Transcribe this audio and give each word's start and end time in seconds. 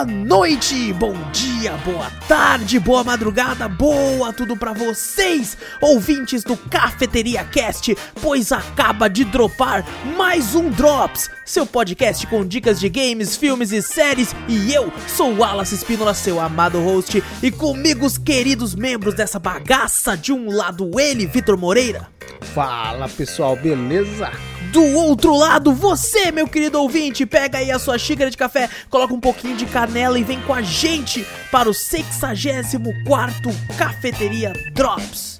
boa 0.00 0.06
noite, 0.06 0.94
bom 0.94 1.14
dia, 1.30 1.72
boa 1.84 2.10
tarde, 2.26 2.78
boa 2.78 3.04
madrugada, 3.04 3.68
boa 3.68 4.32
tudo 4.32 4.56
pra 4.56 4.72
vocês, 4.72 5.58
ouvintes 5.78 6.42
do 6.42 6.56
Cafeteria 6.56 7.44
Cast, 7.44 7.94
pois 8.22 8.50
acaba 8.50 9.10
de 9.10 9.24
dropar 9.26 9.84
mais 10.16 10.54
um 10.54 10.70
Drops, 10.70 11.28
seu 11.44 11.66
podcast 11.66 12.26
com 12.28 12.46
dicas 12.46 12.80
de 12.80 12.88
games, 12.88 13.36
filmes 13.36 13.72
e 13.72 13.82
séries, 13.82 14.34
e 14.48 14.72
eu 14.72 14.90
sou 15.06 15.36
Wallace 15.36 15.74
Espínola, 15.74 16.14
seu 16.14 16.40
amado 16.40 16.80
host, 16.80 17.22
e 17.42 17.50
comigo 17.50 18.06
os 18.06 18.16
queridos 18.16 18.74
membros 18.74 19.12
dessa 19.12 19.38
bagaça, 19.38 20.16
de 20.16 20.32
um 20.32 20.50
lado 20.50 20.98
ele, 20.98 21.26
Vitor 21.26 21.58
Moreira. 21.58 22.08
Fala 22.54 23.06
pessoal, 23.06 23.54
beleza? 23.54 24.30
Do 24.72 24.84
outro 24.84 25.36
lado, 25.36 25.74
você, 25.74 26.30
meu 26.30 26.46
querido 26.46 26.80
ouvinte, 26.80 27.26
pega 27.26 27.58
aí 27.58 27.72
a 27.72 27.78
sua 27.78 27.98
xícara 27.98 28.30
de 28.30 28.36
café, 28.36 28.70
coloca 28.88 29.12
um 29.12 29.18
pouquinho 29.18 29.56
de 29.56 29.66
canela 29.66 30.16
e 30.16 30.22
vem 30.22 30.40
com 30.42 30.54
a 30.54 30.62
gente 30.62 31.26
para 31.50 31.68
o 31.68 31.74
64 31.74 33.50
Cafeteria 33.76 34.52
Drops. 34.72 35.38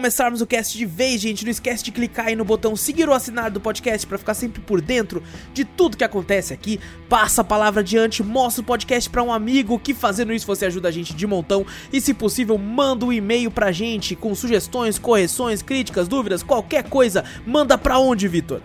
Começarmos 0.00 0.40
o 0.40 0.46
cast 0.46 0.78
de 0.78 0.86
vez, 0.86 1.20
gente, 1.20 1.44
não 1.44 1.50
esquece 1.50 1.84
de 1.84 1.92
clicar 1.92 2.28
aí 2.28 2.34
no 2.34 2.42
botão 2.42 2.74
seguir 2.74 3.06
ou 3.06 3.14
assinar 3.14 3.50
do 3.50 3.60
podcast 3.60 4.06
para 4.06 4.16
ficar 4.16 4.32
sempre 4.32 4.62
por 4.62 4.80
dentro 4.80 5.22
de 5.52 5.62
tudo 5.62 5.94
que 5.94 6.02
acontece 6.02 6.54
aqui. 6.54 6.80
Passa 7.06 7.42
a 7.42 7.44
palavra 7.44 7.82
adiante, 7.82 8.22
mostra 8.22 8.62
o 8.62 8.64
podcast 8.64 9.10
para 9.10 9.22
um 9.22 9.30
amigo, 9.30 9.78
que 9.78 9.92
fazendo 9.92 10.32
isso 10.32 10.46
você 10.46 10.64
ajuda 10.64 10.88
a 10.88 10.90
gente 10.90 11.12
de 11.12 11.26
montão. 11.26 11.66
E 11.92 12.00
se 12.00 12.14
possível, 12.14 12.56
manda 12.56 13.04
um 13.04 13.12
e-mail 13.12 13.50
pra 13.50 13.70
gente 13.72 14.16
com 14.16 14.34
sugestões, 14.34 14.98
correções, 14.98 15.60
críticas, 15.60 16.08
dúvidas, 16.08 16.42
qualquer 16.42 16.84
coisa. 16.84 17.22
Manda 17.46 17.76
pra 17.76 17.98
onde, 17.98 18.26
Vitor? 18.26 18.62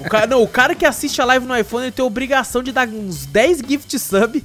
O 0.00 0.08
cara, 0.08 0.26
não, 0.26 0.42
o 0.42 0.48
cara 0.48 0.74
que 0.74 0.84
assiste 0.84 1.20
a 1.20 1.24
live 1.24 1.46
no 1.46 1.56
iPhone 1.56 1.84
ele 1.84 1.92
tem 1.92 2.02
a 2.02 2.06
obrigação 2.06 2.62
de 2.62 2.72
dar 2.72 2.88
uns 2.88 3.26
10 3.26 3.58
gift 3.66 3.98
sub 3.98 4.44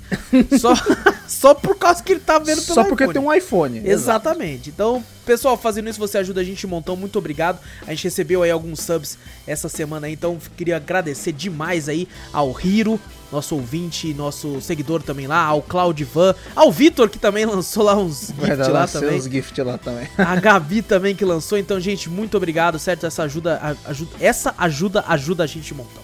só, 0.60 0.74
só 1.28 1.54
por 1.54 1.78
causa 1.78 2.04
que 2.04 2.12
ele 2.14 2.20
tá 2.20 2.38
vendo 2.40 2.62
pelo 2.62 2.74
Só 2.76 2.84
porque 2.84 3.04
iPhone. 3.04 3.14
tem 3.14 3.22
um 3.28 3.34
iPhone. 3.34 3.82
Exatamente. 3.84 4.70
Então, 4.70 5.04
pessoal, 5.26 5.58
fazendo 5.58 5.90
isso 5.90 6.00
você 6.00 6.18
ajuda 6.18 6.42
a 6.42 6.44
gente 6.44 6.66
montão. 6.68 6.96
Muito 6.96 7.18
obrigado. 7.18 7.60
A 7.86 7.92
gente 7.92 8.04
recebeu 8.04 8.44
aí 8.44 8.52
alguns 8.52 8.82
subs 8.82 9.18
essa 9.48 9.68
semana 9.70 10.08
aí, 10.08 10.14
então 10.14 10.38
queria 10.58 10.78
agradecer 10.78 11.32
demais 11.32 11.90
aí 11.90 12.08
ao 12.32 12.56
Hiro, 12.60 13.00
nosso 13.32 13.56
ouvinte, 13.56 14.14
nosso 14.14 14.60
seguidor 14.62 15.02
também 15.02 15.28
lá, 15.28 15.44
ao 15.44 15.62
Claudivan, 15.62 16.36
ao 16.56 16.72
Vitor 16.72 17.10
que 17.10 17.18
também 17.18 17.46
lançou 17.46 17.84
lá 17.84 17.96
uns 17.96 18.32
Vai 18.32 18.50
gift 18.52 18.58
dar 18.58 18.72
lá 18.72 18.88
também. 18.88 19.10
seus 19.22 19.32
gift 19.32 19.62
lá 19.62 19.78
também. 19.78 20.08
A 20.18 20.36
Gabi 20.36 20.82
também 20.82 21.16
que 21.16 21.24
lançou. 21.24 21.58
Então, 21.58 21.80
gente, 21.80 22.10
muito 22.10 22.36
obrigado, 22.38 22.78
certo? 22.78 23.06
Essa 23.06 23.24
ajuda, 23.24 23.78
ajuda 23.86 24.12
essa 24.20 24.54
ajuda 24.58 25.06
ajuda 25.08 25.44
a 25.44 25.48
gente 25.48 25.74
montão. 25.74 26.04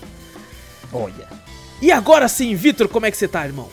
Olha. 0.92 1.28
E 1.82 1.92
agora 1.92 2.28
sim, 2.28 2.56
Vitor, 2.56 2.88
como 2.88 3.06
é 3.06 3.12
que 3.12 3.18
você 3.18 3.28
tá, 3.28 3.46
irmão? 3.46 3.70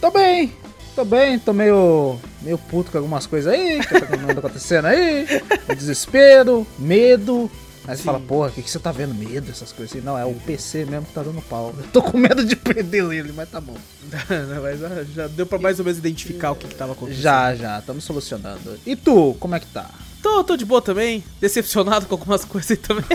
Tô 0.00 0.10
bem. 0.10 0.52
Tô 0.94 1.04
bem, 1.04 1.38
tô 1.38 1.52
meio, 1.52 2.18
meio 2.40 2.56
puto 2.56 2.90
com 2.90 2.96
algumas 2.96 3.26
coisas 3.26 3.52
aí, 3.52 3.80
que 3.80 4.00
tá 4.00 4.32
acontecendo 4.38 4.86
aí. 4.86 5.26
Desespero, 5.76 6.66
medo. 6.78 7.50
Aí 7.86 7.96
você 7.96 8.02
Sim. 8.02 8.02
fala, 8.02 8.20
porra, 8.20 8.48
o 8.48 8.52
que, 8.52 8.62
que 8.62 8.70
você 8.70 8.78
tá 8.78 8.90
vendo? 8.90 9.14
Medo, 9.14 9.50
essas 9.50 9.72
coisas 9.72 9.94
assim. 9.94 10.04
Não, 10.04 10.18
é 10.18 10.24
o 10.24 10.34
PC 10.34 10.84
mesmo 10.84 11.06
que 11.06 11.12
tá 11.12 11.22
dando 11.22 11.40
pau. 11.42 11.72
Eu 11.76 11.84
tô 11.92 12.02
com 12.02 12.18
medo 12.18 12.44
de 12.44 12.56
perder 12.56 13.04
ele, 13.12 13.32
mas 13.32 13.48
tá 13.48 13.60
bom. 13.60 13.76
Mas 14.62 14.82
ah, 14.84 15.04
já 15.14 15.26
deu 15.26 15.46
pra 15.46 15.58
mais 15.58 15.78
ou 15.78 15.84
menos 15.84 15.98
identificar 15.98 16.52
o 16.52 16.56
que, 16.56 16.68
que 16.68 16.74
tava 16.74 16.92
acontecendo. 16.92 17.22
Já, 17.22 17.54
já, 17.54 17.78
estamos 17.78 18.04
solucionando. 18.04 18.78
E 18.86 18.94
tu, 18.94 19.34
como 19.40 19.54
é 19.54 19.60
que 19.60 19.66
tá? 19.66 19.90
Tô, 20.22 20.42
tô 20.44 20.56
de 20.56 20.64
boa 20.64 20.80
também. 20.82 21.24
Decepcionado 21.40 22.06
com 22.06 22.14
algumas 22.14 22.44
coisas 22.44 22.70
aí 22.70 22.76
também. 22.76 23.04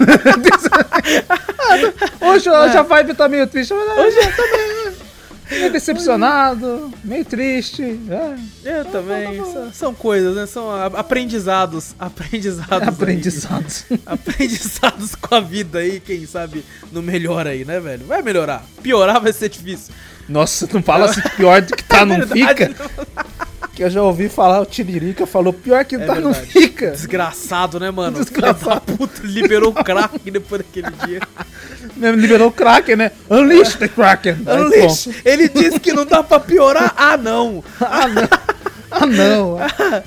Hoje, 2.22 2.48
É. 2.50 2.52
hoje 2.52 2.78
a 2.78 2.82
vibe 2.84 3.14
tá 3.14 3.28
meio 3.28 3.48
triste, 3.48 3.74
mas 3.74 3.98
hoje 3.98 4.18
eu 4.18 4.36
tô 4.36 4.42
meio, 5.52 5.62
meio 5.62 5.74
decepcionado, 5.74 6.92
meio 7.04 7.26
triste. 7.26 8.00
É, 8.64 8.80
Eu 8.80 8.86
também. 8.86 9.38
São, 9.38 9.74
são 9.74 9.94
coisas, 9.94 10.36
né? 10.36 10.46
São 10.46 10.72
aprendizados. 10.72 11.96
Aprendizados. 12.00 12.72
aí. 12.82 12.88
aprendizados. 12.88 13.86
Aprendizados 14.06 15.16
com 15.16 15.36
a 15.36 15.40
vida 15.40 15.80
aí, 15.80 16.00
quem 16.00 16.26
sabe 16.26 16.64
não 16.92 17.02
melhora 17.02 17.52
aí, 17.52 17.64
né, 17.66 17.80
velho? 17.80 18.06
Vai 18.06 18.22
melhorar. 18.22 18.66
Piorar 18.82 19.22
vai 19.22 19.34
ser 19.34 19.50
difícil. 19.50 19.94
Nossa, 20.28 20.68
não 20.72 20.82
fala 20.82 21.06
assim 21.06 21.22
pior 21.36 21.62
do 21.62 21.76
que 21.76 21.84
tá, 21.84 22.06
não 22.06 22.18
Verdade, 22.26 22.66
fica. 22.66 22.76
Que 23.82 23.86
eu 23.86 23.90
já 23.90 24.04
ouvi 24.04 24.30
falar, 24.30 24.62
o 24.62 24.66
Tiririca 24.68 25.26
falou 25.26 25.52
pior 25.52 25.84
que 25.86 25.96
É 25.96 26.06
tá, 26.06 26.14
não 26.14 26.32
verdade. 26.32 26.52
fica. 26.52 26.92
Desgraçado, 26.92 27.80
né, 27.80 27.90
mano? 27.90 28.20
Desgraçado. 28.24 28.82
Puta, 28.96 29.22
liberou 29.24 29.72
o 29.72 29.74
crack 29.84 30.30
depois 30.30 30.62
daquele 30.62 30.92
dia. 31.04 31.20
Liberou 32.16 32.50
o 32.50 32.52
Kraken, 32.52 32.96
né? 32.96 33.12
Unleash 33.28 33.74
the 33.78 33.88
Kraken. 33.88 34.38
Aí, 34.46 34.62
Unleash. 34.62 35.06
pronto. 35.06 35.20
Ele 35.26 35.50
disse 35.50 35.80
que 35.80 35.92
não 35.94 36.06
dá 36.06 36.22
pra 36.22 36.40
piorar. 36.40 36.94
Ah, 36.96 37.18
não. 37.18 37.64
Ah, 37.82 38.08
não. 38.08 38.28
Ah, 38.92 39.06
não. 39.08 40.04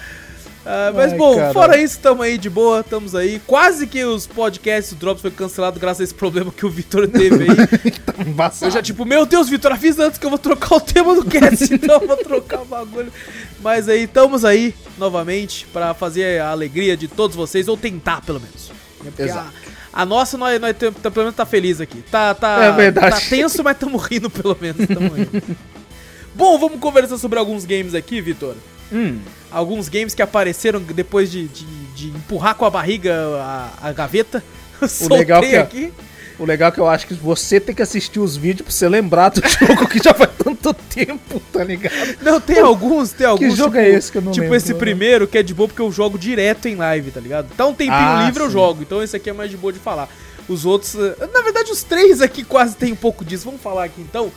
Ah, 0.66 0.90
mas 0.94 1.12
Ai, 1.12 1.18
bom, 1.18 1.34
caralho. 1.36 1.52
fora 1.52 1.76
isso, 1.76 1.98
tamo 2.00 2.22
aí 2.22 2.38
de 2.38 2.48
boa, 2.48 2.80
estamos 2.80 3.14
aí. 3.14 3.38
Quase 3.46 3.86
que 3.86 4.02
os 4.04 4.26
podcasts, 4.26 4.92
o 4.92 4.96
Drops 4.96 5.20
foi 5.20 5.30
cancelado 5.30 5.78
graças 5.78 6.00
a 6.00 6.04
esse 6.04 6.14
problema 6.14 6.50
que 6.50 6.64
o 6.64 6.70
Vitor 6.70 7.06
teve 7.06 7.44
aí. 7.50 7.90
Tá 8.04 8.14
embaçado. 8.22 8.66
Eu 8.66 8.70
já, 8.70 8.80
tipo, 8.82 9.04
meu 9.04 9.26
Deus, 9.26 9.48
Vitor, 9.48 9.72
avisa 9.72 10.04
antes 10.06 10.18
que 10.18 10.24
eu 10.24 10.30
vou 10.30 10.38
trocar 10.38 10.76
o 10.76 10.80
tema 10.80 11.14
do 11.14 11.24
cast, 11.24 11.64
então 11.74 12.00
eu 12.00 12.06
vou 12.06 12.16
trocar 12.16 12.62
o 12.62 12.64
bagulho. 12.64 13.12
Mas 13.60 13.88
aí, 13.88 14.04
estamos 14.04 14.44
aí 14.44 14.74
novamente 14.96 15.66
pra 15.72 15.92
fazer 15.92 16.40
a 16.40 16.50
alegria 16.50 16.96
de 16.96 17.08
todos 17.08 17.36
vocês, 17.36 17.68
ou 17.68 17.76
tentar 17.76 18.22
pelo 18.22 18.40
menos. 18.40 18.70
Exato. 19.18 19.52
A, 19.92 20.02
a 20.02 20.06
nossa, 20.06 20.38
nós, 20.38 20.58
nós 20.60 20.74
tem- 20.76 20.90
tá- 20.92 21.10
pelo 21.10 21.24
menos 21.26 21.36
tá 21.36 21.44
feliz 21.44 21.78
aqui. 21.80 22.00
Tá, 22.10 22.34
tá, 22.34 22.64
É 22.64 22.72
verdade. 22.72 23.10
tá 23.20 23.20
tenso, 23.28 23.62
mas 23.62 23.74
estamos 23.76 24.02
rindo 24.04 24.30
pelo 24.30 24.56
menos. 24.58 24.86
Tamo 24.86 25.12
rindo. 25.12 25.42
Bom, 26.34 26.58
vamos 26.58 26.80
conversar 26.80 27.18
sobre 27.18 27.38
alguns 27.38 27.64
games 27.66 27.94
aqui, 27.94 28.20
Vitor. 28.20 28.54
Hum, 28.92 29.18
Alguns 29.54 29.88
games 29.88 30.14
que 30.14 30.22
apareceram 30.22 30.80
depois 30.80 31.30
de, 31.30 31.46
de, 31.48 31.64
de 31.94 32.08
empurrar 32.08 32.54
com 32.54 32.64
a 32.64 32.70
barriga 32.70 33.14
a, 33.40 33.70
a 33.88 33.92
gaveta. 33.92 34.42
Soltei 34.88 35.18
legal 35.18 35.40
que 35.42 35.54
é- 35.54 35.58
aqui. 35.60 35.92
o 36.38 36.44
legal 36.44 36.68
é 36.68 36.72
que 36.72 36.78
eu 36.80 36.88
acho 36.88 37.06
que 37.06 37.14
você 37.14 37.60
tem 37.60 37.74
que 37.74 37.80
assistir 37.82 38.18
os 38.20 38.36
vídeos 38.36 38.62
pra 38.66 38.72
você 38.74 38.88
lembrar 38.88 39.28
do 39.30 39.40
jogo 39.48 39.88
que 39.88 40.02
já 40.02 40.12
faz 40.12 40.30
tanto 40.42 40.74
tempo, 40.74 41.40
tá 41.52 41.62
ligado? 41.62 42.16
Não, 42.20 42.40
tem 42.40 42.58
alguns, 42.58 43.12
tem 43.12 43.26
alguns. 43.26 43.56
jogo 43.56 43.76
é 43.76 43.88
esse 43.88 44.10
que 44.10 44.18
eu 44.18 44.22
não 44.22 44.32
Tipo 44.32 44.42
lembro, 44.42 44.56
esse 44.56 44.72
né? 44.72 44.78
primeiro, 44.78 45.26
que 45.28 45.38
é 45.38 45.42
de 45.42 45.54
boa 45.54 45.68
porque 45.68 45.80
eu 45.82 45.90
jogo 45.92 46.18
direto 46.18 46.66
em 46.66 46.74
live, 46.74 47.10
tá 47.12 47.20
ligado? 47.20 47.48
Tá 47.56 47.64
um 47.66 47.72
tempinho 47.74 47.96
Ah, 47.96 48.24
livre 48.26 48.42
eu 48.42 48.46
sim. 48.48 48.52
jogo, 48.52 48.82
então 48.82 49.02
esse 49.02 49.14
aqui 49.16 49.30
é 49.30 49.32
mais 49.32 49.50
de 49.50 49.56
boa 49.56 49.72
de 49.72 49.78
falar. 49.78 50.08
Os 50.48 50.66
outros. 50.66 50.94
eh, 50.96 51.28
Na 51.32 51.40
verdade, 51.42 51.70
os 51.70 51.82
três 51.82 52.20
aqui 52.20 52.44
quase 52.44 52.76
tem 52.76 52.92
um 52.92 52.96
pouco 52.96 53.24
disso. 53.24 53.44
Vamos 53.46 53.62
falar 53.62 53.84
aqui 53.84 54.00
então 54.02 54.30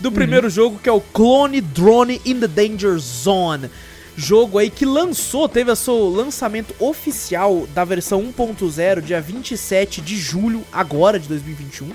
do 0.00 0.10
primeiro 0.12 0.50
jogo 0.50 0.78
que 0.82 0.88
é 0.88 0.92
o 0.92 1.00
Clone 1.00 1.60
Drone 1.62 2.20
in 2.26 2.40
the 2.40 2.48
Danger 2.48 2.98
Zone. 2.98 3.70
Jogo 4.16 4.58
aí 4.58 4.70
que 4.70 4.84
lançou, 4.84 5.48
teve 5.48 5.70
o 5.70 5.76
seu 5.76 6.08
lançamento 6.08 6.74
oficial 6.78 7.66
da 7.74 7.84
versão 7.84 8.22
1.0 8.22 9.00
dia 9.00 9.20
27 9.20 10.00
de 10.00 10.16
julho, 10.16 10.62
agora 10.72 11.18
de 11.18 11.26
2021. 11.26 11.90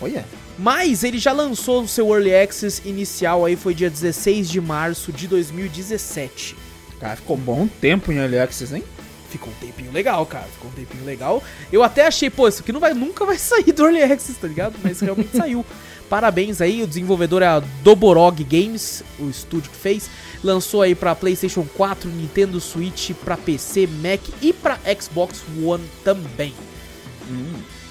Olha. 0.00 0.24
Mas 0.58 1.04
ele 1.04 1.18
já 1.18 1.32
lançou 1.32 1.82
o 1.82 1.88
seu 1.88 2.08
Early 2.08 2.34
Access 2.34 2.82
inicial 2.84 3.44
aí, 3.44 3.56
foi 3.56 3.74
dia 3.74 3.90
16 3.90 4.48
de 4.48 4.60
março 4.60 5.12
de 5.12 5.26
2017. 5.26 6.56
Cara, 6.98 7.16
ficou 7.16 7.36
bom 7.36 7.66
tempo 7.66 8.10
em 8.10 8.16
Early 8.16 8.38
Access, 8.38 8.74
hein? 8.74 8.84
Ficou 9.30 9.48
um 9.50 9.64
tempinho 9.64 9.92
legal, 9.92 10.26
cara. 10.26 10.46
Ficou 10.52 10.70
um 10.70 10.74
tempinho 10.74 11.04
legal. 11.04 11.42
Eu 11.72 11.82
até 11.82 12.06
achei, 12.06 12.28
pô, 12.28 12.48
isso 12.48 12.62
aqui 12.62 12.72
não 12.72 12.80
vai, 12.80 12.92
nunca 12.94 13.24
vai 13.24 13.36
sair 13.38 13.72
do 13.72 13.84
Early 13.84 14.02
Access, 14.02 14.38
tá 14.38 14.48
ligado? 14.48 14.76
Mas 14.82 15.00
realmente 15.00 15.36
saiu. 15.36 15.64
Parabéns 16.10 16.60
aí, 16.60 16.82
o 16.82 16.86
desenvolvedor 16.88 17.40
é 17.40 17.46
a 17.46 17.60
Doborog 17.84 18.42
Games, 18.42 19.04
o 19.18 19.30
estúdio 19.30 19.70
que 19.70 19.76
fez. 19.76 20.10
Lançou 20.42 20.82
aí 20.82 20.94
pra 20.94 21.14
PlayStation 21.14 21.66
4, 21.76 22.08
Nintendo 22.08 22.60
Switch, 22.60 23.10
pra 23.24 23.36
PC, 23.36 23.86
Mac 23.86 24.20
e 24.40 24.52
pra 24.52 24.78
Xbox 24.98 25.42
One 25.62 25.84
também. 26.02 26.54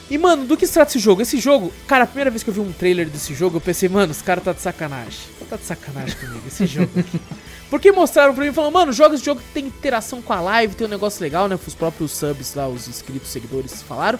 E, 0.09 0.17
mano, 0.17 0.45
do 0.45 0.57
que 0.57 0.65
se 0.65 0.73
trata 0.73 0.89
esse 0.89 0.99
jogo? 0.99 1.21
Esse 1.21 1.39
jogo, 1.39 1.71
cara, 1.87 2.03
a 2.03 2.07
primeira 2.07 2.31
vez 2.31 2.41
que 2.41 2.49
eu 2.49 2.53
vi 2.53 2.59
um 2.59 2.71
trailer 2.71 3.07
desse 3.07 3.35
jogo, 3.35 3.57
eu 3.57 3.61
pensei, 3.61 3.87
mano, 3.87 4.11
os 4.11 4.21
caras 4.21 4.43
tá 4.43 4.51
de 4.51 4.61
sacanagem. 4.61 5.19
Tá 5.47 5.55
de 5.55 5.65
sacanagem 5.65 6.15
comigo, 6.15 6.43
esse 6.47 6.65
jogo 6.65 6.91
aqui. 6.99 7.19
Porque 7.69 7.91
mostraram 7.91 8.33
pra 8.33 8.43
mim, 8.43 8.51
falando, 8.51 8.73
mano, 8.73 8.91
joga 8.91 9.15
esse 9.15 9.23
jogo 9.23 9.41
que 9.41 9.53
tem 9.53 9.67
interação 9.67 10.21
com 10.21 10.33
a 10.33 10.41
live, 10.41 10.73
tem 10.73 10.87
um 10.87 10.89
negócio 10.89 11.21
legal, 11.21 11.47
né? 11.47 11.57
Os 11.65 11.75
próprios 11.75 12.11
subs 12.11 12.55
lá, 12.55 12.67
os 12.67 12.87
inscritos, 12.87 13.29
seguidores 13.29 13.83
falaram. 13.83 14.19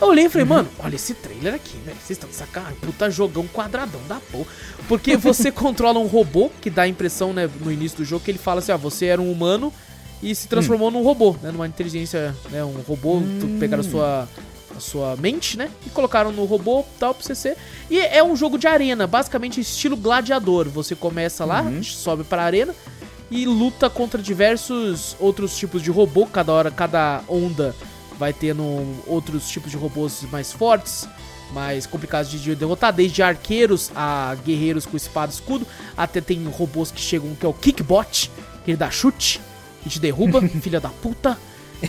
Eu 0.00 0.08
olhei 0.08 0.24
e 0.24 0.28
falei, 0.30 0.46
mano, 0.46 0.68
olha 0.78 0.94
esse 0.94 1.12
trailer 1.12 1.54
aqui, 1.54 1.76
velho. 1.84 1.96
Vocês 1.98 2.10
estão 2.16 2.28
de 2.28 2.34
sacanagem. 2.34 2.78
Puta 2.80 3.10
jogão 3.10 3.46
quadradão 3.46 4.00
da 4.08 4.16
porra. 4.16 4.46
Porque 4.88 5.16
você 5.16 5.52
controla 5.52 5.98
um 5.98 6.06
robô 6.06 6.50
que 6.60 6.70
dá 6.70 6.82
a 6.82 6.88
impressão, 6.88 7.32
né, 7.32 7.48
no 7.60 7.70
início 7.70 7.98
do 7.98 8.04
jogo, 8.04 8.24
que 8.24 8.30
ele 8.30 8.38
fala 8.38 8.60
assim, 8.60 8.72
ó, 8.72 8.78
você 8.78 9.06
era 9.06 9.20
um 9.20 9.30
humano 9.30 9.72
e 10.22 10.34
se 10.34 10.48
transformou 10.48 10.90
num 10.90 11.02
robô, 11.02 11.36
né? 11.42 11.50
Numa 11.50 11.66
inteligência, 11.66 12.34
né? 12.50 12.64
Um 12.64 12.80
robô, 12.80 13.22
tu 13.40 13.46
pegaram 13.58 13.82
a 13.82 13.84
sua, 13.88 14.28
a 14.76 14.80
sua 14.80 15.16
mente, 15.16 15.58
né? 15.58 15.70
E 15.86 15.90
colocaram 15.90 16.32
no 16.32 16.44
robô 16.44 16.84
tal 16.98 17.14
pra 17.14 17.22
você 17.22 17.34
ser. 17.34 17.56
E 17.90 17.98
é 17.98 18.22
um 18.22 18.34
jogo 18.36 18.58
de 18.58 18.66
arena, 18.66 19.06
basicamente 19.06 19.60
estilo 19.60 19.96
gladiador. 19.96 20.68
Você 20.68 20.94
começa 20.94 21.44
lá, 21.44 21.64
sobe 21.82 22.24
pra 22.24 22.42
arena 22.42 22.74
e 23.30 23.46
luta 23.46 23.88
contra 23.88 24.20
diversos 24.20 25.16
outros 25.20 25.56
tipos 25.56 25.82
de 25.82 25.90
robô. 25.90 26.26
Cada 26.26 26.52
hora, 26.52 26.70
cada 26.70 27.22
onda 27.28 27.74
vai 28.20 28.34
tendo 28.34 28.62
outros 29.06 29.48
tipos 29.48 29.70
de 29.70 29.78
robôs 29.78 30.22
mais 30.30 30.52
fortes, 30.52 31.08
mais 31.54 31.86
complicados 31.86 32.30
de 32.30 32.38
de 32.38 32.54
derrotar, 32.54 32.92
desde 32.92 33.22
arqueiros 33.22 33.90
a 33.96 34.36
guerreiros 34.44 34.84
com 34.84 34.94
espada 34.94 35.32
e 35.32 35.34
escudo, 35.34 35.66
até 35.96 36.20
tem 36.20 36.44
robôs 36.44 36.90
que 36.90 37.00
chegam 37.00 37.34
que 37.34 37.46
é 37.46 37.48
o 37.48 37.54
Kickbot, 37.54 38.30
que 38.62 38.70
ele 38.72 38.76
dá 38.76 38.90
chute 38.90 39.40
e 39.86 39.88
te 39.88 39.98
derruba, 39.98 40.42
filha 40.60 40.78
da 40.78 40.90
puta. 40.90 41.38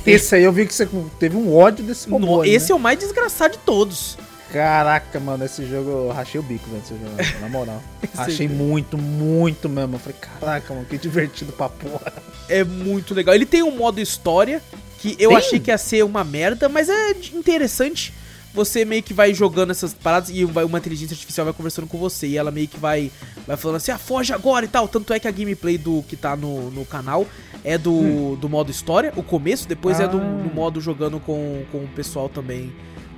Esse 0.06 0.36
aí 0.36 0.44
eu 0.46 0.54
vi 0.54 0.66
que 0.66 0.74
você 0.74 0.88
teve 1.20 1.36
um 1.36 1.54
ódio 1.54 1.84
desse 1.84 2.10
robô. 2.10 2.26
No- 2.26 2.42
aí, 2.44 2.52
esse 2.52 2.68
né? 2.68 2.72
é 2.72 2.76
o 2.76 2.80
mais 2.80 2.98
desgraçado 2.98 3.52
de 3.52 3.60
todos. 3.60 4.18
Caraca, 4.54 5.20
mano, 5.20 5.44
esse 5.44 5.66
jogo 5.66 5.90
eu 5.90 6.12
rachei 6.12 6.40
o 6.40 6.44
bico 6.44 6.66
esse 6.82 6.94
jogo, 6.94 7.40
na 7.42 7.50
moral. 7.50 7.82
Achei 8.18 8.48
muito, 8.48 8.98
muito 8.98 9.68
mesmo. 9.70 9.96
Eu 9.96 10.00
falei, 10.00 10.18
caraca, 10.20 10.74
mano, 10.74 10.86
que 10.86 10.98
divertido 10.98 11.52
pra 11.54 11.68
porra. 11.70 12.12
É 12.50 12.62
muito 12.64 13.14
legal. 13.14 13.34
Ele 13.36 13.46
tem 13.46 13.64
um 13.64 13.76
modo 13.78 14.00
história 14.02 14.62
que 15.02 15.16
eu 15.20 15.30
Tem? 15.30 15.38
achei 15.38 15.60
que 15.60 15.72
ia 15.72 15.78
ser 15.78 16.04
uma 16.04 16.24
merda, 16.24 16.70
mas 16.70 16.88
é 16.90 17.12
interessante. 17.34 18.14
Você 18.54 18.84
meio 18.84 19.02
que 19.02 19.14
vai 19.14 19.34
jogando 19.34 19.72
essas 19.72 19.94
paradas 19.94 20.30
e 20.30 20.44
uma 20.44 20.78
inteligência 20.78 21.14
artificial 21.14 21.46
vai 21.46 21.54
conversando 21.54 21.88
com 21.88 21.98
você. 21.98 22.28
E 22.28 22.38
ela 22.38 22.52
meio 22.52 22.68
que 22.68 22.78
vai, 22.78 23.10
vai 23.48 23.56
falando 23.56 23.78
assim, 23.78 23.92
ah, 23.92 23.98
foge 23.98 24.34
agora 24.34 24.66
e 24.66 24.68
tal. 24.68 24.88
Tanto 24.90 25.14
é 25.14 25.20
que 25.20 25.28
a 25.28 25.32
gameplay 25.32 25.78
do 25.78 26.04
que 26.04 26.18
tá 26.18 26.36
no, 26.36 26.70
no 26.70 26.86
canal 26.86 27.26
é 27.64 27.78
do, 27.78 28.36
do 28.36 28.50
modo 28.50 28.70
história, 28.70 29.14
o 29.16 29.24
começo, 29.24 29.68
depois 29.68 30.00
é 30.02 30.08
do, 30.08 30.18
Ah. 30.18 30.20
do 30.20 30.54
modo 30.54 30.82
jogando 30.82 31.20
com, 31.20 31.64
com 31.72 31.78
o 31.80 31.88
pessoal 31.96 32.28
também 32.28 32.74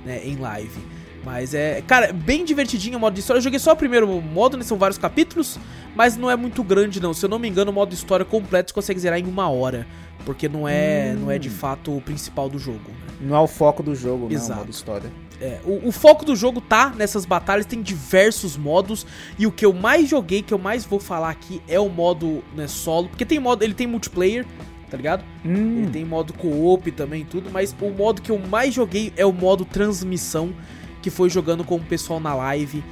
né, 0.06 0.20
em 0.24 0.36
live. 0.36 0.78
Mas 1.24 1.54
é, 1.54 1.82
cara, 1.86 2.12
bem 2.12 2.44
divertidinho 2.44 2.98
o 2.98 3.00
modo 3.00 3.14
de 3.14 3.20
história. 3.20 3.38
Eu 3.38 3.42
joguei 3.42 3.58
só 3.58 3.72
o 3.72 3.76
primeiro 3.76 4.06
modo, 4.20 4.56
né? 4.56 4.62
São 4.62 4.76
vários 4.76 4.98
capítulos, 4.98 5.58
mas 5.96 6.16
não 6.16 6.30
é 6.30 6.36
muito 6.36 6.62
grande, 6.62 7.00
não. 7.00 7.14
Se 7.14 7.24
eu 7.24 7.28
não 7.30 7.38
me 7.38 7.48
engano, 7.48 7.70
o 7.70 7.74
modo 7.74 7.94
história 7.94 8.24
completo 8.24 8.70
você 8.70 8.74
consegue 8.74 9.00
zerar 9.00 9.18
em 9.18 9.24
uma 9.26 9.48
hora. 9.48 9.86
Porque 10.24 10.48
não 10.48 10.66
é, 10.66 11.12
não 11.18 11.30
é 11.30 11.38
de 11.38 11.50
fato 11.50 11.94
o 11.96 12.00
principal 12.00 12.48
do 12.48 12.58
jogo. 12.58 12.78
né? 12.88 13.16
Não 13.22 13.36
é 13.36 13.40
o 13.40 13.46
foco 13.46 13.82
do 13.82 13.94
jogo, 13.94 14.28
né? 14.28 14.34
Exato. 14.34 14.52
O 14.52 14.56
modo 14.56 14.70
história. 14.70 15.12
É, 15.40 15.58
o, 15.64 15.88
o 15.88 15.92
foco 15.92 16.24
do 16.24 16.34
jogo 16.36 16.60
tá 16.60 16.90
nessas 16.96 17.26
batalhas, 17.26 17.66
tem 17.66 17.82
diversos 17.82 18.56
modos. 18.56 19.06
E 19.38 19.46
o 19.46 19.52
que 19.52 19.64
eu 19.66 19.72
mais 19.72 20.08
joguei, 20.08 20.40
que 20.42 20.54
eu 20.54 20.58
mais 20.58 20.84
vou 20.84 20.98
falar 21.00 21.30
aqui, 21.30 21.60
é 21.68 21.78
o 21.80 21.88
modo 21.88 22.42
né, 22.56 22.66
solo. 22.66 23.08
Porque 23.08 23.24
tem 23.24 23.38
modo, 23.38 23.62
ele 23.62 23.74
tem 23.74 23.86
multiplayer, 23.86 24.46
tá 24.90 24.96
ligado? 24.96 25.24
Hum, 25.44 25.78
Ele 25.82 25.90
tem 25.90 26.04
modo 26.04 26.32
co-op 26.32 26.90
também 26.92 27.22
e 27.22 27.24
tudo, 27.24 27.50
mas 27.50 27.74
o 27.78 27.90
modo 27.90 28.22
que 28.22 28.30
eu 28.30 28.38
mais 28.38 28.72
joguei 28.72 29.12
é 29.16 29.26
o 29.26 29.32
modo 29.32 29.64
transmissão, 29.64 30.54
que 31.04 31.10
foi 31.10 31.28
jogando 31.28 31.62
com 31.64 31.76
o 31.76 31.80
pessoal 31.80 32.18
na 32.18 32.34
live, 32.34 32.82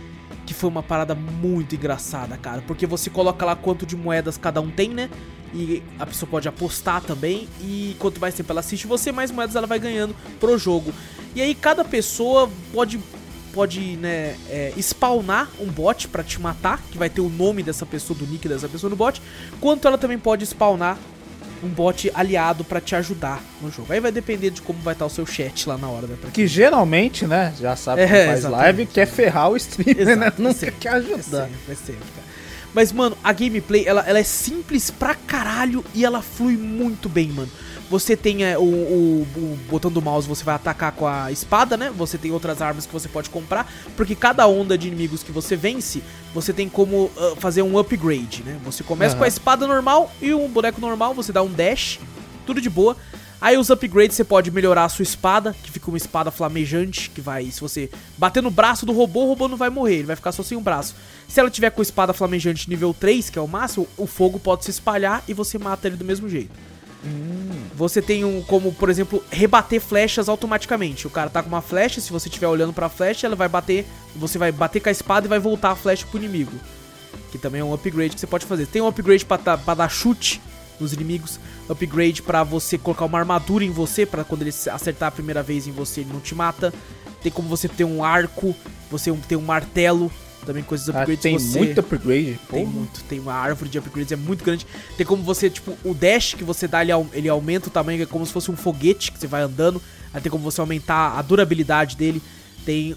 que 0.45 0.53
foi 0.53 0.69
uma 0.69 0.83
parada 0.83 1.15
muito 1.15 1.75
engraçada, 1.75 2.37
cara, 2.37 2.63
porque 2.67 2.87
você 2.87 3.09
coloca 3.09 3.43
lá 3.47 3.57
quanto 3.57 3.87
de 3.87 3.97
moedas 3.97 4.37
cada 4.37 4.61
um 4.61 4.71
tem, 4.71 4.91
né? 4.91 5.09
E 5.55 5.83
a 5.99 6.05
pessoa 6.05 6.29
pode 6.29 6.47
apostar 6.47 7.01
também, 7.01 7.49
e 7.59 7.97
quanto 7.99 8.21
mais 8.21 8.35
tempo 8.35 8.53
ela 8.53 8.61
assiste 8.61 8.87
você, 8.87 9.11
mais 9.11 9.31
moedas 9.31 9.57
ela 9.57 9.67
vai 9.67 9.79
ganhando 9.79 10.15
pro 10.39 10.59
jogo. 10.59 10.93
E 11.35 11.41
aí 11.41 11.55
cada 11.55 11.87
pessoa 11.87 12.51
pode 12.71 13.01
pode, 13.55 13.97
né, 13.97 14.37
é, 14.49 14.73
spawnar 14.79 15.49
um 15.61 15.67
bot 15.67 16.09
pra 16.09 16.23
te 16.23 16.41
matar, 16.41 16.83
que 16.91 16.99
vai 16.99 17.09
ter 17.09 17.21
o 17.21 17.29
nome 17.29 17.63
dessa 17.63 17.85
pessoa, 17.85 18.19
do 18.19 18.27
nick 18.27 18.49
dessa 18.49 18.69
pessoa 18.69 18.91
no 18.91 18.97
bot, 18.97 19.21
quanto 19.61 19.87
ela 19.87 19.99
também 19.99 20.19
pode 20.19 20.45
spawnar 20.47 20.99
um 21.63 21.69
bot 21.69 22.11
aliado 22.15 22.65
pra 22.65 22.81
te 22.81 22.95
ajudar 22.97 23.43
no 23.61 23.71
jogo. 23.71 23.93
Aí 23.93 24.01
vai 24.01 24.11
depender 24.13 24.51
de 24.51 24.61
como 24.63 24.79
vai 24.81 24.95
estar 24.95 25.07
o 25.07 25.11
seu 25.11 25.25
chat 25.27 25.69
lá 25.69 25.77
na 25.79 25.89
hora 25.89 26.07
da. 26.07 26.17
Que 26.31 26.47
geralmente, 26.47 27.27
né, 27.27 27.55
já 27.61 27.77
sabe 27.77 28.07
que 28.07 28.13
É, 28.13 28.27
faz 28.27 28.45
live 28.45 28.87
quer 28.87 29.07
ferrar 29.07 29.51
o 29.51 29.57
streamer, 29.57 30.05
né? 30.07 30.13
Exato, 30.13 30.43
Nunca 30.43 30.55
sempre, 30.55 30.77
quer 30.81 30.89
É 30.89 30.97
ajudar. 30.97 31.21
sempre, 31.23 31.57
é 31.69 31.75
sempre, 31.75 31.95
cara. 32.17 32.33
Mas, 32.75 32.91
mano, 32.91 33.17
a 33.23 33.33
gameplay, 33.35 33.85
ela, 33.87 34.03
ela 34.07 34.19
é 34.19 34.23
simples 34.25 34.91
pra 34.91 35.15
caralho 35.15 35.85
e 35.95 36.05
ela 36.05 36.23
flui 36.23 36.57
muito 36.57 37.07
bem, 37.09 37.29
mano. 37.29 37.51
Você 37.93 38.17
tem 38.17 38.43
é, 38.43 38.57
o, 38.57 38.63
o, 38.63 39.27
o 39.37 39.59
botão 39.69 39.93
do 39.93 40.01
mouse, 40.01 40.27
você 40.27 40.43
vai 40.43 40.55
atacar 40.55 40.93
com 40.93 41.07
a 41.07 41.31
espada, 41.31 41.77
né? 41.77 41.93
Você 41.95 42.17
tem 42.17 42.31
outras 42.31 42.63
armas 42.63 42.87
que 42.87 42.93
você 42.93 43.07
pode 43.07 43.29
comprar, 43.29 43.71
porque 43.95 44.15
cada 44.15 44.47
onda 44.47 44.79
de 44.79 44.89
inimigos 44.89 45.23
que 45.23 45.31
você 45.31 45.57
vence, 45.57 46.03
você 46.33 46.55
tem 46.55 46.71
como 46.71 47.11
ah, 47.19 47.35
fazer 47.37 47.61
um 47.61 47.79
upgrade, 47.79 48.45
né? 48.45 48.59
Você 48.65 48.83
começa 48.83 49.13
Aham. 49.13 49.19
com 49.19 49.25
a 49.25 49.29
espada 49.29 49.67
normal 49.67 50.11
e 50.23 50.33
um 50.33 50.49
boneco 50.49 50.81
normal, 50.81 51.13
você 51.13 51.35
dá 51.35 51.43
um 51.43 51.53
dash, 51.53 52.01
tudo 52.47 52.63
de 52.63 52.71
boa. 52.71 52.97
Aí 53.39 53.59
os 53.59 53.69
upgrades 53.69 54.17
você 54.17 54.25
pode 54.25 54.51
melhorar 54.51 54.85
a 54.85 54.89
sua 54.89 55.03
espada, 55.03 55.55
que 55.63 55.71
fica 55.71 55.91
uma 55.91 55.99
espada 55.99 56.31
flamejante, 56.31 57.11
que 57.11 57.21
vai, 57.21 57.51
se 57.51 57.61
você 57.61 57.91
bater 58.17 58.43
no 58.43 58.51
braço 58.51 58.87
do 58.87 58.95
robô, 58.95 59.25
o 59.25 59.27
robô 59.27 59.49
não 59.49 59.59
vai 59.59 59.69
morrer, 59.69 59.97
ele 59.97 60.05
vai 60.05 60.17
ficar 60.17 60.33
só 60.33 60.43
sem 60.43 60.57
um 60.57 60.63
braço. 60.63 60.95
Se 61.29 61.39
ela 61.39 61.51
tiver 61.51 61.69
com 61.69 61.83
espada 61.83 62.15
flamejante 62.15 62.71
nível 62.71 62.97
3, 62.99 63.29
que 63.29 63.39
é 63.39 63.43
o 63.43 63.47
máximo, 63.47 63.87
o 63.99 64.07
fogo 64.07 64.41
pode 64.41 64.65
se 64.65 64.71
espalhar 64.71 65.23
e 65.29 65.35
você 65.35 65.59
mata 65.59 65.87
ele 65.87 65.97
do 65.97 66.07
mesmo 66.07 66.27
jeito. 66.27 66.72
Você 67.75 68.01
tem 68.01 68.25
um, 68.25 68.43
como, 68.43 68.73
por 68.73 68.89
exemplo, 68.89 69.25
rebater 69.31 69.81
flechas 69.81 70.29
automaticamente. 70.29 71.07
O 71.07 71.11
cara 71.11 71.31
tá 71.31 71.43
com 71.43 71.49
uma 71.49 71.63
flecha, 71.63 72.01
se 72.01 72.13
você 72.13 72.29
estiver 72.29 72.47
olhando 72.47 72.73
pra 72.73 72.89
flecha, 72.89 73.27
ela 73.27 73.35
vai 73.35 73.49
bater, 73.49 73.87
você 74.15 74.39
vai 74.39 74.53
bater 74.53 74.81
com 74.81 74.89
a 74.89 74.93
espada 74.93 75.27
e 75.27 75.29
vai 75.29 75.39
voltar 75.39 75.71
a 75.71 75.77
flecha 75.77 76.07
pro 76.07 76.19
inimigo. 76.19 76.53
Que 77.31 77.39
também 77.39 77.61
é 77.61 77.65
um 77.65 77.75
upgrade 77.75 78.15
que 78.15 78.21
você 78.21 78.27
pode 78.27 78.47
fazer. 78.47 78.67
Tem 78.67 78.81
um 78.81 78.87
upgrade 78.87 79.25
pra, 79.25 79.39
pra 79.39 79.75
dar 79.75 79.89
chute 79.89 80.41
nos 80.79 80.93
inimigos, 80.93 81.39
upgrade 81.69 82.23
pra 82.23 82.43
você 82.45 82.77
colocar 82.77 83.05
uma 83.05 83.19
armadura 83.19 83.65
em 83.65 83.71
você, 83.71 84.05
pra 84.05 84.25
quando 84.25 84.43
ele 84.43 84.51
acertar 84.51 85.09
a 85.09 85.13
primeira 85.13 85.43
vez 85.43 85.67
em 85.67 85.73
você, 85.73 86.01
ele 86.01 86.13
não 86.13 86.21
te 86.21 86.35
mata. 86.35 86.73
Tem 87.23 87.31
como 87.31 87.49
você 87.49 87.69
ter 87.69 87.85
um 87.85 88.05
arco, 88.05 88.55
você 88.91 89.13
ter 89.29 89.37
um 89.37 89.43
martelo, 89.43 90.11
também 90.45 90.63
coisas 90.63 90.89
Ah, 90.89 90.99
upgrades 90.99 91.23
tem 91.23 91.39
você... 91.39 91.59
muito 91.59 91.81
upgrade. 91.81 92.39
Tem 92.51 92.65
porra. 92.65 92.67
muito, 92.67 93.03
tem 93.05 93.21
uma 93.21 93.35
árvore 93.35 93.71
de 93.71 93.79
upgrades, 93.79 94.13
é 94.13 94.17
muito 94.17 94.45
grande. 94.45 94.67
Tem 94.97 95.07
como 95.07 95.23
você, 95.23 95.49
tipo, 95.49 95.77
o 95.85 95.95
dash 95.95 96.35
que 96.35 96.45
você 96.45 96.67
dá, 96.69 96.83
ele, 96.83 96.93
ele 97.13 97.29
aumenta 97.29 97.69
o 97.69 97.71
tamanho, 97.71 98.03
é 98.03 98.07
como 98.07 98.27
se 98.27 98.33
fosse 98.33 98.51
um 98.51 98.57
foguete 98.57 99.13
que 99.13 99.19
você 99.19 99.27
vai 99.27 99.43
andando. 99.43 99.81
Aí 100.13 100.21
tem 100.21 100.31
como 100.31 100.45
você 100.45 100.61
aumentar 100.61 101.19
a 101.19 101.23
durabilidade 101.23 101.97
dele. 101.97 102.21
Tem 102.65 102.95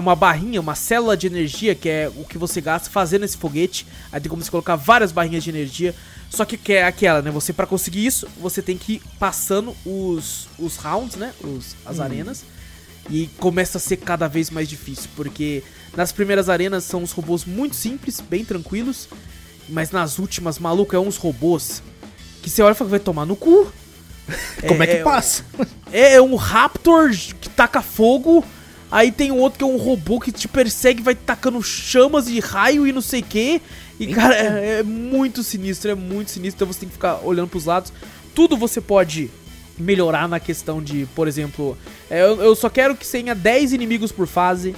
uma 0.00 0.14
barrinha, 0.14 0.60
uma 0.60 0.76
célula 0.76 1.16
de 1.16 1.26
energia, 1.26 1.74
que 1.74 1.88
é 1.88 2.08
o 2.14 2.24
que 2.24 2.38
você 2.38 2.60
gasta 2.60 2.88
fazendo 2.88 3.24
esse 3.24 3.36
foguete. 3.36 3.84
Aí 4.12 4.20
tem 4.20 4.30
como 4.30 4.42
você 4.42 4.50
colocar 4.50 4.76
várias 4.76 5.10
barrinhas 5.10 5.42
de 5.42 5.50
energia. 5.50 5.92
Só 6.30 6.44
que 6.44 6.56
que 6.56 6.74
é 6.74 6.84
aquela, 6.84 7.20
né? 7.20 7.30
Você, 7.30 7.52
pra 7.52 7.66
conseguir 7.66 8.06
isso, 8.06 8.28
você 8.40 8.62
tem 8.62 8.76
que 8.78 8.94
ir 8.94 9.02
passando 9.18 9.74
os, 9.84 10.46
os 10.58 10.76
rounds, 10.76 11.16
né? 11.16 11.32
Os, 11.42 11.74
as 11.84 11.98
arenas. 11.98 12.44
E 13.10 13.28
começa 13.38 13.78
a 13.78 13.80
ser 13.80 13.96
cada 13.96 14.28
vez 14.28 14.50
mais 14.50 14.68
difícil, 14.68 15.08
porque 15.16 15.64
nas 15.98 16.12
primeiras 16.12 16.48
arenas 16.48 16.84
são 16.84 17.02
uns 17.02 17.10
robôs 17.10 17.44
muito 17.44 17.74
simples, 17.74 18.20
bem 18.20 18.44
tranquilos, 18.44 19.08
mas 19.68 19.90
nas 19.90 20.20
últimas, 20.20 20.56
maluco, 20.56 20.94
é 20.94 21.00
uns 21.00 21.16
robôs 21.16 21.82
que 22.40 22.48
você 22.48 22.62
olha 22.62 22.70
e 22.70 22.74
fala, 22.76 22.90
vai 22.90 23.00
tomar 23.00 23.26
no 23.26 23.34
cu. 23.34 23.66
Como 24.64 24.80
é 24.80 24.86
que 24.86 25.02
passa? 25.02 25.44
É, 25.90 26.14
é 26.14 26.22
um 26.22 26.36
Raptor 26.36 27.10
que 27.40 27.48
taca 27.48 27.82
fogo, 27.82 28.44
Aí 28.90 29.10
tem 29.10 29.32
um 29.32 29.38
outro 29.38 29.58
que 29.58 29.64
é 29.64 29.66
um 29.66 29.76
robô 29.76 30.20
que 30.20 30.30
te 30.30 30.46
persegue, 30.46 31.02
vai 31.02 31.14
tacando 31.14 31.62
chamas 31.62 32.28
e 32.28 32.40
raio 32.40 32.86
e 32.86 32.92
não 32.92 33.02
sei 33.02 33.20
o 33.20 33.24
que. 33.24 33.60
E, 33.98 34.06
cara, 34.06 34.34
é, 34.34 34.78
é, 34.78 34.82
muito 34.82 35.42
sinistro, 35.42 35.90
é 35.90 35.94
muito 35.94 36.30
sinistro. 36.30 36.58
Então 36.58 36.72
você 36.72 36.80
tem 36.80 36.88
que 36.88 36.94
ficar 36.94 37.20
olhando 37.22 37.48
pros 37.48 37.66
lados. 37.66 37.92
Tudo 38.34 38.56
você 38.56 38.80
pode 38.80 39.30
melhorar 39.78 40.26
na 40.26 40.40
questão 40.40 40.82
de, 40.82 41.06
por 41.14 41.28
exemplo, 41.28 41.76
é, 42.08 42.22
eu, 42.22 42.40
eu, 42.40 42.54
só 42.54 42.70
quero 42.70 42.96
que 42.96 43.06
tenha 43.06 43.34
10 43.34 43.74
inimigos 43.74 44.10
por 44.10 44.26
fase. 44.26 44.74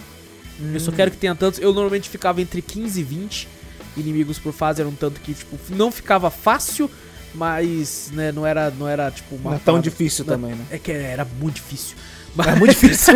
Hum. 0.60 0.72
Eu 0.74 0.80
só 0.80 0.92
quero 0.92 1.10
que 1.10 1.16
tenha 1.16 1.34
tantos. 1.34 1.60
Eu 1.60 1.72
normalmente 1.72 2.08
ficava 2.08 2.40
entre 2.40 2.60
15 2.60 3.00
e 3.00 3.02
20 3.02 3.48
inimigos 3.96 4.38
por 4.38 4.52
fase. 4.52 4.80
Era 4.80 4.88
um 4.88 4.94
tanto 4.94 5.20
que, 5.20 5.34
tipo, 5.34 5.58
não 5.70 5.90
ficava 5.90 6.30
fácil, 6.30 6.90
mas, 7.34 8.10
né, 8.12 8.32
não 8.32 8.46
era, 8.46 8.70
não 8.70 8.88
era 8.88 9.10
tipo, 9.10 9.36
uma. 9.36 9.50
Não 9.50 9.56
é 9.56 9.60
tão 9.60 9.80
difícil 9.80 10.24
não, 10.24 10.34
também, 10.34 10.54
né? 10.54 10.64
É 10.70 10.78
que 10.78 10.92
era 10.92 11.24
muito 11.24 11.56
difícil. 11.56 11.96
Mas... 12.34 12.46
É 12.46 12.54
muito 12.54 12.70
difícil. 12.70 13.14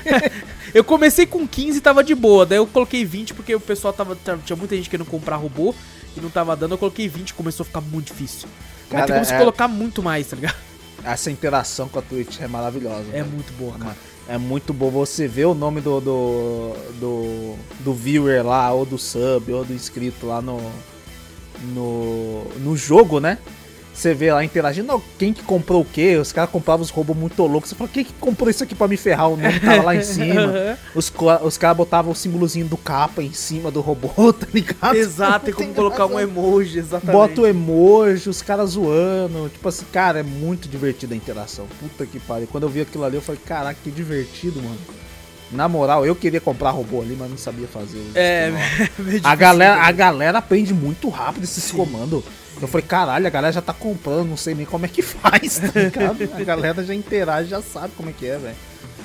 eu 0.74 0.84
comecei 0.84 1.26
com 1.26 1.46
15 1.46 1.78
e 1.78 1.80
tava 1.80 2.04
de 2.04 2.14
boa. 2.14 2.44
Daí 2.44 2.58
eu 2.58 2.66
coloquei 2.66 3.04
20 3.04 3.34
porque 3.34 3.54
o 3.54 3.60
pessoal 3.60 3.92
tava. 3.92 4.16
Tinha 4.44 4.56
muita 4.56 4.76
gente 4.76 4.90
querendo 4.90 5.06
comprar 5.06 5.36
robô 5.36 5.74
e 6.16 6.20
não 6.20 6.30
tava 6.30 6.54
dando. 6.56 6.72
Eu 6.72 6.78
coloquei 6.78 7.08
20 7.08 7.30
e 7.30 7.34
começou 7.34 7.64
a 7.64 7.66
ficar 7.66 7.80
muito 7.80 8.08
difícil. 8.08 8.48
Cara, 8.90 9.02
Mas 9.02 9.06
tem 9.06 9.14
como 9.16 9.22
é... 9.22 9.24
se 9.24 9.38
colocar 9.38 9.68
muito 9.68 10.02
mais, 10.02 10.26
tá 10.26 10.36
ligado? 10.36 10.56
Essa 11.04 11.30
interação 11.30 11.88
com 11.88 11.98
a 11.98 12.02
Twitch 12.02 12.40
é 12.40 12.48
maravilhosa. 12.48 13.06
É 13.12 13.22
né? 13.22 13.22
muito 13.22 13.52
boa, 13.52 13.78
cara. 13.78 13.96
É 14.28 14.36
muito 14.36 14.72
bom 14.72 14.90
você 14.90 15.28
ver 15.28 15.44
o 15.44 15.54
nome 15.54 15.80
do, 15.80 16.00
do, 16.00 16.72
do, 16.98 17.54
do 17.80 17.94
viewer 17.94 18.44
lá, 18.44 18.72
ou 18.72 18.84
do 18.84 18.98
sub, 18.98 19.52
ou 19.52 19.64
do 19.64 19.72
inscrito 19.72 20.26
lá 20.26 20.42
no, 20.42 20.60
no, 21.62 22.44
no 22.58 22.76
jogo, 22.76 23.20
né? 23.20 23.38
Você 23.96 24.12
vê 24.12 24.30
lá 24.30 24.44
interagindo, 24.44 25.02
quem 25.18 25.32
que 25.32 25.42
comprou 25.42 25.80
o 25.80 25.84
quê? 25.84 26.18
Os 26.18 26.30
caras 26.30 26.50
compravam 26.50 26.82
os 26.82 26.90
robôs 26.90 27.18
muito 27.18 27.42
loucos. 27.46 27.70
Você 27.70 27.74
fala, 27.74 27.88
quem 27.88 28.04
que 28.04 28.12
comprou 28.20 28.50
isso 28.50 28.62
aqui 28.62 28.74
pra 28.74 28.86
me 28.86 28.96
ferrar? 28.98 29.30
O 29.30 29.38
nome 29.38 29.58
tava 29.58 29.82
lá 29.82 29.96
em 29.96 30.02
cima. 30.04 30.76
os, 30.94 31.10
os 31.42 31.56
caras 31.56 31.76
botavam 31.78 32.12
o 32.12 32.14
símbolozinho 32.14 32.66
do 32.66 32.76
capa 32.76 33.22
em 33.22 33.32
cima 33.32 33.70
do 33.70 33.80
robô, 33.80 34.32
tá 34.34 34.46
ligado? 34.52 34.94
Exato, 34.94 35.46
tem 35.46 35.54
como 35.54 35.72
colocar 35.72 36.04
um 36.04 36.20
emoji, 36.20 36.78
exatamente. 36.78 37.10
Bota 37.10 37.40
o 37.40 37.46
emoji, 37.46 38.28
os 38.28 38.42
caras 38.42 38.70
zoando. 38.72 39.48
Tipo 39.48 39.66
assim, 39.66 39.86
cara, 39.90 40.20
é 40.20 40.22
muito 40.22 40.68
divertida 40.68 41.14
a 41.14 41.16
interação. 41.16 41.66
Puta 41.80 42.04
que 42.04 42.20
pariu. 42.20 42.46
Quando 42.48 42.64
eu 42.64 42.68
vi 42.68 42.82
aquilo 42.82 43.02
ali, 43.02 43.16
eu 43.16 43.22
falei, 43.22 43.40
caraca, 43.46 43.80
que 43.82 43.90
divertido, 43.90 44.62
mano. 44.62 44.76
Na 45.50 45.68
moral, 45.68 46.04
eu 46.04 46.14
queria 46.14 46.40
comprar 46.40 46.70
robô 46.70 47.00
ali, 47.00 47.16
mas 47.18 47.30
não 47.30 47.38
sabia 47.38 47.66
fazer. 47.66 48.02
É, 48.14 48.52
é 49.14 49.20
a 49.24 49.34
galera, 49.34 49.80
a 49.80 49.92
galera 49.92 50.38
aprende 50.38 50.74
muito 50.74 51.08
rápido 51.08 51.44
esses 51.44 51.70
comandos. 51.70 52.22
Eu 52.60 52.68
falei, 52.68 52.86
caralho, 52.86 53.26
a 53.26 53.30
galera 53.30 53.52
já 53.52 53.60
tá 53.60 53.72
comprando, 53.72 54.28
não 54.28 54.36
sei 54.36 54.54
nem 54.54 54.64
como 54.64 54.86
é 54.86 54.88
que 54.88 55.02
faz, 55.02 55.58
tá 55.58 55.80
ligado? 55.80 56.22
a 56.22 56.44
galera 56.44 56.84
já 56.84 56.94
interage, 56.94 57.50
já 57.50 57.60
sabe 57.60 57.92
como 57.96 58.10
é 58.10 58.12
que 58.12 58.26
é, 58.26 58.38
velho. 58.38 58.56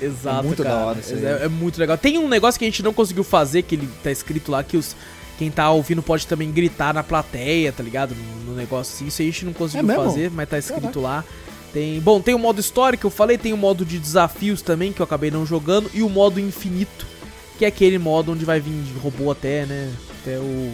Exato, 0.01 0.39
é 0.39 0.47
muito 0.47 0.63
cara. 0.63 0.75
da 0.75 0.85
hora 0.85 0.99
isso 0.99 1.13
é, 1.13 1.45
é, 1.45 1.47
muito 1.47 1.79
legal. 1.79 1.97
Tem 1.97 2.17
um 2.17 2.27
negócio 2.27 2.57
que 2.57 2.65
a 2.65 2.67
gente 2.67 2.81
não 2.81 2.93
conseguiu 2.93 3.23
fazer, 3.23 3.61
que 3.61 3.75
ele 3.75 3.87
tá 4.01 4.09
escrito 4.09 4.51
lá, 4.51 4.63
que 4.63 4.77
os 4.77 4.95
quem 5.37 5.49
tá 5.49 5.71
ouvindo 5.71 6.03
pode 6.03 6.27
também 6.27 6.51
gritar 6.51 6.93
na 6.93 7.01
plateia, 7.03 7.71
tá 7.71 7.81
ligado? 7.81 8.13
No, 8.13 8.51
no 8.51 8.55
negócio 8.55 8.93
assim. 8.93 9.07
Isso 9.07 9.23
a 9.23 9.25
gente 9.25 9.45
não 9.45 9.53
conseguiu 9.53 9.91
é 9.91 9.95
fazer, 9.95 10.29
mas 10.29 10.47
tá 10.47 10.57
escrito 10.57 10.81
Caraca. 10.81 10.99
lá. 10.99 11.25
Tem, 11.73 11.99
bom, 11.99 12.21
tem 12.21 12.35
o 12.35 12.39
modo 12.39 12.59
história 12.59 12.97
que 12.97 13.05
eu 13.05 13.09
falei, 13.09 13.37
tem 13.39 13.51
o 13.51 13.57
modo 13.57 13.83
de 13.83 13.97
desafios 13.97 14.61
também, 14.61 14.93
que 14.93 15.01
eu 15.01 15.03
acabei 15.03 15.31
não 15.31 15.43
jogando, 15.43 15.89
e 15.93 16.03
o 16.03 16.09
modo 16.09 16.39
infinito, 16.39 17.07
que 17.57 17.65
é 17.65 17.69
aquele 17.69 17.97
modo 17.97 18.33
onde 18.33 18.45
vai 18.45 18.59
vir 18.59 18.83
robô 19.01 19.31
até, 19.31 19.65
né? 19.65 19.91
Até 20.21 20.37
o 20.37 20.71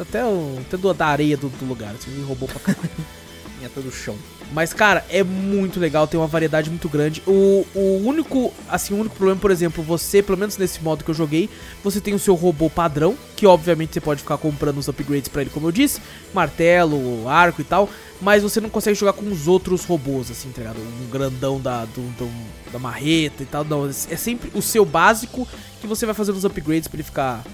até, 0.00 0.24
o, 0.24 0.58
até 0.60 0.76
do, 0.76 0.92
da 0.92 1.06
areia 1.06 1.36
do, 1.36 1.48
do 1.48 1.64
lugar. 1.64 1.94
Assim, 1.94 2.10
me 2.10 2.24
roubou 2.24 2.48
pra 2.48 2.60
caralho. 2.60 2.90
até 3.66 3.80
do 3.80 3.90
chão. 3.90 4.16
Mas, 4.52 4.72
cara, 4.72 5.04
é 5.10 5.24
muito 5.24 5.80
legal, 5.80 6.06
tem 6.06 6.18
uma 6.18 6.26
variedade 6.26 6.70
muito 6.70 6.88
grande. 6.88 7.22
O, 7.26 7.66
o 7.74 8.02
único, 8.04 8.52
assim, 8.68 8.94
o 8.94 8.98
único 8.98 9.16
problema, 9.16 9.40
por 9.40 9.50
exemplo, 9.50 9.82
você, 9.82 10.22
pelo 10.22 10.38
menos 10.38 10.56
nesse 10.56 10.80
modo 10.82 11.04
que 11.04 11.10
eu 11.10 11.14
joguei, 11.14 11.50
você 11.82 12.00
tem 12.00 12.14
o 12.14 12.18
seu 12.18 12.34
robô 12.34 12.70
padrão, 12.70 13.16
que 13.34 13.46
obviamente 13.46 13.94
você 13.94 14.00
pode 14.00 14.22
ficar 14.22 14.38
comprando 14.38 14.78
os 14.78 14.88
upgrades 14.88 15.28
para 15.28 15.42
ele, 15.42 15.50
como 15.50 15.66
eu 15.66 15.72
disse, 15.72 16.00
martelo, 16.32 17.28
arco 17.28 17.60
e 17.60 17.64
tal, 17.64 17.88
mas 18.20 18.42
você 18.42 18.60
não 18.60 18.70
consegue 18.70 18.98
jogar 18.98 19.14
com 19.14 19.26
os 19.30 19.48
outros 19.48 19.84
robôs, 19.84 20.30
assim, 20.30 20.50
tá 20.50 20.62
ligado? 20.62 20.78
Um 20.78 21.10
grandão 21.10 21.60
da, 21.60 21.84
do, 21.84 22.02
do, 22.16 22.30
da 22.72 22.78
marreta 22.78 23.42
e 23.42 23.46
tal, 23.46 23.64
não, 23.64 23.88
é 23.88 24.16
sempre 24.16 24.50
o 24.54 24.62
seu 24.62 24.84
básico 24.84 25.46
que 25.80 25.86
você 25.88 26.06
vai 26.06 26.14
fazer 26.14 26.30
os 26.30 26.44
upgrades 26.44 26.86
para 26.86 26.96
ele 26.96 27.02
ficar 27.02 27.44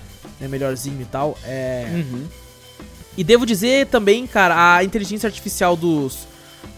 né, 0.43 0.49
melhorzinho 0.49 1.01
e 1.01 1.05
tal. 1.05 1.39
É... 1.45 1.87
Uhum. 1.95 2.27
E 3.17 3.23
devo 3.23 3.47
dizer 3.47 3.87
também, 3.87 4.27
cara, 4.27 4.77
a 4.77 4.85
inteligência 4.85 5.27
artificial 5.27 5.77
dos, 5.77 6.27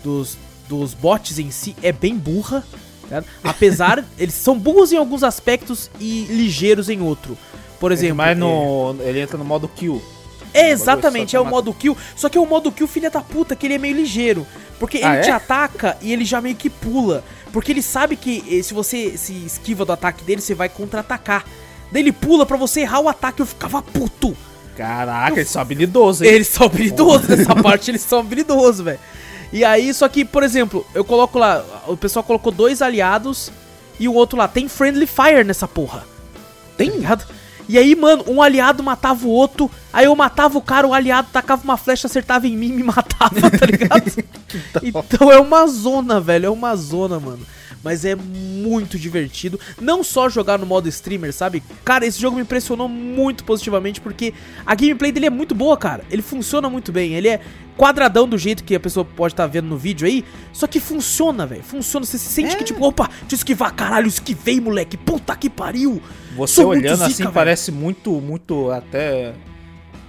dos, 0.02 0.36
dos 0.68 0.92
bots 0.92 1.38
em 1.38 1.50
si 1.50 1.74
é 1.82 1.90
bem 1.90 2.16
burra. 2.16 2.62
Tá? 3.08 3.24
Apesar, 3.42 4.04
eles 4.18 4.34
são 4.34 4.58
burros 4.58 4.92
em 4.92 4.96
alguns 4.96 5.22
aspectos 5.22 5.90
e 5.98 6.26
ligeiros 6.28 6.88
em 6.88 7.00
outro. 7.00 7.38
Por 7.80 7.90
exemplo. 7.92 8.16
Mas 8.16 8.36
no, 8.36 8.96
é... 9.00 9.08
ele 9.08 9.20
entra 9.20 9.38
no 9.38 9.44
modo 9.44 9.68
kill. 9.68 10.02
É, 10.52 10.70
exatamente, 10.70 11.34
é 11.34 11.40
o 11.40 11.44
modo 11.44 11.74
kill. 11.74 11.96
Só 12.14 12.28
que 12.28 12.38
é 12.38 12.40
o 12.40 12.46
modo 12.46 12.70
kill, 12.70 12.86
filha 12.86 13.10
da 13.10 13.20
puta, 13.20 13.56
que 13.56 13.66
ele 13.66 13.74
é 13.74 13.78
meio 13.78 13.96
ligeiro. 13.96 14.46
Porque 14.78 14.98
ah, 14.98 15.08
ele 15.08 15.18
é? 15.18 15.20
te 15.22 15.30
ataca 15.30 15.96
e 16.00 16.12
ele 16.12 16.24
já 16.24 16.40
meio 16.40 16.54
que 16.54 16.70
pula. 16.70 17.24
Porque 17.52 17.72
ele 17.72 17.82
sabe 17.82 18.16
que 18.16 18.42
eh, 18.48 18.62
se 18.62 18.72
você 18.74 19.16
se 19.16 19.32
esquiva 19.44 19.84
do 19.84 19.92
ataque 19.92 20.22
dele, 20.24 20.40
você 20.40 20.54
vai 20.54 20.68
contra-atacar. 20.68 21.44
Daí 21.90 22.02
ele 22.02 22.12
pula 22.12 22.44
pra 22.44 22.56
você 22.56 22.80
errar 22.80 23.00
o 23.00 23.08
ataque, 23.08 23.40
eu 23.40 23.46
ficava 23.46 23.80
puto. 23.80 24.36
Caraca, 24.76 25.32
eu... 25.32 25.38
eles 25.38 25.50
são 25.50 25.62
habilidosos, 25.62 26.22
hein? 26.22 26.32
Eles 26.32 26.48
são 26.48 26.66
habilidosos, 26.66 27.28
nessa 27.36 27.54
parte 27.54 27.90
eles 27.90 28.02
são 28.02 28.20
habilidosos, 28.20 28.84
velho. 28.84 28.98
E 29.52 29.64
aí, 29.64 29.94
só 29.94 30.08
que, 30.08 30.24
por 30.24 30.42
exemplo, 30.42 30.84
eu 30.94 31.04
coloco 31.04 31.38
lá, 31.38 31.64
o 31.86 31.96
pessoal 31.96 32.24
colocou 32.24 32.50
dois 32.50 32.82
aliados 32.82 33.52
e 34.00 34.08
o 34.08 34.14
outro 34.14 34.36
lá, 34.36 34.48
tem 34.48 34.68
Friendly 34.68 35.06
Fire 35.06 35.44
nessa 35.44 35.68
porra. 35.68 36.04
Tem? 36.76 36.90
Tá 36.90 36.96
ligado? 36.96 37.26
E 37.68 37.78
aí, 37.78 37.94
mano, 37.94 38.24
um 38.26 38.42
aliado 38.42 38.82
matava 38.82 39.26
o 39.26 39.30
outro, 39.30 39.70
aí 39.92 40.04
eu 40.04 40.16
matava 40.16 40.58
o 40.58 40.60
cara, 40.60 40.86
o 40.86 40.92
aliado 40.92 41.28
tacava 41.32 41.62
uma 41.62 41.76
flecha, 41.76 42.06
acertava 42.06 42.46
em 42.46 42.56
mim 42.56 42.68
e 42.68 42.72
me 42.72 42.82
matava, 42.84 43.50
tá 43.50 43.64
ligado? 43.64 44.12
então 44.82 45.32
é 45.32 45.38
uma 45.38 45.66
zona, 45.66 46.20
velho, 46.20 46.46
é 46.46 46.50
uma 46.50 46.74
zona, 46.76 47.20
mano 47.20 47.46
mas 47.84 48.04
é 48.04 48.16
muito 48.16 48.98
divertido. 48.98 49.60
Não 49.80 50.02
só 50.02 50.28
jogar 50.28 50.58
no 50.58 50.64
modo 50.64 50.88
streamer, 50.88 51.32
sabe? 51.32 51.62
Cara, 51.84 52.06
esse 52.06 52.18
jogo 52.18 52.36
me 52.36 52.42
impressionou 52.42 52.88
muito 52.88 53.44
positivamente 53.44 54.00
porque 54.00 54.32
a 54.64 54.74
gameplay 54.74 55.12
dele 55.12 55.26
é 55.26 55.30
muito 55.30 55.54
boa, 55.54 55.76
cara. 55.76 56.02
Ele 56.10 56.22
funciona 56.22 56.70
muito 56.70 56.90
bem. 56.90 57.14
Ele 57.14 57.28
é 57.28 57.40
quadradão 57.76 58.26
do 58.26 58.38
jeito 58.38 58.64
que 58.64 58.74
a 58.74 58.80
pessoa 58.80 59.04
pode 59.04 59.34
estar 59.34 59.44
tá 59.44 59.46
vendo 59.48 59.68
no 59.68 59.76
vídeo 59.76 60.06
aí, 60.06 60.24
só 60.52 60.66
que 60.66 60.80
funciona, 60.80 61.46
velho. 61.46 61.62
Funciona. 61.62 62.06
Você 62.06 62.16
se 62.16 62.28
sente 62.28 62.54
é. 62.54 62.58
que, 62.58 62.64
tipo, 62.64 62.84
opa, 62.84 63.08
deixa 63.08 63.34
eu 63.34 63.36
esquivar, 63.36 63.74
caralho, 63.74 64.06
esquivei, 64.06 64.60
moleque. 64.60 64.96
Puta 64.96 65.36
que 65.36 65.50
pariu. 65.50 66.00
Você 66.36 66.54
Sou 66.54 66.70
olhando 66.70 66.96
zica, 66.96 67.06
assim, 67.06 67.22
véio. 67.24 67.34
parece 67.34 67.70
muito, 67.70 68.10
muito 68.12 68.70
até 68.70 69.34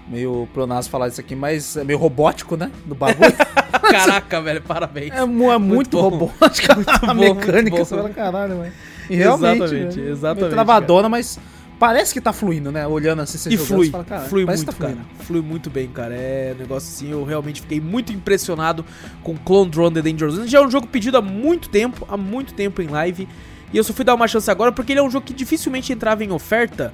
meio 0.07 0.47
pronasmo 0.53 0.91
falar 0.91 1.07
isso 1.07 1.19
aqui, 1.19 1.35
mas 1.35 1.77
é 1.77 1.83
meio 1.83 1.97
robótico, 1.99 2.55
né? 2.55 2.71
Do 2.85 2.95
bagulho. 2.95 3.33
Caraca, 3.91 4.41
velho, 4.41 4.61
parabéns. 4.61 5.11
É, 5.11 5.19
é 5.19 5.25
muito, 5.25 5.59
muito 5.59 5.99
robótico. 5.99 6.75
Muito 6.75 6.89
a 7.09 7.13
mecânica, 7.13 7.77
você 7.77 7.95
fala, 7.95 8.09
caralho, 8.09 8.61
velho. 8.61 8.73
Realmente, 9.09 9.63
exatamente, 9.63 9.99
né? 9.99 10.11
exatamente. 10.11 10.51
travadona, 10.51 11.09
mas 11.09 11.39
parece 11.79 12.13
que 12.13 12.21
tá 12.21 12.33
fluindo, 12.33 12.71
né? 12.71 12.87
Olhando 12.87 13.21
assim, 13.21 13.37
você 13.37 13.49
E 13.49 13.57
flui, 13.57 13.89
fala, 13.89 14.03
cara, 14.03 14.21
flui 14.23 14.45
muito, 14.45 14.65
tá 14.65 14.73
cara. 14.73 14.97
Flui 15.19 15.41
muito 15.41 15.69
bem, 15.69 15.87
cara. 15.87 16.15
É 16.15 16.53
um 16.55 16.59
negócio 16.59 16.89
assim, 16.89 17.11
eu 17.11 17.23
realmente 17.23 17.61
fiquei 17.61 17.79
muito 17.79 18.11
impressionado 18.11 18.85
com 19.23 19.35
Clone 19.37 19.69
Drone 19.69 19.93
The 19.93 20.01
Dangerous. 20.01 20.49
Já 20.49 20.59
é 20.59 20.61
um 20.61 20.71
jogo 20.71 20.87
pedido 20.87 21.17
há 21.17 21.21
muito 21.21 21.69
tempo, 21.69 22.05
há 22.09 22.17
muito 22.17 22.53
tempo 22.53 22.81
em 22.81 22.87
live. 22.87 23.27
E 23.73 23.77
eu 23.77 23.83
só 23.83 23.93
fui 23.93 24.05
dar 24.05 24.15
uma 24.15 24.27
chance 24.27 24.49
agora 24.49 24.71
porque 24.71 24.93
ele 24.93 24.99
é 24.99 25.03
um 25.03 25.09
jogo 25.09 25.25
que 25.25 25.33
dificilmente 25.33 25.91
entrava 25.91 26.23
em 26.23 26.31
oferta 26.31 26.93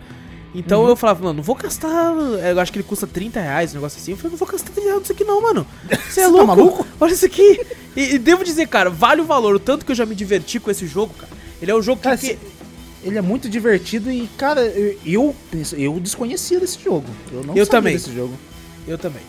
então 0.53 0.83
uhum. 0.83 0.89
eu 0.89 0.95
falava, 0.95 1.23
mano, 1.23 1.37
não 1.37 1.43
vou 1.43 1.55
gastar. 1.55 2.13
Eu 2.43 2.59
acho 2.59 2.71
que 2.71 2.79
ele 2.79 2.87
custa 2.87 3.07
30 3.07 3.39
reais, 3.39 3.71
um 3.71 3.75
negócio 3.75 3.99
assim. 3.99 4.11
Eu 4.11 4.17
falei, 4.17 4.31
não 4.31 4.37
vou 4.37 4.47
gastar 4.47 4.71
30 4.71 4.81
reais 4.81 4.99
nisso 4.99 5.11
aqui, 5.13 5.23
não, 5.23 5.41
mano. 5.41 5.65
Você 6.09 6.21
é 6.21 6.27
louco? 6.27 6.39
Tá 6.39 6.55
maluco? 6.55 6.87
Olha 6.99 7.13
isso 7.13 7.25
aqui. 7.25 7.65
E, 7.95 8.15
e, 8.15 8.19
devo 8.19 8.43
dizer, 8.43 8.67
cara, 8.67 8.89
vale 8.89 9.21
o 9.21 9.25
valor. 9.25 9.55
O 9.55 9.59
tanto 9.59 9.85
que 9.85 9.91
eu 9.91 9.95
já 9.95 10.05
me 10.05 10.15
diverti 10.15 10.59
com 10.59 10.69
esse 10.69 10.85
jogo, 10.85 11.13
cara. 11.13 11.31
Ele 11.61 11.71
é 11.71 11.75
um 11.75 11.81
jogo 11.81 12.01
cara, 12.01 12.17
que. 12.17 12.37
Ele 13.03 13.17
é 13.17 13.21
muito 13.21 13.49
divertido 13.49 14.11
e, 14.11 14.27
cara, 14.37 14.61
eu, 15.05 15.35
eu 15.75 15.99
desconhecia 15.99 16.59
desse 16.59 16.79
jogo. 16.83 17.07
Eu 17.31 17.43
não 17.43 17.55
eu 17.55 17.65
sabia 17.65 17.79
também. 17.79 17.93
desse 17.93 18.13
jogo. 18.13 18.37
Eu 18.87 18.97
também. 18.97 19.23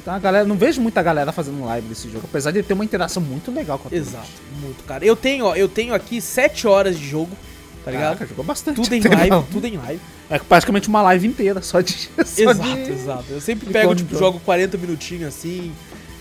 Então 0.00 0.14
a 0.14 0.18
galera, 0.18 0.46
não 0.46 0.56
vejo 0.56 0.80
muita 0.80 1.02
galera 1.02 1.32
fazendo 1.32 1.62
live 1.66 1.86
desse 1.88 2.08
jogo, 2.08 2.24
apesar 2.24 2.50
de 2.50 2.62
ter 2.62 2.72
uma 2.72 2.84
interação 2.84 3.22
muito 3.22 3.50
legal 3.50 3.78
com 3.78 3.88
a 3.88 3.94
Exato, 3.94 4.28
muito, 4.58 4.82
cara. 4.84 5.04
Eu 5.04 5.14
tenho, 5.14 5.44
ó, 5.44 5.54
eu 5.54 5.68
tenho 5.68 5.92
aqui 5.92 6.18
7 6.18 6.66
horas 6.66 6.98
de 6.98 7.06
jogo 7.06 7.36
tá 7.88 7.90
ligado? 7.90 8.12
Caraca, 8.12 8.26
jogou 8.26 8.44
bastante. 8.44 8.76
Tudo 8.76 8.94
em 8.94 9.00
live, 9.00 9.46
tudo 9.50 9.66
em 9.66 9.76
live. 9.76 10.00
É 10.28 10.38
praticamente 10.38 10.88
uma 10.88 11.00
live 11.02 11.26
inteira, 11.26 11.62
só 11.62 11.80
de. 11.80 11.94
Só 12.24 12.50
exato, 12.50 12.84
de... 12.84 12.92
exato. 12.92 13.24
Eu 13.30 13.40
sempre 13.40 13.72
pego, 13.72 13.94
tipo, 13.94 14.16
jogo 14.16 14.38
40 14.40 14.76
minutinhos 14.76 15.28
assim. 15.28 15.72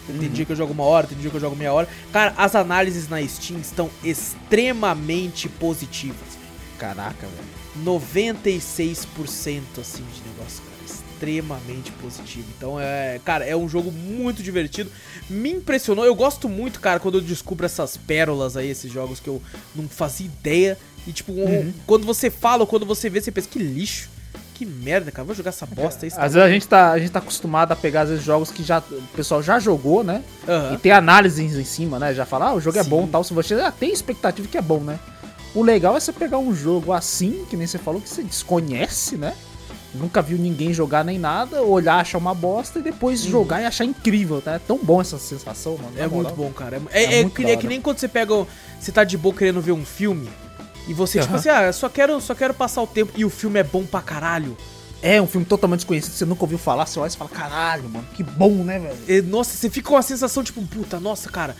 Tem 0.05 0.15
uhum. 0.15 0.29
dia 0.29 0.45
que 0.45 0.51
eu 0.53 0.55
jogo 0.55 0.71
uma 0.71 0.85
hora, 0.85 1.05
tem 1.05 1.17
dia 1.17 1.29
que 1.29 1.35
eu 1.35 1.41
jogo 1.41 1.55
meia 1.55 1.73
hora. 1.73 1.87
Cara, 2.13 2.33
as 2.37 2.55
análises 2.55 3.09
na 3.09 3.21
Steam 3.27 3.59
estão 3.59 3.89
extremamente 4.01 5.49
positivas. 5.49 6.37
Caraca, 6.79 7.27
velho. 7.27 7.57
96% 7.85 9.61
assim 9.79 10.03
de 10.03 10.21
negócio, 10.29 10.63
cara. 10.63 10.77
Extremamente 10.85 11.91
positivo. 11.93 12.45
Então 12.57 12.79
é. 12.79 13.19
Cara, 13.25 13.43
é 13.43 13.55
um 13.57 13.67
jogo 13.67 13.91
muito 13.91 14.41
divertido. 14.41 14.89
Me 15.29 15.51
impressionou. 15.51 16.05
Eu 16.05 16.15
gosto 16.15 16.47
muito, 16.47 16.79
cara, 16.79 17.01
quando 17.01 17.17
eu 17.17 17.21
descubro 17.21 17.65
essas 17.65 17.97
pérolas 17.97 18.55
aí, 18.55 18.69
esses 18.69 18.89
jogos 18.89 19.19
que 19.19 19.27
eu 19.27 19.41
não 19.75 19.89
fazia 19.89 20.27
ideia 20.27 20.77
E 21.07 21.11
tipo, 21.13 21.31
um- 21.31 21.73
quando 21.87 22.05
você 22.05 22.29
fala 22.29 22.61
ou 22.63 22.67
quando 22.67 22.85
você 22.85 23.09
vê, 23.09 23.21
você 23.21 23.31
pensa, 23.31 23.47
que 23.49 23.57
lixo. 23.59 24.09
Que 24.53 24.65
merda, 24.65 25.11
cara. 25.11 25.23
Vou 25.23 25.35
jogar 25.35 25.49
essa 25.49 25.67
bosta 25.67 26.05
aí. 26.05 26.11
Às 26.17 26.33
vezes 26.33 26.37
a 26.37 26.49
gente, 26.49 26.67
tá, 26.67 26.91
a 26.91 26.97
gente 26.99 27.11
tá 27.11 27.19
acostumado 27.19 27.71
a 27.71 27.75
pegar, 27.75 28.01
às 28.01 28.09
vezes, 28.09 28.23
jogos 28.25 28.49
que 28.49 28.63
já, 28.63 28.79
o 28.79 29.01
pessoal 29.15 29.41
já 29.43 29.59
jogou, 29.59 30.03
né? 30.03 30.23
Aham. 30.47 30.73
E 30.73 30.77
tem 30.79 30.91
análises 30.91 31.55
em 31.55 31.63
cima, 31.63 31.99
né? 31.99 32.11
Já 32.13 32.25
fala, 32.25 32.47
ah, 32.49 32.53
o 32.55 32.59
jogo 32.59 32.77
é 32.79 32.83
Sim. 32.83 32.89
bom 32.89 33.05
e 33.05 33.07
tal. 33.07 33.23
Se 33.23 33.33
você 33.35 33.55
já 33.55 33.71
tem 33.71 33.91
expectativa 33.93 34.47
que 34.47 34.57
é 34.57 34.61
bom, 34.61 34.79
né? 34.79 34.99
O 35.53 35.61
legal 35.61 35.95
é 35.95 35.99
você 35.99 36.11
pegar 36.11 36.39
um 36.39 36.53
jogo 36.55 36.91
assim, 36.91 37.45
que 37.49 37.55
nem 37.55 37.67
você 37.67 37.77
falou, 37.77 38.01
que 38.01 38.09
você 38.09 38.23
desconhece, 38.23 39.15
né? 39.15 39.35
Nunca 39.93 40.21
viu 40.23 40.37
ninguém 40.39 40.73
jogar 40.73 41.03
nem 41.05 41.17
nada, 41.19 41.61
olhar, 41.61 41.99
achar 41.99 42.17
uma 42.17 42.33
bosta 42.33 42.79
e 42.79 42.81
depois 42.81 43.21
jogar 43.21 43.61
e 43.61 43.65
achar 43.65 43.85
incrível, 43.85 44.41
tá? 44.41 44.55
É 44.55 44.59
tão 44.59 44.77
bom 44.77 44.99
essa 44.99 45.17
sensação, 45.19 45.77
mano. 45.77 45.91
É 45.97 46.01
muito 46.07 46.13
moral. 46.15 46.35
bom, 46.35 46.51
cara. 46.51 46.81
É, 46.91 47.03
É 47.03 47.05
é- 47.05 47.19
é 47.19 47.21
muito 47.21 47.35
que, 47.35 47.45
é 47.45 47.55
que 47.55 47.67
nem 47.67 47.79
quando 47.79 47.99
você 47.99 48.07
pega. 48.07 48.33
Você 48.79 48.91
tá 48.91 49.03
de 49.03 49.17
boa 49.17 49.33
querendo 49.35 49.61
ver 49.61 49.71
um 49.71 49.85
filme. 49.85 50.29
E 50.87 50.93
você, 50.93 51.19
tipo 51.19 51.31
Aham. 51.33 51.39
assim, 51.39 51.49
ah, 51.49 51.71
só 51.73 51.89
quero, 51.89 52.19
só 52.21 52.33
quero 52.33 52.53
passar 52.53 52.81
o 52.81 52.87
tempo. 52.87 53.11
E 53.15 53.25
o 53.25 53.29
filme 53.29 53.59
é 53.59 53.63
bom 53.63 53.85
pra 53.85 54.01
caralho. 54.01 54.57
É 55.01 55.21
um 55.21 55.27
filme 55.27 55.45
totalmente 55.45 55.79
desconhecido, 55.81 56.13
você 56.13 56.25
nunca 56.25 56.43
ouviu 56.43 56.57
falar, 56.57 56.87
você 56.87 56.99
olha 56.99 57.07
e 57.07 57.15
fala, 57.15 57.29
caralho, 57.29 57.87
mano, 57.87 58.07
que 58.15 58.23
bom, 58.23 58.63
né, 58.63 58.79
velho? 58.79 58.97
E, 59.07 59.21
nossa, 59.21 59.55
você 59.55 59.69
fica 59.69 59.89
com 59.89 59.93
uma 59.95 60.01
sensação 60.01 60.43
tipo, 60.43 60.59
puta, 60.65 60.99
nossa, 60.99 61.29
cara, 61.29 61.55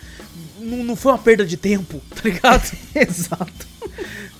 não, 0.58 0.78
não 0.82 0.96
foi 0.96 1.12
uma 1.12 1.18
perda 1.18 1.46
de 1.46 1.56
tempo, 1.56 2.00
tá 2.12 2.20
ligado? 2.24 2.68
Exato. 2.92 3.68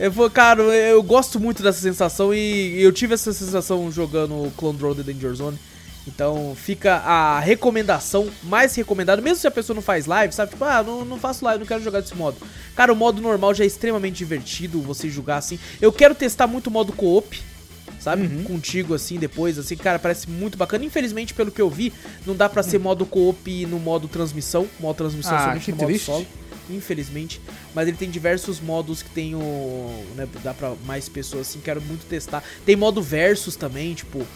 Eu, 0.00 0.10
vou- 0.10 0.28
cara, 0.28 0.62
eu, 0.62 1.00
gosto 1.02 1.38
muito 1.38 1.62
dessa 1.62 1.80
sensação 1.80 2.34
e 2.34 2.82
eu 2.82 2.90
tive 2.92 3.14
essa 3.14 3.32
sensação 3.32 3.90
jogando 3.92 4.52
Clone 4.56 4.78
Drone 4.78 4.96
The 4.96 5.12
Danger 5.12 5.34
Zone. 5.34 5.58
Então 6.08 6.56
fica 6.56 6.94
a 6.96 7.38
recomendação, 7.38 8.28
mais 8.42 8.74
recomendada, 8.74 9.20
mesmo 9.20 9.36
se 9.36 9.46
a 9.46 9.50
pessoa 9.50 9.74
não 9.74 9.82
faz 9.82 10.06
live, 10.06 10.34
sabe? 10.34 10.52
Tipo, 10.52 10.64
ah, 10.64 10.82
não, 10.82 11.04
não 11.04 11.18
faço 11.18 11.44
live, 11.44 11.60
não 11.60 11.66
quero 11.66 11.82
jogar 11.82 12.00
desse 12.00 12.14
modo. 12.16 12.38
Cara, 12.74 12.92
o 12.92 12.96
modo 12.96 13.20
normal 13.20 13.54
já 13.54 13.64
é 13.64 13.66
extremamente 13.66 14.16
divertido 14.16 14.80
você 14.80 15.08
jogar 15.10 15.36
assim. 15.36 15.58
Eu 15.80 15.92
quero 15.92 16.14
testar 16.14 16.46
muito 16.46 16.68
o 16.68 16.70
modo 16.70 16.92
co-op, 16.92 17.38
sabe? 18.00 18.22
Uhum. 18.22 18.44
Contigo 18.44 18.94
assim 18.94 19.18
depois, 19.18 19.58
assim, 19.58 19.76
cara, 19.76 19.98
parece 19.98 20.28
muito 20.30 20.56
bacana. 20.56 20.84
Infelizmente, 20.84 21.34
pelo 21.34 21.50
que 21.50 21.60
eu 21.60 21.68
vi, 21.68 21.92
não 22.26 22.34
dá 22.34 22.48
pra 22.48 22.62
ser 22.62 22.78
modo 22.78 23.04
co-op 23.04 23.66
no 23.66 23.78
modo 23.78 24.08
transmissão, 24.08 24.66
modo 24.80 24.96
transmissão 24.96 25.36
Ah, 25.36 25.44
somente 25.48 25.70
no 25.70 25.76
modo 25.76 25.86
triste. 25.88 26.06
solo. 26.06 26.26
Infelizmente, 26.70 27.40
mas 27.74 27.88
ele 27.88 27.96
tem 27.96 28.10
diversos 28.10 28.60
modos 28.60 29.02
que 29.02 29.08
tem 29.10 29.34
o. 29.34 30.04
Né, 30.14 30.28
dá 30.44 30.52
pra 30.52 30.74
mais 30.84 31.08
pessoas 31.08 31.48
assim, 31.48 31.60
quero 31.60 31.80
muito 31.80 32.04
testar. 32.06 32.42
Tem 32.66 32.76
modo 32.76 33.00
versus 33.02 33.56
também, 33.56 33.94
tipo, 33.94 34.26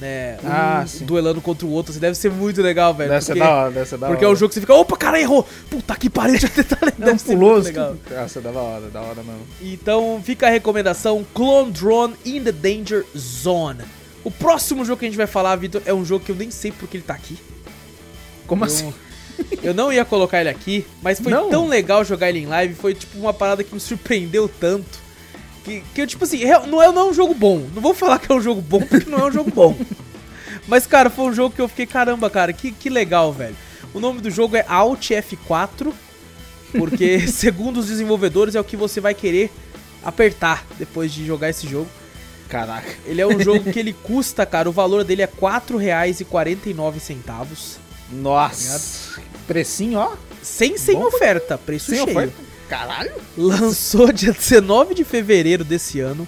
né? 0.00 0.38
Um 0.42 0.48
Ah, 0.48 0.84
sim. 0.86 1.04
duelando 1.04 1.40
contra 1.40 1.66
o 1.66 1.70
outro, 1.70 1.90
assim, 1.92 2.00
deve 2.00 2.16
ser 2.16 2.30
muito 2.30 2.60
legal, 2.62 2.94
velho. 2.94 3.10
Deve 3.10 3.24
ser 3.24 3.32
porque 3.34 3.46
da 3.48 3.54
hora, 3.54 3.70
deve 3.70 3.88
ser 3.88 3.98
da 3.98 4.06
porque 4.08 4.24
é 4.24 4.26
hora. 4.26 4.34
um 4.36 4.38
jogo 4.38 4.48
que 4.48 4.54
você 4.54 4.60
fica, 4.60 4.74
opa, 4.74 4.96
cara, 4.96 5.20
errou! 5.20 5.46
Puta 5.68 5.94
que 5.96 6.08
pariu, 6.08 6.32
deixa 6.40 6.46
eu 6.46 6.64
tentar 6.64 6.78
Não, 6.98 7.06
Deve 7.06 7.18
ser 7.20 7.34
pulou, 7.34 7.52
muito 7.54 7.64
legal. 7.66 7.96
Nossa, 8.10 8.40
da 8.40 8.50
hora, 8.50 8.88
da 8.88 9.00
hora 9.00 9.22
mesmo. 9.22 9.46
Então 9.60 10.20
fica 10.24 10.46
a 10.46 10.50
recomendação: 10.50 11.24
Clone 11.34 11.70
Drone 11.72 12.14
in 12.24 12.42
the 12.42 12.52
Danger 12.52 13.04
Zone. 13.16 13.80
O 14.24 14.30
próximo 14.30 14.84
jogo 14.84 14.98
que 14.98 15.06
a 15.06 15.08
gente 15.08 15.16
vai 15.16 15.26
falar, 15.26 15.56
Vitor, 15.56 15.80
é 15.86 15.94
um 15.94 16.04
jogo 16.04 16.24
que 16.24 16.30
eu 16.32 16.36
nem 16.36 16.50
sei 16.50 16.70
porque 16.72 16.96
ele 16.96 17.04
tá 17.04 17.14
aqui. 17.14 17.38
Como 18.46 18.62
Eu- 18.62 18.66
assim? 18.66 18.92
Eu 19.62 19.72
não 19.72 19.90
ia 19.90 20.04
colocar 20.04 20.40
ele 20.40 20.50
aqui, 20.50 20.86
mas 21.02 21.18
foi 21.18 21.32
Não? 21.32 21.48
tão 21.48 21.66
legal 21.66 22.04
jogar 22.04 22.28
ele 22.28 22.40
em 22.40 22.46
live, 22.46 22.74
foi 22.74 22.92
tipo 22.92 23.18
uma 23.18 23.32
parada 23.32 23.64
que 23.64 23.72
me 23.72 23.80
surpreendeu 23.80 24.46
tanto. 24.60 24.98
Que, 25.64 25.82
que 25.94 26.06
tipo 26.06 26.24
assim, 26.24 26.42
não 26.68 26.82
é, 26.82 26.90
não 26.90 27.02
é 27.02 27.10
um 27.10 27.14
jogo 27.14 27.34
bom. 27.34 27.66
Não 27.74 27.82
vou 27.82 27.94
falar 27.94 28.18
que 28.18 28.30
é 28.30 28.34
um 28.34 28.40
jogo 28.40 28.60
bom, 28.60 28.80
porque 28.80 29.10
não 29.10 29.18
é 29.18 29.24
um 29.26 29.32
jogo 29.32 29.50
bom. 29.50 29.76
Mas, 30.66 30.86
cara, 30.86 31.10
foi 31.10 31.26
um 31.26 31.34
jogo 31.34 31.54
que 31.54 31.60
eu 31.60 31.68
fiquei, 31.68 31.86
caramba, 31.86 32.30
cara, 32.30 32.52
que, 32.52 32.70
que 32.70 32.88
legal, 32.88 33.32
velho. 33.32 33.56
O 33.92 34.00
nome 34.00 34.20
do 34.20 34.30
jogo 34.30 34.56
é 34.56 34.64
Alt 34.68 35.10
F4, 35.10 35.92
porque, 36.72 37.26
segundo 37.28 37.80
os 37.80 37.88
desenvolvedores, 37.88 38.54
é 38.54 38.60
o 38.60 38.64
que 38.64 38.76
você 38.76 39.00
vai 39.00 39.14
querer 39.14 39.50
apertar 40.04 40.64
depois 40.78 41.12
de 41.12 41.26
jogar 41.26 41.50
esse 41.50 41.68
jogo. 41.68 41.88
Caraca. 42.48 42.88
Ele 43.06 43.20
é 43.20 43.26
um 43.26 43.40
jogo 43.40 43.72
que 43.72 43.78
ele 43.78 43.92
custa, 44.02 44.44
cara, 44.46 44.68
o 44.68 44.72
valor 44.72 45.04
dele 45.04 45.22
é 45.22 45.26
R$ 45.26 45.32
4,49. 45.40 47.78
Nossa. 48.12 49.20
Precinho, 49.46 49.98
ó. 49.98 50.12
Sem, 50.42 50.76
sem 50.76 50.96
Bom, 50.96 51.06
oferta, 51.06 51.56
preço 51.58 51.90
Sem 51.90 52.04
cheio. 52.04 52.10
oferta. 52.10 52.49
Caralho. 52.70 53.10
Lançou 53.36 54.12
dia 54.14 54.32
19 54.32 54.94
de 54.94 55.02
fevereiro 55.02 55.64
desse 55.64 55.98
ano. 55.98 56.26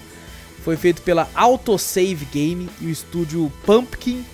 Foi 0.61 0.75
feito 0.75 1.01
pela 1.01 1.29
Autosave 1.33 2.25
Game 2.25 2.69
e 2.81 2.87
o 2.87 2.89
estúdio 2.89 3.51
Pumpkin. 3.65 4.25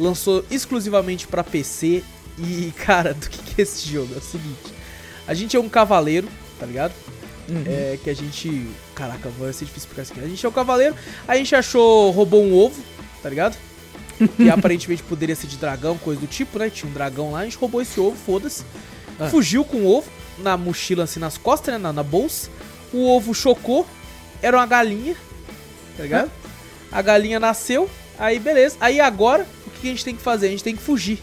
Lançou 0.00 0.44
exclusivamente 0.50 1.28
pra 1.28 1.44
PC. 1.44 2.02
E, 2.38 2.72
cara, 2.84 3.14
do 3.14 3.30
que, 3.30 3.38
que 3.38 3.60
é 3.60 3.62
esse 3.62 3.88
jogo? 3.88 4.12
É 4.14 4.18
o 4.18 4.20
seguinte: 4.20 4.74
a 5.28 5.32
gente 5.32 5.56
é 5.56 5.60
um 5.60 5.68
cavaleiro, 5.68 6.28
tá 6.58 6.66
ligado? 6.66 6.92
Uhum. 7.48 7.62
É 7.66 7.96
que 8.02 8.10
a 8.10 8.14
gente. 8.14 8.66
Caraca, 8.96 9.28
vai 9.38 9.52
ser 9.52 9.64
difícil 9.64 9.86
explicar 9.86 10.02
isso 10.02 10.12
aqui. 10.12 10.20
A 10.20 10.28
gente 10.28 10.44
é 10.44 10.48
um 10.48 10.52
cavaleiro, 10.52 10.96
a 11.26 11.36
gente 11.36 11.54
achou, 11.54 12.10
roubou 12.10 12.42
um 12.44 12.52
ovo, 12.52 12.82
tá 13.22 13.28
ligado? 13.28 13.56
Que 14.36 14.50
aparentemente 14.50 15.04
poderia 15.04 15.36
ser 15.36 15.46
de 15.46 15.56
dragão, 15.56 15.96
coisa 15.98 16.20
do 16.20 16.26
tipo, 16.26 16.58
né? 16.58 16.68
Tinha 16.68 16.90
um 16.90 16.92
dragão 16.92 17.30
lá, 17.30 17.40
a 17.40 17.44
gente 17.44 17.56
roubou 17.56 17.80
esse 17.80 18.00
ovo, 18.00 18.16
foda-se. 18.16 18.64
Ah. 19.20 19.28
Fugiu 19.28 19.64
com 19.64 19.78
o 19.78 19.86
ovo 19.86 20.17
na 20.42 20.56
mochila, 20.56 21.04
assim, 21.04 21.20
nas 21.20 21.36
costas, 21.38 21.72
né? 21.74 21.78
Na, 21.78 21.92
na 21.92 22.02
bolsa. 22.02 22.50
O 22.92 23.08
ovo 23.08 23.34
chocou, 23.34 23.86
era 24.42 24.56
uma 24.56 24.66
galinha, 24.66 25.14
tá 25.96 26.02
ligado? 26.02 26.30
A 26.90 27.02
galinha 27.02 27.38
nasceu, 27.38 27.88
aí 28.18 28.38
beleza. 28.38 28.76
Aí 28.80 29.00
agora, 29.00 29.46
o 29.66 29.70
que 29.70 29.88
a 29.88 29.90
gente 29.90 30.04
tem 30.04 30.16
que 30.16 30.22
fazer? 30.22 30.46
A 30.46 30.50
gente 30.50 30.64
tem 30.64 30.74
que 30.76 30.82
fugir. 30.82 31.20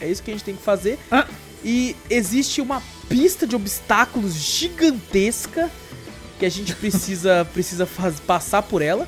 É 0.00 0.06
isso 0.08 0.22
que 0.22 0.30
a 0.30 0.34
gente 0.34 0.44
tem 0.44 0.54
que 0.56 0.62
fazer. 0.62 0.98
Ah. 1.10 1.26
E 1.64 1.94
existe 2.08 2.60
uma 2.60 2.82
pista 3.08 3.46
de 3.46 3.54
obstáculos 3.56 4.34
gigantesca 4.34 5.70
que 6.38 6.46
a 6.46 6.50
gente 6.50 6.74
precisa 6.74 7.44
precisa 7.52 7.84
faz- 7.86 8.20
passar 8.20 8.62
por 8.62 8.82
ela 8.82 9.06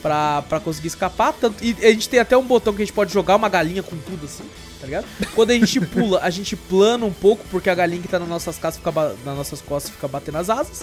pra, 0.00 0.42
pra 0.42 0.60
conseguir 0.60 0.88
escapar. 0.88 1.32
Tanto, 1.34 1.62
e 1.64 1.76
a 1.82 1.90
gente 1.90 2.08
tem 2.08 2.20
até 2.20 2.36
um 2.36 2.44
botão 2.44 2.72
que 2.74 2.82
a 2.82 2.84
gente 2.84 2.94
pode 2.94 3.12
jogar 3.12 3.36
uma 3.36 3.48
galinha 3.48 3.82
com 3.82 3.96
tudo 3.96 4.24
assim, 4.26 4.44
tá 4.82 4.86
ligado? 4.86 5.06
Quando 5.34 5.52
a 5.52 5.54
gente 5.54 5.80
pula, 5.80 6.20
a 6.22 6.28
gente 6.28 6.56
plana 6.56 7.06
um 7.06 7.12
pouco, 7.12 7.44
porque 7.50 7.70
a 7.70 7.74
galinha 7.74 8.02
que 8.02 8.08
tá 8.08 8.18
nas 8.18 8.28
nossas, 8.28 8.58
casas 8.58 8.78
fica 8.78 8.90
nas 9.24 9.36
nossas 9.36 9.62
costas 9.62 9.92
fica 9.92 10.08
batendo 10.08 10.38
as 10.38 10.50
asas. 10.50 10.82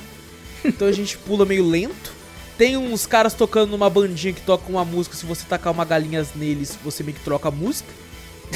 Então 0.64 0.88
a 0.88 0.92
gente 0.92 1.18
pula 1.18 1.46
meio 1.46 1.68
lento. 1.68 2.14
Tem 2.58 2.78
uns 2.78 3.06
caras 3.06 3.34
tocando 3.34 3.72
numa 3.72 3.90
bandinha 3.90 4.34
que 4.34 4.42
toca 4.42 4.70
uma 4.70 4.86
música. 4.86 5.16
Se 5.16 5.26
você 5.26 5.46
tacar 5.48 5.72
uma 5.72 5.86
galinha 5.86 6.26
neles, 6.36 6.78
você 6.84 7.04
meio 7.04 7.18
que 7.18 7.24
troca 7.24 7.50
a 7.50 7.52
música. 7.52 7.90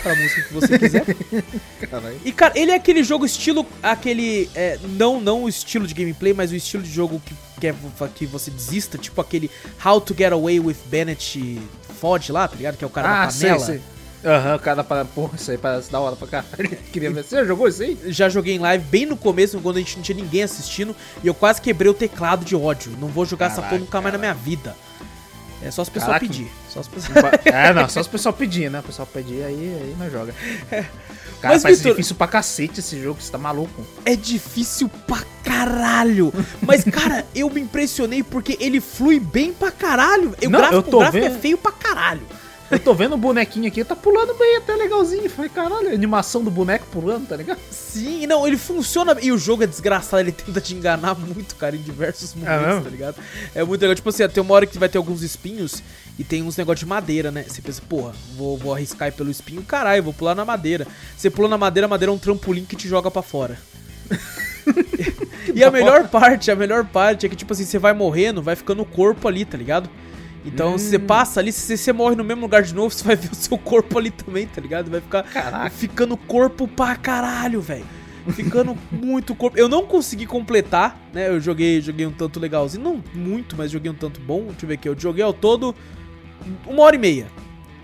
Pra 0.02 0.16
música 0.16 0.42
que 0.42 0.54
você 0.54 0.80
quiser. 0.80 1.06
Caralho. 1.90 2.20
E, 2.26 2.32
cara, 2.32 2.54
ele 2.58 2.72
é 2.72 2.76
aquele 2.76 3.04
jogo 3.04 3.26
estilo. 3.26 3.66
Aquele. 3.82 4.50
é, 4.56 4.80
não, 4.98 5.22
não 5.22 5.44
o 5.44 5.50
estilo 5.50 5.86
de 5.86 5.94
gameplay, 5.94 6.34
mas 6.34 6.52
o 6.52 6.56
estilo 6.56 6.84
de 6.84 6.92
jogo 6.92 7.22
que 7.24 7.36
quer 7.62 7.76
que 8.16 8.26
você 8.26 8.50
desista. 8.50 8.98
Tipo 8.98 9.22
aquele 9.22 9.52
How 9.86 10.02
to 10.02 10.16
Get 10.18 10.34
Away 10.34 10.60
with 10.60 10.78
Bennett 10.88 11.62
Fodge 12.02 12.32
lá, 12.32 12.48
tá 12.48 12.56
ligado? 12.56 12.76
Que 12.76 12.84
é 12.84 12.88
o 12.88 12.90
cara 12.90 13.26
da 13.26 13.32
sei, 13.32 13.50
panela. 13.50 13.66
sei. 13.66 13.93
Aham, 14.26 14.56
o 14.56 14.60
cara 14.60 14.84
para. 14.84 15.04
Porra, 15.06 15.36
isso 15.36 15.52
aí 15.52 15.58
parece 15.58 15.92
da 15.92 16.00
hora 16.00 16.16
pra 16.16 16.28
caralho. 16.28 16.70
Queria 16.94 17.12
ver. 17.12 17.24
Você 17.24 17.36
já 17.36 17.44
jogou 17.46 17.68
isso 17.68 17.82
aí? 17.84 17.98
Já 18.08 18.30
joguei 18.30 18.56
em 18.56 18.60
live 18.60 18.84
bem 18.86 19.06
no 19.06 19.18
começo, 19.18 19.60
quando 19.60 19.78
a 19.78 19.80
gente 19.80 19.98
não 19.98 20.04
tinha 20.04 20.16
ninguém 20.16 20.44
assistindo. 20.44 20.96
E 21.24 21.28
eu 21.28 21.34
quase 21.34 21.62
quebrei 21.62 21.90
o 21.92 21.94
teclado 21.94 22.46
de 22.46 22.56
ódio. 22.56 22.94
Não 23.00 23.08
vou 23.10 23.26
jogar 23.26 23.48
essa 23.48 23.56
Caraca, 23.56 23.70
porra 23.72 23.80
nunca 23.82 24.02
mais 24.02 24.14
na 24.14 24.20
minha 24.20 24.34
vida. 24.34 24.76
É 25.62 25.72
só 25.72 25.82
as 25.82 25.90
pessoas 25.90 26.20
pedir. 26.20 26.52
Só 26.70 26.80
as 26.82 26.88
pessoas. 26.88 27.16
É, 27.46 27.74
não, 27.74 27.88
só 27.88 28.02
os 28.02 28.08
pessoal 28.08 28.34
pedir, 28.34 28.70
né? 28.70 28.80
O 28.80 28.84
pessoal 28.84 29.06
pedir 29.08 29.44
aí, 29.44 29.54
aí 29.82 29.96
nós 29.98 30.12
joga. 30.12 30.34
Cara, 31.42 31.60
Mas, 31.62 31.64
Vitor- 31.64 31.92
difícil 31.92 32.16
pra 32.16 32.28
cacete 32.28 32.80
esse 32.80 33.02
jogo, 33.02 33.22
você 33.22 33.32
tá 33.32 33.38
maluco. 33.38 33.86
é 34.06 34.16
difícil 34.16 34.90
pra 35.08 35.20
caralho. 35.44 36.34
Mas, 36.62 36.84
cara, 36.86 37.26
eu 37.36 37.50
me 37.50 37.60
impressionei 37.62 38.24
porque 38.24 38.58
ele 38.60 38.80
flui 38.82 39.20
bem 39.20 39.54
pra 39.54 39.70
caralho. 39.72 40.34
O 40.46 40.50
Não, 40.50 40.60
gráfico, 40.60 40.76
eu 40.76 40.84
tô 40.84 40.98
o 40.98 41.00
gráfico 41.02 41.26
é 41.26 41.30
vendo. 41.30 41.40
feio 41.42 41.58
pra 41.58 41.72
caralho. 41.72 42.22
Eu 42.74 42.80
tô 42.80 42.94
vendo 42.94 43.14
o 43.14 43.18
bonequinho 43.18 43.68
aqui, 43.68 43.84
tá 43.84 43.96
pulando 43.96 44.34
bem, 44.34 44.58
até 44.58 44.76
legalzinho. 44.76 45.30
Falei, 45.30 45.50
caralho, 45.50 45.90
a 45.90 45.94
animação 45.94 46.44
do 46.44 46.50
boneco 46.50 46.88
pulando, 46.92 47.28
tá 47.28 47.36
ligado? 47.36 47.60
Sim, 47.70 48.26
não, 48.26 48.48
ele 48.48 48.58
funciona. 48.58 49.16
E 49.22 49.32
o 49.32 49.38
jogo 49.38 49.64
é 49.64 49.68
desgraçado, 49.68 50.22
ele 50.22 50.32
tenta 50.32 50.60
te 50.60 50.74
enganar 50.74 51.14
muito, 51.16 51.56
cara, 51.56 51.76
em 51.76 51.82
diversos 51.82 52.34
momentos, 52.34 52.66
mesmo? 52.66 52.82
tá 52.82 52.90
ligado? 52.90 53.16
É 53.54 53.64
muito 53.64 53.82
legal. 53.82 53.96
Tipo 53.96 54.10
assim, 54.10 54.28
tem 54.28 54.42
uma 54.42 54.56
hora 54.56 54.66
que 54.66 54.80
vai 54.80 54.90
ter 54.90 54.98
alguns 54.98 55.22
espinhos 55.22 55.84
e 56.18 56.24
tem 56.24 56.42
uns 56.42 56.58
negócios 56.58 56.80
de 56.80 56.86
madeira, 56.88 57.32
né? 57.32 57.46
Você 57.48 57.62
pensa, 57.62 57.82
porra, 57.88 58.14
vou, 58.36 58.58
vou 58.58 58.74
arriscar 58.74 59.06
aí 59.06 59.12
pelo 59.12 59.30
espinho, 59.30 59.62
caralho, 59.62 60.02
vou 60.02 60.14
pular 60.14 60.34
na 60.34 60.44
madeira. 60.44 60.88
Você 61.16 61.30
pula 61.30 61.48
na 61.48 61.58
madeira, 61.58 61.86
a 61.86 61.90
madeira 61.90 62.12
é 62.12 62.16
um 62.16 62.20
trampolim 62.20 62.66
que 62.66 62.76
te 62.76 62.88
joga 62.88 63.12
pra 63.12 63.22
fora. 63.22 63.58
e 65.54 65.64
a 65.64 65.70
melhor 65.70 66.08
parte, 66.08 66.50
a 66.50 66.56
melhor 66.56 66.86
parte 66.86 67.26
é 67.26 67.30
que, 67.30 67.36
tipo 67.36 67.54
assim, 67.54 67.66
você 67.66 67.78
vai 67.78 67.94
morrendo, 67.94 68.42
vai 68.42 68.56
ficando 68.56 68.82
o 68.82 68.86
corpo 68.86 69.28
ali, 69.28 69.46
tá 69.46 69.58
ligado? 69.58 69.90
Então, 70.46 70.78
se 70.78 70.90
você 70.90 71.00
passa 71.00 71.40
ali, 71.40 71.52
se 71.52 71.78
você 71.78 71.94
morre 71.94 72.16
no 72.16 72.24
mesmo 72.24 72.42
lugar 72.42 72.64
de 72.64 72.74
novo, 72.74 72.90
você 72.94 73.04
vai 73.04 73.16
ver 73.16 73.32
o 73.32 73.36
seu 73.36 73.58
corpo 73.58 73.98
ali 73.98 74.12
também, 74.12 74.46
tá 74.48 74.60
ligado? 74.62 74.92
Vai 74.92 75.02
ficar 75.02 75.24
Caraca. 75.24 75.70
ficando 75.70 76.18
corpo 76.18 76.68
pra 76.68 76.96
caralho, 76.96 77.62
velho. 77.62 77.86
Ficando 78.30 78.78
muito 78.90 79.36
corpo. 79.36 79.58
Eu 79.58 79.68
não 79.68 79.86
consegui 79.86 80.26
completar, 80.26 80.98
né? 81.14 81.28
Eu 81.28 81.42
joguei, 81.42 81.82
joguei 81.82 82.06
um 82.06 82.12
tanto 82.12 82.40
legalzinho. 82.40 82.82
Não 82.82 83.04
muito, 83.14 83.58
mas 83.58 83.70
joguei 83.70 83.92
um 83.92 83.96
tanto 83.96 84.22
bom. 84.22 84.46
Deixa 84.46 84.64
eu 84.64 84.68
ver 84.70 84.76
aqui. 84.76 84.88
Eu 84.88 84.98
joguei 84.98 85.22
ao 85.24 85.34
todo 85.34 85.76
uma 86.66 86.84
hora 86.84 86.96
e 86.96 87.00
meia. 87.00 87.28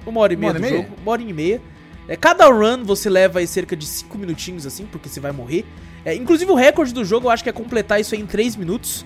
Uma 0.06 0.22
hora 0.22 0.32
e 0.32 0.36
Uma 0.38 0.40
meia 0.40 0.50
hora 0.52 0.60
do 0.60 0.62
meia? 0.62 0.78
jogo. 0.78 0.96
Uma 1.02 1.12
hora 1.12 1.22
e 1.22 1.34
meia. 1.34 1.62
É, 2.08 2.16
cada 2.16 2.46
run 2.48 2.84
você 2.86 3.10
leva 3.10 3.40
aí 3.40 3.48
cerca 3.48 3.76
de 3.76 3.86
5 3.86 4.18
minutinhos, 4.18 4.66
assim, 4.66 4.86
porque 4.86 5.10
você 5.10 5.20
vai 5.20 5.34
morrer. 5.34 5.66
É, 6.06 6.16
inclusive 6.16 6.50
o 6.50 6.56
recorde 6.56 6.94
do 6.94 7.04
jogo 7.04 7.28
eu 7.28 7.32
acho 7.32 7.44
que 7.44 7.50
é 7.50 7.54
completar 7.54 8.00
isso 8.00 8.16
aí 8.16 8.22
em 8.22 8.26
3 8.26 8.56
minutos. 8.56 9.06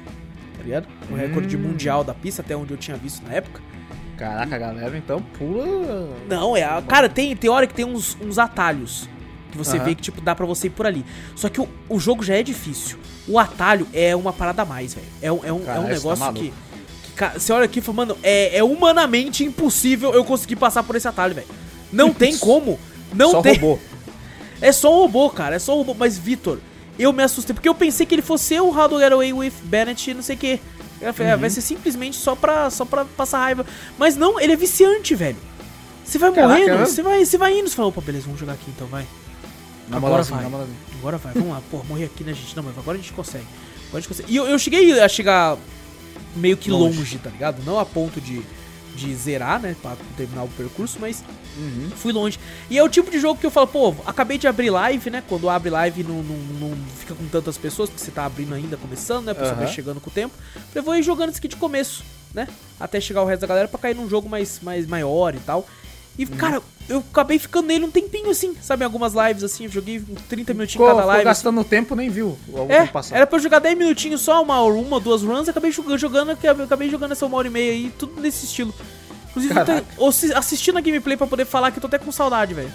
Tá 0.64 0.66
ligado? 0.66 0.88
O 1.12 1.16
recorde 1.16 1.48
de 1.48 1.58
mundial 1.58 2.04
da 2.04 2.14
pista, 2.14 2.42
até 2.42 2.56
onde 2.56 2.72
eu 2.72 2.78
tinha 2.78 2.96
visto 2.98 3.24
na 3.28 3.34
época. 3.34 3.62
Caraca, 4.18 4.56
a 4.56 4.60
galera 4.60 4.98
então 4.98 5.22
pula. 5.38 6.10
Não, 6.30 6.56
é. 6.56 6.64
a- 6.64 6.82
Cara, 6.82 7.10
tem, 7.10 7.36
tem 7.36 7.50
hora 7.50 7.68
que 7.68 7.74
tem 7.74 7.84
uns, 7.86 8.16
uns 8.22 8.38
atalhos. 8.40 9.10
Que 9.52 9.58
você 9.58 9.76
Aham. 9.78 9.86
vê 9.86 9.96
que, 9.96 10.02
tipo, 10.02 10.22
dá 10.22 10.34
pra 10.34 10.46
você 10.46 10.68
ir 10.68 10.70
por 10.72 10.86
ali. 10.88 11.06
Só 11.36 11.48
que 11.50 11.60
o, 11.62 11.68
o 11.90 12.00
jogo 12.00 12.24
já 12.24 12.36
é 12.36 12.42
difícil. 12.44 12.98
O 13.28 13.38
atalho 13.38 13.88
é 13.94 14.16
uma 14.16 14.32
parada 14.34 14.62
a 14.62 14.66
mais, 14.66 14.94
velho. 14.94 15.06
É, 15.22 15.32
um- 15.32 15.44
é 15.46 15.52
um, 15.54 15.58
é 15.70 15.80
um 15.80 15.84
tá 15.84 15.90
negócio 15.90 16.24
maluco. 16.26 16.40
que, 16.44 16.54
que. 17.18 17.40
Você 17.40 17.52
olha 17.54 17.66
aqui 17.66 17.80
e 17.80 17.82
fala, 17.82 17.96
mano, 17.98 18.18
é, 18.24 18.58
é 18.58 18.64
humanamente 18.64 19.44
impossível 19.44 20.12
eu 20.14 20.24
conseguir 20.24 20.56
passar 20.56 20.82
por 20.84 20.96
esse 20.96 21.08
atalho, 21.08 21.36
velho. 21.36 21.48
Não 21.92 22.12
tem 22.14 22.36
como. 22.38 22.80
Não 23.14 23.32
Só 23.32 23.42
tem. 23.42 23.54
robô. 23.56 23.78
É 24.62 24.72
só 24.72 24.96
um 24.96 25.02
robô, 25.02 25.30
cara. 25.30 25.56
É 25.56 25.60
só 25.60 25.74
um 25.76 25.78
robô. 25.80 25.94
Mas, 25.94 26.18
Vitor, 26.18 26.60
eu 26.98 27.12
me 27.14 27.24
assustei. 27.24 27.54
Porque 27.54 27.68
eu 27.70 27.76
pensei 27.76 28.06
que 28.06 28.14
ele 28.16 28.22
fosse 28.22 28.46
ser 28.46 28.62
o 28.62 28.68
How 28.78 28.90
to 28.90 29.00
Get 29.00 29.12
Away 29.12 29.34
with 29.34 29.54
Bennett 29.64 30.12
e 30.12 30.14
não 30.14 30.22
sei 30.22 30.36
o. 30.36 30.60
Eu 31.06 31.14
falei, 31.14 31.32
ah, 31.32 31.36
Uhum. 31.36 31.42
vai 31.42 31.50
ser 31.50 31.62
simplesmente 31.62 32.16
só 32.16 32.36
pra, 32.36 32.70
só 32.70 32.86
pra 32.86 33.04
passar 33.04 33.40
raiva. 33.40 33.66
Mas 33.98 34.16
não, 34.16 34.40
ele 34.40 34.54
é 34.54 34.56
viciante, 34.56 35.14
velho. 35.16 35.38
Você 36.06 36.18
vai 36.18 36.32
Caraca, 36.32 36.54
é 36.54 36.60
morrendo, 36.60 36.80
mesmo? 36.80 36.94
você 36.96 37.02
vai, 37.02 37.26
você 37.26 37.38
vai 37.38 37.60
indo. 37.60 37.70
Você 37.70 37.76
fala, 37.76 37.88
opa, 37.90 38.02
beleza, 38.02 38.26
vamos 38.26 38.40
jogar 38.40 38.54
aqui 38.54 38.66
então, 38.70 38.88
vai. 38.88 39.06
Agora 39.88 40.00
moralzinha, 40.00 40.38
vai. 40.50 40.68
Agora 41.00 41.18
vai, 41.18 41.34
vamos 41.34 41.50
lá. 41.50 41.62
Pô, 41.70 41.84
morri 41.90 42.04
aqui, 42.06 42.24
né, 42.24 42.34
gente? 42.34 42.56
Não, 42.56 42.64
mas 42.64 42.78
agora 42.78 42.98
a 42.98 43.02
gente 43.02 43.12
consegue. 43.14 43.46
Agora 43.88 43.98
a 43.98 44.00
gente 44.00 44.08
consegue. 44.08 44.32
E 44.32 44.36
eu, 44.36 44.46
eu 44.48 44.58
cheguei 44.58 45.00
a 45.00 45.10
chegar 45.10 45.58
meio 46.36 46.56
que 46.56 46.72
longe. 46.72 46.98
Longe. 47.00 47.18
tá 47.18 47.30
ligado? 47.30 47.62
Não 47.66 47.78
a 47.80 47.86
ponto 47.86 48.22
de, 48.22 48.42
de 48.96 49.14
zerar, 49.16 49.60
né, 49.60 49.76
pra 49.82 49.96
terminar 50.16 50.44
o 50.44 50.48
percurso, 50.50 50.98
mas 51.00 51.24
Uhum. 51.58 51.90
fui 51.96 52.12
longe. 52.12 52.40
E 52.70 52.78
é 52.78 52.84
o 52.84 52.90
tipo 52.90 53.12
de 53.12 53.20
jogo 53.20 53.40
que 53.40 53.46
eu 53.46 53.52
falo, 53.52 53.68
pô, 53.68 53.94
acabei 54.06 54.38
de 54.38 54.48
abrir 54.48 54.70
live, 54.72 55.10
né? 55.12 55.24
Quando 55.28 55.50
abre 55.50 55.70
live 55.70 56.04
não, 56.04 56.24
não, 56.24 56.70
não 56.70 56.78
fica 56.98 57.14
com 57.14 57.28
tantas 57.28 57.58
pessoas, 57.58 57.90
porque 57.90 58.04
você 58.04 58.12
tá 58.12 58.26
abrindo 58.26 58.54
ainda, 58.56 58.76
começando, 58.78 59.26
né? 59.26 59.32
A 59.34 59.36
pessoa 59.36 59.56
vai 59.56 59.66
Aham. 59.66 59.74
chegando 59.74 60.00
com 60.02 60.10
o 60.10 60.14
tempo. 60.14 60.34
Eu 60.74 60.82
vou 60.82 60.96
ir 60.96 61.04
jogando 61.04 61.30
isso 61.30 61.38
aqui 61.40 61.48
de 61.48 61.56
começo, 61.56 62.04
né? 62.34 62.48
Até 62.80 63.00
chegar 63.00 63.22
o 63.22 63.26
resto 63.26 63.42
da 63.42 63.48
galera 63.48 63.68
pra 63.68 63.80
cair 63.80 63.96
num 63.96 64.10
jogo 64.10 64.28
mais, 64.28 64.60
mais 64.62 64.88
maior 64.88 65.36
e 65.36 65.40
tal. 65.40 65.68
E, 66.18 66.26
Uhum. 66.26 66.32
cara, 66.38 66.62
eu 66.88 67.00
acabei 67.12 67.40
ficando 67.40 67.68
nele 67.68 67.86
um 67.86 67.92
tempinho 67.92 68.30
assim, 68.30 68.56
sabe? 68.62 68.84
Em 68.84 68.86
algumas 68.86 69.14
lives 69.14 69.44
assim, 69.44 69.64
eu 69.66 69.72
joguei 69.72 69.98
uns 69.98 70.22
30 70.30 70.54
minutinhos 70.54 70.74
Ficou, 70.74 70.88
cada 70.88 70.98
ficou 71.00 71.08
live. 71.08 71.22
assim. 71.22 71.26
gastando 71.26 71.64
tempo, 71.64 71.96
nem 71.96 72.10
viu 72.10 72.38
É, 72.70 73.16
era 73.18 73.26
pra 73.26 73.38
eu 73.40 73.42
jogar 73.42 73.60
10 73.60 73.76
minutinhos 73.78 74.22
só, 74.22 74.44
uma, 74.44 74.62
uma 74.62 75.00
duas 75.00 75.24
runs, 75.24 75.50
acabei 75.50 75.72
jogando, 75.72 76.32
acabei 76.32 76.90
jogando 76.90 77.12
essa 77.14 77.26
uma 77.26 77.38
hora 77.38 77.48
e 77.48 77.52
meia 77.52 77.72
aí, 77.72 77.92
tudo 77.98 78.22
nesse 78.22 78.46
estilo. 78.46 78.74
Inclusive, 79.30 79.56
eu 79.60 79.66
tô 79.66 80.38
assistindo 80.38 80.78
a 80.78 80.82
gameplay 80.82 81.18
pra 81.18 81.26
poder 81.26 81.46
falar 81.46 81.72
que 81.72 81.78
eu 81.78 81.82
tô 81.82 81.88
até 81.88 81.98
com 81.98 82.12
saudade, 82.12 82.54
velho. 82.54 82.72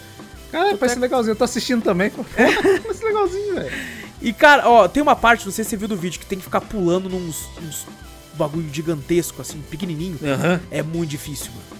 Cara, 0.50 0.76
parece 0.76 0.94
até- 0.94 1.00
legalzinho. 1.02 1.32
Eu 1.32 1.36
tô 1.36 1.44
assistindo 1.44 1.82
também. 1.82 2.10
É. 2.36 2.46
parece 2.82 3.04
legalzinho, 3.04 3.54
velho. 3.54 3.72
E, 4.20 4.32
cara, 4.32 4.68
ó, 4.68 4.88
tem 4.88 5.00
uma 5.00 5.14
parte, 5.14 5.44
não 5.46 5.52
sei 5.52 5.62
se 5.62 5.70
você 5.70 5.76
viu 5.76 5.86
do 5.86 5.96
vídeo, 5.96 6.18
que 6.18 6.26
tem 6.26 6.38
que 6.38 6.44
ficar 6.44 6.60
pulando 6.62 7.08
nos, 7.08 7.36
uns 7.62 7.86
bagulho 8.34 8.68
gigantesco, 8.72 9.40
assim, 9.40 9.62
pequenininho. 9.70 10.18
Aham. 10.24 10.60
É 10.72 10.82
muito 10.82 11.10
difícil, 11.10 11.52
mano. 11.52 11.77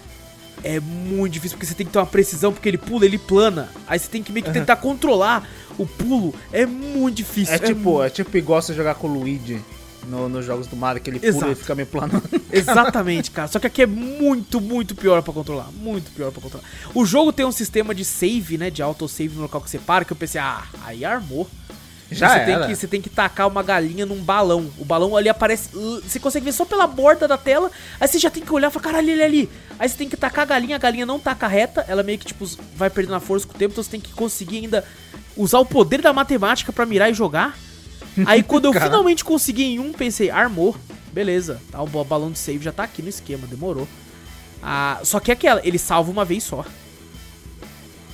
É 0.62 0.80
muito 0.80 1.32
difícil, 1.34 1.56
porque 1.56 1.66
você 1.66 1.74
tem 1.74 1.86
que 1.86 1.92
ter 1.92 1.98
uma 1.98 2.06
precisão, 2.06 2.52
porque 2.52 2.68
ele 2.68 2.78
pula, 2.78 3.04
ele 3.04 3.18
plana. 3.18 3.68
Aí 3.86 3.98
você 3.98 4.08
tem 4.08 4.22
que 4.22 4.32
meio 4.32 4.44
que 4.44 4.52
tentar 4.52 4.76
controlar 4.76 5.48
o 5.78 5.86
pulo. 5.86 6.34
É 6.52 6.66
muito 6.66 7.16
difícil. 7.16 7.54
É 7.54 7.58
tipo, 7.58 7.80
mu- 7.80 8.02
é 8.02 8.10
tipo 8.10 8.36
igual 8.36 8.60
você 8.60 8.74
jogar 8.74 8.94
com 8.96 9.06
o 9.08 9.12
Luigi 9.20 9.60
no- 10.08 10.28
nos 10.28 10.44
jogos 10.44 10.66
do 10.66 10.74
Mario, 10.76 11.00
que 11.00 11.10
ele 11.10 11.20
Exato. 11.22 11.38
pula 11.40 11.52
e 11.52 11.54
fica 11.54 11.74
meio 11.74 11.86
plano. 11.86 12.20
Exatamente, 12.52 13.30
cara. 13.30 13.46
Só 13.48 13.58
que 13.58 13.66
aqui 13.66 13.82
é 13.82 13.86
muito, 13.86 14.60
muito 14.60 14.94
pior 14.94 15.22
pra 15.22 15.32
controlar. 15.32 15.68
Muito 15.72 16.10
pior 16.10 16.32
pra 16.32 16.40
controlar. 16.42 16.64
O 16.94 17.04
jogo 17.06 17.32
tem 17.32 17.46
um 17.46 17.52
sistema 17.52 17.94
de 17.94 18.04
save, 18.04 18.58
né? 18.58 18.70
De 18.70 18.82
autosave 18.82 19.30
no 19.36 19.42
local 19.42 19.60
que 19.60 19.70
você 19.70 19.78
para, 19.78 20.04
que 20.04 20.12
eu 20.12 20.16
pensei, 20.16 20.40
ah, 20.40 20.64
aí 20.84 21.04
armou. 21.04 21.48
Já 22.10 22.28
você 22.30 22.38
era. 22.38 22.60
Tem 22.60 22.68
que, 22.68 22.76
você 22.76 22.86
tem 22.86 23.00
que 23.02 23.10
tacar 23.10 23.46
uma 23.48 23.62
galinha 23.62 24.06
num 24.06 24.16
balão. 24.22 24.70
O 24.78 24.84
balão 24.84 25.16
ali 25.16 25.28
aparece. 25.28 25.68
uh, 25.76 26.00
Você 26.02 26.18
consegue 26.18 26.44
ver 26.46 26.52
só 26.52 26.64
pela 26.64 26.86
borda 26.86 27.28
da 27.28 27.36
tela. 27.36 27.70
Aí 28.00 28.08
você 28.08 28.18
já 28.18 28.30
tem 28.30 28.42
que 28.42 28.52
olhar 28.52 28.68
e 28.68 28.70
falar, 28.70 28.84
caralho, 28.84 29.10
ele 29.10 29.20
é 29.22 29.24
ali. 29.26 29.50
Aí 29.78 29.88
você 29.88 29.96
tem 29.96 30.08
que 30.08 30.16
tacar 30.16 30.42
a 30.42 30.46
galinha, 30.46 30.76
a 30.76 30.78
galinha 30.78 31.04
não 31.04 31.18
taca 31.20 31.46
reta. 31.46 31.84
Ela 31.86 32.02
meio 32.02 32.18
que, 32.18 32.26
tipo, 32.26 32.46
vai 32.74 32.88
perdendo 32.88 33.14
a 33.16 33.20
força 33.20 33.46
com 33.46 33.54
o 33.54 33.58
tempo. 33.58 33.72
Então 33.72 33.84
você 33.84 33.90
tem 33.90 34.00
que 34.00 34.12
conseguir 34.12 34.58
ainda 34.58 34.84
usar 35.36 35.58
o 35.58 35.66
poder 35.66 36.00
da 36.00 36.12
matemática 36.12 36.72
pra 36.72 36.86
mirar 36.86 37.10
e 37.10 37.14
jogar. 37.14 37.56
Aí 38.26 38.42
quando 38.42 38.64
eu 38.64 38.72
finalmente 38.72 39.22
consegui 39.24 39.64
em 39.64 39.78
um, 39.78 39.92
pensei, 39.92 40.30
armou. 40.30 40.74
Beleza, 41.12 41.60
tá, 41.70 41.82
o 41.82 41.86
ba- 41.86 42.04
balão 42.04 42.30
de 42.30 42.38
save 42.38 42.62
já 42.64 42.72
tá 42.72 42.84
aqui 42.84 43.02
no 43.02 43.08
esquema, 43.08 43.46
demorou. 43.46 43.86
Ah, 44.62 44.98
só 45.04 45.20
que 45.20 45.30
é 45.30 45.34
aquela, 45.34 45.60
ele 45.64 45.78
salva 45.78 46.10
uma 46.10 46.24
vez 46.24 46.42
só. 46.44 46.64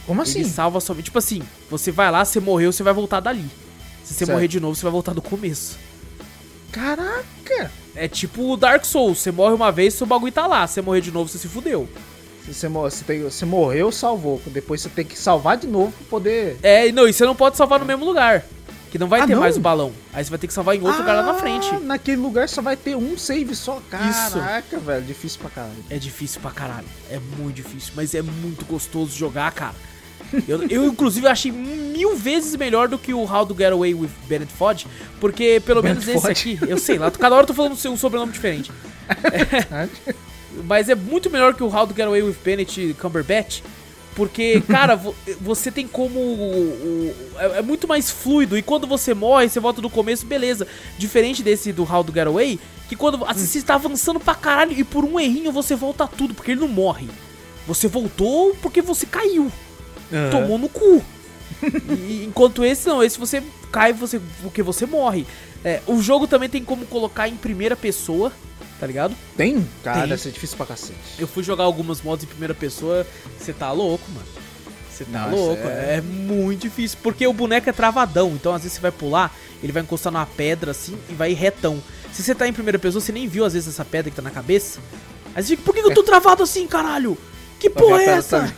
Como 0.07 0.20
Ele 0.22 0.28
assim? 0.30 0.44
salva 0.44 0.80
somente. 0.80 1.04
Tipo 1.07 1.18
assim, 1.18 1.42
você 1.70 1.90
vai 1.90 2.11
lá, 2.11 2.24
você 2.24 2.38
morreu, 2.40 2.72
você 2.72 2.83
vai 2.83 2.92
voltar 2.92 3.20
dali. 3.20 3.44
Se 4.05 4.12
você 4.14 4.19
Certo. 4.27 4.33
morrer 4.33 4.49
de 4.49 4.61
novo, 4.61 4.75
você 4.77 4.83
vai 4.83 4.93
voltar 4.93 5.12
do 5.14 5.23
começo. 5.23 5.79
Caraca! 6.71 7.71
É 7.95 8.09
tipo 8.09 8.53
o 8.53 8.57
Dark 8.57 8.85
Souls, 8.85 9.19
você 9.19 9.31
morre 9.31 9.55
uma 9.55 9.71
vez, 9.71 9.95
seu 9.95 10.07
bagulho 10.07 10.33
tá 10.33 10.47
lá. 10.47 10.67
Se 10.67 10.75
você 10.75 10.83
morrer 10.83 11.01
de 11.01 11.11
novo, 11.12 11.29
você 11.29 11.38
se 11.38 11.49
fudeu. 11.49 11.88
Você, 12.47 12.69
você, 12.69 13.05
tem- 13.05 13.23
você 13.23 13.45
morreu, 13.47 13.90
salvou. 13.90 14.40
Depois 14.47 14.83
você 14.83 14.88
tem 14.90 15.05
que 15.05 15.19
salvar 15.19 15.57
de 15.57 15.67
novo 15.67 15.93
pra 15.93 16.07
poder. 16.11 16.59
É, 16.62 16.88
e 16.88 16.93
não, 16.93 17.09
e 17.09 17.12
você 17.12 17.25
não 17.25 17.35
pode 17.35 17.57
salvar 17.57 17.79
no 17.81 17.87
mesmo 17.87 18.05
lugar. 18.05 18.45
Que 18.90 18.99
não 18.99 19.09
vai 19.09 19.21
Ah, 19.23 19.27
ter 19.27 19.33
não? 19.35 19.40
mais 19.40 19.57
o 19.57 19.61
balão. 19.61 19.93
Aí 20.12 20.23
você 20.23 20.31
vai 20.31 20.38
ter 20.38 20.47
que 20.47 20.53
salvar 20.53 20.77
em 20.77 20.81
outro 20.83 21.01
lugar 21.01 21.14
lá 21.17 21.23
na 21.23 21.35
frente. 21.35 21.69
Ah, 21.73 21.81
Naquele 21.81 22.19
lugar 22.21 22.49
só 22.49 22.61
vai 22.61 22.77
ter 22.77 22.95
um 22.97 23.17
save 23.17 23.55
só. 23.57 23.81
Caraca, 23.90 24.79
velho. 24.79 25.05
Difícil 25.05 25.40
pra 25.40 25.51
caralho. 25.51 25.85
É 25.88 25.97
difícil 25.99 26.40
pra 26.40 26.51
caralho. 26.51 26.87
É 27.11 27.19
muito 27.38 27.57
difícil, 27.57 27.93
mas 27.97 28.14
é 28.14 28.23
muito 28.23 28.64
gostoso 28.67 29.17
jogar, 29.17 29.51
cara. 29.53 29.75
Eu, 30.49 30.63
eu, 30.69 30.85
inclusive, 30.87 31.27
achei 31.29 31.53
mil 31.53 32.17
vezes 32.17 32.57
melhor 32.57 32.89
do 32.89 32.99
que 32.99 33.15
o 33.15 33.21
How 33.23 33.47
to 33.47 33.55
Get 33.57 33.73
Away 33.73 33.95
with 33.95 34.11
Bennett 34.27 34.53
Foddy, 34.53 34.87
porque 35.21 35.63
pelo 35.65 35.83
menos 35.83 36.05
Bennett 36.05 36.19
esse 36.27 36.31
aqui, 36.31 36.59
eu 36.69 36.79
sei 36.79 36.99
lá, 36.99 37.11
cada 37.11 37.35
hora 37.35 37.45
eu 37.45 37.49
tô 37.49 37.55
falando 37.55 37.73
um 37.73 37.97
sobrenome 37.97 38.33
diferente. 38.33 38.71
Mas 40.65 40.89
é 40.89 40.95
muito 40.95 41.31
melhor 41.31 41.55
que 41.55 41.63
o 41.63 41.67
How 41.75 41.87
to 41.87 41.95
Get 41.95 42.07
Away 42.07 42.23
with 42.23 42.37
Bennett 42.45 42.95
Cumberbatch. 43.01 43.61
Porque, 44.15 44.61
cara, 44.69 44.95
vo- 44.95 45.15
você 45.41 45.73
tem 45.73 45.89
como. 45.89 46.21
é, 47.37 47.59
é 47.59 47.63
muito 47.63 47.89
mais 47.89 48.11
fluido. 48.11 48.57
E 48.57 48.63
quando 48.63 48.87
você 48.87 49.13
morre, 49.13 49.49
você 49.49 49.59
volta 49.59 49.81
do 49.81 49.91
começo, 49.91 50.25
beleza. 50.25 50.69
Diferente 50.97 51.43
desse 51.43 51.73
do 51.73 51.83
How 51.83 52.05
to 52.05 52.13
Get 52.13 52.27
Away, 52.29 52.61
que 52.89 52.95
quando 52.95 53.25
assim, 53.25 53.45
você 53.45 53.63
tá 53.63 53.75
avançando 53.75 54.21
pra 54.21 54.35
caralho 54.37 54.73
e 54.73 54.85
por 54.85 55.05
um 55.05 55.19
errinho 55.19 55.51
você 55.51 55.75
volta 55.75 56.07
tudo, 56.07 56.33
porque 56.33 56.53
ele 56.53 56.61
não 56.61 56.69
morre. 56.69 57.09
Você 57.67 57.89
voltou 57.89 58.55
porque 58.63 58.81
você 58.81 59.05
caiu. 59.07 59.51
Aham. 60.12 60.31
Tomou 60.31 60.59
no 60.59 60.69
cu. 60.69 61.03
E, 61.88 62.25
enquanto 62.27 62.64
esse 62.64 62.87
não, 62.88 63.03
esse 63.03 63.19
você 63.19 63.43
cai 63.73 63.93
você, 63.93 64.21
porque 64.43 64.62
você 64.62 64.87
morre. 64.87 65.27
É, 65.64 65.81
o 65.87 66.01
jogo 66.03 66.27
também 66.27 66.49
tem 66.49 66.62
como 66.62 66.85
colocar 66.87 67.29
em 67.29 67.37
primeira 67.37 67.75
pessoa, 67.75 68.31
tá 68.79 68.87
ligado? 68.87 69.14
Tem? 69.37 69.67
Cara, 69.83 70.01
Tem. 70.01 70.09
deve 70.11 70.21
ser 70.23 70.31
difícil 70.31 70.57
pra 70.57 70.67
cacete. 70.67 70.99
Eu 71.19 71.27
fui 71.27 71.43
jogar 71.43 71.64
algumas 71.64 72.03
mods 72.03 72.25
em 72.25 72.29
primeira 72.29 72.55
pessoa, 72.55 73.07
você 73.38 73.53
tá 73.53 73.73
louco, 73.73 74.05
mano. 74.12 74.27
Você 74.90 75.05
tá 75.07 75.21
Nossa, 75.27 75.35
louco, 75.37 75.67
é- 75.67 75.97
é... 75.97 76.01
muito 76.01 76.61
difícil. 76.62 76.99
Porque 77.03 77.27
o 77.27 77.33
boneco 77.33 77.69
é 77.69 77.73
travadão, 77.73 78.31
então 78.35 78.53
às 78.55 78.62
vezes 78.62 78.77
você 78.77 78.81
vai 78.81 78.93
pular, 78.93 79.35
ele 79.62 79.73
vai 79.73 79.83
encostar 79.83 80.12
numa 80.12 80.27
pedra 80.27 80.71
assim 80.71 80.97
e 81.09 81.14
vai 81.14 81.33
ir 81.33 81.35
retão. 81.35 81.83
Se 82.12 82.23
você 82.23 82.35
tá 82.35 82.47
em 82.47 82.53
primeira 82.53 82.79
pessoa, 82.79 83.01
você 83.01 83.11
nem 83.11 83.27
viu 83.27 83.45
às 83.45 83.55
vezes 83.55 83.69
essa 83.71 83.85
pedra 83.85 84.11
que 84.11 84.17
tá 84.17 84.23
na 84.23 84.31
cabeça. 84.31 84.79
Aí 85.35 85.43
você 85.43 85.51
fica, 85.57 85.62
por 85.64 85.75
que, 85.75 85.83
que 85.83 85.88
eu 85.88 85.95
tô 85.95 86.03
travado 86.05 86.43
assim, 86.45 86.64
caralho? 86.69 87.19
Que 87.59 87.69
porra 87.69 88.03
é 88.03 88.07
essa? 88.07 88.38
também. 88.40 88.55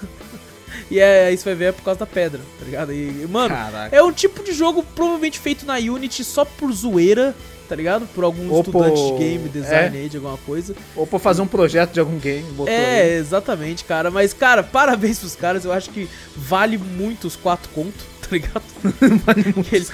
E 0.90 1.00
é, 1.00 1.32
isso 1.32 1.44
vai 1.44 1.54
ver 1.54 1.64
é 1.66 1.72
por 1.72 1.82
causa 1.82 2.00
da 2.00 2.06
pedra, 2.06 2.40
tá 2.58 2.64
ligado? 2.64 2.92
E, 2.92 3.26
mano, 3.28 3.54
Caraca. 3.54 3.94
é 3.96 4.02
um 4.02 4.12
tipo 4.12 4.42
de 4.44 4.52
jogo 4.52 4.84
provavelmente 4.94 5.38
feito 5.38 5.66
na 5.66 5.74
Unity 5.76 6.22
só 6.22 6.44
por 6.44 6.72
zoeira, 6.72 7.34
tá 7.68 7.74
ligado? 7.74 8.06
Por 8.14 8.22
algum 8.22 8.48
Ou 8.52 8.60
estudante 8.60 8.94
por- 9.00 9.18
de 9.18 9.24
game, 9.24 9.48
design 9.48 9.96
é. 9.98 10.00
aí, 10.02 10.08
de 10.08 10.16
alguma 10.18 10.36
coisa. 10.38 10.76
Ou 10.94 11.04
pra 11.04 11.18
fazer 11.18 11.42
um 11.42 11.46
projeto 11.48 11.92
de 11.92 11.98
algum 11.98 12.18
game. 12.18 12.44
Botou 12.52 12.72
É, 12.72 13.00
ali. 13.02 13.10
exatamente, 13.14 13.84
cara. 13.84 14.10
Mas, 14.12 14.32
cara, 14.32 14.62
parabéns 14.62 15.18
pros 15.18 15.34
caras. 15.34 15.64
Eu 15.64 15.72
acho 15.72 15.90
que 15.90 16.08
vale 16.36 16.78
muito 16.78 17.26
os 17.26 17.34
quatro 17.34 17.68
contos, 17.70 18.04
tá 18.26 18.32
ligado? 18.32 18.62
que 19.68 19.76
ele, 19.76 19.86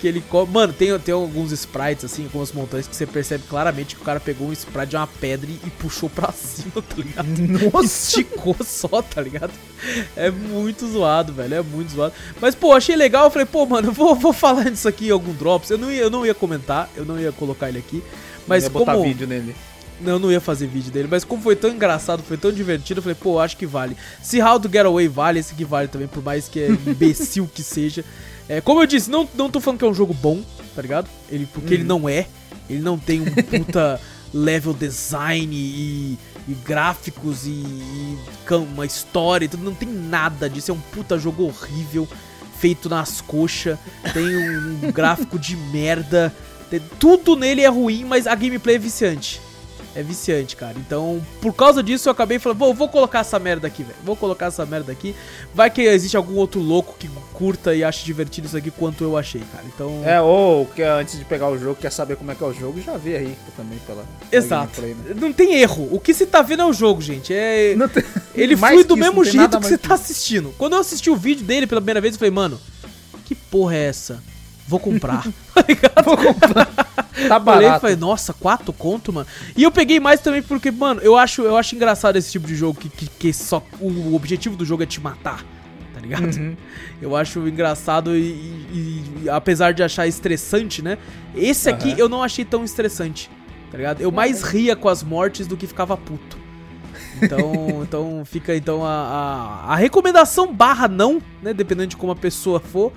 que 0.00 0.08
ele 0.08 0.24
Mano, 0.50 0.72
tem, 0.72 0.98
tem 0.98 1.14
alguns 1.14 1.52
sprites, 1.52 2.04
assim, 2.04 2.24
algumas 2.24 2.52
montanhas 2.52 2.88
que 2.88 2.96
você 2.96 3.06
percebe 3.06 3.44
claramente 3.48 3.94
que 3.94 4.02
o 4.02 4.04
cara 4.04 4.18
pegou 4.18 4.48
um 4.48 4.52
sprite 4.52 4.90
de 4.90 4.96
uma 4.96 5.06
pedra 5.06 5.48
e, 5.48 5.54
e 5.66 5.70
puxou 5.70 6.10
pra 6.10 6.30
cima, 6.32 6.82
tá 6.82 6.96
ligado? 6.96 7.26
Nossa! 7.72 7.86
Esticou 7.86 8.56
só, 8.64 9.02
tá 9.02 9.20
ligado? 9.20 9.52
É 10.16 10.30
muito 10.30 10.86
zoado, 10.90 11.32
velho. 11.32 11.54
É 11.54 11.62
muito 11.62 11.92
zoado. 11.92 12.12
Mas, 12.40 12.54
pô, 12.54 12.72
achei 12.72 12.96
legal. 12.96 13.24
Eu 13.24 13.30
falei, 13.30 13.46
pô, 13.46 13.64
mano, 13.64 13.88
eu 13.88 13.92
vou, 13.92 14.14
vou 14.14 14.32
falar 14.32 14.70
disso 14.70 14.88
aqui 14.88 15.08
em 15.08 15.10
algum 15.10 15.32
Drops. 15.32 15.70
Eu 15.70 15.78
não, 15.78 15.90
ia, 15.90 16.02
eu 16.02 16.10
não 16.10 16.26
ia 16.26 16.34
comentar, 16.34 16.90
eu 16.96 17.04
não 17.04 17.18
ia 17.18 17.32
colocar 17.32 17.68
ele 17.68 17.78
aqui. 17.78 18.02
Mas 18.46 18.64
Ia 18.64 18.70
botar 18.70 18.94
como. 18.94 19.04
vídeo 19.04 19.26
nele. 19.26 19.54
Não, 20.00 20.12
eu 20.12 20.18
não 20.18 20.30
ia 20.30 20.40
fazer 20.40 20.66
vídeo 20.68 20.92
dele, 20.92 21.08
mas 21.10 21.24
como 21.24 21.42
foi 21.42 21.56
tão 21.56 21.70
engraçado, 21.70 22.22
foi 22.22 22.36
tão 22.36 22.52
divertido, 22.52 22.98
eu 22.98 23.02
falei, 23.02 23.16
pô, 23.20 23.40
acho 23.40 23.56
que 23.56 23.66
vale. 23.66 23.96
Se 24.22 24.40
How 24.40 24.60
to 24.60 24.68
Get 24.70 24.84
Away 24.86 25.08
vale, 25.08 25.40
esse 25.40 25.52
aqui 25.54 25.64
vale 25.64 25.88
também, 25.88 26.06
por 26.06 26.22
mais 26.22 26.48
que 26.48 26.60
é 26.60 26.68
imbecil 26.68 27.50
que 27.52 27.62
seja. 27.62 28.04
É, 28.48 28.60
como 28.60 28.80
eu 28.80 28.86
disse, 28.86 29.10
não, 29.10 29.28
não 29.34 29.50
tô 29.50 29.60
falando 29.60 29.78
que 29.80 29.84
é 29.84 29.88
um 29.88 29.94
jogo 29.94 30.14
bom, 30.14 30.40
tá 30.74 30.80
ligado? 30.82 31.08
Ele, 31.30 31.46
porque 31.52 31.74
ele 31.74 31.84
não 31.84 32.08
é. 32.08 32.26
Ele 32.70 32.80
não 32.80 32.98
tem 32.98 33.20
um 33.22 33.24
puta 33.24 34.00
level 34.32 34.72
design 34.74 35.54
e, 35.54 36.18
e 36.46 36.54
gráficos 36.64 37.46
e, 37.46 37.50
e 37.50 38.18
uma 38.72 38.86
história 38.86 39.46
e 39.46 39.48
tudo. 39.48 39.64
Não 39.64 39.74
tem 39.74 39.88
nada 39.88 40.48
disso. 40.48 40.70
É 40.70 40.74
um 40.74 40.80
puta 40.80 41.18
jogo 41.18 41.44
horrível, 41.44 42.06
feito 42.58 42.88
nas 42.88 43.20
coxas. 43.20 43.78
Tem 44.14 44.24
um 44.24 44.92
gráfico 44.92 45.38
de 45.38 45.56
merda. 45.56 46.32
Te- 46.70 46.80
Tudo 47.00 47.34
nele 47.36 47.62
é 47.62 47.68
ruim, 47.68 48.04
mas 48.04 48.26
a 48.26 48.34
gameplay 48.34 48.76
é 48.76 48.78
viciante. 48.78 49.40
É 49.94 50.02
viciante, 50.02 50.54
cara. 50.54 50.74
Então, 50.78 51.20
por 51.40 51.52
causa 51.54 51.82
disso, 51.82 52.08
eu 52.08 52.12
acabei 52.12 52.38
falando, 52.38 52.58
vou, 52.58 52.74
vou 52.74 52.88
colocar 52.88 53.20
essa 53.20 53.38
merda 53.38 53.66
aqui, 53.66 53.82
velho. 53.82 53.96
Vou 54.04 54.14
colocar 54.14 54.46
essa 54.46 54.64
merda 54.64 54.92
aqui. 54.92 55.14
Vai 55.54 55.70
que 55.70 55.82
existe 55.82 56.16
algum 56.16 56.34
outro 56.36 56.60
louco 56.60 56.94
que 56.98 57.08
curta 57.32 57.74
e 57.74 57.82
ache 57.82 58.04
divertido 58.04 58.46
isso 58.46 58.56
aqui 58.56 58.70
quanto 58.70 59.02
eu 59.02 59.16
achei, 59.16 59.42
cara. 59.52 59.64
Então. 59.66 60.02
É, 60.04 60.20
ou 60.20 60.66
que 60.66 60.82
antes 60.82 61.18
de 61.18 61.24
pegar 61.24 61.48
o 61.48 61.58
jogo, 61.58 61.76
quer 61.80 61.90
saber 61.90 62.16
como 62.16 62.30
é 62.30 62.34
que 62.34 62.44
é 62.44 62.46
o 62.46 62.52
jogo, 62.52 62.80
já 62.80 62.96
vê 62.96 63.16
aí 63.16 63.36
também 63.56 63.78
pela. 63.86 64.04
Exato. 64.30 64.80
gameplay, 64.80 64.94
né? 65.14 65.20
Não 65.20 65.32
tem 65.32 65.54
erro. 65.54 65.88
O 65.90 65.98
que 65.98 66.14
você 66.14 66.26
tá 66.26 66.42
vendo 66.42 66.62
é 66.62 66.66
o 66.66 66.72
jogo, 66.72 67.00
gente. 67.00 67.32
É. 67.34 67.74
Tem- 67.92 68.04
Ele 68.34 68.54
flui 68.58 68.84
do 68.84 68.94
isso, 68.94 68.96
mesmo 68.96 69.24
jeito 69.24 69.58
que 69.58 69.66
você 69.66 69.78
tá 69.78 69.94
assistindo. 69.94 70.54
Quando 70.58 70.74
eu 70.74 70.80
assisti 70.80 71.10
o 71.10 71.16
vídeo 71.16 71.44
dele 71.44 71.66
pela 71.66 71.80
primeira 71.80 72.00
vez, 72.00 72.14
eu 72.14 72.18
falei, 72.18 72.30
mano, 72.32 72.60
que 73.24 73.34
porra 73.34 73.74
é 73.74 73.86
essa? 73.86 74.22
Vou 74.66 74.78
comprar. 74.78 75.24
tá 75.54 75.64
ligado? 75.66 76.04
Vou 76.04 76.16
comprar. 76.16 76.68
Tá 77.26 77.40
Falei, 77.40 77.66
barato. 77.66 77.80
falei, 77.80 77.96
nossa, 77.96 78.32
quatro 78.32 78.72
conto, 78.72 79.12
mano. 79.12 79.26
E 79.56 79.62
eu 79.62 79.70
peguei 79.70 79.98
mais 79.98 80.20
também 80.20 80.42
porque, 80.42 80.70
mano, 80.70 81.00
eu 81.00 81.16
acho, 81.16 81.42
eu 81.42 81.56
acho 81.56 81.74
engraçado 81.74 82.16
esse 82.16 82.30
tipo 82.30 82.46
de 82.46 82.54
jogo 82.54 82.78
que, 82.78 82.88
que, 82.88 83.06
que 83.06 83.32
só 83.32 83.62
o 83.80 84.14
objetivo 84.14 84.56
do 84.56 84.64
jogo 84.64 84.82
é 84.82 84.86
te 84.86 85.00
matar, 85.00 85.44
tá 85.94 86.00
ligado? 86.00 86.34
Uhum. 86.36 86.56
Eu 87.00 87.14
acho 87.16 87.38
engraçado 87.46 88.16
e, 88.16 88.20
e- 88.20 89.04
e 89.24 89.30
apesar 89.30 89.72
de 89.72 89.82
achar 89.84 90.06
estressante, 90.06 90.82
né? 90.82 90.98
Esse 91.34 91.70
aqui 91.70 91.90
Aham. 91.90 91.98
eu 91.98 92.08
não 92.08 92.22
achei 92.24 92.44
tão 92.44 92.64
estressante, 92.64 93.30
tá 93.70 93.76
ligado? 93.78 94.00
Eu 94.00 94.10
mais 94.10 94.42
ria 94.42 94.74
com 94.74 94.88
as 94.88 95.02
mortes 95.04 95.46
do 95.46 95.56
que 95.56 95.66
ficava 95.66 95.96
puto. 95.96 96.36
Então, 97.22 97.82
então 97.86 98.22
fica 98.24 98.54
então 98.56 98.84
a, 98.84 99.64
a, 99.68 99.72
a 99.72 99.76
recomendação 99.76 100.52
barra 100.52 100.88
não, 100.88 101.22
né? 101.40 101.54
Dependendo 101.54 101.88
de 101.90 101.96
como 101.96 102.10
a 102.12 102.16
pessoa 102.16 102.58
for, 102.58 102.92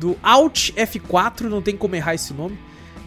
do 0.00 0.16
Alt 0.22 0.70
F4, 0.72 1.42
não 1.42 1.62
tem 1.62 1.76
como 1.76 1.94
errar 1.94 2.14
esse 2.14 2.34
nome. 2.34 2.58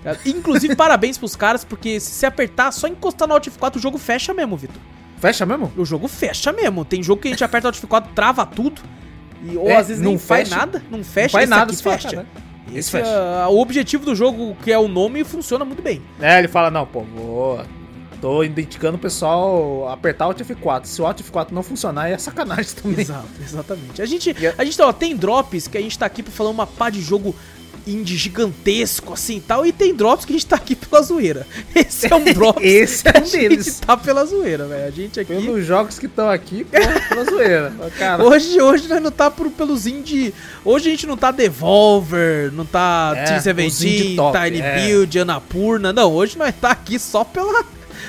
Tá? 0.03 0.15
Inclusive, 0.25 0.75
parabéns 0.77 1.17
pros 1.17 1.35
caras, 1.35 1.63
porque 1.63 1.99
se 1.99 2.25
apertar, 2.25 2.71
só 2.71 2.88
encostar 2.88 3.27
no 3.27 3.33
Alt 3.33 3.47
F4, 3.47 3.75
o 3.77 3.79
jogo 3.79 3.97
fecha 3.97 4.33
mesmo, 4.33 4.55
Vitor. 4.57 4.81
Fecha 5.19 5.45
mesmo? 5.45 5.71
O 5.75 5.83
jogo 5.85 6.07
fecha 6.07 6.51
mesmo. 6.53 6.85
Tem 6.85 7.03
jogo 7.03 7.21
que 7.21 7.27
a 7.27 7.31
gente 7.31 7.43
aperta 7.43 7.67
o 7.67 7.69
Alt 7.69 7.79
F4, 7.81 8.05
trava 8.15 8.45
tudo. 8.45 8.81
E, 9.43 9.55
ou 9.57 9.69
É, 9.69 9.75
às 9.77 9.88
vezes 9.88 10.01
não 10.01 10.12
nem 10.12 10.17
faz 10.19 10.47
fecha. 10.49 10.59
nada, 10.59 10.83
não 10.89 11.03
fecha. 11.03 11.23
Não 11.27 11.29
faz 11.39 11.49
nada 11.49 11.71
aqui 11.73 11.83
fala, 11.83 11.97
fecha. 11.97 12.15
né? 12.17 12.25
Esse 12.69 12.77
Esse 12.79 12.91
fecha. 12.91 13.09
é, 13.09 13.47
o 13.47 13.59
objetivo 13.59 14.05
do 14.05 14.15
jogo, 14.15 14.55
que 14.63 14.71
é 14.71 14.77
o 14.77 14.88
nome, 14.88 15.23
funciona 15.23 15.65
muito 15.65 15.81
bem. 15.81 16.01
É, 16.21 16.39
ele 16.39 16.47
fala, 16.47 16.69
não, 16.69 16.85
pô, 16.85 17.01
vou. 17.01 17.62
Tô 18.21 18.43
indicando 18.43 18.97
o 18.97 18.99
pessoal 18.99 19.88
apertar 19.89 20.25
o 20.25 20.29
Alt 20.29 20.39
F4. 20.41 20.85
Se 20.85 21.01
o 21.01 21.05
Alt 21.05 21.21
F4 21.21 21.47
não 21.51 21.63
funcionar, 21.63 22.09
é 22.09 22.17
sacanagem 22.17 22.71
também. 22.81 22.99
Exato, 22.99 23.27
exatamente. 23.41 24.01
A 24.01 24.05
gente, 24.05 24.35
E 24.38 24.47
a- 24.47 24.53
a 24.57 24.65
gente 24.65 24.81
ó, 24.81 24.91
tem 24.91 25.15
drops 25.15 25.67
que 25.69 25.77
a 25.77 25.81
gente 25.81 25.97
tá 25.97 26.05
aqui 26.05 26.21
pra 26.21 26.31
falar 26.31 26.49
uma 26.49 26.67
pá 26.67 26.89
de 26.89 27.01
jogo 27.01 27.33
indie 27.91 28.15
gigantesco 28.17 29.13
assim 29.13 29.38
e 29.38 29.41
tal, 29.41 29.65
e 29.65 29.71
tem 29.71 29.93
drops 29.93 30.25
que 30.25 30.32
a 30.32 30.36
gente 30.36 30.45
tá 30.45 30.56
aqui 30.56 30.75
pela 30.75 31.02
zoeira. 31.02 31.45
Esse 31.75 32.12
é 32.12 32.15
um 32.15 32.23
drop. 32.34 32.62
Esse 32.65 33.08
é 33.08 33.12
que 33.12 33.17
a 33.17 33.21
um 33.21 33.25
gente 33.25 33.49
deles. 33.49 33.80
tá 33.80 33.97
pela 33.97 34.25
zoeira, 34.25 34.65
velho. 34.65 34.86
A 34.88 34.91
gente 34.91 35.19
aqui. 35.19 35.34
Pelos 35.34 35.65
jogos 35.65 35.97
que 35.99 36.06
estão 36.06 36.30
aqui, 36.30 36.65
pela 36.65 37.25
zoeira. 37.25 37.73
Cara, 37.97 38.23
Hoje, 38.23 38.62
hoje 38.62 38.88
nós 38.88 39.02
não 39.02 39.12
tá 39.12 39.32
por, 39.32 39.49
pelos 39.52 39.88
indie. 39.88 40.34
Hoje 40.63 40.88
a 40.88 40.91
gente 40.91 41.08
não 41.08 41.17
tá 41.17 41.32
Devolver, 41.32 42.52
não 42.54 42.65
tá 42.65 43.13
É, 43.15 43.23
Team 43.23 43.38
os 43.67 43.82
indie 43.84 44.15
17, 44.15 44.15
top, 44.15 44.38
Tiny 44.39 44.62
é. 44.62 44.75
Build, 44.88 45.19
Anapurna. 45.19 45.93
Não, 45.93 46.12
hoje 46.13 46.38
nós 46.38 46.54
tá 46.60 46.71
aqui 46.71 46.99
só 46.99 47.23
pela, 47.23 47.65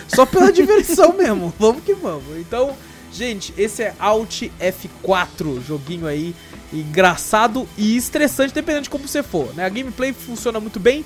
só 0.09 0.27
pela 0.27 0.53
diversão 0.53 1.13
mesmo. 1.13 1.53
Vamos 1.59 1.83
que 1.85 1.95
vamos. 1.95 2.37
Então, 2.39 2.75
gente, 3.13 3.55
esse 3.57 3.83
é 3.83 3.95
Alt 3.99 4.43
F4, 4.61 5.63
joguinho 5.67 6.07
aí 6.07 6.35
engraçado 6.73 7.69
e 7.77 7.97
estressante, 7.97 8.53
dependendo 8.55 8.85
de 8.85 8.91
como 8.91 9.07
você 9.09 9.23
for. 9.23 9.55
Né? 9.55 9.65
A 9.65 9.69
gameplay 9.69 10.13
funciona 10.13 10.61
muito 10.61 10.79
bem. 10.81 11.05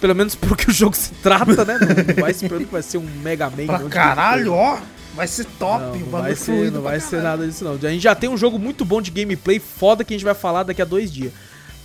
Pelo 0.00 0.14
menos 0.14 0.34
porque 0.36 0.70
o 0.70 0.74
jogo 0.74 0.94
se 0.96 1.10
trata, 1.22 1.64
né? 1.64 1.78
Não, 1.78 1.88
não 2.14 2.14
vai 2.22 2.30
esperando 2.30 2.64
que 2.66 2.72
vai 2.72 2.82
ser 2.82 2.98
um 2.98 3.08
Mega 3.22 3.48
Man. 3.50 3.66
pra 3.66 3.78
caralho, 3.88 4.52
ó. 4.52 4.78
Vai 5.14 5.26
ser 5.26 5.46
top, 5.58 5.82
Não, 5.82 5.96
não 6.00 6.06
vai 6.20 6.36
ser, 6.36 6.70
não 6.70 6.82
vai 6.82 7.00
ser 7.00 7.22
nada 7.22 7.46
disso 7.46 7.64
não. 7.64 7.72
A 7.72 7.78
gente 7.90 8.02
já 8.02 8.14
tem 8.14 8.28
um 8.28 8.36
jogo 8.36 8.58
muito 8.58 8.84
bom 8.84 9.00
de 9.00 9.10
gameplay 9.10 9.58
foda 9.58 10.04
que 10.04 10.12
a 10.12 10.16
gente 10.16 10.24
vai 10.26 10.34
falar 10.34 10.62
daqui 10.64 10.82
a 10.82 10.84
dois 10.84 11.10
dias. 11.10 11.32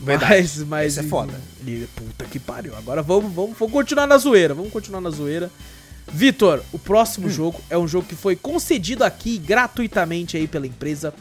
Verdade. 0.01 0.33
Mas, 0.33 0.57
mas 0.63 0.97
Esse 0.97 0.99
é 1.05 1.09
foda. 1.09 1.33
e- 1.65 1.87
Puta 1.95 2.25
que 2.25 2.39
pariu. 2.39 2.75
Agora 2.75 3.01
vamos, 3.01 3.31
vamos, 3.33 3.55
vamos 3.57 3.71
continuar 3.71 4.05
na 4.07 4.17
zoeira. 4.17 4.53
Vamos 4.53 4.71
continuar 4.73 4.99
na 4.99 5.09
zoeira. 5.09 5.49
Vitor, 6.11 6.61
o 6.73 6.79
próximo 6.79 7.27
Hum. 7.27 7.29
jogo 7.29 7.61
é 7.69 7.77
um 7.77 7.87
jogo 7.87 8.05
que 8.05 8.15
foi 8.15 8.35
concedido 8.35 9.05
aqui 9.05 9.37
gratuitamente 9.37 10.35
aí 10.35 10.45
pela 10.47 10.67
empresa. 10.67 11.13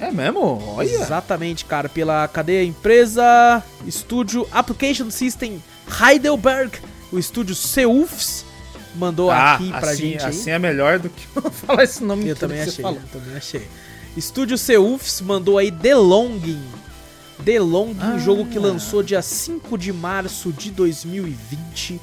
É 0.00 0.10
mesmo? 0.10 0.62
Olha. 0.76 0.86
Exatamente, 0.88 1.64
cara, 1.64 1.88
pela 1.88 2.26
cadeia 2.28 2.64
empresa 2.64 3.62
Estúdio 3.86 4.46
Application 4.52 5.10
System 5.10 5.62
Heidelberg, 6.00 6.78
o 7.10 7.18
estúdio 7.18 7.54
Seufs 7.54 8.44
mandou 8.94 9.30
aqui 9.30 9.70
pra 9.70 9.90
assim, 9.90 9.96
gente 10.12 10.24
aí. 10.24 10.30
assim 10.30 10.50
é 10.50 10.58
melhor 10.58 10.98
do 10.98 11.08
que 11.08 11.26
eu 11.36 11.50
falar 11.50 11.84
esse 11.84 12.02
nome 12.02 12.28
Eu 12.28 12.36
também 12.36 12.60
achei, 12.60 12.82
falou. 12.82 12.98
eu 13.00 13.20
também 13.20 13.36
achei. 13.36 13.66
Estúdio 14.16 14.56
Seufs 14.58 15.20
mandou 15.20 15.58
aí 15.58 15.70
The 15.70 15.94
Longing. 15.94 16.62
The 17.44 17.60
Longing, 17.60 17.98
Ah. 18.00 18.18
jogo 18.18 18.46
que 18.46 18.58
lançou 18.58 19.02
dia 19.02 19.22
5 19.22 19.78
de 19.78 19.92
março 19.92 20.52
de 20.52 20.70
2020. 20.72 22.00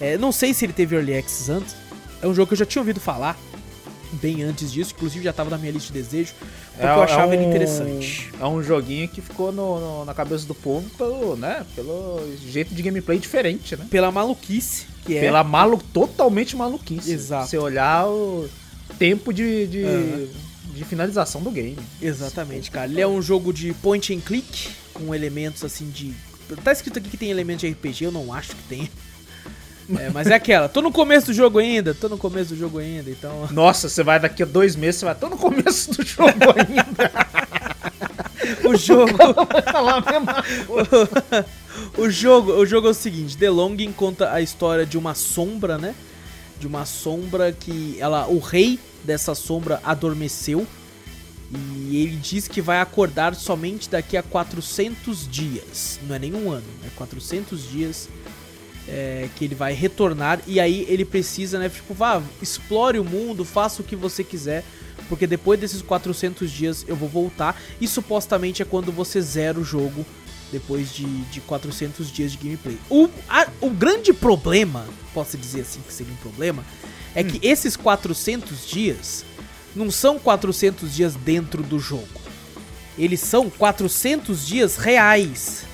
É, 0.00 0.16
não 0.16 0.32
sei 0.32 0.54
se 0.54 0.64
ele 0.64 0.72
teve 0.72 0.96
Early 0.96 1.16
Access 1.18 1.50
antes. 1.50 1.76
É 2.22 2.26
um 2.26 2.34
jogo 2.34 2.48
que 2.48 2.54
eu 2.54 2.58
já 2.58 2.64
tinha 2.66 2.80
ouvido 2.80 3.00
falar 3.00 3.36
bem 4.14 4.42
antes 4.42 4.70
disso. 4.72 4.92
Inclusive 4.96 5.24
já 5.24 5.32
tava 5.32 5.50
na 5.50 5.58
minha 5.58 5.72
lista 5.72 5.92
de 5.92 6.00
desejo. 6.02 6.32
Porque 6.72 6.84
eu 6.86 7.02
achava 7.02 7.34
ele 7.34 7.44
interessante. 7.44 8.30
É 8.40 8.46
um 8.46 8.62
joguinho 8.62 9.08
que 9.08 9.20
ficou 9.20 9.50
no- 9.52 9.80
no- 9.80 10.04
na 10.04 10.14
cabeça 10.14 10.46
do 10.46 10.54
povo 10.54 10.88
pelo, 10.96 11.36
né, 11.36 11.64
pelo 11.74 12.20
jeito 12.50 12.74
de 12.74 12.82
gameplay 12.82 13.18
diferente, 13.18 13.76
né? 13.76 13.86
Pela 13.90 14.10
maluquice 14.12 14.86
que 15.04 15.16
é. 15.16 15.20
Pela 15.20 15.42
malu 15.42 15.78
totalmente 15.92 16.54
maluquice. 16.56 17.10
Exato. 17.10 17.48
Se 17.50 17.56
olhar 17.58 18.06
o 18.08 18.48
tempo 18.98 19.32
de, 19.32 19.66
de, 19.66 19.84
Aham. 19.84 20.26
de 20.74 20.84
finalização 20.84 21.40
do 21.42 21.50
game. 21.50 21.76
Exatamente, 22.00 22.70
cara. 22.70 22.90
Ele 22.90 23.00
é 23.00 23.08
um 23.08 23.20
jogo 23.20 23.52
de 23.52 23.72
point 23.74 24.14
and 24.14 24.20
click, 24.20 24.68
com 24.94 25.14
elementos 25.14 25.64
assim 25.64 25.88
de. 25.90 26.12
Tá 26.64 26.72
escrito 26.72 26.98
aqui 26.98 27.10
que 27.10 27.16
tem 27.16 27.30
elementos 27.30 27.60
de 27.60 27.68
RPG, 27.68 28.04
eu 28.04 28.12
não 28.12 28.32
acho 28.32 28.50
que 28.56 28.62
tem. 28.68 28.90
É, 29.96 30.10
mas 30.10 30.26
é 30.26 30.34
aquela, 30.34 30.68
tô 30.68 30.82
no 30.82 30.92
começo 30.92 31.28
do 31.28 31.32
jogo 31.32 31.58
ainda, 31.58 31.94
tô 31.94 32.08
no 32.08 32.18
começo 32.18 32.50
do 32.50 32.56
jogo 32.56 32.78
ainda, 32.78 33.10
então. 33.10 33.48
Nossa, 33.50 33.88
você 33.88 34.02
vai 34.02 34.20
daqui 34.20 34.42
a 34.42 34.46
dois 34.46 34.76
meses, 34.76 35.00
você 35.00 35.06
vai 35.06 35.14
estar 35.14 35.28
no 35.30 35.38
começo 35.38 35.92
do 35.92 36.04
jogo 36.04 36.30
ainda. 36.54 37.10
O 38.64 38.76
jogo. 38.76 39.12
o 41.96 42.10
jogo, 42.10 42.52
o 42.52 42.66
jogo 42.66 42.88
é 42.88 42.90
o 42.90 42.94
seguinte, 42.94 43.36
The 43.36 43.48
Longing 43.48 43.92
conta 43.92 44.32
a 44.32 44.42
história 44.42 44.84
de 44.84 44.98
uma 44.98 45.14
sombra, 45.14 45.78
né? 45.78 45.94
De 46.60 46.66
uma 46.66 46.84
sombra 46.84 47.52
que 47.52 47.96
ela, 47.98 48.26
o 48.26 48.38
rei 48.38 48.78
dessa 49.04 49.34
sombra 49.34 49.80
adormeceu 49.84 50.66
e 51.50 52.02
ele 52.02 52.16
diz 52.16 52.46
que 52.46 52.60
vai 52.60 52.80
acordar 52.80 53.34
somente 53.34 53.88
daqui 53.88 54.16
a 54.16 54.22
400 54.22 55.26
dias. 55.30 55.98
Não 56.06 56.14
é 56.14 56.18
nenhum 56.18 56.50
ano, 56.50 56.66
é 56.84 56.90
400 56.94 57.70
dias 57.70 58.08
é, 58.88 59.28
que 59.36 59.44
ele 59.44 59.54
vai 59.54 59.72
retornar 59.74 60.40
e 60.46 60.58
aí 60.58 60.86
ele 60.88 61.04
precisa, 61.04 61.58
né, 61.58 61.68
tipo, 61.68 61.92
vá, 61.94 62.22
explore 62.40 62.98
o 62.98 63.04
mundo, 63.04 63.44
faça 63.44 63.82
o 63.82 63.84
que 63.84 63.94
você 63.94 64.24
quiser, 64.24 64.64
porque 65.08 65.26
depois 65.26 65.60
desses 65.60 65.82
400 65.82 66.50
dias 66.50 66.84
eu 66.88 66.96
vou 66.96 67.08
voltar 67.08 67.60
e 67.80 67.86
supostamente 67.86 68.62
é 68.62 68.64
quando 68.64 68.90
você 68.90 69.20
zera 69.20 69.58
o 69.60 69.64
jogo 69.64 70.04
depois 70.50 70.92
de, 70.94 71.04
de 71.24 71.40
400 71.42 72.10
dias 72.10 72.32
de 72.32 72.38
gameplay. 72.38 72.78
O, 72.88 73.08
a- 73.28 73.48
o 73.60 73.68
grande 73.68 74.12
problema, 74.14 74.86
posso 75.12 75.36
dizer 75.36 75.60
assim 75.60 75.80
que 75.86 75.92
seria 75.92 76.12
um 76.12 76.16
problema, 76.16 76.64
é 77.14 77.22
que 77.22 77.38
esses 77.46 77.76
400 77.76 78.66
dias 78.66 79.24
não 79.76 79.90
são 79.90 80.18
400 80.18 80.94
dias 80.94 81.14
dentro 81.14 81.62
do 81.62 81.78
jogo. 81.78 82.08
Eles 82.98 83.20
são 83.20 83.48
400 83.50 84.46
dias 84.46 84.76
reais. 84.76 85.64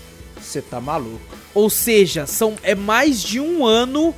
Você 0.41 0.61
tá 0.61 0.81
maluco. 0.81 1.21
Ou 1.55 1.71
seja, 1.71 2.27
são, 2.27 2.57
é 2.63 2.75
mais 2.75 3.23
de 3.23 3.39
um 3.41 3.65
ano 3.65 4.15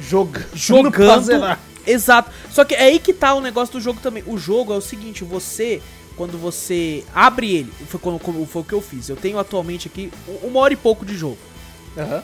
Joga, 0.00 0.46
jogando. 0.54 1.58
Exato. 1.86 2.30
Só 2.50 2.64
que 2.64 2.74
é 2.74 2.84
aí 2.84 2.98
que 2.98 3.12
tá 3.12 3.34
o 3.34 3.40
negócio 3.40 3.72
do 3.74 3.80
jogo 3.80 4.00
também. 4.00 4.22
O 4.26 4.38
jogo 4.38 4.72
é 4.72 4.76
o 4.76 4.80
seguinte, 4.80 5.24
você, 5.24 5.80
quando 6.16 6.38
você 6.38 7.04
abre 7.14 7.54
ele, 7.54 7.72
foi, 7.88 8.00
quando, 8.00 8.46
foi 8.46 8.62
o 8.62 8.64
que 8.64 8.72
eu 8.72 8.80
fiz. 8.80 9.08
Eu 9.08 9.16
tenho 9.16 9.38
atualmente 9.38 9.88
aqui 9.88 10.10
uma 10.42 10.60
hora 10.60 10.72
e 10.72 10.76
pouco 10.76 11.04
de 11.04 11.16
jogo. 11.16 11.38
Aham. 11.96 12.22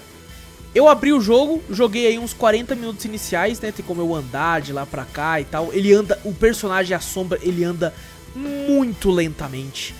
Eu 0.74 0.88
abri 0.88 1.10
o 1.10 1.20
jogo, 1.22 1.62
joguei 1.70 2.06
aí 2.06 2.18
uns 2.18 2.34
40 2.34 2.74
minutos 2.74 3.02
iniciais, 3.06 3.58
né? 3.60 3.72
Tem 3.72 3.84
como 3.84 4.02
eu 4.02 4.14
andar 4.14 4.60
de 4.60 4.74
lá 4.74 4.84
pra 4.84 5.06
cá 5.06 5.40
e 5.40 5.44
tal. 5.44 5.72
Ele 5.72 5.92
anda, 5.94 6.20
o 6.22 6.34
personagem 6.34 6.94
a 6.94 7.00
sombra, 7.00 7.38
ele 7.42 7.64
anda 7.64 7.94
muito 8.34 9.10
lentamente. 9.10 9.94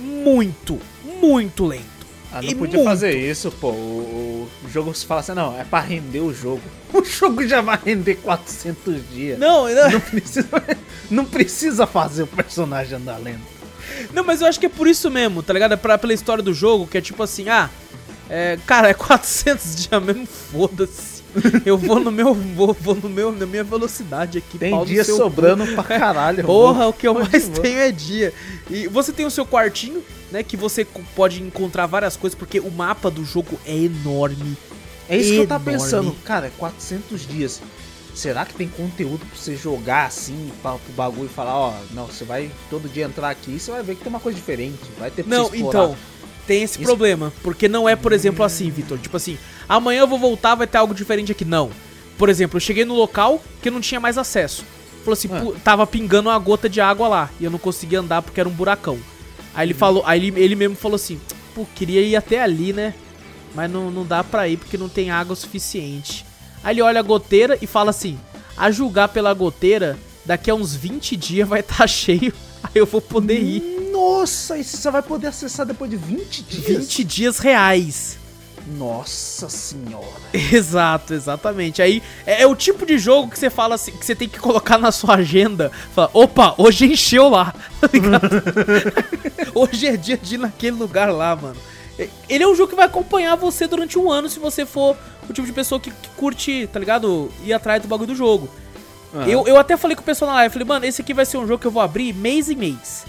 Muito, 0.00 0.80
muito 1.20 1.66
lento. 1.66 1.93
Ah, 2.34 2.42
não 2.42 2.50
E 2.50 2.54
podia 2.56 2.78
muito. 2.78 2.88
fazer 2.88 3.12
isso, 3.16 3.50
pô. 3.52 3.68
O, 3.70 4.48
o 4.64 4.68
jogo 4.68 4.92
se 4.92 5.06
fala 5.06 5.20
assim, 5.20 5.32
não, 5.34 5.58
é 5.58 5.62
pra 5.64 5.78
render 5.80 6.20
o 6.20 6.34
jogo. 6.34 6.62
O 6.92 7.04
jogo 7.04 7.46
já 7.46 7.60
vai 7.60 7.78
render 7.84 8.16
400 8.16 9.00
dias. 9.12 9.38
Não, 9.38 9.68
não, 9.72 9.90
Não 9.90 10.00
precisa, 10.00 10.48
não 11.10 11.24
precisa 11.24 11.86
fazer 11.86 12.22
o 12.24 12.26
personagem 12.26 12.96
andar 12.96 13.18
lento. 13.18 13.40
Não, 14.12 14.24
mas 14.24 14.40
eu 14.40 14.46
acho 14.48 14.58
que 14.60 14.66
é 14.66 14.68
por 14.68 14.86
isso 14.88 15.10
mesmo, 15.10 15.42
tá 15.42 15.52
ligado? 15.52 15.72
É 15.72 15.76
pra, 15.76 15.96
pela 15.98 16.12
história 16.12 16.42
do 16.42 16.52
jogo, 16.54 16.86
que 16.86 16.98
é 16.98 17.00
tipo 17.00 17.22
assim, 17.22 17.48
ah, 17.48 17.68
É, 18.28 18.58
cara, 18.66 18.88
é 18.88 18.94
400 18.98 19.76
dias 19.76 20.02
mesmo, 20.02 20.26
foda-se. 20.26 21.14
Eu 21.66 21.76
vou 21.76 21.98
no 21.98 22.12
meu, 22.12 22.32
vou, 22.32 22.72
vou 22.80 22.94
no 22.94 23.08
meu, 23.08 23.32
na 23.32 23.44
minha 23.44 23.64
velocidade 23.64 24.38
aqui. 24.38 24.56
Tem 24.56 24.84
dia 24.84 25.04
sobrando 25.04 25.66
pra 25.74 25.82
caralho. 25.82 26.40
eu 26.40 26.46
Porra, 26.46 26.86
o 26.86 26.92
que 26.92 27.08
eu 27.08 27.14
mais 27.14 27.48
tenho 27.48 27.78
é 27.78 27.90
dia. 27.90 28.32
E 28.70 28.86
você 28.86 29.12
tem 29.12 29.26
o 29.26 29.30
seu 29.30 29.44
quartinho, 29.44 30.00
né? 30.34 30.42
Que 30.42 30.56
você 30.56 30.84
pode 31.16 31.42
encontrar 31.42 31.86
várias 31.86 32.16
coisas, 32.16 32.38
porque 32.38 32.60
o 32.60 32.70
mapa 32.70 33.10
do 33.10 33.24
jogo 33.24 33.58
é 33.64 33.74
enorme. 33.76 34.56
É 35.08 35.16
isso 35.16 35.30
que 35.30 35.36
eu 35.38 35.46
tava 35.46 35.70
enorme. 35.70 35.84
pensando. 35.90 36.16
Cara, 36.24 36.50
400 36.58 37.26
dias. 37.26 37.62
Será 38.14 38.44
que 38.44 38.54
tem 38.54 38.68
conteúdo 38.68 39.18
pra 39.26 39.36
você 39.36 39.56
jogar 39.56 40.06
assim, 40.06 40.50
pra, 40.62 40.72
pro 40.72 40.92
bagulho 40.94 41.26
e 41.26 41.28
falar, 41.34 41.56
ó, 41.56 41.74
não, 41.90 42.06
você 42.06 42.24
vai 42.24 42.48
todo 42.70 42.88
dia 42.88 43.06
entrar 43.06 43.28
aqui, 43.30 43.58
você 43.58 43.70
vai 43.72 43.82
ver 43.82 43.96
que 43.96 44.02
tem 44.02 44.08
uma 44.10 44.20
coisa 44.20 44.36
diferente. 44.36 44.78
Vai 44.98 45.10
ter 45.10 45.24
pra 45.24 45.36
Não, 45.36 45.50
então, 45.52 45.96
tem 46.46 46.62
esse 46.62 46.78
Isso- 46.78 46.84
problema. 46.86 47.32
Porque 47.42 47.66
não 47.68 47.88
é, 47.88 47.96
por 47.96 48.12
exemplo, 48.12 48.44
assim, 48.44 48.70
Vitor. 48.70 48.98
Tipo 48.98 49.16
assim, 49.16 49.36
amanhã 49.68 50.00
eu 50.02 50.06
vou 50.08 50.18
voltar, 50.18 50.54
vai 50.54 50.66
ter 50.66 50.78
algo 50.78 50.94
diferente 50.94 51.32
aqui. 51.32 51.44
Não. 51.44 51.70
Por 52.16 52.28
exemplo, 52.28 52.56
eu 52.56 52.60
cheguei 52.60 52.84
no 52.84 52.94
local 52.94 53.42
que 53.60 53.68
não 53.70 53.80
tinha 53.80 53.98
mais 54.00 54.16
acesso. 54.16 54.64
Falou 55.00 55.14
assim. 55.14 55.26
"Pu- 55.28 55.56
tava 55.64 55.84
pingando 55.86 56.28
uma 56.28 56.38
gota 56.38 56.68
de 56.68 56.80
água 56.80 57.08
lá. 57.08 57.30
E 57.40 57.44
eu 57.44 57.50
não 57.50 57.58
conseguia 57.58 57.98
andar 58.00 58.22
porque 58.22 58.38
era 58.38 58.48
um 58.48 58.52
buracão. 58.52 58.96
Aí 59.54 59.66
ele 59.66 59.74
falou, 59.74 60.02
aí 60.06 60.26
ele, 60.26 60.40
ele 60.40 60.54
mesmo 60.54 60.76
falou 60.76 60.96
assim, 60.96 61.20
pô, 61.54 61.66
queria 61.74 62.00
ir 62.00 62.16
até 62.16 62.42
ali, 62.42 62.72
né? 62.72 62.94
Mas 63.54 63.70
não, 63.70 63.90
não 63.90 64.04
dá 64.04 64.24
pra 64.24 64.48
ir 64.48 64.56
porque 64.56 64.76
não 64.76 64.88
tem 64.88 65.10
água 65.10 65.36
suficiente. 65.36 66.26
Aí 66.62 66.74
ele 66.74 66.82
olha 66.82 67.00
a 67.00 67.02
goteira 67.02 67.56
e 67.62 67.66
fala 67.66 67.90
assim: 67.90 68.18
a 68.56 68.70
julgar 68.70 69.08
pela 69.08 69.32
goteira, 69.32 69.98
daqui 70.24 70.50
a 70.50 70.54
uns 70.54 70.74
20 70.74 71.16
dias 71.16 71.48
vai 71.48 71.60
estar 71.60 71.86
cheio. 71.88 72.32
Aí 72.62 72.72
eu 72.74 72.86
vou 72.86 73.00
poder 73.00 73.38
ir. 73.38 73.90
Nossa, 73.92 74.58
e 74.58 74.64
você 74.64 74.76
só 74.76 74.90
vai 74.90 75.02
poder 75.02 75.28
acessar 75.28 75.64
depois 75.64 75.90
de 75.90 75.96
20 75.96 76.42
dias? 76.42 76.66
20 76.66 77.04
dias 77.04 77.38
reais. 77.38 78.18
Nossa 78.66 79.48
senhora. 79.48 80.06
Exato, 80.32 81.12
exatamente. 81.12 81.82
Aí 81.82 82.02
é, 82.26 82.42
é 82.42 82.46
o 82.46 82.56
tipo 82.56 82.86
de 82.86 82.98
jogo 82.98 83.30
que 83.30 83.38
você 83.38 83.50
fala 83.50 83.74
assim, 83.74 83.92
que 83.92 84.04
você 84.04 84.14
tem 84.14 84.28
que 84.28 84.38
colocar 84.38 84.78
na 84.78 84.90
sua 84.90 85.16
agenda. 85.16 85.70
Fala, 85.94 86.10
opa, 86.12 86.54
hoje 86.56 86.86
encheu 86.86 87.28
lá. 87.28 87.54
tá 87.80 87.88
ligado? 87.92 88.42
hoje 89.54 89.86
é 89.86 89.96
dia 89.96 90.16
de 90.16 90.36
ir 90.36 90.38
naquele 90.38 90.76
lugar 90.76 91.12
lá, 91.12 91.36
mano. 91.36 91.56
É, 91.98 92.08
Ele 92.28 92.44
é 92.44 92.48
um 92.48 92.54
jogo 92.54 92.70
que 92.70 92.76
vai 92.76 92.86
acompanhar 92.86 93.36
você 93.36 93.66
durante 93.66 93.98
um 93.98 94.10
ano 94.10 94.28
se 94.28 94.38
você 94.38 94.64
for 94.64 94.96
o 95.28 95.32
tipo 95.32 95.46
de 95.46 95.52
pessoa 95.52 95.80
que, 95.80 95.90
que 95.90 96.08
curte, 96.16 96.68
tá 96.72 96.80
ligado? 96.80 97.30
Ir 97.44 97.52
atrás 97.52 97.82
do 97.82 97.88
bagulho 97.88 98.08
do 98.08 98.16
jogo. 98.16 98.48
Ah. 99.14 99.28
Eu, 99.28 99.46
eu 99.46 99.56
até 99.56 99.76
falei 99.76 99.94
com 99.94 100.02
o 100.02 100.04
pessoal 100.04 100.30
na 100.30 100.38
live, 100.38 100.52
falei, 100.52 100.66
mano, 100.66 100.86
esse 100.86 101.00
aqui 101.00 101.14
vai 101.14 101.24
ser 101.24 101.36
um 101.36 101.46
jogo 101.46 101.60
que 101.60 101.66
eu 101.66 101.70
vou 101.70 101.82
abrir 101.82 102.12
mês 102.12 102.50
em 102.50 102.56
mês. 102.56 103.04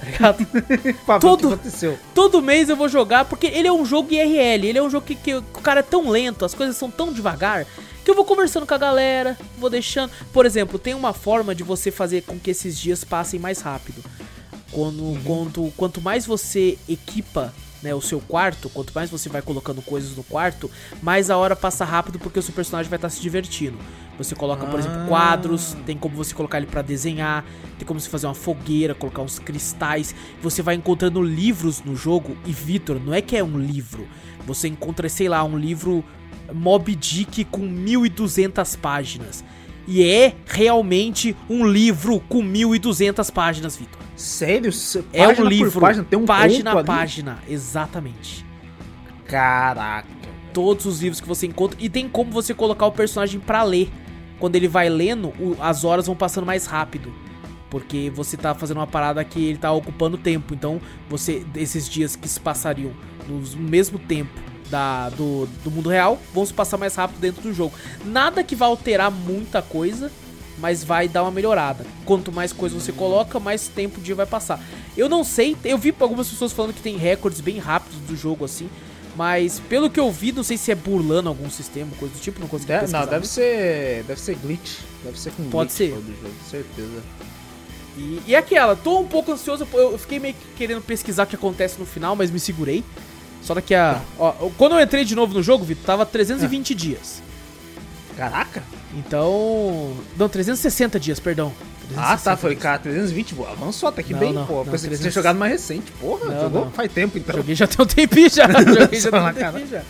Tá 0.00 0.06
ligado? 0.06 0.46
Pra 1.04 1.18
todo- 1.18 1.44
o 1.44 1.48
que 1.48 1.54
aconteceu. 1.54 1.98
Todo 2.14 2.40
mês 2.42 2.68
eu 2.68 2.76
vou 2.76 2.88
jogar, 2.88 3.24
porque 3.26 3.46
ele 3.46 3.68
é 3.68 3.72
um 3.72 3.84
jogo 3.84 4.12
IRL, 4.12 4.66
ele 4.66 4.78
é 4.78 4.82
um 4.82 4.90
jogo 4.90 5.06
que, 5.06 5.14
que 5.14 5.34
o 5.34 5.42
cara 5.42 5.80
é 5.80 5.82
tão 5.82 6.08
lento, 6.08 6.44
as 6.44 6.54
coisas 6.54 6.76
são 6.76 6.90
tão 6.90 7.12
devagar, 7.12 7.66
que 8.04 8.10
eu 8.10 8.14
vou 8.14 8.24
conversando 8.24 8.66
com 8.66 8.74
a 8.74 8.78
galera, 8.78 9.36
vou 9.58 9.68
deixando. 9.68 10.10
Por 10.32 10.46
exemplo, 10.46 10.78
tem 10.78 10.94
uma 10.94 11.12
forma 11.12 11.54
de 11.54 11.62
você 11.62 11.90
fazer 11.90 12.22
com 12.22 12.38
que 12.38 12.50
esses 12.50 12.78
dias 12.78 13.04
passem 13.04 13.38
mais 13.38 13.60
rápido. 13.60 14.02
Quando, 14.72 15.20
quanto, 15.24 15.72
quanto 15.76 16.00
mais 16.00 16.24
você 16.24 16.78
equipa 16.88 17.52
né, 17.82 17.94
o 17.94 18.00
seu 18.00 18.20
quarto, 18.20 18.68
quanto 18.68 18.92
mais 18.94 19.10
você 19.10 19.28
vai 19.28 19.42
colocando 19.42 19.80
coisas 19.82 20.16
no 20.16 20.22
quarto, 20.22 20.70
mais 21.02 21.30
a 21.30 21.36
hora 21.36 21.56
passa 21.56 21.84
rápido 21.84 22.18
porque 22.18 22.38
o 22.38 22.42
seu 22.42 22.52
personagem 22.54 22.88
vai 22.90 22.96
estar 22.96 23.08
se 23.08 23.20
divertindo. 23.20 23.78
Você 24.18 24.34
coloca, 24.34 24.66
por 24.66 24.78
exemplo, 24.78 25.00
Ah. 25.00 25.06
quadros, 25.06 25.74
tem 25.86 25.96
como 25.96 26.14
você 26.14 26.34
colocar 26.34 26.58
ele 26.58 26.66
pra 26.66 26.82
desenhar, 26.82 27.44
tem 27.78 27.86
como 27.86 27.98
você 27.98 28.08
fazer 28.08 28.26
uma 28.26 28.34
fogueira, 28.34 28.94
colocar 28.94 29.22
uns 29.22 29.38
cristais. 29.38 30.14
Você 30.42 30.60
vai 30.60 30.74
encontrando 30.74 31.22
livros 31.22 31.82
no 31.82 31.96
jogo 31.96 32.36
e 32.44 32.52
Vitor, 32.52 33.00
não 33.00 33.14
é 33.14 33.22
que 33.22 33.34
é 33.36 33.42
um 33.42 33.58
livro. 33.58 34.06
Você 34.46 34.68
encontra, 34.68 35.08
sei 35.08 35.28
lá, 35.28 35.42
um 35.42 35.56
livro 35.56 36.04
Mob 36.52 36.94
Dick 36.94 37.44
com 37.46 37.62
1200 37.62 38.76
páginas. 38.76 39.42
E 39.88 40.04
é 40.04 40.34
realmente 40.46 41.34
um 41.48 41.66
livro 41.66 42.20
com 42.20 42.42
1200 42.42 43.30
páginas, 43.30 43.76
Vitor. 43.76 44.00
Sério? 44.20 44.70
É 45.14 45.26
um 45.26 45.44
livro, 45.44 45.80
página, 45.80 46.04
tem 46.04 46.18
um 46.18 46.26
página 46.26 46.72
a 46.72 46.76
ali? 46.76 46.86
página, 46.86 47.38
exatamente. 47.48 48.44
Caraca. 49.26 50.08
Todos 50.52 50.84
os 50.84 51.00
livros 51.00 51.22
que 51.22 51.26
você 51.26 51.46
encontra 51.46 51.78
e 51.80 51.88
tem 51.88 52.06
como 52.06 52.30
você 52.30 52.52
colocar 52.52 52.84
o 52.84 52.92
personagem 52.92 53.40
pra 53.40 53.62
ler. 53.62 53.90
Quando 54.38 54.56
ele 54.56 54.68
vai 54.68 54.90
lendo, 54.90 55.32
as 55.58 55.84
horas 55.84 56.06
vão 56.06 56.14
passando 56.14 56.44
mais 56.44 56.66
rápido. 56.66 57.12
Porque 57.70 58.10
você 58.14 58.36
tá 58.36 58.54
fazendo 58.54 58.76
uma 58.78 58.86
parada 58.86 59.24
que 59.24 59.42
ele 59.42 59.58
tá 59.58 59.72
ocupando 59.72 60.18
tempo. 60.18 60.52
Então, 60.52 60.80
você 61.08 61.46
esses 61.54 61.88
dias 61.88 62.14
que 62.14 62.28
se 62.28 62.40
passariam 62.40 62.92
no 63.26 63.40
mesmo 63.58 63.98
tempo 63.98 64.38
da, 64.68 65.08
do, 65.10 65.46
do 65.64 65.70
mundo 65.70 65.88
real, 65.88 66.20
vão 66.34 66.44
se 66.44 66.52
passar 66.52 66.76
mais 66.76 66.94
rápido 66.94 67.20
dentro 67.20 67.42
do 67.42 67.54
jogo. 67.54 67.72
Nada 68.04 68.44
que 68.44 68.54
vai 68.54 68.68
alterar 68.68 69.10
muita 69.10 69.62
coisa, 69.62 70.10
mas 70.60 70.84
vai 70.84 71.08
dar 71.08 71.22
uma 71.22 71.30
melhorada. 71.30 71.84
Quanto 72.04 72.30
mais 72.30 72.52
coisa 72.52 72.78
você 72.78 72.92
coloca, 72.92 73.40
mais 73.40 73.66
tempo 73.68 73.98
o 73.98 74.02
dia 74.02 74.14
vai 74.14 74.26
passar. 74.26 74.60
Eu 74.96 75.08
não 75.08 75.24
sei, 75.24 75.56
eu 75.64 75.78
vi 75.78 75.94
algumas 76.00 76.28
pessoas 76.28 76.52
falando 76.52 76.74
que 76.74 76.82
tem 76.82 76.96
recordes 76.96 77.40
bem 77.40 77.58
rápidos 77.58 77.98
do 78.00 78.16
jogo 78.16 78.44
assim. 78.44 78.68
Mas 79.16 79.60
pelo 79.68 79.90
que 79.90 79.98
eu 79.98 80.10
vi, 80.10 80.30
não 80.32 80.42
sei 80.44 80.56
se 80.56 80.70
é 80.70 80.74
burlando 80.74 81.28
algum 81.28 81.50
sistema, 81.50 81.90
coisa 81.98 82.14
do 82.14 82.20
tipo, 82.20 82.38
não 82.40 82.46
consegui 82.46 82.68
Deve- 82.68 82.80
pesquisar 82.82 82.98
não, 83.00 83.06
deve 83.06 83.16
muito. 83.18 83.28
ser. 83.28 84.04
Deve 84.04 84.20
ser 84.20 84.34
glitch. 84.36 84.78
Deve 85.04 85.18
ser 85.18 85.30
com 85.32 85.42
Pode 85.50 85.68
glitch 85.70 85.76
ser. 85.78 85.94
todo 85.94 86.06
jogo, 86.06 86.34
certeza. 86.48 87.02
E, 87.98 88.20
e 88.28 88.36
aquela, 88.36 88.76
tô 88.76 89.00
um 89.00 89.06
pouco 89.06 89.32
ansioso, 89.32 89.66
eu 89.72 89.98
fiquei 89.98 90.20
meio 90.20 90.34
que 90.34 90.46
querendo 90.56 90.80
pesquisar 90.80 91.24
o 91.24 91.26
que 91.26 91.34
acontece 91.34 91.76
no 91.78 91.84
final, 91.84 92.14
mas 92.14 92.30
me 92.30 92.38
segurei. 92.38 92.84
Só 93.42 93.52
daqui 93.54 93.74
a. 93.74 94.00
Ó, 94.18 94.32
quando 94.56 94.76
eu 94.76 94.80
entrei 94.80 95.04
de 95.04 95.14
novo 95.16 95.34
no 95.34 95.42
jogo, 95.42 95.64
Vitor, 95.64 95.84
tava 95.84 96.06
320 96.06 96.74
dias. 96.74 97.22
Caraca! 98.20 98.62
Então. 98.94 99.96
Não, 100.18 100.28
360 100.28 101.00
dias, 101.00 101.18
perdão. 101.18 101.52
Ah, 101.96 102.16
360 102.16 102.22
tá. 102.22 102.36
Falei, 102.36 102.54
dias. 102.56 102.62
cara, 102.62 102.78
320, 102.78 103.34
pô, 103.34 103.46
avançou 103.46 103.88
até 103.88 104.02
que 104.02 104.12
Não, 104.12 104.20
bem, 104.20 104.32
não, 104.32 104.46
pô. 104.46 104.56
não, 104.56 104.64
Pensei 104.66 104.90
que 104.90 104.96
você 104.96 105.02
300. 105.02 105.02
tinha 105.02 105.12
jogado 105.12 105.38
mais 105.38 105.52
recente. 105.52 105.90
Porra, 105.92 106.26
Não, 106.26 106.40
jogou 106.42 106.64
não. 106.66 106.70
faz 106.72 106.92
tempo 106.92 107.16
então. 107.16 107.34
Joguei 107.36 107.54
já 107.54 107.66
tem 107.66 107.82
um 107.84 107.88
tempinho 107.88 108.28
já. 108.30 108.46
Joguei 108.52 109.00
já 109.00 109.10
tem 109.10 109.20
um 109.20 109.32
tempinho 109.32 109.66
já. 109.68 109.82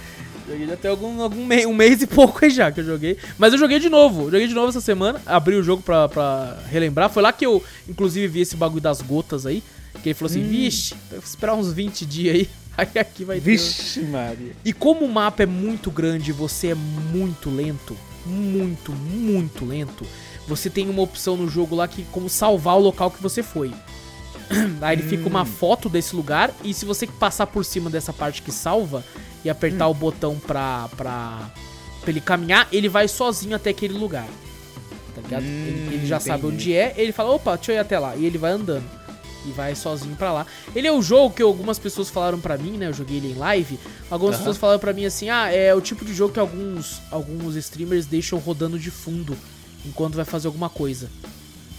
Joguei 0.49 0.66
já 0.66 0.77
tem 0.77 0.90
algum, 0.90 1.21
algum 1.23 1.45
mês, 1.45 1.66
um 1.66 1.75
mês 1.75 2.01
e 2.03 2.07
pouco 2.07 2.45
aí 2.45 2.51
já 2.51 2.71
que 2.71 2.81
eu 2.81 2.85
joguei. 2.85 3.16
Mas 3.37 3.53
eu 3.53 3.59
joguei 3.59 3.79
de 3.81 3.88
novo. 3.88 4.25
Joguei 4.31 4.47
de 4.47 4.55
novo 4.55 4.69
essa 4.69 4.81
semana. 4.81 5.21
Abri 5.27 5.57
o 5.57 5.62
jogo 5.62 5.83
pra, 5.83 6.09
pra 6.09 6.57
relembrar. 6.71 7.11
Foi 7.11 7.23
lá 7.23 7.33
que 7.33 7.45
eu, 7.45 7.62
inclusive, 7.88 8.29
vi 8.29 8.40
esse 8.43 8.57
bagulho 8.57 8.81
das 8.81 9.01
gotas 9.03 9.45
aí. 9.45 9.62
Que 10.03 10.11
ele 10.11 10.14
falou 10.14 10.31
assim: 10.31 10.43
Hum. 10.45 10.49
vixe, 10.49 10.95
vou 11.11 11.19
esperar 11.19 11.55
uns 11.55 11.73
20 11.73 12.07
dias 12.07 12.35
aí. 12.37 12.49
Aí 12.79 12.88
aqui 12.99 13.25
vai 13.25 13.37
ter. 13.38 13.43
Vixe, 13.43 14.01
Maria. 14.01 14.53
E 14.64 14.73
como 14.73 15.05
o 15.05 15.09
mapa 15.12 15.43
é 15.43 15.47
muito 15.47 15.90
grande 15.90 16.31
e 16.31 16.33
você 16.33 16.69
é 16.69 16.75
muito 16.75 17.51
lento, 17.51 17.95
muito, 18.26 18.92
muito 18.92 19.64
lento, 19.64 20.06
você 20.46 20.68
tem 20.68 20.88
uma 20.88 21.02
opção 21.02 21.37
no 21.37 21.48
jogo 21.48 21.76
lá 21.76 21.87
que 21.87 22.04
como 22.04 22.28
salvar 22.28 22.76
o 22.76 22.80
local 22.80 23.11
que 23.11 23.22
você 23.22 23.42
foi. 23.42 23.72
Aí 24.80 24.96
ele 24.96 25.02
fica 25.02 25.28
uma 25.28 25.44
foto 25.44 25.88
desse 25.88 26.14
lugar 26.14 26.52
e 26.64 26.74
se 26.74 26.85
você 26.85 27.06
passar 27.06 27.46
por 27.46 27.64
cima 27.64 27.88
dessa 27.88 28.12
parte 28.12 28.42
que 28.42 28.50
salva 28.50 29.04
e 29.44 29.50
apertar 29.50 29.87
o 29.88 29.94
botão 29.94 30.38
pra, 30.38 30.88
pra, 30.96 31.50
pra 32.00 32.11
ele 32.11 32.20
caminhar, 32.20 32.68
ele 32.72 32.88
vai 32.88 33.06
sozinho 33.09 33.54
até 33.56 33.70
aquele 33.70 33.94
lugar. 33.94 34.28
Tá 35.14 35.20
ligado? 35.20 35.42
Hum, 35.42 35.66
ele, 35.66 35.94
ele 35.94 36.06
já 36.06 36.20
sabe 36.20 36.46
entendi. 36.46 36.54
onde 36.54 36.74
é, 36.74 36.94
ele 36.96 37.12
fala, 37.12 37.30
opa, 37.30 37.56
deixa 37.56 37.72
eu 37.72 37.76
ir 37.76 37.78
até 37.78 37.98
lá. 37.98 38.16
E 38.16 38.24
ele 38.24 38.38
vai 38.38 38.52
andando. 38.52 38.85
E 39.46 39.53
vai 39.53 39.74
sozinho 39.74 40.14
pra 40.16 40.33
lá. 40.33 40.46
Ele 40.74 40.87
é 40.87 40.92
o 40.92 41.00
jogo 41.00 41.35
que 41.35 41.42
algumas 41.42 41.79
pessoas 41.79 42.11
falaram 42.11 42.38
pra 42.38 42.59
mim, 42.59 42.72
né? 42.72 42.88
Eu 42.88 42.92
joguei 42.92 43.16
ele 43.16 43.33
em 43.33 43.35
live. 43.35 43.79
Algumas 44.11 44.35
Aham. 44.35 44.40
pessoas 44.42 44.57
falaram 44.59 44.81
pra 44.81 44.92
mim 44.92 45.07
assim: 45.07 45.31
ah, 45.31 45.50
é 45.50 45.74
o 45.74 45.81
tipo 45.81 46.05
de 46.05 46.12
jogo 46.12 46.35
que 46.35 46.40
alguns, 46.40 47.00
alguns 47.11 47.57
streamers 47.57 48.07
deixam 48.07 48.38
rodando 48.38 48.79
de 48.79 48.90
fundo 48.90 49.37
enquanto 49.85 50.14
vai 50.14 50.24
fazer 50.24 50.46
alguma 50.48 50.68
coisa. 50.68 51.09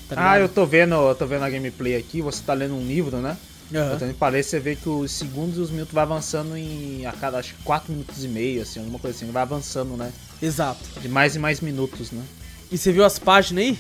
Tá 0.10 0.15
Ah, 0.17 0.39
eu 0.39 0.50
tô 0.50 0.65
vendo, 0.65 0.96
eu 0.96 1.15
tô 1.15 1.25
vendo 1.25 1.44
a 1.44 1.50
gameplay 1.50 1.96
aqui, 1.96 2.21
você 2.21 2.42
tá 2.44 2.54
lendo 2.54 2.73
um 2.73 2.86
livro, 2.86 3.17
né? 3.17 3.38
Aham. 3.73 3.96
Então 3.96 4.13
parece 4.19 4.50
você 4.50 4.60
vê 4.60 4.75
que 4.75 4.90
os 4.90 5.12
segundos 5.12 5.58
e 5.58 5.62
os 5.62 5.69
minutos 5.69 5.94
vai 5.94 6.04
avançando 6.04 6.58
em 6.58 7.06
a 7.06 7.12
cada 7.13 7.38
acho 7.38 7.54
que 7.56 7.63
4 7.63 7.92
minutos 7.94 8.23
e 8.23 8.27
meio, 8.27 8.62
assim, 8.62 8.79
alguma 8.79 9.00
coisa 9.00 9.15
assim, 9.15 9.31
vai 9.31 9.44
avançando, 9.44 9.96
né? 9.96 10.12
Exato. 10.42 10.81
De 11.00 11.08
mais 11.08 11.36
e 11.36 11.40
mais 11.40 11.62
minutos, 11.62 12.12
né? 12.12 12.23
E 12.71 12.77
você 12.77 12.92
viu 12.92 13.06
as 13.06 13.17
páginas 13.19 13.63
aí? 13.63 13.79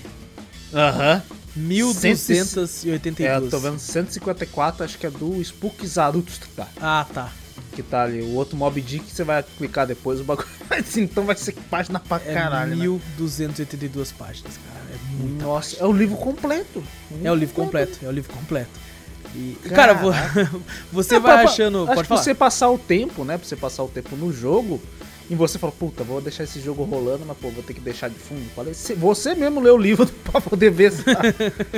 Aham. 0.73 1.21
1282. 1.55 3.19
É, 3.29 3.37
eu 3.37 3.49
tô 3.49 3.59
vendo 3.59 3.79
154, 3.79 4.83
acho 4.85 4.97
que 4.97 5.05
é 5.05 5.11
do 5.11 5.39
Spook 5.41 5.85
Zarutstra, 5.85 6.67
Ah, 6.81 7.05
tá. 7.13 7.29
que 7.73 7.83
tá 7.83 8.03
ali. 8.03 8.21
O 8.21 8.33
outro 8.35 8.55
Mob 8.57 8.79
Dick 8.81 9.09
você 9.11 9.23
vai 9.23 9.43
clicar 9.43 9.85
depois, 9.87 10.19
o 10.19 10.23
bagulho 10.23 10.47
vai 10.69 10.79
assim, 10.79 11.01
então 11.03 11.23
vai 11.25 11.35
ser 11.35 11.53
página 11.69 11.99
pra 11.99 12.17
É 12.25 12.33
caralho, 12.33 12.71
né? 12.75 12.77
1282 12.77 14.11
páginas, 14.11 14.53
cara. 14.57 14.81
É 14.93 14.97
muita 15.23 15.45
Nossa, 15.45 15.77
é 15.77 15.85
o 15.85 15.91
livro 15.91 16.17
completo. 16.17 16.83
É 17.23 17.31
o 17.31 17.35
livro 17.35 17.55
completo, 17.55 17.99
é 18.03 18.07
o 18.07 18.11
livro 18.11 18.33
completo. 18.33 18.69
E, 19.33 19.57
cara, 19.73 19.93
vo- 19.93 20.11
você 20.91 21.13
Não, 21.15 21.21
vai 21.21 21.33
pra- 21.33 21.41
pra- 21.43 21.51
achando. 21.51 21.83
Acho 21.85 21.95
Pode 21.95 22.07
falar. 22.09 22.21
você 22.23 22.33
passar 22.35 22.69
o 22.69 22.77
tempo, 22.77 23.23
né? 23.23 23.37
Pra 23.37 23.47
você 23.47 23.55
passar 23.55 23.83
o 23.83 23.87
tempo 23.87 24.15
no 24.17 24.33
jogo. 24.33 24.81
E 25.31 25.35
você 25.35 25.57
fala, 25.57 25.71
puta, 25.71 26.03
vou 26.03 26.19
deixar 26.19 26.43
esse 26.43 26.59
jogo 26.59 26.83
rolando, 26.83 27.25
mas 27.25 27.37
pô, 27.37 27.49
vou 27.49 27.63
ter 27.63 27.73
que 27.73 27.79
deixar 27.79 28.09
de 28.09 28.19
fundo. 28.19 28.43
Falei, 28.53 28.73
"Cê- 28.73 28.95
você 28.95 29.33
mesmo 29.33 29.61
leu 29.61 29.75
o 29.75 29.77
livro 29.77 30.05
pra 30.29 30.41
poder 30.41 30.69
ver 30.69 30.91
se. 30.91 31.03
tá- 31.03 31.21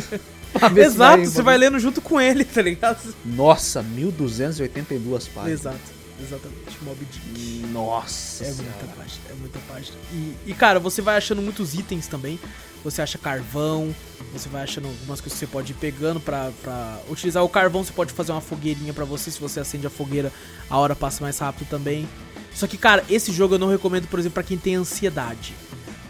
pra 0.58 0.68
ver 0.70 0.82
se 0.89 0.95
Exato, 0.95 1.26
você 1.26 1.41
vai 1.43 1.56
lendo 1.58 1.78
junto 1.78 2.01
com 2.01 2.20
ele, 2.20 2.43
tá 2.43 2.64
ligado? 2.64 3.14
Nossa, 3.24 3.84
1282 3.84 5.28
páginas. 5.28 5.60
Exato. 5.60 5.78
exatamente. 6.20 6.78
Mob 6.84 6.97
Dick. 7.06 7.66
Nossa 7.72 8.43
É 8.43 8.51
senhora. 8.51 8.76
muita 8.80 8.95
página, 8.95 9.22
é 9.30 9.34
muita 9.36 9.60
página. 9.68 9.97
E, 10.12 10.34
e, 10.47 10.54
cara, 10.56 10.80
você 10.80 11.01
vai 11.01 11.18
achando 11.18 11.41
muitos 11.41 11.76
itens 11.76 12.08
também. 12.08 12.39
Você 12.84 13.01
acha 13.01 13.18
carvão, 13.18 13.95
você 14.34 14.49
vai 14.49 14.64
achando 14.64 14.88
algumas 14.88 15.22
coisas 15.22 15.39
que 15.39 15.45
você 15.45 15.47
pode 15.49 15.72
ir 15.72 15.76
pegando 15.76 16.20
pra, 16.20 16.51
pra 16.62 16.99
utilizar 17.10 17.41
o 17.43 17.47
carvão. 17.47 17.84
Você 17.84 17.93
pode 17.93 18.12
fazer 18.12 18.32
uma 18.34 18.41
fogueirinha 18.41 18.93
pra 18.93 19.06
você. 19.06 19.32
Se 19.32 19.39
você 19.39 19.60
acende 19.62 19.88
a 19.88 19.89
fogueira, 19.89 20.34
a 20.70 20.78
hora 20.78 20.93
passa 20.95 21.24
mais 21.24 21.38
rápido 21.39 21.68
também. 21.70 22.10
Só 22.54 22.68
que, 22.68 22.78
cara, 22.78 23.04
esse 23.10 23.32
jogo 23.32 23.56
eu 23.56 23.60
não 23.60 23.68
recomendo, 23.70 24.08
por 24.08 24.20
exemplo, 24.20 24.36
pra 24.36 24.43
quem 24.43 24.58
tem 24.58 24.76
ansiedade. 24.76 25.54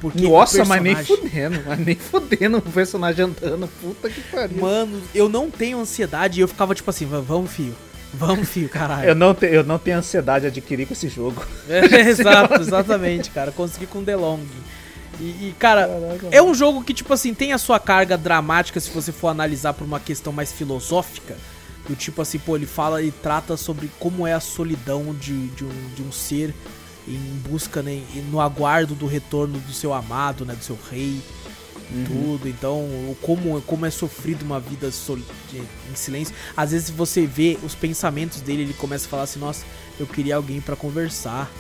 Porque 0.02 0.28
Nossa, 0.28 0.66
mas 0.66 0.82
nem 0.82 0.96
personagem- 0.96 1.30
fudendo, 1.30 1.64
mas 1.66 1.80
nem 1.80 1.96
fudendo 1.96 2.58
o 2.58 2.62
personagem 2.62 3.24
andando. 3.26 3.70
Puta 3.82 4.10
que 4.10 4.20
pariu. 4.24 4.60
Mano, 4.62 5.02
eu 5.16 5.30
não 5.30 5.50
tenho 5.50 5.80
ansiedade 5.80 6.40
e 6.40 6.42
eu 6.42 6.48
ficava 6.48 6.76
tipo 6.76 6.90
assim, 6.90 7.06
"Va- 7.06 7.22
vamos, 7.22 7.52
fio. 7.52 7.74
Vamos, 8.14 8.48
fio, 8.50 8.68
caralho. 8.70 9.08
Eu 9.10 9.16
não, 9.16 9.34
te- 9.34 9.46
eu 9.48 9.64
não 9.64 9.80
tenho 9.80 9.98
ansiedade 9.98 10.46
adquirir 10.46 10.86
com 10.86 10.94
esse 10.94 11.08
jogo. 11.08 11.44
É, 11.70 12.02
exato, 12.10 12.62
exatamente, 12.62 13.30
cara. 13.32 13.52
Consegui 13.52 13.86
com 13.88 14.04
The 14.04 14.16
Long. 14.18 14.42
E, 15.22 15.24
e, 15.24 15.56
cara, 15.58 15.88
Caraca, 15.88 16.28
é 16.32 16.42
um 16.42 16.54
jogo 16.54 16.84
que, 16.84 16.94
tipo 16.94 17.14
assim, 17.14 17.34
tem 17.34 17.54
a 17.54 17.58
sua 17.58 17.80
carga 17.80 18.18
dramática 18.18 18.80
se 18.80 18.90
você 18.90 19.12
for 19.12 19.30
analisar 19.30 19.74
por 19.74 19.86
uma 19.86 20.00
questão 20.00 20.34
mais 20.34 20.52
filosófica. 20.52 21.36
Do 21.88 21.96
tipo 21.96 22.22
assim, 22.22 22.40
pô, 22.40 22.56
ele 22.56 22.66
fala 22.66 23.02
e 23.04 23.12
trata 23.12 23.58
sobre 23.58 23.90
como 24.00 24.26
é 24.26 24.34
a 24.34 24.40
solidão 24.40 25.14
de, 25.14 25.48
de, 25.50 25.66
um, 25.66 25.90
de 25.96 26.02
um 26.02 26.12
ser 26.12 26.54
em 27.06 27.18
busca, 27.50 27.82
né, 27.82 28.02
no 28.32 28.40
aguardo 28.40 28.96
do 28.96 29.06
retorno 29.06 29.60
do 29.60 29.74
seu 29.74 29.94
amado, 29.94 30.46
né, 30.46 30.56
do 30.56 30.64
seu 30.64 30.80
rei. 30.90 31.20
Tudo, 32.08 32.48
então, 32.48 32.88
como, 33.22 33.62
como 33.64 33.86
é 33.86 33.92
sofrido 33.92 34.44
uma 34.44 34.60
vida 34.60 34.90
de- 34.90 35.60
em 35.60 35.96
silêncio. 35.96 36.34
Às 36.58 36.72
vezes 36.72 36.90
você 36.90 37.28
vê 37.28 37.60
os 37.62 37.76
pensamentos 37.76 38.42
dele, 38.42 38.64
ele 38.64 38.74
começa 38.74 39.06
a 39.06 39.10
falar 39.10 39.24
assim: 39.24 39.38
Nossa, 39.40 39.64
eu 40.00 40.08
queria 40.08 40.38
alguém 40.38 40.60
pra 40.60 40.76
conversar. 40.76 41.46
tá? 41.46 41.52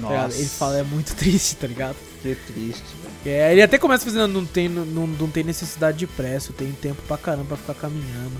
Nossa, 0.00 0.38
Ele 0.38 0.46
fala, 0.48 0.78
é 0.78 0.82
muito 0.82 1.12
triste, 1.16 1.56
tá 1.56 1.66
ligado? 1.66 1.96
que 2.22 2.34
triste. 2.34 2.84
velho. 3.24 3.36
É, 3.36 3.52
ele 3.52 3.60
até 3.62 3.76
começa 3.76 4.04
fazendo, 4.04 4.28
não 4.28 4.46
tem, 4.46 4.68
não, 4.68 5.06
não 5.06 5.28
tem 5.28 5.44
necessidade 5.44 5.98
de 5.98 6.06
pressa, 6.06 6.50
eu 6.52 6.56
tenho 6.56 6.72
tempo 6.72 7.02
pra 7.06 7.18
caramba 7.18 7.44
pra 7.48 7.56
ficar 7.56 7.74
caminhando. 7.74 8.32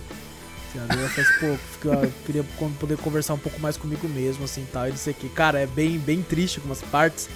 Sabe? 0.77 1.01
Eu 1.01 1.09
pô, 1.41 1.59
fico- 1.73 1.89
eu 1.89 2.13
queria 2.25 2.45
poder 2.79 2.97
conversar 2.99 3.35
um 3.35 3.39
pouco 3.39 3.61
mais 3.61 3.77
comigo 3.77 4.09
mesmo, 4.09 4.45
assim, 4.45 4.67
tal, 4.73 4.87
e 4.87 4.91
não 4.91 4.97
sei 4.97 5.13
o 5.13 5.17
que. 5.17 5.29
Cara, 5.29 5.59
é 5.61 5.67
bem, 5.67 5.99
bem 5.99 6.23
triste 6.23 6.59
algumas 6.59 6.83
partes, 6.83 7.29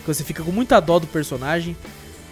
que 0.00 0.06
você 0.06 0.24
fica 0.24 0.42
com 0.42 0.50
muita 0.52 0.80
dó 0.80 0.98
do 0.98 1.06
personagem. 1.06 1.76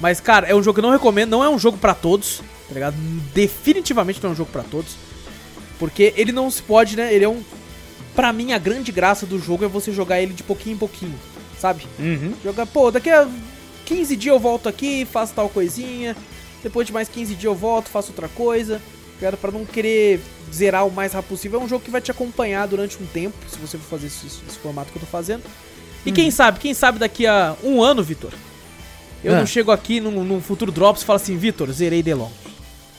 Mas, 0.00 0.20
cara, 0.20 0.46
é 0.46 0.54
um 0.54 0.62
jogo 0.62 0.74
que 0.74 0.80
eu 0.80 0.88
não 0.88 0.92
recomendo, 0.96 1.30
não 1.30 1.44
é 1.44 1.48
um 1.48 1.58
jogo 1.58 1.76
pra 1.78 1.94
todos, 1.94 2.38
tá 2.68 2.74
ligado? 2.74 2.94
Definitivamente 3.34 4.22
não 4.22 4.30
é 4.30 4.32
um 4.32 4.36
jogo 4.36 4.50
pra 4.52 4.62
todos. 4.62 4.96
Porque 5.78 6.12
ele 6.16 6.32
não 6.32 6.50
se 6.50 6.62
pode, 6.62 6.96
né? 6.96 7.12
Ele 7.14 7.24
é 7.24 7.28
um. 7.28 7.42
Pra 8.14 8.32
mim, 8.32 8.52
a 8.52 8.58
grande 8.58 8.90
graça 8.90 9.24
do 9.26 9.38
jogo 9.38 9.64
é 9.64 9.68
você 9.68 9.92
jogar 9.92 10.20
ele 10.20 10.32
de 10.34 10.42
pouquinho 10.42 10.74
em 10.74 10.78
pouquinho, 10.78 11.14
sabe? 11.60 11.86
Uhum. 12.00 12.32
Jogar, 12.42 12.66
pô, 12.66 12.90
daqui 12.90 13.08
a 13.10 13.28
15 13.84 14.16
dias 14.16 14.34
eu 14.34 14.40
volto 14.40 14.68
aqui, 14.68 15.04
faço 15.04 15.32
tal 15.34 15.48
coisinha. 15.48 16.16
Depois 16.62 16.84
de 16.86 16.92
mais 16.92 17.08
15 17.08 17.34
dias 17.34 17.44
eu 17.44 17.54
volto, 17.54 17.88
faço 17.88 18.08
outra 18.08 18.26
coisa. 18.28 18.82
Cara, 19.20 19.36
pra 19.36 19.50
não 19.50 19.64
querer 19.64 20.20
zerar 20.52 20.86
o 20.86 20.90
mais 20.92 21.12
rápido 21.12 21.30
possível. 21.30 21.60
É 21.60 21.64
um 21.64 21.68
jogo 21.68 21.84
que 21.84 21.90
vai 21.90 22.00
te 22.00 22.10
acompanhar 22.10 22.66
durante 22.68 23.02
um 23.02 23.06
tempo, 23.06 23.36
se 23.50 23.58
você 23.58 23.76
for 23.76 23.88
fazer 23.98 24.06
esse, 24.06 24.26
esse 24.26 24.58
formato 24.62 24.92
que 24.92 24.98
eu 24.98 25.00
tô 25.00 25.06
fazendo. 25.06 25.42
E 26.06 26.12
quem 26.12 26.30
sabe, 26.30 26.60
quem 26.60 26.72
sabe 26.72 26.98
daqui 26.98 27.26
a 27.26 27.56
um 27.62 27.82
ano, 27.82 28.02
Vitor, 28.02 28.32
eu 29.24 29.34
Ah. 29.34 29.38
não 29.38 29.46
chego 29.46 29.72
aqui 29.72 30.00
num, 30.00 30.22
num 30.24 30.40
futuro 30.40 30.70
Drops 30.70 31.02
e 31.02 31.04
falo 31.04 31.16
assim, 31.16 31.36
Vitor, 31.36 31.70
zerei 31.72 32.02
The 32.02 32.14
Long. 32.14 32.30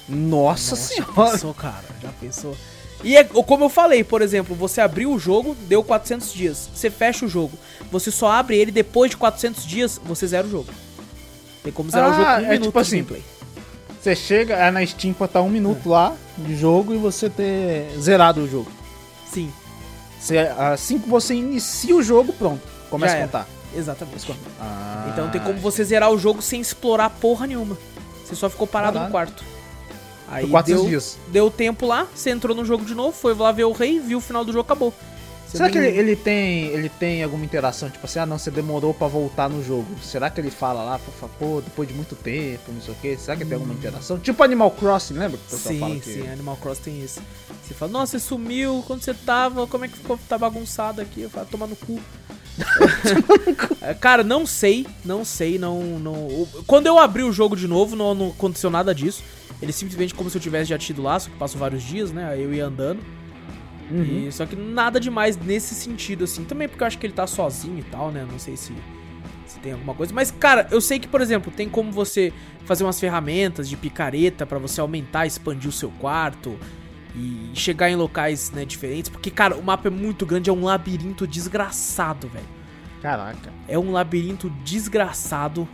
Nossa, 0.08 0.76
Já 0.76 0.82
senhora. 0.82 1.32
pensou, 1.32 1.54
cara? 1.54 1.86
Já 2.02 2.10
pensou? 2.20 2.58
E 3.04 3.16
é 3.16 3.24
como 3.24 3.64
eu 3.64 3.70
falei, 3.70 4.04
por 4.04 4.22
exemplo, 4.22 4.54
você 4.56 4.82
abriu 4.82 5.14
o 5.14 5.20
jogo, 5.20 5.56
deu 5.68 5.82
400 5.82 6.34
dias. 6.34 6.70
Você 6.76 6.90
fecha 6.90 7.26
o 7.26 7.30
jogo. 7.30 7.58
Você 7.90 8.12
só 8.12 8.30
abre 8.30 8.58
ele 8.58 8.72
depois 8.72 9.12
de 9.12 9.16
400 9.18 9.66
dias, 9.66 10.02
você 10.04 10.28
zera 10.28 10.46
o 10.46 10.50
jogo. 10.52 10.68
Tem 11.64 11.72
como 11.72 11.90
zerar 11.90 12.10
o 12.10 12.12
Ah, 12.12 12.16
jogo 12.16 12.26
com 12.26 12.32
um 12.32 12.46
é 12.46 12.50
minuto 12.52 12.64
tipo 12.66 12.72
de 12.74 12.80
assim, 12.82 12.96
gameplay. 12.98 13.24
Você 14.02 14.16
chega 14.16 14.56
é 14.56 14.72
na 14.72 14.86
Steam 14.86 15.14
pra 15.14 15.26
estar 15.26 15.42
um 15.42 15.50
minuto 15.50 15.90
lá 15.90 16.16
de 16.38 16.56
jogo 16.56 16.94
e 16.94 16.98
você 16.98 17.30
ter 17.30 17.90
zerado 18.00 18.42
o 18.42 18.48
jogo. 18.48 18.72
Sim, 19.30 19.52
Você, 20.20 20.38
assim 20.38 20.98
que 21.00 21.08
você 21.10 21.34
inicia 21.36 21.96
o 21.96 22.02
jogo, 22.02 22.34
pronto. 22.34 22.62
Começa 22.90 23.12
Já 23.14 23.18
a 23.18 23.22
era. 23.22 23.28
contar. 23.28 23.48
exatamente. 23.76 24.34
Ah, 24.60 25.10
Então 25.14 25.30
tem 25.30 25.42
como 25.42 25.60
você 25.60 25.84
zerar 25.84 26.12
o 26.12 26.18
jogo 26.18 26.42
sem 26.42 26.60
explorar 26.62 27.10
porra 27.10 27.46
nenhuma. 27.46 27.78
Você 28.26 28.36
só 28.36 28.50
ficou 28.50 28.66
parado 28.68 28.94
Caralho. 28.94 29.08
no 29.08 29.12
quarto. 29.12 29.44
Aí 30.32 30.44
Por 30.46 30.52
400 30.52 30.82
deu, 30.82 30.90
dias. 30.90 31.18
deu 31.28 31.52
tempo 31.52 31.86
lá, 31.88 32.08
você 32.14 32.30
entrou 32.30 32.56
no 32.56 32.64
jogo 32.64 32.86
de 32.86 32.94
novo, 32.94 33.12
foi 33.12 33.34
lá 33.34 33.52
ver 33.52 33.64
o 33.66 33.72
rei, 33.72 34.00
viu 34.00 34.20
o 34.20 34.22
final 34.22 34.46
do 34.46 34.52
jogo, 34.52 34.62
acabou. 34.62 34.94
Você 35.50 35.58
Será 35.58 35.70
que 35.72 35.80
ele, 35.80 35.88
ele 35.98 36.16
tem 36.16 36.66
ele 36.68 36.90
tem 36.90 37.24
alguma 37.24 37.44
interação? 37.44 37.90
Tipo 37.90 38.06
assim, 38.06 38.20
ah 38.20 38.26
não, 38.26 38.38
você 38.38 38.52
demorou 38.52 38.94
pra 38.94 39.08
voltar 39.08 39.50
no 39.50 39.64
jogo. 39.64 39.88
Será 40.00 40.30
que 40.30 40.40
ele 40.40 40.52
fala 40.52 40.84
lá, 40.84 41.00
pô, 41.00 41.12
fala, 41.12 41.62
depois 41.64 41.88
de 41.90 41.96
muito 41.96 42.16
tempo, 42.16 42.72
não 42.72 42.80
sei 42.80 42.94
o 42.94 42.98
quê? 43.02 43.18
Será 43.18 43.36
que 43.36 43.44
tem 43.44 43.56
alguma 43.56 43.74
interação? 43.74 44.20
Tipo 44.20 44.44
Animal 44.44 44.70
Crossing, 44.70 45.16
lembra? 45.16 45.40
Que 45.40 45.56
o 45.56 45.58
pessoal 45.58 45.76
fala 45.76 45.94
Sim, 45.96 46.00
que- 46.02 46.14
sim, 46.14 46.28
Animal 46.30 46.56
Cross 46.58 46.78
tem 46.78 47.02
isso. 47.02 47.20
Você 47.64 47.74
fala, 47.74 47.92
nossa, 47.92 48.20
você 48.20 48.26
sumiu, 48.28 48.84
quando 48.86 49.02
você 49.02 49.12
tava, 49.14 49.66
como 49.66 49.86
é 49.86 49.88
que 49.88 49.98
ficou, 49.98 50.20
tá 50.30 50.38
bagunçado 50.38 51.02
aqui? 51.02 51.22
Eu 51.22 51.32
falo, 51.32 51.48
toma 51.50 51.66
no 51.66 51.76
cu. 51.76 52.00
É, 53.82 53.94
Cara, 53.94 54.24
não 54.24 54.46
sei, 54.46 54.86
não 55.04 55.24
sei, 55.26 55.58
não, 55.58 55.82
não. 56.00 56.48
Quando 56.68 56.88
eu 56.88 57.00
abri 57.00 57.24
o 57.24 57.32
jogo 57.32 57.56
de 57.56 57.68
novo, 57.68 57.96
não, 57.96 58.14
não 58.14 58.28
aconteceu 58.30 58.70
nada 58.70 58.94
disso. 58.94 59.24
Ele 59.62 59.72
simplesmente 59.72 60.14
como 60.14 60.30
se 60.30 60.38
eu 60.38 60.42
tivesse 60.42 60.70
já 60.70 60.78
tido 60.78 61.02
lá, 61.02 61.20
só 61.20 61.30
que 61.30 61.38
passou 61.38 61.60
vários 61.60 61.82
dias, 61.84 62.12
né? 62.12 62.28
Aí 62.30 62.44
eu 62.44 62.54
ia 62.54 62.66
andando. 62.66 63.00
Uhum. 63.90 64.28
E, 64.28 64.32
só 64.32 64.46
que 64.46 64.56
nada 64.56 65.00
demais 65.00 65.38
nesse 65.38 65.74
sentido, 65.74 66.24
assim. 66.24 66.44
Também 66.44 66.68
porque 66.68 66.84
eu 66.84 66.88
acho 66.88 66.98
que 66.98 67.06
ele 67.06 67.14
tá 67.14 67.26
sozinho 67.26 67.80
e 67.80 67.84
tal, 67.84 68.12
né? 68.12 68.26
Não 68.30 68.38
sei 68.38 68.56
se, 68.56 68.74
se 69.46 69.60
tem 69.60 69.74
alguma 69.74 69.94
coisa. 69.94 70.14
Mas, 70.14 70.32
cara, 70.32 70.68
eu 70.72 70.80
sei 70.80 71.00
que, 71.00 71.08
por 71.08 71.22
exemplo, 71.22 71.52
tem 71.52 71.68
como 71.68 71.92
você 71.92 72.32
fazer 72.66 72.84
umas 72.84 73.00
ferramentas 73.00 73.68
de 73.68 73.76
picareta 73.76 74.46
pra 74.46 74.60
você 74.60 74.80
aumentar, 74.80 75.26
expandir 75.26 75.70
o 75.70 75.74
seu 75.74 75.90
quarto 75.92 76.58
e 77.16 77.50
chegar 77.54 77.90
em 77.90 77.96
locais, 77.96 78.52
né, 78.52 78.64
diferentes. 78.64 79.10
Porque, 79.10 79.32
cara, 79.32 79.56
o 79.56 79.64
mapa 79.64 79.88
é 79.88 79.92
muito 79.92 80.26
grande, 80.26 80.50
é 80.50 80.54
um 80.54 80.64
labirinto 80.64 81.26
desgraçado, 81.26 82.28
velho. 82.28 82.46
Caraca. 83.02 83.52
É 83.68 83.80
um 83.80 83.92
labirinto 83.92 84.50
desgraçado. 84.64 85.68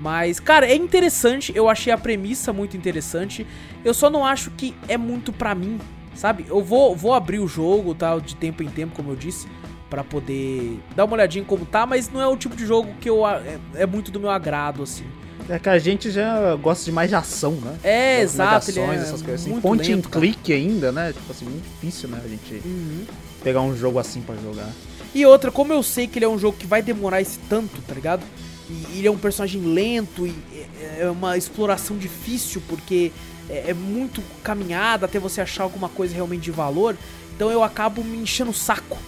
Mas, 0.00 0.40
cara, 0.40 0.66
é 0.66 0.74
interessante. 0.74 1.52
Eu 1.54 1.68
achei 1.68 1.92
a 1.92 1.96
premissa 1.96 2.52
muito 2.52 2.76
interessante. 2.76 3.46
Eu 3.84 3.94
só 3.94 4.10
não 4.10 4.26
acho 4.26 4.50
que 4.50 4.74
é 4.88 4.98
muito 4.98 5.32
pra 5.32 5.54
mim, 5.54 5.78
sabe? 6.14 6.44
Eu 6.48 6.62
vou, 6.62 6.94
vou 6.96 7.12
abrir 7.14 7.38
o 7.38 7.48
jogo, 7.48 7.94
tal, 7.94 8.20
de 8.20 8.34
tempo 8.36 8.62
em 8.62 8.68
tempo, 8.68 8.94
como 8.94 9.10
eu 9.10 9.16
disse, 9.16 9.46
Pra 9.90 10.02
poder 10.02 10.80
dar 10.96 11.04
uma 11.04 11.12
olhadinha 11.12 11.42
em 11.42 11.46
como 11.46 11.66
tá. 11.66 11.84
Mas 11.84 12.10
não 12.10 12.18
é 12.18 12.26
o 12.26 12.34
tipo 12.34 12.56
de 12.56 12.64
jogo 12.64 12.88
que 12.98 13.10
eu 13.10 13.26
é, 13.28 13.58
é 13.74 13.84
muito 13.84 14.10
do 14.10 14.18
meu 14.18 14.30
agrado, 14.30 14.82
assim. 14.82 15.04
É 15.50 15.58
que 15.58 15.68
a 15.68 15.78
gente 15.78 16.10
já 16.10 16.54
gosta 16.56 16.84
de 16.86 16.92
mais 16.92 17.10
de 17.10 17.14
ação, 17.14 17.52
né? 17.56 17.76
É, 17.82 18.16
mais 18.20 18.32
exato. 18.32 18.72
de 18.72 18.78
Ele 18.78 18.90
é 18.90 18.94
essas 18.94 19.20
coisas 19.20 19.42
assim. 19.46 19.52
and 19.54 19.70
lento, 19.96 20.08
cara. 20.08 20.24
click 20.24 20.50
ainda, 20.50 20.90
né? 20.92 21.12
Tipo 21.12 21.30
assim, 21.30 21.44
muito 21.44 21.64
difícil, 21.64 22.08
né? 22.08 22.22
A 22.24 22.28
gente 22.28 22.62
Uhum. 22.64 23.04
pegar 23.44 23.60
um 23.60 23.76
jogo 23.76 23.98
assim 23.98 24.22
pra 24.22 24.34
jogar. 24.36 24.70
E 25.14 25.26
outra, 25.26 25.50
como 25.50 25.74
eu 25.74 25.82
sei 25.82 26.06
que 26.06 26.18
ele 26.18 26.24
é 26.24 26.28
um 26.28 26.38
jogo 26.38 26.56
que 26.56 26.66
vai 26.66 26.80
demorar 26.80 27.20
esse 27.20 27.38
tanto, 27.50 27.82
tá 27.82 27.92
ligado? 27.94 28.22
E 28.70 28.98
ele 28.98 29.08
é 29.08 29.10
um 29.10 29.18
personagem 29.18 29.60
lento 29.60 30.26
e 30.26 30.34
é- 30.80 31.02
é 31.02 31.10
uma 31.10 31.36
exploração 31.36 31.98
difícil 31.98 32.62
porque 32.66 33.12
é, 33.52 33.70
é 33.70 33.74
muito 33.74 34.22
caminhada 34.42 35.04
até 35.06 35.18
você 35.18 35.40
achar 35.40 35.62
alguma 35.62 35.88
coisa 35.88 36.14
realmente 36.14 36.42
de 36.42 36.50
valor. 36.50 36.96
Então 37.36 37.50
eu 37.50 37.62
acabo 37.62 38.02
me 38.02 38.18
enchendo 38.18 38.50
o 38.50 38.54
saco, 38.54 38.98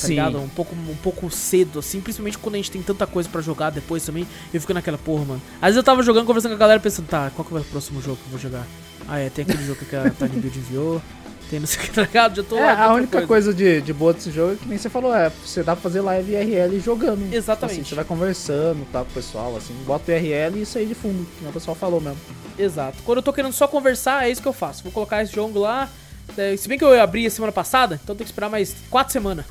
tá 0.00 0.08
ligado? 0.08 0.38
Um 0.40 0.48
pouco, 0.48 0.74
um 0.74 0.96
pouco 1.02 1.30
cedo, 1.30 1.78
assim, 1.78 2.00
principalmente 2.00 2.38
quando 2.38 2.54
a 2.54 2.58
gente 2.58 2.70
tem 2.70 2.82
tanta 2.82 3.06
coisa 3.06 3.28
pra 3.28 3.40
jogar 3.40 3.70
depois 3.70 4.04
também. 4.04 4.26
Eu 4.52 4.60
fico 4.60 4.72
naquela 4.72 4.98
porra, 4.98 5.24
mano. 5.24 5.42
Às 5.56 5.68
vezes 5.68 5.76
eu 5.76 5.82
tava 5.82 6.02
jogando, 6.02 6.26
conversando 6.26 6.52
com 6.52 6.56
a 6.56 6.60
galera, 6.60 6.80
pensando, 6.80 7.06
tá, 7.06 7.30
qual 7.34 7.44
que 7.44 7.52
vai 7.52 7.62
o 7.62 7.66
próximo 7.66 8.00
jogo 8.00 8.16
que 8.16 8.24
eu 8.24 8.30
vou 8.30 8.38
jogar? 8.38 8.66
Ah, 9.08 9.18
é, 9.18 9.28
tem 9.28 9.44
aquele 9.44 9.64
jogo 9.66 9.84
que 9.84 9.96
a 9.96 10.10
Tiny 10.10 10.40
Build 10.40 10.58
enviou. 10.58 11.02
Tem 11.52 11.60
não 11.60 11.66
sei 11.66 11.82
o 11.82 11.84
que, 11.84 11.90
tá 11.92 12.00
ligado? 12.02 12.36
Já 12.36 12.42
tô 12.42 12.56
É, 12.56 12.72
a 12.72 12.94
única 12.94 13.26
coisa, 13.26 13.52
de, 13.52 13.82
de 13.82 13.92
boa 13.92 14.14
desse 14.14 14.30
jogo 14.30 14.54
é 14.54 14.56
que 14.56 14.66
nem 14.66 14.78
você 14.78 14.88
falou, 14.88 15.14
é 15.14 15.28
você 15.28 15.62
dá 15.62 15.74
pra 15.76 15.82
fazer 15.82 16.00
live 16.00 16.32
IRL 16.32 16.80
jogando. 16.80 17.30
Exatamente. 17.30 17.80
Assim, 17.80 17.88
você 17.90 17.94
vai 17.94 18.06
conversando, 18.06 18.86
tá, 18.90 19.00
com 19.04 19.10
o 19.10 19.12
pessoal, 19.12 19.54
assim, 19.54 19.74
bota 19.84 20.10
o 20.10 20.14
IRL 20.14 20.56
e 20.56 20.62
isso 20.62 20.78
aí 20.78 20.86
de 20.86 20.94
fundo, 20.94 21.26
que 21.38 21.44
o 21.44 21.52
pessoal 21.52 21.74
falou 21.74 22.00
mesmo. 22.00 22.16
Exato. 22.58 22.96
Quando 23.04 23.18
eu 23.18 23.22
tô 23.22 23.34
querendo 23.34 23.52
só 23.52 23.68
conversar, 23.68 24.26
é 24.26 24.30
isso 24.30 24.40
que 24.40 24.48
eu 24.48 24.52
faço. 24.54 24.82
Vou 24.82 24.90
colocar 24.92 25.22
esse 25.22 25.34
jogo 25.34 25.58
lá. 25.58 25.90
é, 26.38 26.56
Se 26.56 26.66
bem 26.68 26.78
que 26.78 26.84
eu 26.84 26.98
abri 26.98 27.26
a 27.26 27.30
semana 27.30 27.52
passada, 27.52 28.00
então 28.02 28.16
tem 28.16 28.24
que 28.24 28.30
esperar 28.32 28.48
mais 28.48 28.74
quatro 28.88 29.12
semanas 29.12 29.44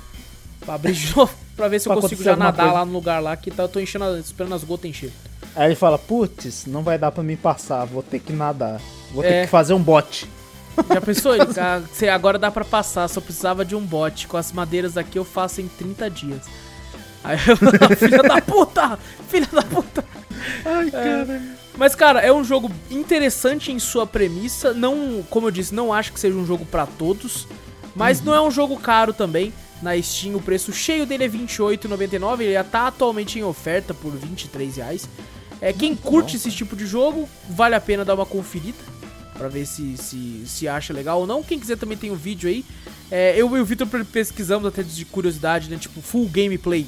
pra 0.59 0.73
abrir 0.73 0.93
de 0.93 1.13
novo. 1.15 1.31
Pra 1.55 1.67
ver 1.67 1.79
se 1.79 1.87
eu 1.87 1.93
consigo 1.93 2.23
já 2.23 2.35
nadar 2.35 2.63
coisa. 2.63 2.79
lá 2.79 2.83
no 2.85 2.93
lugar 2.93 3.21
lá, 3.21 3.37
que 3.37 3.51
tá, 3.51 3.61
eu 3.61 3.69
tô 3.69 3.79
enchendo, 3.79 4.17
esperando 4.17 4.55
as 4.55 4.63
gotas 4.63 4.89
encher. 4.89 5.11
Aí 5.55 5.67
ele 5.67 5.75
fala, 5.75 5.99
putz, 5.99 6.65
não 6.65 6.81
vai 6.81 6.97
dar 6.97 7.11
pra 7.11 7.21
mim 7.21 7.35
passar, 7.35 7.85
vou 7.85 8.01
ter 8.01 8.17
que 8.19 8.33
nadar. 8.33 8.81
Vou 9.11 9.23
É. 9.23 9.27
ter 9.27 9.41
que 9.45 9.47
fazer 9.51 9.73
um 9.75 9.79
bot. 9.83 10.27
Já 10.89 11.01
pensou? 11.01 11.33
Ah, 11.57 11.81
agora 12.13 12.39
dá 12.39 12.51
pra 12.51 12.63
passar, 12.65 13.07
só 13.07 13.21
precisava 13.21 13.65
de 13.65 13.75
um 13.75 13.81
bot. 13.81 14.27
Com 14.27 14.37
as 14.37 14.51
madeiras 14.51 14.97
aqui 14.97 15.17
eu 15.17 15.25
faço 15.25 15.61
em 15.61 15.67
30 15.67 16.09
dias. 16.09 16.41
Aí 17.23 17.37
eu, 17.47 17.57
filha 17.97 18.23
da 18.23 18.41
puta! 18.41 18.97
Filha 19.29 19.47
da 19.51 19.61
puta! 19.61 20.03
Ai, 20.65 20.91
cara. 20.91 21.41
Mas, 21.77 21.95
cara, 21.95 22.19
é 22.19 22.31
um 22.31 22.43
jogo 22.43 22.71
interessante 22.89 23.71
em 23.71 23.79
sua 23.79 24.05
premissa. 24.05 24.73
Não, 24.73 25.23
como 25.29 25.47
eu 25.47 25.51
disse, 25.51 25.73
não 25.73 25.93
acho 25.93 26.11
que 26.13 26.19
seja 26.19 26.37
um 26.37 26.45
jogo 26.45 26.65
pra 26.65 26.85
todos. 26.85 27.47
Mas 27.95 28.21
não 28.21 28.33
é 28.33 28.41
um 28.41 28.51
jogo 28.51 28.77
caro 28.77 29.13
também. 29.13 29.53
Na 29.81 29.99
Steam 29.99 30.35
o 30.35 30.41
preço 30.41 30.71
cheio 30.71 31.05
dele 31.05 31.23
é 31.23 31.27
R$28,99. 31.27 32.41
Ele 32.41 32.53
já 32.53 32.63
tá 32.63 32.87
atualmente 32.87 33.39
em 33.39 33.43
oferta 33.43 33.93
por 33.93 34.11
23,00 34.13 34.75
reais. 34.75 35.09
É, 35.59 35.71
quem 35.71 35.95
curte 35.95 36.35
esse 36.35 36.51
tipo 36.51 36.75
de 36.75 36.85
jogo, 36.87 37.29
vale 37.49 37.75
a 37.75 37.81
pena 37.81 38.03
dar 38.03 38.15
uma 38.15 38.25
conferida. 38.25 38.79
Pra 39.41 39.49
ver 39.49 39.65
se, 39.65 39.97
se, 39.97 40.43
se 40.45 40.67
acha 40.67 40.93
legal 40.93 41.21
ou 41.21 41.25
não. 41.25 41.41
Quem 41.41 41.59
quiser 41.59 41.75
também 41.75 41.97
tem 41.97 42.11
um 42.11 42.15
vídeo 42.15 42.47
aí. 42.47 42.63
É, 43.09 43.33
eu 43.35 43.57
e 43.57 43.59
o 43.59 43.65
Vitor 43.65 43.87
pesquisamos 44.05 44.67
até 44.67 44.83
de 44.83 45.03
curiosidade, 45.03 45.67
né? 45.67 45.77
Tipo, 45.77 45.99
full 45.99 46.29
gameplay, 46.29 46.85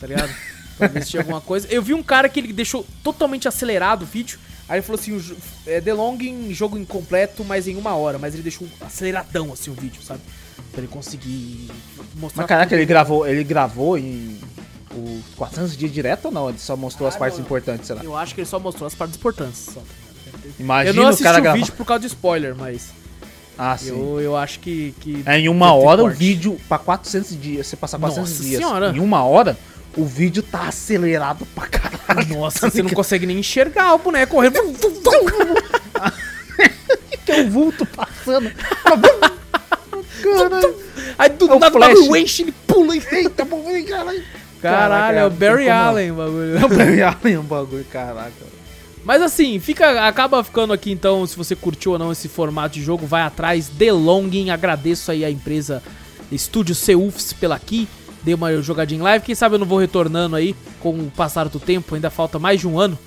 tá 0.00 0.06
ligado? 0.06 0.34
pra 0.78 0.88
ver 0.88 1.04
se 1.04 1.10
tinha 1.10 1.20
alguma 1.20 1.42
coisa. 1.42 1.68
Eu 1.70 1.82
vi 1.82 1.92
um 1.92 2.02
cara 2.02 2.30
que 2.30 2.40
ele 2.40 2.50
deixou 2.50 2.86
totalmente 3.04 3.46
acelerado 3.46 4.04
o 4.04 4.06
vídeo. 4.06 4.38
Aí 4.66 4.78
ele 4.78 4.86
falou 4.86 4.98
assim, 4.98 5.12
o, 5.12 5.36
é, 5.66 5.82
The 5.82 5.92
Long 5.92 6.16
em 6.22 6.54
jogo 6.54 6.78
incompleto, 6.78 7.44
mas 7.44 7.68
em 7.68 7.76
uma 7.76 7.94
hora. 7.94 8.18
Mas 8.18 8.32
ele 8.32 8.42
deixou 8.42 8.66
aceleradão 8.80 9.52
assim 9.52 9.70
o 9.70 9.74
vídeo, 9.74 10.02
sabe? 10.02 10.22
Pra 10.70 10.80
ele 10.80 10.88
conseguir 10.88 11.70
mostrar... 12.16 12.44
Mas 12.44 12.48
caraca, 12.48 12.74
ele 12.74 12.86
gravou, 12.86 13.26
ele 13.26 13.44
gravou 13.44 13.98
em 13.98 14.40
os 14.96 15.34
400 15.36 15.76
dias 15.76 15.92
direto 15.92 16.26
ou 16.26 16.30
não? 16.30 16.48
Ele 16.48 16.58
só 16.58 16.74
mostrou 16.74 17.06
ah, 17.06 17.10
as 17.10 17.16
partes 17.16 17.38
não, 17.38 17.44
importantes, 17.44 17.86
será? 17.86 18.02
Eu 18.02 18.16
acho 18.16 18.34
que 18.34 18.40
ele 18.40 18.48
só 18.48 18.58
mostrou 18.58 18.86
as 18.86 18.94
partes 18.94 19.16
importantes. 19.16 19.68
Só. 19.74 19.82
Tá 20.42 20.48
Imagina 20.58 20.98
eu 20.98 21.02
não 21.02 21.08
assisti 21.08 21.22
o, 21.22 21.32
cara 21.32 21.50
o 21.50 21.54
vídeo 21.54 21.72
por 21.72 21.86
causa 21.86 22.00
de 22.00 22.06
spoiler, 22.08 22.54
mas... 22.56 22.90
Ah, 23.56 23.76
sim. 23.76 23.90
Eu, 23.90 24.20
eu 24.20 24.36
acho 24.36 24.58
que, 24.60 24.94
que... 25.00 25.22
É, 25.26 25.38
em 25.38 25.48
uma 25.48 25.72
hora 25.74 26.02
o 26.02 26.10
vídeo, 26.10 26.58
pra 26.68 26.78
400 26.78 27.40
dias, 27.40 27.66
você 27.66 27.76
passar 27.76 27.98
400 27.98 28.30
Nossa 28.30 28.42
dias 28.42 28.58
senhora. 28.58 28.92
em 28.94 29.00
uma 29.00 29.24
hora, 29.24 29.56
o 29.96 30.04
vídeo 30.04 30.42
tá 30.42 30.68
acelerado 30.68 31.46
pra 31.54 31.66
caralho. 31.68 32.38
Nossa, 32.38 32.70
você 32.70 32.82
não 32.82 32.90
consegue 32.90 33.26
nem 33.26 33.38
enxergar 33.38 33.94
o 33.94 33.98
boneco 33.98 34.34
correndo. 34.34 34.54
que 37.24 37.32
é 37.32 37.42
o 37.42 37.50
vulto 37.50 37.86
passando. 37.86 38.50
Caralho. 40.22 40.76
Aí 41.18 41.28
do 41.30 41.52
é 41.52 41.58
nada 41.58 42.00
o 42.00 42.16
enche, 42.16 42.42
ele 42.42 42.52
pula 42.66 42.96
e. 42.96 43.02
Eita, 43.10 43.46
caralho. 43.88 44.22
Caralho, 44.60 45.18
é 45.18 45.26
o 45.26 45.30
Barry 45.30 45.68
Allen 45.68 46.12
o 46.12 46.14
bagulho. 46.14 46.58
É 46.58 46.64
o 46.64 46.68
Barry 46.68 47.02
Allen 47.02 47.36
o 47.38 47.42
bagulho, 47.42 47.84
caraca. 47.90 48.51
Mas 49.04 49.20
assim, 49.20 49.58
fica, 49.58 50.06
acaba 50.06 50.42
ficando 50.44 50.72
aqui 50.72 50.92
então, 50.92 51.26
se 51.26 51.36
você 51.36 51.56
curtiu 51.56 51.92
ou 51.92 51.98
não 51.98 52.12
esse 52.12 52.28
formato 52.28 52.74
de 52.74 52.82
jogo, 52.82 53.06
vai 53.06 53.22
atrás, 53.22 53.68
The 53.68 53.92
Longing, 53.92 54.50
agradeço 54.50 55.10
aí 55.10 55.24
a 55.24 55.30
empresa 55.30 55.82
Estúdio 56.30 56.74
Seufs 56.74 57.32
pela 57.32 57.56
aqui, 57.56 57.88
dei 58.22 58.34
uma 58.34 58.62
jogadinha 58.62 59.00
em 59.00 59.02
live, 59.02 59.24
quem 59.24 59.34
sabe 59.34 59.56
eu 59.56 59.58
não 59.58 59.66
vou 59.66 59.78
retornando 59.78 60.36
aí 60.36 60.54
com 60.80 60.92
o 60.92 61.10
passar 61.10 61.48
do 61.48 61.58
tempo, 61.58 61.94
ainda 61.94 62.10
falta 62.10 62.38
mais 62.38 62.60
de 62.60 62.68
um 62.68 62.78
ano 62.78 62.98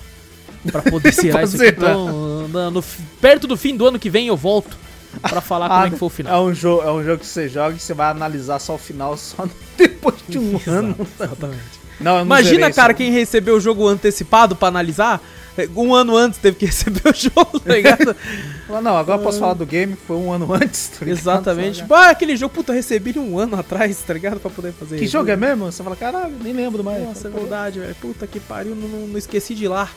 para 0.70 0.82
poder 0.82 1.12
zerar 1.14 1.44
isso 1.44 1.56
aqui, 1.56 1.68
então, 1.68 2.46
no, 2.48 2.70
no, 2.70 2.82
perto 3.20 3.46
do 3.46 3.56
fim 3.56 3.74
do 3.74 3.86
ano 3.86 3.98
que 3.98 4.10
vem 4.10 4.26
eu 4.26 4.36
volto 4.36 4.76
para 5.20 5.40
falar 5.40 5.66
ah, 5.66 5.68
como 5.68 5.86
é 5.86 5.90
que 5.90 5.96
foi 5.96 6.06
o 6.06 6.10
final. 6.10 6.34
É 6.34 6.50
um, 6.50 6.54
jogo, 6.54 6.82
é 6.82 6.92
um 6.92 7.02
jogo 7.02 7.18
que 7.18 7.26
você 7.26 7.48
joga 7.48 7.74
e 7.76 7.78
você 7.78 7.94
vai 7.94 8.10
analisar 8.10 8.58
só 8.58 8.74
o 8.74 8.78
final 8.78 9.16
só 9.18 9.46
depois 9.76 10.16
de 10.28 10.38
um 10.38 10.60
ano. 10.66 10.96
Exatamente. 11.18 11.86
Não, 12.00 12.20
Imagina, 12.20 12.70
cara, 12.70 12.92
quem 12.92 13.10
recebeu 13.10 13.56
o 13.56 13.60
jogo 13.60 13.88
antecipado 13.88 14.54
para 14.54 14.68
analisar, 14.68 15.22
um 15.76 15.94
ano 15.94 16.16
antes 16.16 16.38
teve 16.38 16.56
que 16.56 16.66
receber 16.66 17.08
o 17.08 17.14
jogo, 17.14 17.60
tá 17.60 17.74
ligado? 17.74 18.16
não, 18.82 18.96
agora 18.96 19.18
eu 19.18 19.24
posso 19.24 19.38
falar 19.38 19.54
do 19.54 19.66
game, 19.66 19.96
foi 20.06 20.16
um 20.16 20.32
ano 20.32 20.52
antes, 20.52 20.88
tá 20.88 21.04
ligado? 21.04 21.18
Exatamente. 21.18 21.84
Ah, 21.90 22.10
aquele 22.10 22.36
jogo, 22.36 22.54
puta, 22.54 22.72
eu 22.72 22.76
recebi 22.76 23.18
um 23.18 23.38
ano 23.38 23.58
atrás, 23.58 23.98
tá 24.06 24.12
ligado? 24.14 24.40
Pra 24.40 24.50
poder 24.50 24.72
fazer 24.72 24.98
Que 24.98 25.06
jogo 25.06 25.30
é 25.30 25.36
mesmo? 25.36 25.66
Você 25.66 25.82
fala, 25.82 25.96
caralho, 25.96 26.34
nem 26.42 26.52
lembro 26.52 26.84
mais. 26.84 27.02
Nossa, 27.02 27.28
é 27.28 27.30
verdade, 27.30 27.80
velho. 27.80 27.94
Puta 27.96 28.26
que 28.26 28.40
pariu, 28.40 28.74
não, 28.74 28.88
não, 28.88 29.06
não, 29.06 29.18
esqueci 29.18 29.54
de 29.54 29.64
ir 29.64 29.68
lá. 29.68 29.90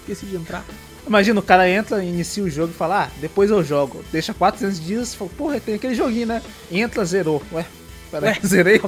Esqueci 0.00 0.26
de 0.26 0.36
entrar. 0.36 0.64
Imagina, 1.06 1.38
o 1.38 1.42
cara 1.42 1.68
entra, 1.68 2.02
inicia 2.02 2.42
o 2.42 2.48
jogo 2.48 2.72
e 2.72 2.76
fala, 2.76 3.04
ah, 3.04 3.10
depois 3.20 3.50
eu 3.50 3.62
jogo. 3.62 4.02
Deixa 4.10 4.32
400 4.32 4.80
dias 4.80 5.12
e 5.12 5.16
fala, 5.16 5.30
porra, 5.36 5.60
tem 5.60 5.74
aquele 5.74 5.94
joguinho, 5.94 6.26
né? 6.26 6.42
Entra, 6.70 7.04
zerou. 7.04 7.42
Ué, 7.52 7.66
Peraí, 8.20 8.38
zerei? 8.46 8.80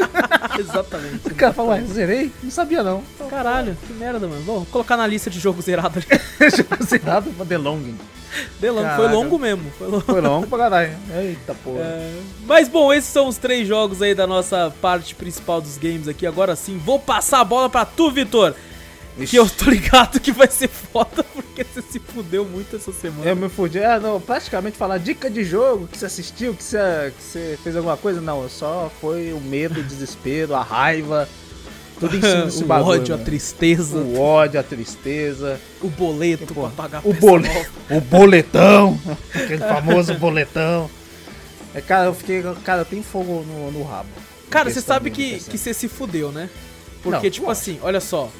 Exatamente. 0.58 1.28
O 1.28 1.34
cara 1.34 1.52
falou, 1.52 1.72
ué, 1.72 1.82
zerei? 1.82 2.32
Não 2.42 2.50
sabia 2.50 2.82
não. 2.82 3.02
Caralho, 3.28 3.76
que 3.86 3.92
merda, 3.92 4.26
mano. 4.26 4.42
Vou 4.42 4.66
colocar 4.66 4.96
na 4.96 5.06
lista 5.06 5.28
de 5.28 5.38
jogo 5.38 5.60
zerado 5.60 5.98
ali. 5.98 6.50
jogo 6.56 6.84
zerado 6.84 7.30
pra 7.30 7.44
The 7.44 7.58
Longing. 7.58 7.98
The 8.60 8.70
Long, 8.70 8.88
foi 8.96 9.08
longo 9.08 9.38
mesmo. 9.38 9.70
Foi 9.76 9.88
longo, 9.88 10.04
foi 10.04 10.20
longo 10.20 10.46
pra 10.46 10.58
caralho. 10.58 10.96
Eita 11.14 11.54
porra. 11.64 11.80
É... 11.80 12.20
Mas 12.46 12.68
bom, 12.68 12.92
esses 12.92 13.10
são 13.10 13.26
os 13.26 13.36
três 13.36 13.66
jogos 13.66 14.00
aí 14.00 14.14
da 14.14 14.26
nossa 14.26 14.72
parte 14.80 15.14
principal 15.14 15.60
dos 15.60 15.76
games 15.76 16.06
aqui. 16.06 16.26
Agora 16.26 16.54
sim, 16.54 16.78
vou 16.78 16.98
passar 16.98 17.40
a 17.40 17.44
bola 17.44 17.68
pra 17.68 17.84
tu, 17.84 18.10
Vitor. 18.10 18.54
Ixi. 19.20 19.30
Que 19.30 19.38
eu 19.38 19.48
tô 19.48 19.70
ligado 19.70 20.18
que 20.18 20.32
vai 20.32 20.48
ser 20.48 20.68
foda, 20.68 21.22
porque 21.34 21.64
você 21.64 21.82
se 21.82 21.98
fudeu 21.98 22.44
muito 22.44 22.76
essa 22.76 22.92
semana. 22.92 23.28
Eu 23.28 23.36
me 23.36 23.48
fudi. 23.48 23.78
É, 23.78 24.00
não, 24.00 24.20
praticamente 24.20 24.76
falar 24.76 24.98
dica 24.98 25.30
de 25.30 25.44
jogo, 25.44 25.86
que 25.86 25.98
você 25.98 26.06
assistiu, 26.06 26.54
que 26.54 26.62
você, 26.62 27.12
que 27.16 27.22
você 27.22 27.58
fez 27.62 27.76
alguma 27.76 27.96
coisa. 27.96 28.20
Não, 28.20 28.48
só 28.48 28.90
foi 29.00 29.32
o 29.32 29.40
medo, 29.40 29.80
o 29.80 29.82
desespero, 29.82 30.54
a 30.54 30.62
raiva. 30.62 31.28
Tudo 31.98 32.16
em 32.16 32.20
cima 32.20 32.44
desse 32.46 32.64
o 32.64 32.66
bagulho. 32.66 32.88
O 32.88 33.00
ódio, 33.00 33.12
mano. 33.12 33.22
a 33.22 33.26
tristeza. 33.26 33.98
O 33.98 34.18
ódio, 34.18 34.60
a 34.60 34.62
tristeza. 34.62 35.60
O 35.82 35.88
boleto 35.88 36.46
que, 36.46 36.54
pra 36.54 36.68
pagar 36.70 37.02
o, 37.04 37.12
bole... 37.12 37.48
o 37.90 38.00
boletão. 38.00 38.98
aquele 39.34 39.58
famoso 39.58 40.14
boletão. 40.14 40.90
É, 41.74 41.80
cara, 41.80 42.06
eu 42.06 42.14
fiquei. 42.14 42.42
Cara, 42.64 42.84
tenho 42.84 43.02
fogo 43.02 43.44
no, 43.46 43.70
no 43.70 43.82
rabo. 43.84 44.08
Cara, 44.48 44.68
você 44.68 44.80
sabe 44.80 45.10
que, 45.10 45.38
que 45.38 45.56
você 45.56 45.72
se 45.72 45.86
fudeu, 45.86 46.32
né? 46.32 46.50
Porque, 47.02 47.26
não, 47.26 47.30
tipo 47.30 47.50
assim, 47.50 47.78
olha 47.82 48.00
só. 48.00 48.30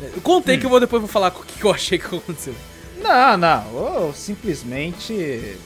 Eu 0.00 0.20
contei 0.20 0.56
hum. 0.56 0.60
que 0.60 0.66
eu 0.66 0.70
vou 0.70 0.80
depois 0.80 1.00
vou 1.00 1.08
falar 1.08 1.28
o 1.28 1.42
que 1.42 1.64
eu 1.64 1.70
achei 1.70 1.98
que 1.98 2.06
aconteceu. 2.06 2.54
Não, 3.02 3.36
não. 3.36 4.04
Eu 4.04 4.12
simplesmente. 4.14 5.58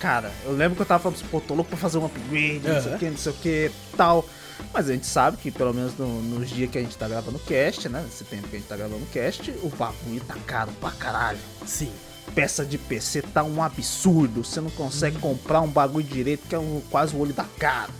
Cara, 0.00 0.32
eu 0.44 0.52
lembro 0.52 0.74
que 0.74 0.82
eu 0.82 0.86
tava 0.86 1.02
falando, 1.04 1.30
pô, 1.30 1.40
tô 1.40 1.54
louco 1.54 1.70
pra 1.70 1.78
fazer 1.78 1.98
um 1.98 2.06
upgrade, 2.06 2.62
uhum. 2.66 2.74
não 2.74 2.82
sei 2.82 2.94
o 2.94 2.98
que, 2.98 3.10
não 3.10 3.16
sei 3.16 3.32
o 3.32 3.34
que, 3.36 3.70
tal. 3.96 4.28
Mas 4.74 4.90
a 4.90 4.92
gente 4.92 5.06
sabe 5.06 5.36
que, 5.36 5.52
pelo 5.52 5.72
menos 5.72 5.96
no, 5.96 6.20
nos 6.20 6.50
dias 6.50 6.68
que 6.68 6.78
a 6.78 6.80
gente 6.80 6.96
tá 6.96 7.06
gravando 7.06 7.36
o 7.36 7.40
cast, 7.40 7.88
né? 7.88 8.02
Nesse 8.02 8.24
tempo 8.24 8.48
que 8.48 8.56
a 8.56 8.58
gente 8.58 8.68
tá 8.68 8.76
gravando 8.76 9.04
o 9.04 9.06
cast, 9.06 9.52
o 9.62 9.68
bagulho 9.68 10.20
tá 10.26 10.34
caro 10.46 10.72
pra 10.80 10.90
caralho. 10.90 11.38
Sim. 11.64 11.92
Peça 12.34 12.64
de 12.64 12.76
PC 12.76 13.22
tá 13.22 13.44
um 13.44 13.62
absurdo. 13.62 14.42
Você 14.44 14.60
não 14.60 14.70
consegue 14.70 15.16
hum. 15.18 15.20
comprar 15.20 15.60
um 15.60 15.68
bagulho 15.68 16.04
direito 16.04 16.48
que 16.48 16.56
é 16.56 16.58
um, 16.58 16.82
quase 16.90 17.14
o 17.14 17.20
olho 17.20 17.32
da 17.32 17.44
cara. 17.56 17.90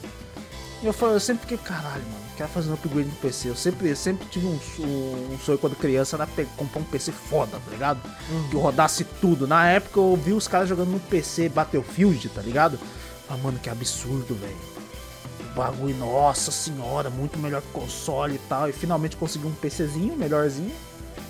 E 0.83 0.87
eu, 0.87 0.93
falo, 0.93 1.13
eu 1.13 1.21
sempre 1.21 1.43
fiquei, 1.43 1.59
caralho, 1.59 2.03
mano 2.03 2.28
quero 2.39 2.49
fazer 2.51 2.71
um 2.71 2.75
upgrade 2.75 3.09
no 3.09 3.17
PC. 3.17 3.51
Eu 3.51 3.57
sempre, 3.57 3.95
sempre 3.97 4.27
tive 4.29 4.47
um, 4.47 4.59
um, 4.79 5.35
um 5.35 5.39
sonho 5.41 5.59
quando 5.59 5.75
criança 5.75 6.17
era 6.17 6.27
comprar 6.57 6.81
um 6.81 6.85
PC 6.85 7.11
foda, 7.11 7.59
tá 7.59 7.71
ligado? 7.71 8.01
Uhum. 8.31 8.49
Que 8.49 8.57
rodasse 8.57 9.05
tudo. 9.05 9.47
Na 9.47 9.69
época 9.69 9.99
eu 9.99 10.17
vi 10.17 10.33
os 10.33 10.47
caras 10.47 10.69
jogando 10.69 10.91
no 10.91 11.01
PC 11.01 11.49
Battlefield, 11.49 12.29
tá 12.29 12.41
ligado? 12.41 12.79
Ah, 13.29 13.37
mano, 13.37 13.59
que 13.59 13.69
absurdo, 13.69 14.37
velho. 14.37 14.57
Bagulho, 15.55 15.97
nossa 15.97 16.53
senhora, 16.53 17.11
muito 17.11 17.37
melhor 17.39 17.61
que 17.61 17.69
console 17.73 18.37
e 18.37 18.41
tal. 18.49 18.69
E 18.69 18.73
finalmente 18.73 19.17
consegui 19.17 19.47
um 19.47 19.55
PCzinho, 19.55 20.17
melhorzinho. 20.17 20.75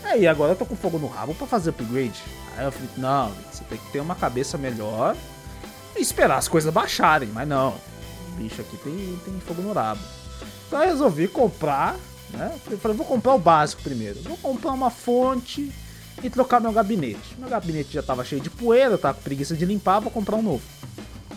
Aí 0.04 0.26
agora 0.26 0.52
eu 0.52 0.56
tô 0.56 0.66
com 0.66 0.76
fogo 0.76 0.98
no 0.98 1.08
rabo 1.08 1.34
para 1.34 1.46
fazer 1.46 1.70
upgrade. 1.70 2.22
Aí 2.56 2.66
eu 2.66 2.72
falei, 2.72 2.90
não, 2.98 3.32
você 3.50 3.64
tem 3.64 3.78
que 3.78 3.92
ter 3.92 4.00
uma 4.00 4.14
cabeça 4.14 4.58
melhor 4.58 5.16
e 5.96 6.02
esperar 6.02 6.36
as 6.36 6.48
coisas 6.48 6.72
baixarem. 6.72 7.30
Mas 7.30 7.48
não, 7.48 7.70
o 7.70 8.32
bicho 8.36 8.60
aqui 8.60 8.76
tem, 8.76 9.18
tem 9.24 9.40
fogo 9.40 9.62
no 9.62 9.72
rabo. 9.72 10.00
Então 10.68 10.82
eu 10.82 10.90
resolvi 10.90 11.26
comprar, 11.26 11.96
né? 12.30 12.54
Eu 12.70 12.78
falei, 12.78 12.96
vou 12.96 13.06
comprar 13.06 13.34
o 13.34 13.38
básico 13.38 13.82
primeiro. 13.82 14.20
Vou 14.22 14.36
comprar 14.36 14.72
uma 14.72 14.90
fonte 14.90 15.72
e 16.22 16.28
trocar 16.28 16.60
meu 16.60 16.72
gabinete. 16.72 17.36
Meu 17.38 17.48
gabinete 17.48 17.94
já 17.94 18.02
tava 18.02 18.22
cheio 18.22 18.40
de 18.40 18.50
poeira, 18.50 18.98
com 18.98 19.12
preguiça 19.14 19.56
de 19.56 19.64
limpar, 19.64 20.00
vou 20.00 20.10
comprar 20.10 20.36
um 20.36 20.42
novo. 20.42 20.62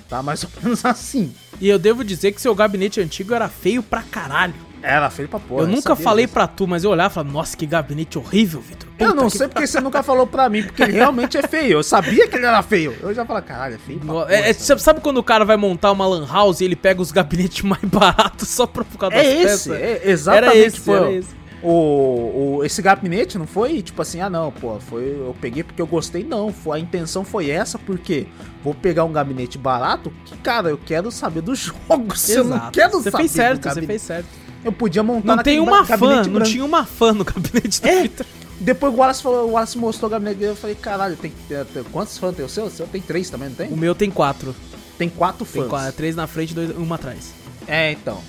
Tá 0.10 0.22
mais 0.22 0.44
ou 0.44 0.50
menos 0.62 0.84
assim. 0.86 1.34
E 1.62 1.70
eu 1.70 1.80
devo 1.80 2.04
dizer 2.04 2.34
que 2.34 2.42
seu 2.42 2.54
gabinete 2.54 3.00
antigo 3.00 3.34
era 3.34 3.48
feio 3.48 3.82
pra 3.82 4.04
caralho. 4.04 4.71
Era 4.82 5.10
feio 5.10 5.30
pra 5.30 5.40
porra. 5.40 5.64
Eu 5.64 5.68
nunca 5.68 5.96
falei 5.96 6.26
disso. 6.26 6.34
pra 6.34 6.48
tu, 6.48 6.68
mas 6.68 6.84
eu 6.84 6.90
olhava 6.90 7.12
e 7.12 7.14
falava, 7.16 7.34
nossa, 7.34 7.56
que 7.56 7.66
gabinete 7.66 8.18
horrível, 8.18 8.62
Vitor. 8.62 8.90
Eu 8.98 9.16
não 9.16 9.30
sei 9.30 9.48
porque 9.48 9.68
você 9.68 9.80
nunca 9.80 10.04
falou 10.04 10.28
pra 10.28 10.50
mim, 10.50 10.64
porque 10.64 10.84
ele 10.84 10.94
realmente 10.94 11.38
é 11.38 11.44
feio. 11.44 11.74
Eu 11.74 11.84
sabia 11.84 12.28
que 12.28 12.36
ele 12.36 12.46
era 12.46 12.62
feio. 12.62 12.96
Eu 13.02 13.14
já 13.14 13.26
falei, 13.26 13.44
caralho, 13.44 13.76
é 13.76 13.78
feio 13.78 14.00
porra, 14.00 14.32
é, 14.34 14.50
é, 14.50 14.54
Sabe 14.54 15.02
quando 15.02 15.18
o 15.18 15.24
cara 15.24 15.46
vai 15.46 15.58
montar 15.58 15.92
uma 15.92 16.08
lan 16.08 16.26
house 16.26 16.62
e 16.62 16.66
ele 16.66 16.76
pega 16.76 17.02
os 17.02 17.12
gabinetes 17.12 17.62
mais 17.64 17.84
baratos 17.84 18.48
só 18.50 18.66
pra 18.66 18.84
ficar 18.84 19.10
das 19.10 19.20
é 19.20 19.42
esse, 19.42 19.72
É 19.72 20.02
exatamente. 20.06 20.58
Era 20.58 20.68
esse, 20.68 20.92
era 20.92 21.12
esse. 21.12 21.42
O, 21.64 22.58
o, 22.58 22.64
esse 22.64 22.82
gabinete 22.82 23.38
não 23.38 23.46
foi 23.46 23.84
tipo 23.84 24.02
assim, 24.02 24.20
ah 24.20 24.30
não, 24.30 24.52
pô, 24.52 24.80
foi, 24.80 25.04
eu 25.04 25.36
peguei 25.40 25.64
porque 25.64 25.80
eu 25.80 25.86
gostei, 25.86 26.24
não. 26.24 26.52
Foi, 26.52 26.80
a 26.80 26.82
intenção 26.82 27.24
foi 27.24 27.52
essa, 27.52 27.78
porque 27.78 28.26
vou 28.64 28.74
pegar 28.74 29.04
um 29.04 29.12
gabinete 29.12 29.60
barato 29.60 30.12
que, 30.26 30.36
cara, 30.38 30.70
eu 30.70 30.78
quero 30.78 31.12
saber 31.12 31.42
dos 31.42 31.60
jogos. 31.88 32.30
Exato. 32.30 32.40
Eu 32.40 32.44
não 32.46 32.72
quero 32.72 32.92
você 32.94 33.12
saber. 33.12 33.18
Fez 33.24 33.32
certo, 33.32 33.70
você 33.70 33.82
fez 33.84 34.02
certo. 34.02 34.41
Eu 34.64 34.72
podia 34.72 35.02
montar 35.02 35.36
Não 35.36 35.44
tem 35.44 35.60
uma 35.60 35.86
fã, 35.86 36.24
não 36.24 36.42
tinha 36.42 36.64
uma 36.64 36.86
fã 36.86 37.14
no 37.14 37.24
gabinete 37.26 37.82
do 37.82 37.88
é. 37.88 38.02
Peter. 38.04 38.26
Depois 38.60 38.94
o 38.94 38.98
Wallace, 38.98 39.24
falou, 39.24 39.48
o 39.48 39.52
Wallace 39.54 39.78
mostrou 39.78 40.08
o 40.08 40.12
gabinete 40.12 40.38
dele, 40.38 40.52
eu 40.52 40.56
falei, 40.56 40.76
caralho, 40.76 41.18
tem, 41.18 41.34
tem, 41.48 41.84
quantos 41.92 42.18
fãs 42.18 42.36
tem 42.36 42.46
o 42.46 42.50
seu? 42.50 42.66
O 42.66 42.70
seu 42.70 42.86
tem 42.86 43.02
três 43.02 43.28
também, 43.30 43.50
não 43.50 43.56
tem? 43.56 43.70
O 43.70 43.78
meu 43.78 43.96
tem 43.96 44.12
quatro. 44.12 44.56
Tem 45.00 45.10
quatro 45.10 45.46
fãs. 45.46 45.62
Tem 45.62 45.68
quatro, 45.68 45.94
três 45.94 46.16
na 46.16 46.28
frente 46.28 46.54
e 46.56 46.74
uma 46.74 46.96
atrás. 46.96 47.34
É, 47.68 47.92
então. 47.92 48.22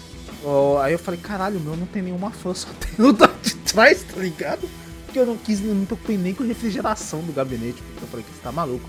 Oh, 0.43 0.79
aí 0.81 0.95
eu 0.95 0.99
falei, 0.99 1.21
caralho, 1.21 1.59
o 1.59 1.61
meu 1.61 1.77
não 1.77 1.87
tem 1.87 2.03
nenhuma 2.03 2.31
fã, 2.31 2.55
só 2.55 2.69
tem 2.81 3.05
o 3.05 3.13
de 3.13 3.55
trás, 3.57 4.03
tá 4.03 4.21
ligado? 4.21 4.69
Porque 5.05 5.19
eu 5.19 5.27
não 5.27 5.37
quis, 5.37 5.61
não 5.61 5.75
me 5.75 5.85
preocupei 5.85 6.17
nem 6.17 6.33
com 6.33 6.43
refrigeração 6.45 7.21
do 7.21 7.33
gabinete, 7.33 7.83
porque 7.83 8.05
eu 8.05 8.09
falei 8.09 8.25
que 8.25 8.35
você 8.35 8.41
tá 8.43 8.51
maluco. 8.51 8.89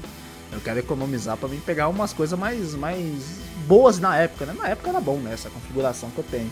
Eu 0.54 0.62
quero 0.62 0.80
economizar 0.80 1.36
para 1.36 1.50
mim 1.50 1.60
pegar 1.66 1.90
umas 1.90 2.14
coisas 2.14 2.38
mais, 2.40 2.74
mais 2.74 3.40
boas 3.68 4.00
na 4.00 4.16
época, 4.16 4.46
né? 4.46 4.56
Na 4.58 4.70
época 4.70 4.90
era 4.90 5.02
bom, 5.02 5.18
né? 5.18 5.34
Essa 5.34 5.50
configuração 5.50 6.10
que 6.12 6.20
eu 6.20 6.24
tenho. 6.24 6.50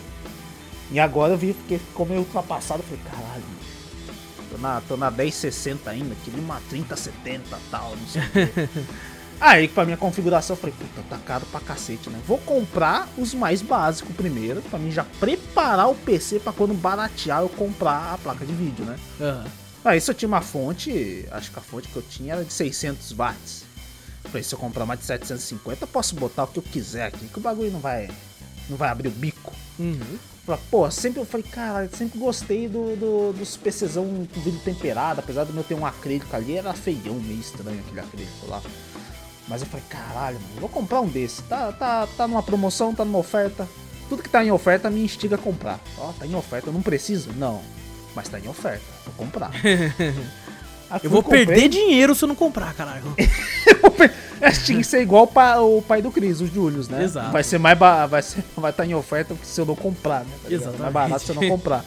E 0.90 1.00
agora 1.00 1.32
eu 1.32 1.38
vi 1.38 1.54
que 1.68 1.78
ficou 1.78 2.06
meio 2.06 2.20
ultrapassado. 2.20 2.80
Eu 2.80 2.84
falei, 2.84 3.00
caralho, 3.04 3.44
tô 4.50 4.58
na, 4.58 4.80
tô 4.82 4.96
na 4.96 5.10
1060 5.10 5.90
ainda, 5.90 6.14
queria 6.24 6.40
uma 6.40 6.60
3070 6.68 7.56
e 7.56 7.70
tal, 7.70 7.96
não 7.96 8.06
sei 8.06 8.22
o 8.22 8.30
quê. 8.30 8.68
Aí, 9.40 9.66
pra 9.66 9.84
minha 9.84 9.96
configuração, 9.96 10.54
eu 10.54 10.60
falei, 10.60 10.74
puta, 10.78 11.02
tá 11.10 11.18
caro 11.18 11.44
pra 11.46 11.58
cacete, 11.58 12.08
né? 12.08 12.20
Vou 12.28 12.38
comprar 12.38 13.08
os 13.18 13.34
mais 13.34 13.60
básicos 13.60 14.14
primeiro, 14.14 14.62
pra 14.62 14.78
mim 14.78 14.92
já 14.92 15.02
preparar 15.18 15.90
o 15.90 15.96
PC 15.96 16.38
pra 16.38 16.52
quando 16.52 16.72
baratear 16.74 17.40
eu 17.42 17.48
comprar 17.48 18.14
a 18.14 18.18
placa 18.18 18.46
de 18.46 18.52
vídeo, 18.52 18.84
né? 18.84 18.96
Aham. 19.20 19.44
Aí 19.84 20.00
só 20.00 20.14
tinha 20.14 20.28
uma 20.28 20.40
fonte, 20.40 21.26
acho 21.32 21.50
que 21.50 21.58
a 21.58 21.62
fonte 21.62 21.88
que 21.88 21.96
eu 21.96 22.02
tinha 22.02 22.34
era 22.34 22.44
de 22.44 22.52
600 22.52 23.10
watts. 23.12 23.64
Falei, 24.24 24.44
se 24.44 24.54
eu 24.54 24.58
comprar 24.60 24.84
uma 24.84 24.96
de 24.96 25.04
750, 25.04 25.82
eu 25.82 25.88
posso 25.88 26.14
botar 26.14 26.44
o 26.44 26.46
que 26.46 26.58
eu 26.58 26.62
quiser 26.62 27.06
aqui, 27.06 27.26
que 27.26 27.38
o 27.38 27.42
bagulho 27.42 27.72
não 27.72 27.80
vai, 27.80 28.08
não 28.70 28.76
vai 28.76 28.90
abrir 28.90 29.08
o 29.08 29.10
bico. 29.10 29.52
Uhum. 29.76 30.18
Pô, 30.70 30.90
sempre 30.90 31.20
eu 31.20 31.24
falei, 31.24 31.46
cara, 31.48 31.88
sempre 31.96 32.18
gostei 32.18 32.68
do, 32.68 32.96
do- 32.96 33.32
dos 33.32 33.56
PCzão 33.56 34.26
com 34.34 34.40
vidro 34.40 34.58
temperado, 34.60 35.20
apesar 35.20 35.44
do 35.44 35.52
meu 35.52 35.62
ter 35.62 35.74
um 35.74 35.86
acrílico 35.86 36.34
ali, 36.34 36.56
era 36.56 36.72
feião, 36.74 37.14
meio 37.14 37.38
estranho 37.40 37.78
aquele 37.78 38.00
acrílico 38.00 38.46
lá. 38.48 38.60
Mas 39.46 39.60
eu 39.60 39.68
falei, 39.68 39.84
caralho, 39.88 40.40
mano, 40.40 40.60
vou 40.60 40.68
comprar 40.68 41.00
um 41.00 41.08
desse. 41.08 41.42
Tá, 41.42 41.70
tá, 41.72 42.08
tá 42.16 42.26
numa 42.26 42.42
promoção, 42.42 42.92
tá 42.94 43.04
numa 43.04 43.18
oferta. 43.18 43.68
Tudo 44.08 44.22
que 44.22 44.28
tá 44.28 44.44
em 44.44 44.50
oferta 44.50 44.90
me 44.90 45.04
instiga 45.04 45.36
a 45.36 45.38
comprar. 45.38 45.78
Ó, 45.96 46.12
tá 46.12 46.26
em 46.26 46.34
oferta, 46.34 46.68
eu 46.68 46.72
não 46.72 46.82
preciso? 46.82 47.32
Não. 47.34 47.62
Mas 48.14 48.28
tá 48.28 48.38
em 48.38 48.48
oferta, 48.48 48.84
vou 49.06 49.14
comprar. 49.14 49.50
Fui, 51.00 51.06
Eu 51.06 51.10
vou 51.10 51.22
comprei. 51.22 51.46
perder 51.46 51.68
dinheiro 51.68 52.14
se 52.14 52.22
eu 52.24 52.28
não 52.28 52.34
comprar, 52.34 52.74
caralho. 52.74 53.02
Tinha 54.64 54.78
que 54.78 54.84
ser 54.84 55.02
igual 55.02 55.24
o 55.24 55.26
pa- 55.26 55.58
o 55.60 55.80
pai 55.82 56.02
do 56.02 56.10
Cris, 56.10 56.40
o 56.40 56.46
Julius, 56.46 56.88
né? 56.88 57.04
Exato. 57.04 57.30
Vai 57.30 57.44
ser 57.44 57.58
mais 57.58 57.78
ba... 57.78 58.06
vai 58.06 58.22
ser 58.22 58.42
vai 58.56 58.70
estar 58.70 58.84
em 58.86 58.94
oferta 58.94 59.36
se 59.42 59.60
eu 59.60 59.64
não 59.66 59.76
comprar, 59.76 60.20
né? 60.24 60.30
Tá 60.42 60.48
ligado? 60.48 60.52
Exatamente. 60.62 60.80
Mais 60.82 60.92
barato 60.92 61.24
se 61.24 61.30
eu 61.30 61.34
não 61.36 61.48
comprar. 61.48 61.84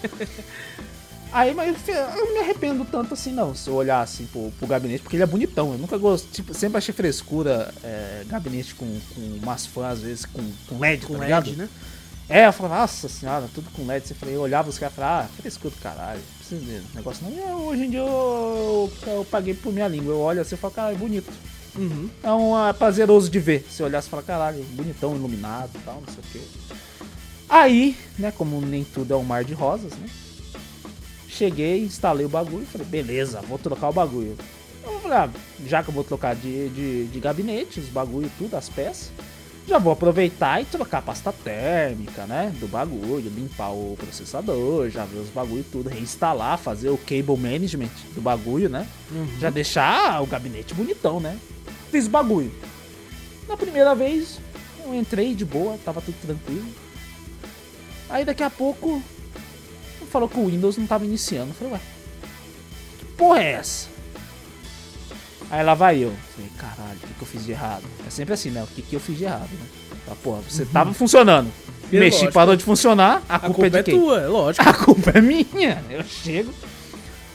Aí, 1.32 1.54
mas 1.54 1.76
eu 1.90 2.26
não 2.26 2.34
me 2.34 2.40
arrependo 2.40 2.86
tanto 2.86 3.14
assim, 3.14 3.32
não, 3.34 3.54
se 3.54 3.70
eu 3.70 3.74
olhar 3.76 4.00
assim 4.00 4.26
pro, 4.28 4.52
pro 4.58 4.68
gabinete, 4.68 5.02
porque 5.04 5.18
ele 5.18 5.24
é 5.24 5.28
bonitão. 5.28 5.74
Eu 5.74 5.78
nunca 5.78 5.98
gostei, 5.98 6.32
tipo, 6.32 6.54
sempre 6.54 6.78
achei 6.78 6.94
frescura 6.94 7.74
é, 7.84 8.24
gabinete 8.28 8.74
com, 8.74 8.86
com 9.14 9.22
umas 9.44 9.66
fãs, 9.66 9.94
às 9.94 10.00
vezes, 10.02 10.26
com, 10.26 10.42
com 10.70 10.80
LED, 10.80 11.06
Com 11.06 11.14
tá 11.16 11.20
LED, 11.20 11.50
ligado? 11.52 11.58
né? 11.58 11.70
É, 12.30 12.48
eu 12.48 12.54
falava, 12.54 12.80
nossa 12.82 13.10
senhora, 13.10 13.50
tudo 13.54 13.70
com 13.72 13.86
LED. 13.86 14.08
Você 14.08 14.14
falei, 14.14 14.34
eu 14.36 14.42
olhava 14.42 14.70
os 14.70 14.80
caras 14.80 14.94
e 14.94 14.96
falava, 14.96 15.24
ah, 15.26 15.42
frescura 15.42 15.74
do 15.76 15.82
caralho, 15.82 16.22
de 16.50 16.82
negócio 16.94 17.26
não. 17.26 17.32
Eu, 17.32 17.58
hoje 17.68 17.86
em 17.86 17.90
dia 17.90 18.00
eu, 18.00 18.92
eu, 19.08 19.26
paguei 19.26 19.54
por 19.54 19.74
minha 19.74 19.88
língua. 19.88 20.14
Eu 20.14 20.20
olho 20.20 20.42
assim 20.42 20.56
e 20.56 20.58
falo, 20.58 20.74
cara, 20.74 20.92
é 20.94 20.96
bonito. 20.96 21.32
Uhum. 21.76 22.10
É 22.24 22.32
um 22.32 22.68
é 22.68 22.74
prazeroso 22.74 23.30
de 23.30 23.40
ver. 23.40 23.66
Você 23.70 23.84
olhar 23.84 24.02
e 24.02 24.08
falar, 24.08 24.24
caralho, 24.24 24.64
bonitão, 24.72 25.16
iluminado 25.16 25.72
e 25.76 25.80
tal, 25.80 26.02
não 26.06 26.14
sei 26.14 26.24
o 26.24 26.32
quê. 26.32 26.76
Aí, 27.50 27.98
né, 28.18 28.32
como 28.32 28.60
nem 28.62 28.84
tudo 28.84 29.14
é 29.14 29.18
um 29.18 29.24
mar 29.24 29.44
de 29.44 29.54
rosas, 29.54 29.94
né? 29.94 30.10
Cheguei, 31.28 31.84
instalei 31.84 32.26
o 32.26 32.30
bagulho 32.30 32.64
e 32.64 32.66
falei, 32.66 32.88
beleza, 32.88 33.42
vou 33.42 33.58
trocar 33.58 33.90
o 33.90 33.94
bagulho. 33.94 34.38
Eu 34.84 35.00
falei, 35.00 35.18
ah, 35.18 35.30
já 35.66 35.84
que 35.84 35.90
eu 35.90 35.94
vou 35.94 36.04
trocar 36.04 36.36
de, 36.36 36.70
de, 36.70 37.06
de 37.08 37.20
gabinete, 37.20 37.80
os 37.80 37.90
bagulho 37.90 38.32
tudo, 38.38 38.56
as 38.56 38.70
peças, 38.70 39.12
já 39.68 39.80
vou 39.80 39.92
aproveitar 39.92 40.62
e 40.62 40.66
trocar 40.66 41.00
a 41.00 41.02
pasta 41.02 41.32
térmica, 41.32 42.26
né? 42.26 42.54
Do 42.60 42.68
bagulho, 42.68 43.30
limpar 43.30 43.72
o 43.72 43.96
processador, 43.98 44.90
já 44.90 45.06
ver 45.06 45.20
os 45.20 45.30
bagulho 45.30 45.66
tudo, 45.72 45.90
reinstalar, 45.90 46.58
fazer 46.58 46.90
o 46.90 46.98
cable 46.98 47.38
management 47.38 47.90
do 48.14 48.22
bagulho, 48.22 48.70
né? 48.70 48.88
Uhum. 49.12 49.28
Já 49.40 49.50
deixar 49.50 50.22
o 50.22 50.28
gabinete 50.28 50.74
bonitão, 50.74 51.20
né? 51.20 51.40
Fiz 51.92 52.06
o 52.06 52.10
bagulho. 52.10 52.52
Na 53.48 53.58
primeira 53.58 53.96
vez, 53.96 54.40
eu 54.84 54.94
entrei 54.94 55.34
de 55.34 55.46
boa, 55.46 55.80
tava 55.84 56.02
tudo 56.02 56.16
tranquilo. 56.22 56.68
Aí 58.10 58.24
daqui 58.24 58.44
a 58.44 58.50
pouco, 58.50 59.02
falou 60.12 60.30
que 60.30 60.40
o 60.40 60.46
Windows 60.46 60.78
não 60.78 60.86
tava 60.86 61.06
iniciando. 61.06 61.50
Eu 61.50 61.56
falei, 61.56 61.74
ué, 61.74 61.80
que 63.00 63.06
porra 63.06 63.42
é 63.42 63.52
essa? 63.54 63.95
Aí 65.50 65.64
lá 65.64 65.74
vai 65.74 66.04
eu. 66.04 66.14
Falei, 66.36 66.52
caralho, 66.58 66.98
o 67.04 67.08
que, 67.08 67.14
que 67.14 67.22
eu 67.22 67.28
fiz 67.28 67.46
de 67.46 67.52
errado? 67.52 67.84
É 68.06 68.10
sempre 68.10 68.34
assim, 68.34 68.50
né? 68.50 68.64
O 68.64 68.68
que, 68.68 68.82
que 68.82 68.96
eu 68.96 69.00
fiz 69.00 69.18
de 69.18 69.24
errado, 69.26 69.50
né? 69.52 70.16
Porra, 70.24 70.42
você 70.48 70.66
tava 70.66 70.94
funcionando. 70.94 71.50
É 71.92 72.00
Mexi, 72.00 72.18
lógico. 72.20 72.34
parou 72.34 72.56
de 72.56 72.64
funcionar, 72.64 73.22
a, 73.30 73.36
A 73.36 73.40
culpa, 73.40 73.54
culpa 73.54 73.66
é 73.68 73.70
de 73.70 73.78
é 73.78 73.84
quem? 73.84 74.00
tua, 74.00 74.22
é 74.22 74.28
lógico. 74.28 74.68
A 74.68 74.74
culpa 74.74 75.12
é 75.16 75.22
minha. 75.22 75.84
Eu 75.90 76.04
chego. 76.04 76.54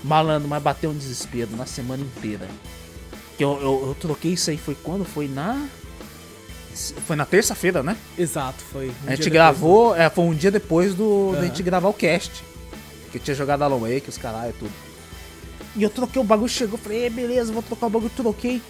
Malandro, 0.03 0.49
mas 0.49 0.63
bateu 0.63 0.91
um 0.91 0.95
desespero 0.97 1.51
na 1.57 1.67
semana 1.67 2.03
inteira. 2.03 2.47
Que 3.37 3.45
eu, 3.45 3.53
eu, 3.61 3.85
eu 3.89 3.97
troquei 3.99 4.33
isso 4.33 4.51
aí, 4.51 4.57
foi 4.59 4.75
quando? 4.75 5.05
Foi 5.05 5.29
na. 5.29 5.67
Foi 7.07 7.17
na 7.17 7.27
terça-feira, 7.27 7.83
né? 7.83 7.97
Exato, 8.17 8.63
foi. 8.73 8.89
um 8.89 8.93
a 9.07 9.11
gente 9.11 9.25
depois. 9.25 9.33
gravou, 9.33 9.95
é, 9.95 10.09
foi 10.09 10.25
um 10.25 10.35
dia 10.35 10.51
depois 10.51 10.95
do, 10.95 11.33
da 11.33 11.39
Aham. 11.39 11.47
gente 11.47 11.63
gravar 11.63 11.89
o 11.89 11.93
cast. 11.95 12.43
Que 13.13 13.19
tinha 13.19 13.35
jogado 13.35 13.63
Alan 13.63 13.79
Wake, 13.79 14.09
os 14.09 14.17
caralho, 14.17 14.55
tudo. 14.59 14.71
E 15.77 15.83
eu 15.83 15.91
troquei 15.91 16.21
o 16.21 16.25
bagulho, 16.25 16.49
chegou, 16.49 16.79
falei, 16.79 17.07
"É, 17.07 17.11
beleza, 17.11 17.53
vou 17.53 17.63
trocar 17.63 17.87
o 17.87 17.91
bagulho, 17.91 18.11
troquei. 18.17 18.61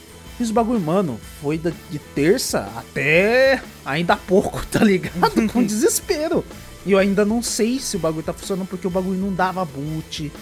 Fiz 0.40 0.48
o 0.48 0.54
bagulho, 0.54 0.80
mano, 0.80 1.20
foi 1.42 1.58
de 1.58 1.98
terça 2.14 2.66
até 2.74 3.62
ainda 3.84 4.14
há 4.14 4.16
pouco, 4.16 4.64
tá 4.72 4.82
ligado? 4.82 5.20
Com 5.52 5.62
desespero. 5.62 6.44
E 6.86 6.92
eu 6.92 6.98
ainda 6.98 7.26
não 7.26 7.42
sei 7.42 7.78
se 7.78 7.96
o 7.96 7.98
bagulho 7.98 8.24
tá 8.24 8.32
funcionando 8.32 8.66
porque 8.66 8.86
o 8.86 8.90
bagulho 8.90 9.18
não 9.18 9.34
dava 9.34 9.64
boot. 9.64 10.32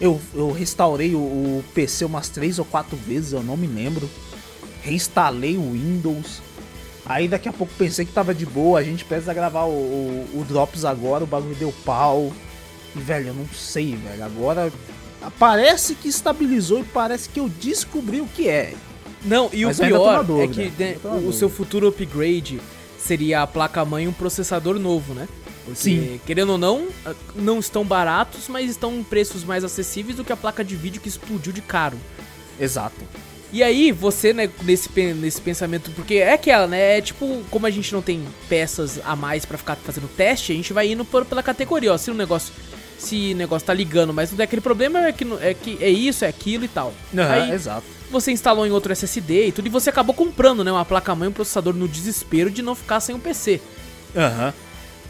Eu, 0.00 0.20
eu 0.32 0.52
restaurei 0.52 1.14
o, 1.14 1.18
o 1.18 1.64
PC 1.74 2.04
umas 2.04 2.28
três 2.28 2.58
ou 2.58 2.64
quatro 2.64 2.96
vezes, 2.96 3.32
eu 3.32 3.42
não 3.42 3.56
me 3.56 3.66
lembro. 3.66 4.08
Reinstalei 4.82 5.56
o 5.56 5.72
Windows. 5.72 6.40
Aí 7.04 7.26
daqui 7.26 7.48
a 7.48 7.52
pouco 7.52 7.72
pensei 7.76 8.04
que 8.04 8.12
tava 8.12 8.32
de 8.32 8.46
boa, 8.46 8.78
a 8.78 8.84
gente 8.84 9.04
precisa 9.04 9.34
gravar 9.34 9.64
o, 9.64 9.72
o, 9.72 10.40
o 10.40 10.44
Drops 10.44 10.84
agora, 10.84 11.24
o 11.24 11.26
bagulho 11.26 11.56
deu 11.56 11.74
pau. 11.84 12.32
E 12.94 12.98
velho, 13.00 13.28
eu 13.28 13.34
não 13.34 13.48
sei, 13.48 13.96
velho. 13.96 14.24
Agora 14.24 14.70
parece 15.38 15.94
que 15.94 16.08
estabilizou 16.08 16.80
e 16.80 16.84
parece 16.84 17.28
que 17.28 17.40
eu 17.40 17.48
descobri 17.48 18.20
o 18.20 18.26
que 18.26 18.48
é. 18.48 18.74
Não, 19.24 19.50
e 19.52 19.64
Mas 19.64 19.78
o 19.78 19.82
pior 19.82 20.20
é 20.20 20.24
dúvida, 20.24 20.54
que 20.54 20.82
né, 20.82 20.96
o 21.26 21.32
seu 21.32 21.48
futuro 21.48 21.88
upgrade 21.88 22.60
seria 22.98 23.42
a 23.42 23.46
placa-mãe 23.46 24.04
e 24.04 24.08
um 24.08 24.12
processador 24.12 24.78
novo, 24.78 25.14
né? 25.14 25.26
Porque, 25.64 25.80
Sim. 25.80 26.20
querendo 26.24 26.52
ou 26.52 26.58
não, 26.58 26.88
não 27.34 27.58
estão 27.58 27.84
baratos, 27.84 28.48
mas 28.48 28.70
estão 28.70 28.94
em 28.94 29.02
preços 29.02 29.44
mais 29.44 29.64
acessíveis 29.64 30.16
do 30.16 30.24
que 30.24 30.32
a 30.32 30.36
placa 30.36 30.64
de 30.64 30.74
vídeo 30.74 31.00
que 31.00 31.08
explodiu 31.08 31.52
de 31.52 31.60
caro. 31.60 31.98
Exato. 32.58 32.96
E 33.52 33.62
aí, 33.62 33.92
você, 33.92 34.32
né, 34.32 34.48
nesse, 34.62 34.88
nesse 35.14 35.40
pensamento, 35.40 35.90
porque 35.92 36.16
é 36.16 36.34
aquela, 36.34 36.66
né? 36.66 36.98
É 36.98 37.00
tipo, 37.00 37.42
como 37.50 37.66
a 37.66 37.70
gente 37.70 37.92
não 37.92 38.02
tem 38.02 38.22
peças 38.48 39.00
a 39.04 39.16
mais 39.16 39.44
pra 39.44 39.56
ficar 39.56 39.76
fazendo 39.76 40.08
teste, 40.08 40.52
a 40.52 40.54
gente 40.54 40.72
vai 40.72 40.90
indo 40.90 41.04
por, 41.04 41.24
pela 41.24 41.42
categoria, 41.42 41.92
ó. 41.92 41.98
Se 41.98 42.10
o 42.10 42.14
negócio. 42.14 42.52
Se 42.98 43.32
o 43.32 43.36
negócio 43.36 43.66
tá 43.66 43.72
ligando, 43.72 44.12
mas 44.12 44.30
não 44.30 44.36
der 44.36 44.44
aquele 44.44 44.60
problema, 44.60 45.06
é 45.06 45.12
que, 45.12 45.24
é 45.40 45.54
que 45.54 45.78
é 45.80 45.88
isso, 45.88 46.24
é 46.24 46.28
aquilo 46.28 46.64
e 46.64 46.68
tal. 46.68 46.92
aí 47.16 47.52
exato. 47.52 47.86
você 48.10 48.32
instalou 48.32 48.66
em 48.66 48.70
outro 48.70 48.92
SSD 48.92 49.46
e 49.46 49.52
tudo, 49.52 49.66
e 49.66 49.70
você 49.70 49.88
acabou 49.88 50.14
comprando, 50.14 50.64
né? 50.64 50.72
Uma 50.72 50.84
placa-mãe 50.84 51.26
e 51.26 51.30
um 51.30 51.32
processador 51.32 51.74
no 51.74 51.86
desespero 51.86 52.50
de 52.50 52.60
não 52.60 52.74
ficar 52.74 53.00
sem 53.00 53.14
o 53.14 53.18
PC. 53.18 53.60
Aham. 54.16 54.52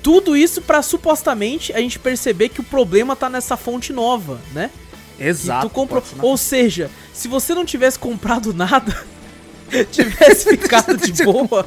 Tudo 0.02 0.36
isso 0.36 0.62
pra 0.62 0.82
supostamente 0.82 1.72
a 1.72 1.80
gente 1.80 1.98
perceber 1.98 2.50
que 2.50 2.60
o 2.60 2.64
problema 2.64 3.16
tá 3.16 3.28
nessa 3.28 3.56
fonte 3.56 3.92
nova, 3.92 4.40
né? 4.52 4.70
Exato. 5.18 5.68
Comprou. 5.68 6.02
Ou 6.20 6.36
seja, 6.36 6.90
se 7.12 7.26
você 7.26 7.54
não 7.54 7.64
tivesse 7.64 7.98
comprado 7.98 8.54
nada, 8.54 9.04
tivesse 9.90 10.50
ficado 10.50 10.96
de 10.96 11.24
boa, 11.24 11.66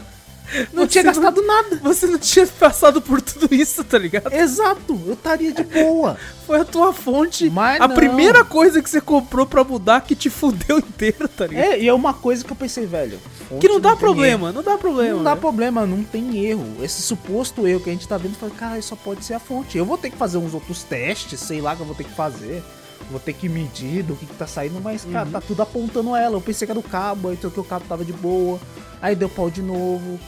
Não 0.73 0.87
tinha 0.87 1.03
você 1.03 1.07
gastado 1.21 1.41
nada. 1.45 1.79
Você 1.83 2.07
não 2.07 2.19
tinha 2.19 2.45
passado 2.47 3.01
por 3.01 3.21
tudo 3.21 3.53
isso, 3.53 3.83
tá 3.83 3.97
ligado? 3.97 4.31
Exato, 4.33 4.99
eu 5.05 5.13
estaria 5.13 5.51
de 5.51 5.63
boa. 5.63 6.17
Foi 6.45 6.59
a 6.59 6.65
tua 6.65 6.91
fonte. 6.93 7.49
Mas 7.49 7.79
a 7.79 7.87
não. 7.87 7.95
primeira 7.95 8.43
coisa 8.43 8.81
que 8.81 8.89
você 8.89 8.99
comprou 8.99 9.45
pra 9.45 9.63
mudar 9.63 10.01
que 10.01 10.15
te 10.15 10.29
fudeu 10.29 10.77
inteiro, 10.79 11.27
tá 11.27 11.47
ligado? 11.47 11.63
É, 11.65 11.79
e 11.79 11.87
é 11.87 11.93
uma 11.93 12.13
coisa 12.13 12.43
que 12.43 12.51
eu 12.51 12.55
pensei, 12.55 12.85
velho. 12.85 13.19
que 13.59 13.67
não 13.67 13.79
dá 13.79 13.95
problema, 13.95 14.51
não 14.51 14.61
dá 14.63 14.77
problema. 14.77 15.07
erro. 15.09 15.17
Não 15.17 15.23
dá 15.23 15.35
né? 15.35 15.41
problema, 15.41 15.85
não 15.85 16.03
tem 16.03 16.45
erro. 16.45 16.65
Esse 16.81 17.01
suposto 17.01 17.67
erro 17.67 17.79
que 17.79 17.89
a 17.89 17.93
gente 17.93 18.07
tá 18.07 18.17
vendo, 18.17 18.35
fala, 18.35 18.51
cara, 18.51 18.77
isso 18.79 18.89
só 18.89 18.95
pode 18.95 19.23
ser 19.23 19.35
a 19.35 19.39
fonte. 19.39 19.77
Eu 19.77 19.85
vou 19.85 19.97
ter 19.97 20.09
que 20.09 20.17
fazer 20.17 20.37
uns 20.37 20.53
outros 20.53 20.83
testes, 20.83 21.39
sei 21.39 21.61
lá 21.61 21.75
que 21.75 21.81
eu 21.81 21.85
vou 21.85 21.95
ter 21.95 22.03
que 22.03 22.13
fazer. 22.15 22.61
Vou 23.09 23.19
ter 23.19 23.33
que 23.33 23.49
medir 23.49 24.03
do 24.03 24.15
que, 24.15 24.25
que 24.25 24.33
tá 24.35 24.45
saindo, 24.45 24.79
mas, 24.79 25.03
cara, 25.05 25.25
Uhum. 25.25 25.31
tá 25.31 25.41
tudo 25.41 25.61
apontando 25.61 26.15
ela. 26.15 26.35
Eu 26.37 26.41
pensei 26.41 26.65
que 26.65 26.71
era 26.71 26.79
o 26.79 26.83
cabo, 26.83 27.29
aí 27.29 27.35
troquei 27.35 27.61
o 27.61 27.65
cabo, 27.65 27.83
tava 27.89 28.05
de 28.05 28.13
boa. 28.13 28.59
Aí 29.01 29.15
deu 29.15 29.27
pau 29.27 29.49
de 29.49 29.61
novo. 29.61 30.19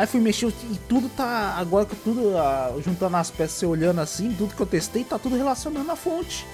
Aí 0.00 0.06
fui 0.06 0.18
mexer 0.18 0.46
e 0.46 0.78
tudo 0.88 1.10
tá. 1.10 1.56
Agora 1.58 1.84
que 1.84 1.94
tudo. 1.94 2.32
juntando 2.82 3.18
as 3.18 3.30
peças, 3.30 3.58
você 3.58 3.66
olhando 3.66 4.00
assim, 4.00 4.32
tudo 4.32 4.54
que 4.54 4.62
eu 4.62 4.64
testei, 4.64 5.04
tá 5.04 5.18
tudo 5.18 5.36
relacionando 5.36 5.92
à 5.92 5.94
fonte. 5.94 6.46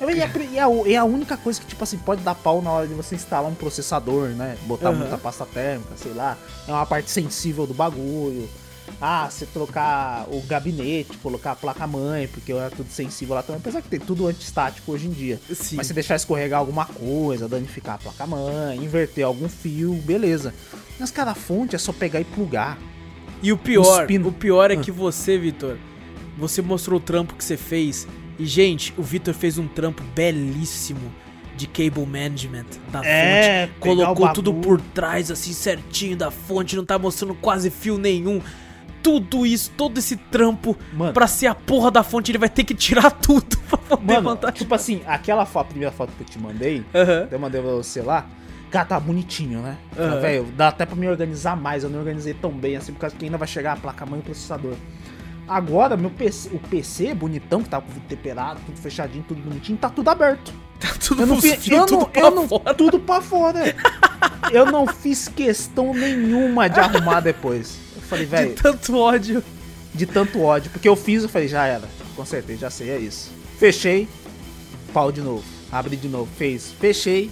E 0.00 0.04
é, 0.04 0.30
e 0.50 0.58
a, 0.58 0.66
a 1.02 1.04
única 1.04 1.36
coisa 1.36 1.60
que, 1.60 1.66
tipo 1.68 1.84
assim, 1.84 1.98
pode 1.98 2.20
dar 2.22 2.34
pau 2.34 2.60
na 2.60 2.72
hora 2.72 2.88
de 2.88 2.94
você 2.94 3.14
instalar 3.14 3.48
um 3.48 3.54
processador, 3.54 4.30
né? 4.30 4.58
Botar 4.62 4.88
Aham. 4.88 4.98
muita 4.98 5.16
pasta 5.16 5.46
térmica, 5.46 5.96
sei 5.96 6.12
lá. 6.12 6.36
É 6.66 6.72
uma 6.72 6.84
parte 6.84 7.12
sensível 7.12 7.64
do 7.64 7.74
bagulho. 7.74 8.48
Ah, 9.00 9.28
você 9.30 9.46
trocar 9.46 10.26
o 10.30 10.40
gabinete, 10.42 11.16
colocar 11.18 11.52
a 11.52 11.56
placa-mãe, 11.56 12.26
porque 12.28 12.52
é 12.52 12.70
tudo 12.70 12.90
sensível 12.90 13.34
lá 13.34 13.42
também. 13.42 13.60
Apesar 13.60 13.80
que 13.82 13.88
tem 13.88 14.00
tudo 14.00 14.26
antistático 14.26 14.90
hoje 14.92 15.06
em 15.06 15.10
dia. 15.10 15.40
Sim. 15.54 15.76
Mas 15.76 15.86
se 15.86 15.94
deixar 15.94 16.16
escorregar 16.16 16.58
alguma 16.60 16.84
coisa, 16.86 17.48
danificar 17.48 17.94
a 17.94 17.98
placa-mãe, 17.98 18.76
inverter 18.78 19.24
algum 19.24 19.48
fio, 19.48 19.92
beleza. 20.04 20.52
Mas, 20.98 21.10
cara, 21.10 21.30
a 21.30 21.34
fonte 21.34 21.76
é 21.76 21.78
só 21.78 21.92
pegar 21.92 22.20
e 22.20 22.24
plugar. 22.24 22.78
E 23.42 23.52
o 23.52 23.56
pior, 23.58 24.06
o 24.26 24.32
pior 24.32 24.70
é 24.70 24.74
Ah. 24.74 24.80
que 24.80 24.90
você, 24.90 25.38
Vitor, 25.38 25.76
você 26.36 26.60
mostrou 26.60 26.98
o 26.98 27.02
trampo 27.02 27.34
que 27.34 27.44
você 27.44 27.56
fez. 27.56 28.06
E, 28.38 28.44
gente, 28.46 28.92
o 28.96 29.02
Vitor 29.02 29.32
fez 29.34 29.58
um 29.58 29.68
trampo 29.68 30.02
belíssimo 30.14 31.12
de 31.56 31.66
cable 31.66 32.06
management 32.06 32.66
da 32.92 33.04
É, 33.04 33.66
fonte. 33.66 33.78
Colocou 33.80 34.32
tudo 34.32 34.54
por 34.54 34.80
trás, 34.80 35.30
assim, 35.30 35.52
certinho 35.52 36.16
da 36.16 36.30
fonte, 36.30 36.76
não 36.76 36.84
tá 36.84 36.98
mostrando 36.98 37.34
quase 37.34 37.68
fio 37.70 37.98
nenhum. 37.98 38.40
Tudo 39.08 39.46
isso, 39.46 39.70
todo 39.74 39.96
esse 39.96 40.16
trampo 40.16 40.76
Mano. 40.92 41.14
pra 41.14 41.26
ser 41.26 41.46
a 41.46 41.54
porra 41.54 41.90
da 41.90 42.02
fonte, 42.02 42.30
ele 42.30 42.36
vai 42.36 42.48
ter 42.50 42.62
que 42.62 42.74
tirar 42.74 43.10
tudo 43.22 43.56
pra 43.68 43.78
poder 43.78 44.20
Mano, 44.20 44.38
tipo 44.52 44.74
assim, 44.74 45.00
aquela 45.06 45.46
foto, 45.46 45.68
a 45.68 45.70
primeira 45.70 45.90
foto 45.92 46.12
que 46.14 46.22
eu 46.22 46.26
te 46.26 46.38
mandei, 46.38 46.84
Aham. 46.94 47.26
eu 47.30 47.38
mandei 47.38 47.58
pra 47.62 47.70
você 47.70 48.02
lá, 48.02 48.26
cara, 48.70 48.84
tá 48.84 49.00
bonitinho, 49.00 49.60
né? 49.62 49.78
Aham. 49.98 50.20
Velho, 50.20 50.44
dá 50.54 50.68
até 50.68 50.84
pra 50.84 50.94
me 50.94 51.08
organizar 51.08 51.56
mais, 51.56 51.84
eu 51.84 51.88
não 51.88 52.00
organizei 52.00 52.34
tão 52.34 52.50
bem 52.50 52.76
assim, 52.76 52.92
por 52.92 52.98
causa 52.98 53.16
que 53.16 53.24
ainda 53.24 53.38
vai 53.38 53.48
chegar 53.48 53.72
a 53.72 53.76
placa-mãe 53.76 54.18
e 54.18 54.20
o 54.20 54.24
processador. 54.24 54.74
Agora, 55.48 55.96
meu 55.96 56.10
PC, 56.10 56.50
o 56.52 56.58
PC 56.58 57.14
bonitão, 57.14 57.62
que 57.62 57.70
tava 57.70 57.86
com 57.86 57.92
vidro 57.92 58.08
temperado, 58.10 58.60
tudo 58.66 58.76
fechadinho, 58.78 59.24
tudo 59.26 59.40
bonitinho, 59.40 59.78
tá 59.78 59.88
tudo 59.88 60.08
aberto. 60.10 60.52
Tá 60.78 60.90
tudo 61.00 61.22
Eu 61.22 61.26
não 61.26 61.40
fiz, 61.40 61.66
eu 61.66 61.86
tudo 61.86 62.00
não, 62.02 62.08
pra 62.08 62.20
eu 62.20 62.30
não, 62.30 62.46
fora. 62.48 62.74
tudo 62.74 63.00
pra 63.00 63.20
fora. 63.20 63.74
Eu 64.52 64.66
não 64.66 64.86
fiz 64.86 65.26
questão 65.26 65.92
nenhuma 65.92 66.68
de 66.68 66.78
arrumar 66.78 67.18
depois. 67.18 67.87
Eu 68.08 68.10
falei, 68.10 68.24
De 68.24 68.30
velho, 68.30 68.54
tanto 68.54 68.96
ódio. 68.96 69.44
de 69.94 70.06
tanto 70.06 70.40
ódio. 70.40 70.70
Porque 70.70 70.88
eu 70.88 70.96
fiz, 70.96 71.22
eu 71.22 71.28
falei, 71.28 71.48
já 71.48 71.66
era. 71.66 71.82
Consertei, 72.16 72.56
já 72.56 72.70
sei, 72.70 72.90
é 72.90 72.98
isso. 72.98 73.30
Fechei, 73.58 74.08
pau 74.92 75.12
de 75.12 75.20
novo. 75.20 75.44
Abri 75.70 75.96
de 75.96 76.08
novo, 76.08 76.28
fez. 76.38 76.72
Fechei. 76.80 77.30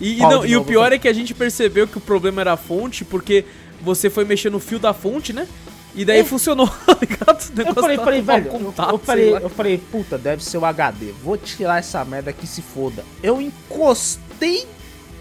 E, 0.00 0.16
não, 0.18 0.40
de 0.40 0.52
e 0.52 0.56
o 0.56 0.64
pior 0.64 0.92
é 0.92 0.98
que 0.98 1.08
a 1.08 1.12
gente 1.12 1.34
percebeu 1.34 1.86
que 1.88 1.98
o 1.98 2.00
problema 2.00 2.40
era 2.40 2.52
a 2.52 2.56
fonte, 2.56 3.04
porque 3.04 3.44
você 3.80 4.08
foi 4.08 4.24
mexer 4.24 4.50
no 4.50 4.58
fio 4.60 4.78
da 4.78 4.92
fonte, 4.94 5.32
né? 5.32 5.46
E 5.94 6.04
daí 6.04 6.20
É. 6.20 6.24
funcionou, 6.24 6.66
tá 6.86 6.96
ligado? 7.00 7.40
O 7.40 7.60
Eu 7.68 7.74
falei, 7.74 7.96
tava 7.96 8.04
falei, 8.06 8.22
velho, 8.22 8.46
eu, 8.46 8.50
contado, 8.50 8.90
eu 8.92 8.98
sei 8.98 9.06
falei, 9.06 9.34
eu 9.34 9.50
falei, 9.50 9.78
puta, 9.78 10.16
deve 10.16 10.42
ser 10.44 10.58
o 10.58 10.64
HD. 10.64 11.12
Vou 11.22 11.36
tirar 11.36 11.78
essa 11.78 12.04
merda 12.04 12.32
que 12.32 12.46
se 12.46 12.62
foda. 12.62 13.04
Eu 13.22 13.40
encostei 13.42 14.66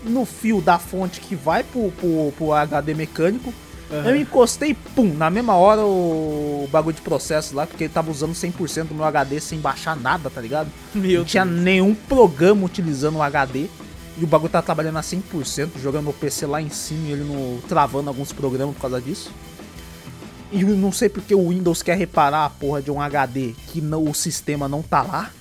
no 0.03 0.25
fio 0.25 0.61
da 0.61 0.79
fonte 0.79 1.19
que 1.19 1.35
vai 1.35 1.63
pro, 1.63 1.91
pro, 1.91 2.33
pro 2.37 2.53
HD 2.53 2.93
mecânico. 2.93 3.53
Aham. 3.91 4.09
Eu 4.09 4.15
encostei, 4.15 4.73
pum, 4.73 5.13
na 5.13 5.29
mesma 5.29 5.55
hora 5.55 5.81
o 5.81 6.67
bagulho 6.71 6.95
de 6.95 7.01
processo 7.01 7.55
lá, 7.55 7.67
porque 7.67 7.83
ele 7.83 7.93
tava 7.93 8.09
usando 8.09 8.33
100% 8.33 8.85
do 8.85 8.95
meu 8.95 9.03
HD 9.03 9.39
sem 9.39 9.59
baixar 9.59 9.95
nada, 9.95 10.29
tá 10.29 10.39
ligado? 10.39 10.69
Meu 10.95 11.19
não 11.19 11.25
tinha 11.25 11.45
Deus. 11.45 11.59
nenhum 11.59 11.93
programa 11.93 12.65
utilizando 12.65 13.17
o 13.17 13.21
HD. 13.21 13.67
E 14.17 14.23
o 14.23 14.27
bagulho 14.27 14.51
tá 14.51 14.61
trabalhando 14.61 14.97
a 14.97 15.01
100%, 15.01 15.69
jogando 15.81 16.09
o 16.09 16.13
PC 16.13 16.45
lá 16.45 16.61
em 16.61 16.69
cima 16.69 17.07
e 17.07 17.11
ele 17.13 17.23
no, 17.23 17.61
travando 17.67 18.09
alguns 18.09 18.31
programas 18.31 18.75
por 18.75 18.81
causa 18.81 19.01
disso. 19.01 19.31
E 20.51 20.61
eu 20.61 20.67
não 20.69 20.91
sei 20.91 21.07
porque 21.07 21.33
o 21.33 21.49
Windows 21.49 21.81
quer 21.81 21.97
reparar 21.97 22.45
a 22.45 22.49
porra 22.49 22.81
de 22.81 22.91
um 22.91 23.01
HD 23.01 23.53
que 23.67 23.79
não, 23.79 24.03
o 24.03 24.13
sistema 24.13 24.67
não 24.67 24.81
tá 24.81 25.01
lá. 25.01 25.31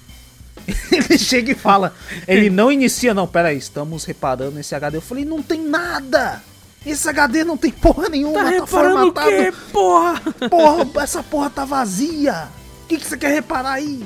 Ele 0.92 1.18
chega 1.18 1.51
e 1.53 1.55
fala, 1.55 1.94
ele 2.28 2.51
não 2.51 2.70
inicia, 2.70 3.14
não, 3.14 3.26
pera 3.26 3.48
aí, 3.48 3.57
estamos 3.57 4.05
reparando 4.05 4.61
esse 4.61 4.74
HD. 4.74 4.98
Eu 4.98 5.03
falei, 5.03 5.24
não 5.24 5.42
tem 5.42 5.61
nada! 5.61 6.42
Esse 6.85 7.09
HD 7.09 7.45
não 7.45 7.57
tem 7.57 7.70
porra 7.70 8.09
nenhuma, 8.09 8.39
Tá 8.39 8.45
tá, 8.45 8.51
reparando 8.51 8.95
o 8.95 8.99
formatado. 9.12 9.28
quê, 9.31 9.53
porra? 9.72 10.20
Porra, 10.49 11.03
essa 11.03 11.22
porra 11.22 11.51
tá 11.51 11.64
vazia. 11.64 12.49
O 12.85 12.87
que, 12.89 12.97
que 12.99 13.07
você 13.07 13.16
quer 13.18 13.33
reparar 13.33 13.72
aí? 13.72 14.03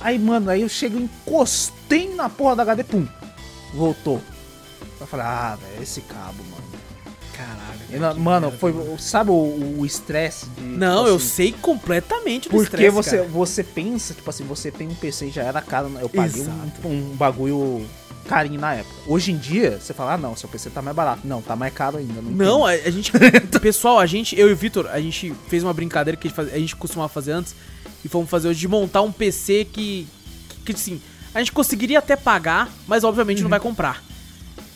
Aí, 0.00 0.18
mano, 0.18 0.50
aí 0.50 0.62
eu 0.62 0.68
chego, 0.68 0.98
encostei 0.98 2.14
na 2.14 2.28
porra 2.28 2.56
da 2.56 2.62
HD, 2.62 2.84
pum. 2.84 3.06
Voltou. 3.74 4.20
Eu 5.00 5.06
falei, 5.06 5.26
ah, 5.26 5.58
velho, 5.60 5.82
esse 5.82 6.00
cabo, 6.02 6.42
mano. 6.50 6.64
Caralho. 7.36 8.00
Na- 8.00 8.14
mano, 8.14 8.50
foi. 8.52 8.72
Sabe 8.98 9.30
o 9.30 9.76
o 9.78 9.84
estresse 9.84 10.46
de. 10.46 10.62
Não, 10.62 10.98
tipo 10.98 11.08
eu 11.08 11.16
assim, 11.16 11.26
sei 11.28 11.52
completamente 11.52 12.48
do 12.48 12.52
Porque 12.52 12.64
estresse, 12.64 12.90
você, 12.94 13.16
cara. 13.18 13.28
você 13.28 13.62
pensa, 13.64 14.14
tipo 14.14 14.30
assim, 14.30 14.44
você 14.44 14.70
tem 14.70 14.88
um 14.88 14.94
PC 14.94 15.26
e 15.26 15.30
já 15.30 15.42
era 15.42 15.60
caro. 15.60 15.90
Eu 16.00 16.08
paguei 16.08 16.42
um, 16.84 16.88
um 16.88 17.00
bagulho 17.16 17.84
carinho 18.24 18.60
na 18.60 18.74
época. 18.74 18.94
Hoje 19.06 19.30
em 19.32 19.36
dia, 19.38 19.78
você 19.80 19.92
fala, 19.94 20.14
ah, 20.14 20.18
não, 20.18 20.34
seu 20.36 20.48
PC 20.48 20.70
tá 20.70 20.80
mais 20.82 20.96
barato. 20.96 21.20
Não, 21.24 21.40
tá 21.42 21.54
mais 21.54 21.72
caro 21.72 21.98
ainda. 21.98 22.20
Não, 22.20 22.30
Não, 22.32 22.66
a, 22.66 22.70
a 22.70 22.90
gente. 22.90 23.12
pessoal, 23.60 23.98
a 23.98 24.06
gente, 24.06 24.38
eu 24.38 24.48
e 24.48 24.52
o 24.52 24.56
Vitor, 24.56 24.88
a 24.90 25.00
gente 25.00 25.32
fez 25.48 25.62
uma 25.62 25.72
brincadeira 25.72 26.16
que 26.16 26.26
a 26.26 26.28
gente, 26.28 26.36
faz- 26.36 26.52
a 26.54 26.58
gente 26.58 26.74
costumava 26.76 27.08
fazer 27.08 27.32
antes. 27.32 27.54
E 28.04 28.08
fomos 28.08 28.28
fazer 28.28 28.48
hoje 28.48 28.60
de 28.60 28.68
montar 28.68 29.02
um 29.02 29.12
PC 29.12 29.66
que. 29.72 30.06
Que, 30.48 30.56
que 30.66 30.72
assim. 30.72 31.00
A 31.34 31.38
gente 31.38 31.52
conseguiria 31.52 31.98
até 31.98 32.14
pagar, 32.16 32.70
mas 32.86 33.02
obviamente 33.04 33.38
Uhum. 33.38 33.44
não 33.44 33.50
vai 33.50 33.60
comprar. 33.60 34.02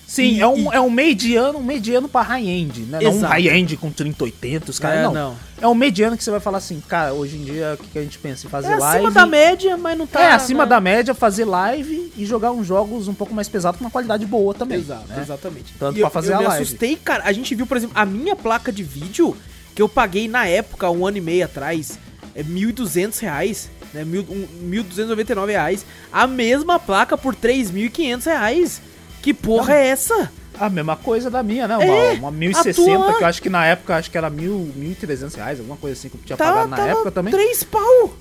Sim, 0.09 0.37
E- 0.37 0.41
é, 0.41 0.47
um, 0.47 0.73
e- 0.73 0.77
é 0.77 0.81
um 0.81 0.89
mediano, 0.89 1.59
um 1.59 1.63
mediano 1.63 2.09
pra 2.09 2.23
high-end, 2.23 2.81
né? 2.85 2.99
Não 3.03 3.13
um 3.15 3.21
high-end 3.21 3.77
com 3.77 3.91
3080, 3.93 4.71
os 4.71 4.79
caras, 4.79 5.01
É, 5.01 5.03
não. 5.03 5.13
não. 5.13 5.37
É 5.61 5.69
um 5.69 5.75
mediano 5.75 6.17
que 6.17 6.25
você 6.25 6.31
vai 6.31 6.41
falar 6.41 6.57
assim, 6.59 6.83
cara, 6.89 7.13
hoje 7.13 7.37
em 7.37 7.45
dia, 7.45 7.77
o 7.79 7.83
que, 7.83 7.91
que 7.91 7.99
a 7.99 8.03
gente 8.03 8.19
pensa? 8.19 8.47
Em 8.47 8.51
fazer 8.51 8.69
É 8.73 8.77
live... 8.77 8.97
acima 9.05 9.11
da 9.11 9.27
média, 9.27 9.77
mas 9.77 9.99
não 9.99 10.07
tá. 10.07 10.21
É, 10.23 10.33
acima 10.33 10.65
né? 10.65 10.71
da 10.71 10.81
média, 10.81 11.13
fazer 11.15 11.45
live 11.45 12.11
e 12.17 12.25
jogar 12.25 12.53
uns 12.53 12.67
jogos 12.67 13.07
um 13.07 13.13
pouco 13.13 13.35
mais 13.35 13.51
pesados 13.51 13.77
com 13.79 13.85
uma 13.85 13.91
qualidade 13.91 14.25
boa 14.25 14.55
também. 14.55 14.79
Exato, 14.79 15.07
né? 15.09 15.21
exatamente. 15.21 15.75
Tanto 15.79 15.99
E 15.99 16.01
pra 16.01 16.09
eu- 16.09 16.11
fazer 16.11 16.33
eu 16.33 16.37
a 16.37 16.39
me 16.39 16.47
live. 16.47 16.63
assustei, 16.63 16.97
cara. 16.97 17.25
A 17.27 17.33
gente 17.33 17.55
viu, 17.55 17.67
por 17.67 17.77
exemplo, 17.77 17.95
a 17.99 18.07
minha 18.07 18.35
placa 18.35 18.73
de 18.73 18.83
vídeo 18.83 19.37
que 19.75 19.83
eu 19.83 19.91
paguei 19.91 20.27
na 20.27 20.47
época, 20.47 20.91
um 20.91 21.07
ano 21.07 21.19
e 21.19 21.21
meio 21.21 21.45
atrás, 21.45 21.99
é 22.35 22.43
1.200 22.43 23.19
reais, 23.19 23.69
né? 23.93 24.05
Mil- 24.07 24.25
um- 24.31 24.47
1.299 24.71 25.53
reais. 25.53 25.85
A 26.11 26.27
mesma 26.27 26.79
placa 26.79 27.17
por 27.19 27.35
3.500 27.35 28.25
reais. 28.25 28.81
Que 29.29 29.35
porra 29.35 29.75
é 29.75 29.89
essa? 29.89 30.33
A 30.59 30.71
mesma 30.71 30.97
coisa 30.97 31.31
da 31.31 31.43
minha, 31.43 31.69
né? 31.69 31.77
Uma, 31.77 31.85
É, 31.85 32.13
uma 32.15 32.29
a 32.29 32.31
1060, 32.31 33.05
tua- 33.05 33.19
que 33.19 33.23
eu 33.25 33.29
acho 33.29 33.43
que 33.43 33.51
na 33.51 33.67
época, 33.67 33.95
acho 33.97 34.11
que 34.11 34.17
era 34.17 34.31
mil, 34.31 34.73
1.300 34.75 35.35
reais, 35.35 35.59
alguma 35.59 35.77
coisa 35.77 35.99
assim 35.99 36.09
que 36.09 36.17
eu 36.17 36.21
tinha 36.25 36.37
Tá, 36.37 36.47
pagado 36.47 36.69
na 36.71 36.77
tava 36.79 36.89
época 36.89 37.11
também. 37.13 37.33
Três 37.33 37.63
pau. 37.63 38.15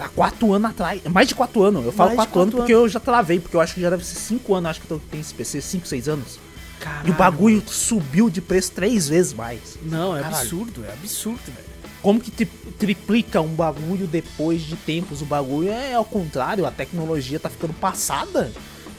Há 0.00 0.08
quatro 0.08 0.52
anos 0.52 0.70
atrás. 0.72 1.00
Mais 1.04 1.28
de 1.28 1.34
quatro 1.36 1.62
anos. 1.62 1.84
Eu 1.86 1.92
falo 1.92 2.08
Mais 2.08 2.20
de 2.20 2.26
quatro, 2.26 2.40
anos 2.40 2.54
quatro 2.54 2.58
porque 2.58 2.74
eu 2.74 2.88
já 2.88 2.98
travei, 2.98 3.38
porque 3.38 3.56
eu 3.56 3.60
acho 3.60 3.74
que 3.74 3.80
já 3.80 3.88
deve 3.88 4.04
ser 4.04 4.16
cinco 4.16 4.52
anos, 4.54 4.70
acho 4.70 4.80
que 4.80 4.86
tenho 4.88 5.00
esse 5.20 5.32
PC, 5.32 5.60
cinco, 5.60 5.86
seis 5.86 6.08
anos. 6.08 6.40
Caralho. 6.80 7.08
E 7.08 7.10
o 7.12 7.14
bagulho 7.14 7.62
subiu 7.68 8.28
de 8.28 8.40
preço 8.40 8.72
três 8.72 9.08
vezes 9.08 9.32
mais. 9.32 9.78
Não, 9.82 10.16
é 10.16 10.22
Caralho. 10.22 10.42
absurdo, 10.42 10.84
é 10.84 10.92
absurdo, 10.92 11.40
velho. 11.46 11.72
Como 12.02 12.18
que 12.20 12.32
tri- 12.32 12.46
triplica 12.78 13.40
um 13.40 13.54
bagulho 13.54 14.08
depois 14.08 14.60
de 14.62 14.74
tempos? 14.74 15.22
O 15.22 15.24
bagulho 15.24 15.70
é 15.70 15.94
ao 15.94 16.04
contrário, 16.04 16.66
a 16.66 16.70
tecnologia 16.72 17.38
tá 17.38 17.48
ficando 17.48 17.72
passada. 17.74 18.50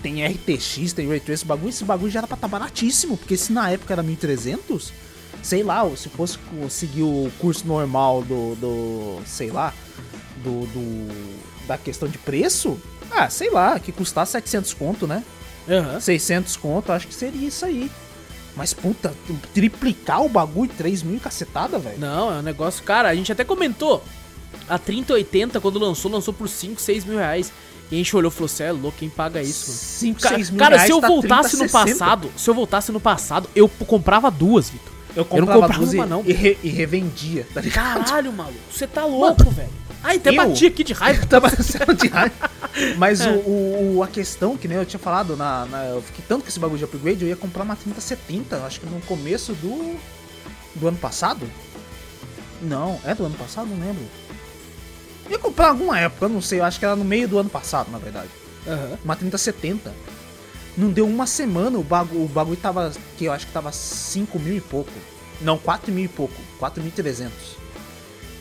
Tem 0.03 0.23
RTX, 0.25 0.93
tem 0.93 1.07
Ray 1.07 1.19
Tracing, 1.21 1.45
bagulho, 1.47 1.69
esse 1.69 1.83
bagulho 1.85 2.11
já 2.11 2.19
era 2.19 2.27
pra 2.27 2.35
estar 2.35 2.47
baratíssimo, 2.47 3.17
porque 3.17 3.35
se 3.37 3.51
na 3.53 3.71
época 3.71 3.93
era 3.93 4.03
1300, 4.03 4.91
sei 5.41 5.63
lá, 5.63 5.89
se 5.95 6.09
fosse 6.09 6.37
seguir 6.69 7.03
o 7.03 7.31
curso 7.39 7.65
normal 7.65 8.21
do, 8.21 8.53
do 8.55 9.21
sei 9.25 9.49
lá, 9.49 9.73
do, 10.43 10.65
do- 10.67 11.43
da 11.65 11.77
questão 11.77 12.09
de 12.09 12.17
preço, 12.17 12.77
ah, 13.09 13.29
sei 13.29 13.49
lá, 13.49 13.79
que 13.79 13.91
custar 13.93 14.27
700 14.27 14.73
conto, 14.73 15.07
né? 15.07 15.23
Aham. 15.69 15.99
600 15.99 16.57
conto, 16.57 16.91
acho 16.91 17.07
que 17.07 17.15
seria 17.15 17.47
isso 17.47 17.63
aí. 17.65 17.89
Mas 18.55 18.73
puta, 18.73 19.13
triplicar 19.53 20.21
o 20.21 20.29
bagulho, 20.29 20.69
3 20.77 21.01
mil 21.01 21.15
e 21.15 21.19
cacetada, 21.19 21.79
velho. 21.79 21.97
Não, 21.99 22.31
é 22.35 22.39
um 22.39 22.41
negócio. 22.43 22.83
Cara, 22.83 23.07
a 23.09 23.15
gente 23.15 23.31
até 23.31 23.43
comentou. 23.43 24.03
A 24.69 24.77
3080, 24.77 25.59
quando 25.59 25.77
lançou, 25.79 26.09
lançou 26.11 26.33
por 26.33 26.47
5, 26.47 26.79
6 26.81 27.05
mil 27.05 27.17
reais. 27.17 27.51
E 27.91 27.95
a 27.95 27.97
gente 27.97 28.15
olhou 28.15 28.31
e 28.31 28.33
falou: 28.33 28.47
Você 28.47 28.63
é 28.63 28.71
louco, 28.71 28.97
quem 28.97 29.09
paga 29.09 29.41
isso, 29.41 29.67
mano? 29.67 29.79
5, 29.79 30.21
Ca- 30.21 30.29
6 30.29 30.49
mil 30.51 30.59
Cara, 30.59 30.75
reais 30.77 30.87
se 30.87 30.91
eu 30.93 31.01
tá 31.01 31.07
voltasse 31.07 31.49
30, 31.57 31.63
no 31.63 31.69
60. 31.69 31.85
passado, 31.99 32.31
se 32.37 32.49
eu 32.49 32.53
voltasse 32.53 32.91
no 32.91 32.99
passado, 32.99 33.49
eu 33.55 33.67
comprava 33.69 34.31
duas, 34.31 34.69
Vitor. 34.69 34.91
eu 35.15 35.21
eu 35.21 35.25
comprava, 35.25 35.51
não 35.53 35.61
comprava 35.61 35.79
duas 35.79 35.93
e, 35.93 35.97
uma, 35.97 36.05
não. 36.05 36.23
E, 36.25 36.33
re- 36.33 36.57
e 36.63 36.69
revendia, 36.69 37.45
tá 37.53 37.61
ligado? 37.61 38.03
Caralho, 38.05 38.31
maluco, 38.33 38.57
você 38.71 38.87
tá 38.87 39.05
louco, 39.05 39.49
velho. 39.51 39.69
Ai, 40.01 40.15
até 40.17 40.31
eu- 40.31 40.35
bati 40.35 40.65
aqui 40.65 40.83
de 40.83 40.91
raiva. 40.93 41.25
Tava 41.27 41.49
sendo 41.49 41.93
de 41.93 42.07
raiva. 42.07 42.33
Mas 42.97 43.21
É. 43.21 43.29
o, 43.29 43.33
o- 43.35 43.95
o- 43.97 44.03
a 44.03 44.07
questão, 44.07 44.57
que 44.57 44.67
nem 44.67 44.77
eu 44.77 44.85
tinha 44.85 44.99
falado, 44.99 45.35
na, 45.37 45.65
na- 45.65 45.85
eu 45.85 46.01
fiquei 46.01 46.23
tanto 46.27 46.43
com 46.43 46.47
esse 46.49 46.59
bagulho 46.59 46.79
de 46.79 46.85
upgrade, 46.85 47.21
eu 47.21 47.27
ia 47.29 47.35
comprar 47.35 47.63
uma 47.63 47.75
3070, 47.75 48.57
acho 48.65 48.79
que 48.79 48.85
no 48.87 48.99
começo 49.01 49.53
do, 49.53 49.97
do 50.75 50.87
ano 50.87 50.97
passado. 50.97 51.47
Não, 52.61 52.99
é 53.05 53.13
do 53.13 53.25
ano 53.25 53.35
passado? 53.35 53.67
Não 53.67 53.77
lembro. 53.85 54.03
Ia 55.29 55.39
comprar 55.39 55.69
alguma 55.69 55.99
época, 55.99 56.25
eu 56.25 56.29
não 56.29 56.41
sei, 56.41 56.59
eu 56.59 56.65
acho 56.65 56.79
que 56.79 56.85
era 56.85 56.95
no 56.95 57.05
meio 57.05 57.27
do 57.27 57.37
ano 57.37 57.49
passado, 57.49 57.89
na 57.91 57.97
verdade. 57.97 58.29
Aham. 58.67 58.97
Uma 59.03 59.15
3070. 59.15 59.93
Não 60.75 60.89
deu 60.89 61.07
uma 61.07 61.27
semana, 61.27 61.77
o 61.77 61.83
bagulho, 61.83 62.23
o 62.23 62.27
bagulho 62.27 62.57
tava, 62.57 62.91
que 63.17 63.25
eu 63.25 63.31
acho 63.31 63.45
que 63.45 63.53
tava 63.53 63.71
5 63.71 64.39
mil 64.39 64.55
e 64.55 64.61
pouco. 64.61 64.91
Não, 65.39 65.57
4 65.57 65.91
mil 65.91 66.05
e 66.05 66.07
pouco, 66.07 66.33
4.300. 66.59 67.29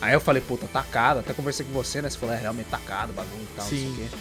Aí 0.01 0.14
eu 0.14 0.20
falei, 0.20 0.43
puta, 0.43 0.66
tá 0.66 0.83
caro. 0.83 1.20
Até 1.20 1.33
conversei 1.33 1.64
com 1.64 1.72
você, 1.72 2.03
né? 2.03 2.11
Você 2.11 2.18
falou, 2.18 2.35
é, 2.35 2.39
realmente 2.39 2.66
tá 2.66 2.78
caro 2.78 3.11
o 3.11 3.12
bagulho 3.12 3.43
e 3.43 3.57
tal, 3.57 3.64
não 3.64 3.70
sei 3.70 3.78
Sim. 3.78 3.93
o 3.93 3.97
quê. 3.97 4.16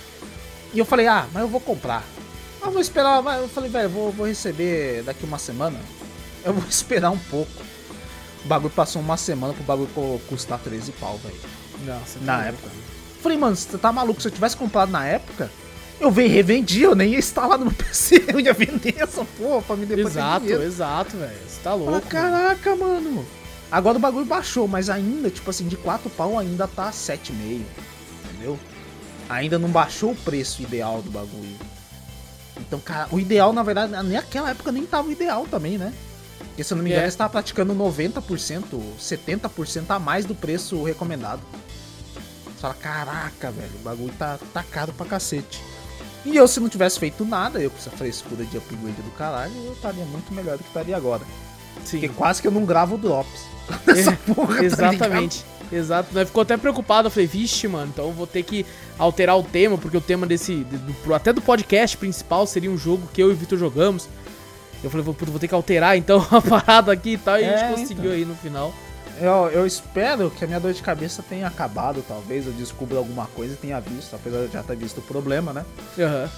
E 0.74 0.80
eu 0.80 0.86
falei, 0.86 1.08
ah, 1.08 1.28
mas 1.34 1.42
eu 1.42 1.50
vou 1.50 1.60
comprar. 1.60 2.04
Eu 2.62 2.72
vou 2.72 2.82
esperar, 2.82 3.24
eu 3.40 3.50
falei, 3.50 3.70
velho, 3.70 3.90
vou, 3.90 4.12
vou 4.12 4.28
receber 4.28 5.02
daqui 5.04 5.26
uma 5.26 5.40
semana. 5.40 5.80
Eu 6.46 6.54
vou 6.54 6.68
esperar 6.70 7.10
um 7.10 7.18
pouco. 7.18 7.52
O 8.46 8.48
bagulho 8.48 8.74
passou 8.74 9.02
uma 9.02 9.18
semana 9.18 9.54
pro 9.54 9.64
bagulho 9.64 9.90
custar 10.28 10.60
13 10.60 10.92
pau, 10.94 11.18
velho. 11.18 11.40
Nossa, 11.86 12.20
Na 12.22 12.38
tá 12.38 12.46
época. 12.46 12.70
Falei, 13.22 13.38
mano, 13.38 13.56
você 13.56 13.78
tá 13.78 13.92
maluco? 13.92 14.22
Se 14.22 14.28
eu 14.28 14.32
tivesse 14.32 14.58
comprado 14.58 14.92
na 14.92 15.06
época, 15.06 15.52
eu 16.00 16.10
veio 16.10 16.28
e 16.28 16.32
revendi, 16.32 16.82
eu 16.82 16.96
nem 16.96 17.12
ia 17.12 17.20
instalar 17.20 17.58
no 17.58 17.66
meu 17.66 17.74
PC, 17.78 18.26
eu 18.28 18.40
ia 18.40 18.54
vender 18.54 18.96
essa 18.98 19.24
porra 19.24 19.62
pra 19.62 19.76
me 19.76 19.86
depois 19.86 20.08
Exato, 20.08 20.46
exato, 20.46 21.18
velho. 21.18 21.38
Você 21.48 21.62
tá 21.62 21.74
louco. 21.74 21.92
mano. 21.92 22.02
caraca, 22.04 22.76
mano. 22.76 23.26
Agora 23.72 23.98
o 23.98 24.02
bagulho 24.02 24.26
baixou, 24.26 24.68
mas 24.68 24.90
ainda, 24.90 25.30
tipo 25.30 25.50
assim, 25.50 25.68
de 25.68 25.78
4 25.78 26.10
pau 26.10 26.38
ainda 26.38 26.68
tá 26.68 26.92
7,5. 26.92 27.62
Entendeu? 28.26 28.60
Ainda 29.30 29.58
não 29.58 29.70
baixou 29.70 30.12
o 30.12 30.16
preço 30.16 30.62
ideal 30.62 31.02
do 31.02 31.10
bagulho. 31.12 31.56
Então, 32.60 32.80
cara, 32.80 33.08
o 33.12 33.20
ideal, 33.20 33.54
na 33.54 33.64
verdade, 33.64 33.94
nem 34.04 34.18
naquela 34.18 34.50
época 34.50 34.72
nem 34.72 34.86
tava 34.86 35.08
o 35.08 35.12
ideal 35.12 35.48
também, 35.50 35.78
né? 35.78 35.94
Porque 36.52 36.64
se 36.64 36.74
eu 36.74 36.78
não 36.78 36.84
me 36.84 36.90
engano, 36.90 37.02
É. 37.02 37.06
eles 37.06 37.14
estavam 37.14 37.32
praticando 37.32 37.74
90%, 37.74 38.82
70% 39.00 39.90
a 39.90 40.00
mais 40.00 40.26
do 40.26 40.36
preço 40.36 40.84
recomendado. 40.84 41.42
Você 42.46 42.62
fala, 42.62 42.74
caraca, 42.76 43.52
velho, 43.52 43.72
o 43.80 43.84
bagulho 43.84 44.14
tá, 44.20 44.38
tá 44.54 44.64
caro 44.64 44.94
pra 44.94 45.06
cacete. 45.06 45.62
E 46.24 46.36
eu, 46.38 46.48
se 46.48 46.60
não 46.60 46.70
tivesse 46.70 47.00
feito 47.00 47.26
nada, 47.26 47.60
eu 47.60 47.72
com 47.72 47.78
essa 47.78 47.90
frescura 47.90 48.46
de 48.46 48.56
upgrade 48.58 49.02
do 49.02 49.12
caralho, 49.18 49.54
eu 49.66 49.74
estaria 49.74 50.06
muito 50.06 50.32
melhor 50.34 50.58
do 50.58 50.64
que 50.64 50.70
estaria 50.70 50.96
agora. 50.96 51.24
Sim. 51.84 52.00
Porque 52.00 52.10
quase 52.10 52.42
que 52.42 52.48
eu 52.48 52.52
não 52.52 52.64
gravo 52.66 52.98
drops. 52.98 53.42
Essa 53.88 54.12
porra, 54.12 54.58
tá 54.58 54.64
Exatamente. 54.64 55.44
Exato. 55.72 56.14
Nós 56.14 56.28
ficou 56.28 56.42
até 56.44 56.58
preocupado. 56.58 57.08
Eu 57.08 57.12
falei, 57.12 57.26
vixe, 57.26 57.66
mano, 57.68 57.90
então 57.94 58.08
eu 58.08 58.12
vou 58.12 58.28
ter 58.28 58.44
que 58.44 58.66
alterar 59.00 59.40
o 59.40 59.42
tema, 59.44 59.78
porque 59.78 59.96
o 59.98 60.02
tema 60.02 60.28
desse. 60.28 60.64
de- 60.66 60.78
do- 60.78 61.14
até 61.16 61.32
do 61.32 61.42
podcast 61.42 61.96
principal 61.98 62.46
seria 62.46 62.70
um 62.70 62.78
jogo 62.78 63.08
que 63.14 63.24
eu 63.24 63.30
e 63.30 63.34
o 63.34 63.36
Vitor 63.36 63.58
jogamos. 63.58 64.08
Eu 64.84 64.90
falei, 64.90 65.04
vou, 65.06 65.16
vou 65.20 65.40
ter 65.40 65.48
que 65.48 65.54
alterar 65.54 65.98
então 65.98 66.26
a 66.32 66.42
parada 66.42 66.92
aqui 66.92 67.12
e 67.12 67.18
tal. 67.18 67.40
E 67.40 67.44
a 67.44 67.48
É, 67.48 67.58
gente 67.58 67.80
conseguiu 67.82 68.06
então. 68.06 68.14
aí 68.18 68.26
no 68.26 68.36
final. 68.36 68.74
Eu, 69.20 69.50
eu 69.52 69.68
espero 69.68 70.32
que 70.32 70.44
a 70.44 70.48
minha 70.48 70.60
dor 70.60 70.74
de 70.74 70.82
cabeça 70.82 71.24
tenha 71.28 71.46
acabado, 71.46 72.04
talvez 72.08 72.48
eu 72.48 72.54
descubra 72.54 72.98
alguma 72.98 73.28
coisa 73.28 73.54
e 73.54 73.58
tenha 73.58 73.80
visto, 73.80 74.16
apesar 74.16 74.38
de 74.40 74.44
eu 74.46 74.52
já 74.52 74.64
ter 74.64 74.76
visto 74.76 74.98
o 74.98 75.02
problema, 75.02 75.54
né? 75.54 75.64
Aham. 76.00 76.30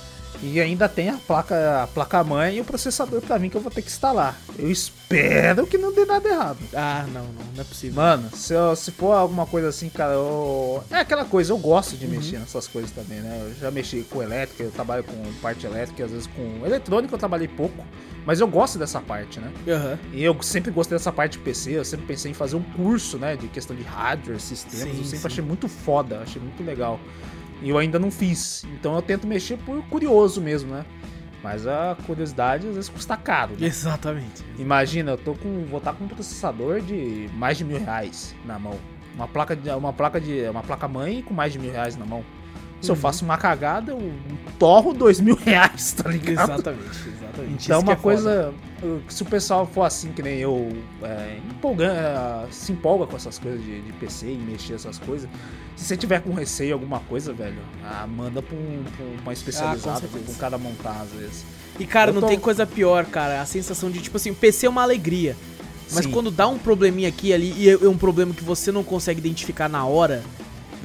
E 0.45 0.59
ainda 0.59 0.89
tem 0.89 1.09
a 1.09 1.17
placa, 1.17 1.83
a 1.83 1.87
placa 1.87 2.21
mãe 2.23 2.57
e 2.57 2.61
o 2.61 2.65
processador 2.65 3.21
pra 3.21 3.39
mim 3.39 3.49
que 3.49 3.55
eu 3.55 3.61
vou 3.61 3.71
ter 3.71 3.81
que 3.81 3.87
instalar. 3.89 4.37
Eu 4.59 4.69
espero 4.69 5.65
que 5.65 5.77
não 5.77 5.93
dê 5.93 6.03
nada 6.05 6.27
errado. 6.27 6.57
Ah, 6.73 7.05
não, 7.07 7.23
não, 7.23 7.45
não 7.55 7.61
é 7.61 7.63
possível. 7.63 7.95
Mano, 7.95 8.29
se, 8.35 8.53
eu- 8.53 8.75
se 8.75 8.91
for 8.91 9.13
alguma 9.13 9.45
coisa 9.45 9.69
assim, 9.69 9.87
cara, 9.89 10.13
eu... 10.13 10.83
É 10.91 10.97
aquela 10.97 11.23
coisa, 11.23 11.53
eu 11.53 11.57
gosto 11.57 11.93
Uhum. 11.93 11.97
de 11.97 12.07
mexer 12.07 12.39
nessas 12.39 12.67
coisas 12.67 12.91
também, 12.91 13.19
né? 13.21 13.39
Eu 13.47 13.55
já 13.55 13.71
mexi 13.71 14.05
com 14.09 14.21
elétrica, 14.21 14.63
eu 14.63 14.71
trabalho 14.71 15.03
com 15.03 15.15
parte 15.41 15.65
elétrica, 15.65 16.03
às 16.03 16.11
vezes 16.11 16.27
com 16.27 16.65
eletrônica 16.65 17.13
eu 17.13 17.17
trabalhei 17.19 17.47
pouco, 17.47 17.85
mas 18.25 18.39
eu 18.41 18.47
gosto 18.47 18.77
dessa 18.77 18.99
parte, 18.99 19.39
né? 19.39 19.49
Aham. 19.67 19.97
E 20.11 20.23
eu 20.23 20.35
sempre 20.43 20.71
gostei 20.71 20.97
dessa 20.97 21.11
parte 21.11 21.33
de 21.37 21.39
PC, 21.39 21.71
eu 21.77 21.85
sempre 21.85 22.05
pensei 22.05 22.31
em 22.31 22.33
fazer 22.33 22.55
um 22.57 22.63
curso, 22.63 23.17
né, 23.17 23.35
de 23.37 23.47
questão 23.47 23.75
de 23.75 23.83
hardware, 23.83 24.39
sistemas, 24.41 24.79
Sim, 24.83 24.97
eu 24.97 25.03
sempre 25.05 25.19
sim. 25.19 25.27
achei 25.27 25.43
muito 25.43 25.67
foda, 25.69 26.19
achei 26.21 26.41
muito 26.41 26.61
legal. 26.63 26.99
E 27.61 27.69
eu 27.69 27.77
ainda 27.77 27.97
não 27.97 28.11
fiz, 28.11 28.65
então 28.73 28.95
eu 28.95 29.01
tento 29.01 29.25
mexer 29.25 29.57
por 29.57 29.81
curioso 29.85 30.41
mesmo, 30.41 30.71
né? 30.73 30.85
Mas 31.43 31.67
a 31.67 31.97
curiosidade 32.05 32.67
às 32.67 32.75
vezes 32.75 32.89
custa 32.89 33.17
caro, 33.17 33.51
né? 33.59 33.67
Exatamente. 33.67 34.43
Imagina, 34.57 35.11
eu 35.11 35.17
tô 35.17 35.35
com. 35.35 35.65
vou 35.65 35.79
estar 35.79 35.91
com 35.93 36.05
um 36.05 36.07
processador 36.07 36.79
de 36.79 37.29
mais 37.33 37.57
de 37.57 37.65
mil 37.65 37.77
reais 37.77 38.33
na 38.45 38.57
mão. 38.57 38.79
Uma 39.13 39.27
placa 39.27 39.53
de. 39.53 39.69
Uma 39.69 39.91
placa 39.91 40.21
de. 40.21 40.47
Uma 40.47 40.63
placa 40.63 40.87
mãe 40.87 41.21
com 41.21 41.33
mais 41.33 41.51
de 41.51 41.59
mil 41.59 41.71
reais 41.71 41.97
na 41.97 42.05
mão. 42.05 42.23
Se 42.84 42.91
eu 42.91 42.95
Uhum. 42.95 43.01
faço 43.01 43.23
uma 43.25 43.38
cagada, 43.38 43.91
eu 43.93 44.11
torro 44.59 44.93
dois 44.93 45.19
mil 45.19 45.36
reais, 45.36 45.93
tá 45.93 46.09
ligado? 46.09 46.51
Exatamente, 46.51 46.89
exatamente. 46.89 47.23
Então 47.38 47.55
Isso 47.57 47.67
que 47.67 47.71
uma 47.73 47.93
é 47.93 47.95
foda. 47.95 48.01
coisa. 48.01 48.53
Se 49.07 49.23
o 49.23 49.25
pessoal 49.25 49.65
for 49.65 49.84
assim 49.84 50.11
que 50.11 50.21
nem 50.21 50.39
eu, 50.39 50.69
é, 51.01 51.38
empolga- 51.49 51.86
é, 51.86 52.51
se 52.51 52.73
empolga 52.73 53.07
com 53.07 53.15
essas 53.15 53.39
coisas 53.39 53.63
de, 53.63 53.81
de 53.81 53.93
PC 53.93 54.27
e 54.34 54.38
mexer 54.38 54.73
essas 54.73 54.99
coisas. 54.99 55.29
Se 55.77 55.86
você 55.86 55.95
tiver 55.95 56.19
com 56.21 56.34
receio 56.34 56.73
alguma 56.73 56.99
coisa, 56.99 57.31
velho, 57.34 57.59
ah, 57.86 58.05
manda 58.05 58.41
pra, 58.41 58.55
um, 58.55 58.84
pra 58.97 59.05
uma 59.23 59.34
especializada, 59.34 60.01
pra 60.01 60.09
certeza. 60.09 60.31
um 60.31 60.36
cara 60.36 60.57
montar 60.57 60.99
às 61.01 61.11
vezes. 61.17 61.45
E 61.79 61.86
cara, 61.86 62.11
Eu 62.11 62.15
não 62.15 62.21
tô- 62.21 62.27
tem 62.27 62.38
coisa 62.39 62.67
pior, 62.67 63.05
cara. 63.05 63.41
A 63.41 63.45
sensação 63.45 63.89
de, 63.89 63.99
tipo 64.01 64.17
assim, 64.17 64.31
o 64.31 64.36
PC 64.36 64.65
é 64.65 64.69
uma 64.69 64.84
alegria. 64.84 65.36
Mas 65.93 66.05
Sim. 66.05 66.11
quando 66.11 66.29
dá 66.29 66.47
um 66.47 66.57
probleminha 66.59 67.07
aqui 67.07 67.31
ali, 67.34 67.53
e 67.57 67.69
é 67.69 67.73
é 67.73 67.88
um 67.88 67.97
problema 67.97 68.34
que 68.34 68.43
você 68.43 68.71
não 68.71 68.84
consegue 68.84 69.19
identificar 69.19 69.69
na 69.69 69.86
hora, 69.86 70.21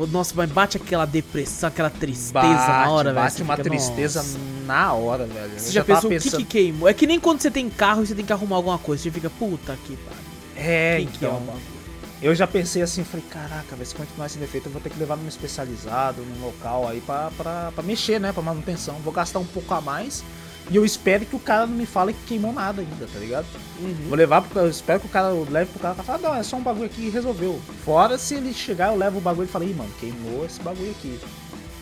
nossa, 0.07 0.33
mas 0.37 0.51
bate 0.51 0.77
aquela 0.77 1.05
depressão, 1.05 1.69
aquela 1.69 1.91
tristeza 1.91 2.39
na 2.43 2.91
hora, 2.91 3.13
velho. 3.13 3.25
bate 3.25 3.43
uma 3.43 3.57
fica, 3.57 3.69
tristeza 3.69 4.23
nossa. 4.23 4.39
na 4.67 4.93
hora, 4.93 5.27
velho. 5.27 5.59
Você 5.59 5.73
já 5.73 5.85
tava 5.85 6.09
pensou 6.09 6.33
o 6.33 6.37
que, 6.37 6.45
que 6.45 6.45
queimou? 6.45 6.89
É 6.89 6.95
que 6.95 7.07
nem 7.07 7.19
quando 7.19 7.41
você 7.41 7.51
tem 7.51 7.69
carro 7.69 8.03
e 8.03 8.07
você 8.07 8.15
tem 8.15 8.25
que 8.25 8.33
arrumar 8.33 8.57
alguma 8.57 8.79
coisa. 8.79 9.03
Você 9.03 9.11
fica, 9.11 9.29
puta 9.31 9.77
que 9.87 9.97
pariu. 9.97 10.19
É, 10.57 10.99
que 11.01 11.07
que 11.07 11.25
é 11.25 11.29
então. 11.29 11.41
bagulho? 11.41 11.79
eu 12.21 12.35
já 12.35 12.47
pensei 12.47 12.83
assim, 12.83 13.05
falei, 13.05 13.25
caraca, 13.31 13.77
velho, 13.77 13.87
se 13.87 13.95
continuar 13.95 14.27
esse 14.27 14.39
defeito, 14.39 14.67
eu 14.67 14.73
vou 14.73 14.81
ter 14.81 14.91
que 14.91 14.99
levar 14.99 15.17
num 15.17 15.29
especializado, 15.29 16.23
num 16.23 16.47
local 16.47 16.89
aí 16.89 17.01
pra, 17.01 17.31
pra, 17.37 17.73
pra 17.73 17.83
mexer, 17.83 18.19
né? 18.21 18.33
Pra 18.33 18.43
manutenção. 18.43 18.97
Vou 18.97 19.13
gastar 19.13 19.39
um 19.39 19.47
pouco 19.47 19.73
a 19.73 19.81
mais. 19.81 20.25
E 20.71 20.77
eu 20.77 20.85
espero 20.85 21.25
que 21.25 21.35
o 21.35 21.41
cara 21.41 21.67
não 21.67 21.75
me 21.75 21.87
fale 21.87 22.13
que 22.13 22.27
queimou 22.27 22.53
nada 22.53 22.83
ainda, 22.83 23.07
tá 23.07 23.19
ligado? 23.19 23.47
Uhum. 23.81 24.09
Vou 24.09 24.17
levar 24.17 24.43
pro 24.43 24.61
eu 24.61 24.69
espero 24.69 25.01
que 25.01 25.07
o 25.07 25.11
cara 25.11 25.29
leve 25.31 25.71
pro 25.71 25.81
cara 25.81 25.97
e 25.99 26.05
fala, 26.05 26.19
não, 26.19 26.35
é 26.35 26.43
só 26.43 26.57
um 26.57 26.63
bagulho 26.63 26.87
aqui 26.87 27.07
e 27.07 27.11
resolveu. 27.11 27.61
Fora 27.85 28.19
se 28.19 28.35
ele 28.35 28.53
chegar, 28.53 28.89
eu 28.89 28.97
levo 28.97 29.19
o 29.19 29.21
bagulho 29.21 29.47
e 29.47 29.51
falo, 29.51 29.65
ih, 29.65 29.73
mano, 29.73 29.91
queimou 29.99 30.45
esse 30.45 30.61
bagulho 30.61 30.91
aqui. 30.91 31.19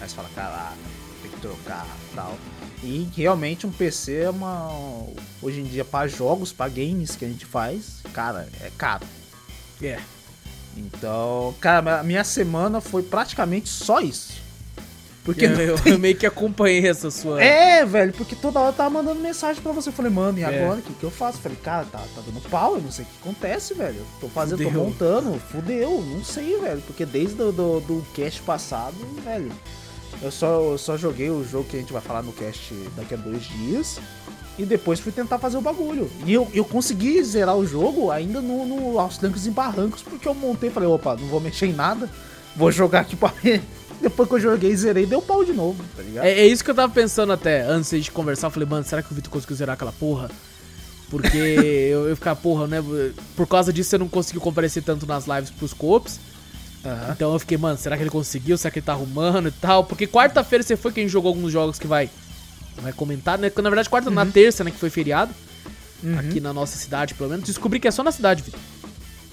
Aí 0.01 0.09
você 0.09 0.15
fala, 0.15 0.29
caraca, 0.35 0.77
tem 1.23 1.31
que 1.31 1.41
trocar 1.41 1.87
tal. 2.15 2.37
E 2.83 3.09
realmente 3.17 3.67
um 3.67 3.73
PC 3.73 4.23
é 4.23 4.31
uma. 4.31 4.71
Hoje 5.43 5.61
em 5.61 5.65
dia, 5.65 5.85
pra 5.85 6.07
jogos, 6.07 6.53
pra 6.53 6.69
games 6.69 7.17
que 7.17 7.25
a 7.25 7.29
gente 7.29 7.47
faz, 7.47 8.03
cara, 8.13 8.49
é 8.61 8.71
caro. 8.77 9.05
É. 9.83 9.99
Então, 10.77 11.55
cara, 11.59 12.01
a 12.01 12.03
minha 12.03 12.23
semana 12.23 12.81
foi 12.81 13.03
praticamente 13.03 13.69
só 13.69 14.01
isso. 14.01 14.46
Porque 15.27 15.45
Eu, 15.45 15.77
tem- 15.79 15.93
eu 15.93 15.99
meio 15.99 16.17
que 16.17 16.25
acompanhei 16.25 16.87
essa 16.89 17.11
sua. 17.11 17.43
É, 17.43 17.85
velho, 17.85 18.13
porque 18.15 18.35
toda 18.35 18.59
hora 18.61 18.69
eu 18.71 18.73
tava 18.73 18.89
mandando 18.89 19.21
mensagem 19.21 19.61
pra 19.61 19.73
você. 19.73 19.91
Eu 19.91 19.93
falei, 19.93 20.11
mano, 20.11 20.39
e 20.39 20.43
É. 20.43 20.47
agora? 20.47 20.79
O 20.79 20.83
que, 20.83 20.95
que 20.95 21.05
eu 21.05 21.11
faço? 21.11 21.37
Eu 21.39 21.43
falei, 21.43 21.59
cara, 21.63 21.85
tá, 21.85 21.99
tá 21.99 22.23
dando 22.25 22.41
pau, 22.49 22.77
eu 22.77 22.81
não 22.81 22.91
sei 22.91 23.05
o 23.05 23.09
que 23.09 23.15
acontece, 23.29 23.75
velho. 23.75 23.97
Eu 23.99 24.07
Tô 24.23 24.29
fazendo, 24.29 24.59
tô 24.63 24.65
Fudeu. 24.71 24.85
montando, 24.85 25.39
fudeu, 25.51 26.01
não 26.01 26.25
sei, 26.25 26.59
velho. 26.61 26.81
Porque 26.87 27.05
desde 27.05 27.43
o 27.43 27.53
do, 27.53 27.81
do 27.81 28.07
cast 28.15 28.41
passado, 28.43 28.95
velho, 29.23 29.51
eu 30.23 30.31
só, 30.31 30.47
eu 30.73 30.79
só 30.79 30.97
joguei 30.97 31.29
o 31.29 31.45
jogo 31.45 31.65
que 31.69 31.77
a 31.77 31.81
gente 31.81 31.93
vai 31.93 32.01
falar 32.01 32.23
no 32.23 32.33
cast 32.33 32.73
daqui 32.97 33.13
a 33.13 33.17
dois 33.19 33.43
dias. 33.43 33.99
E 34.59 34.65
depois 34.65 34.99
fui 35.01 35.13
tentar 35.13 35.39
fazer 35.39 35.59
o 35.59 35.61
bagulho. 35.61 36.11
E 36.25 36.33
eu, 36.33 36.49
eu 36.55 36.65
consegui 36.65 37.23
zerar 37.23 37.55
o 37.57 37.67
jogo 37.67 38.11
ainda 38.11 38.41
no, 38.41 38.65
no, 38.65 38.99
aos 38.99 39.19
trancos 39.19 39.47
e 39.47 39.51
barrancos, 39.51 40.01
porque 40.03 40.27
eu 40.27 40.33
montei 40.35 40.71
e 40.71 40.73
falei, 40.73 40.89
opa, 40.89 41.15
não 41.15 41.27
vou 41.29 41.41
mexer 41.41 41.67
em 41.67 41.75
nada, 41.75 42.09
vou 42.57 42.73
jogar 42.73 43.01
aqui 43.01 43.15
pra 43.17 43.29
ver. 43.43 43.61
Depois 44.07 44.29
que 44.29 44.37
eu 44.37 44.41
joguei, 44.41 44.77
zerei, 44.77 45.05
deu 45.05 45.21
pau 45.21 45.45
de 45.45 45.53
novo, 45.53 45.85
tá 45.97 46.01
ligado? 46.01 46.25
É, 46.25 46.31
é 46.31 46.47
isso 46.47 46.63
que 46.63 46.71
eu 46.71 46.75
tava 46.77 46.93
pensando 46.93 47.33
até 47.33 47.63
antes 47.63 47.91
de 47.91 48.09
conversar. 48.13 48.47
Eu 48.47 48.51
falei, 48.53 48.69
mano, 48.69 48.85
será 48.85 49.03
que 49.03 49.11
o 49.11 49.15
Vitor 49.17 49.33
conseguiu 49.33 49.57
zerar 49.57 49.75
aquela 49.75 49.91
porra? 49.91 50.31
Porque 51.11 51.37
eu, 51.91 52.09
eu 52.09 52.15
ficar, 52.15 52.37
porra, 52.37 52.69
né? 52.69 52.79
Por 53.35 53.49
causa 53.49 53.73
disso 53.73 53.91
você 53.91 53.99
não 53.99 54.07
conseguiu 54.07 54.41
comparecer 54.41 54.85
tanto 54.85 55.07
nas 55.07 55.27
lives 55.27 55.51
pros 55.51 55.75
copos. 55.75 56.21
Aham. 56.85 57.13
Então 57.17 57.33
eu 57.33 57.39
fiquei, 57.41 57.59
mano, 57.59 57.77
será 57.77 57.97
que 57.97 58.05
ele 58.05 58.11
conseguiu? 58.11 58.57
Será 58.57 58.71
que 58.71 58.79
ele 58.79 58.87
tá 58.87 58.93
arrumando 58.93 59.49
e 59.49 59.51
tal? 59.51 59.83
Porque 59.83 60.07
quarta-feira 60.07 60.63
você 60.63 60.77
foi 60.77 60.93
quem 60.93 61.09
jogou 61.09 61.31
alguns 61.31 61.51
jogos 61.51 61.77
que 61.77 61.89
vai, 61.89 62.09
vai 62.81 62.93
comentar, 62.93 63.37
né? 63.37 63.51
Na 63.57 63.71
verdade, 63.71 63.91
quarta, 63.91 64.09
na 64.09 64.25
terça, 64.25 64.63
né? 64.63 64.71
Que 64.71 64.79
foi 64.79 64.89
feriado. 64.89 65.35
Uhum. 66.01 66.17
Aqui 66.17 66.39
na 66.39 66.53
nossa 66.53 66.79
cidade, 66.79 67.13
pelo 67.15 67.29
menos. 67.29 67.45
Descobri 67.45 67.81
que 67.81 67.89
é 67.89 67.91
só 67.91 68.05
na 68.05 68.13
cidade, 68.13 68.41
Vitor. 68.41 68.61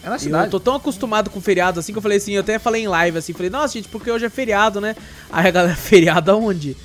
É 0.04 0.10
na 0.10 0.16
Eu 0.16 0.20
cidade. 0.20 0.52
tô 0.52 0.60
tão 0.60 0.76
acostumado 0.76 1.30
com 1.30 1.40
feriado 1.40 1.80
assim 1.80 1.92
que 1.94 1.98
eu 1.98 2.02
falei 2.02 2.18
assim, 2.18 2.34
eu 2.34 2.42
até 2.42 2.60
falei 2.60 2.84
em 2.84 2.88
live 2.88 3.18
assim, 3.18 3.34
falei, 3.34 3.50
nossa, 3.50 3.74
gente, 3.74 3.88
porque 3.88 4.12
hoje 4.12 4.26
é 4.26 4.30
feriado, 4.30 4.82
né? 4.82 4.96
Aí 5.32 5.48
a 5.48 5.52
galera, 5.52 5.76
feriado 5.78 6.32
aonde? 6.32 6.76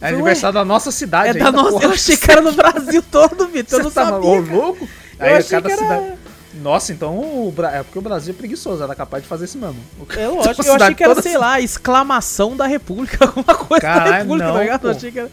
É 0.00 0.08
aniversário 0.08 0.54
da 0.54 0.64
nossa 0.64 0.90
cidade. 0.92 1.30
É 1.30 1.32
da 1.34 1.46
ainda, 1.46 1.52
nossa. 1.52 1.70
porra. 1.72 1.84
Eu 1.86 1.90
achei 1.90 2.16
que 2.16 2.30
era 2.30 2.40
no 2.40 2.52
Brasil 2.52 3.02
todo, 3.10 3.48
Vitor. 3.48 3.80
Eu 3.80 3.84
não 3.84 3.90
tá 3.90 4.04
sabia. 4.04 4.20
cara. 4.42 4.54
louco? 4.54 4.88
Eu 5.18 5.26
Aí 5.26 5.32
achei 5.34 5.60
cada 5.60 5.68
que 5.68 5.72
era- 5.72 5.82
cidade. 5.82 6.18
Nossa, 6.62 6.92
então 6.92 7.18
o 7.18 7.52
Bra... 7.54 7.70
é 7.72 7.82
porque 7.82 7.98
o 7.98 8.02
Brasil 8.02 8.34
é 8.34 8.36
preguiçoso, 8.36 8.82
era 8.82 8.94
capaz 8.94 9.22
de 9.22 9.28
fazer 9.28 9.44
isso 9.44 9.58
mesmo. 9.58 9.76
É 10.16 10.26
lógico, 10.28 10.64
eu 10.66 10.74
achei 10.74 10.94
que 10.94 11.04
era, 11.04 11.20
sei 11.22 11.36
lá, 11.38 11.60
exclamação 11.60 12.56
da 12.56 12.66
República, 12.66 13.24
alguma 13.26 13.54
coisa 13.54 13.82
da 13.86 14.16
República, 14.18 14.46
não, 14.46 14.54
tá 14.54 14.60
ligado? 14.60 14.84
Eu 14.88 14.90
achei 14.90 15.12
que 15.12 15.18
era... 15.20 15.30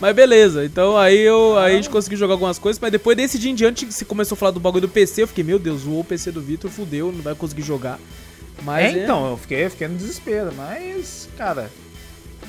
Mas 0.00 0.14
beleza, 0.14 0.64
então 0.64 0.96
aí, 0.96 1.18
eu, 1.18 1.56
aí 1.58 1.72
a 1.72 1.76
gente 1.76 1.88
conseguiu 1.88 2.18
jogar 2.18 2.34
algumas 2.34 2.58
coisas, 2.58 2.78
mas 2.78 2.92
depois 2.92 3.16
desse 3.16 3.38
dia 3.38 3.50
em 3.50 3.54
diante, 3.54 3.90
se 3.90 4.04
começou 4.04 4.36
a 4.36 4.38
falar 4.38 4.50
do 4.52 4.60
bagulho 4.60 4.82
do 4.86 4.92
PC, 4.92 5.22
eu 5.22 5.26
fiquei, 5.28 5.42
meu 5.42 5.58
Deus, 5.58 5.82
o 5.86 6.04
PC 6.04 6.30
do 6.32 6.40
Vitor, 6.42 6.70
fudeu, 6.70 7.10
não 7.10 7.22
vai 7.22 7.34
conseguir 7.34 7.62
jogar. 7.62 7.98
Mas 8.62 8.94
é, 8.94 9.04
então, 9.04 9.30
eu 9.30 9.36
fiquei, 9.38 9.64
eu 9.64 9.70
fiquei 9.70 9.88
no 9.88 9.96
desespero, 9.96 10.52
mas, 10.54 11.28
cara, 11.38 11.70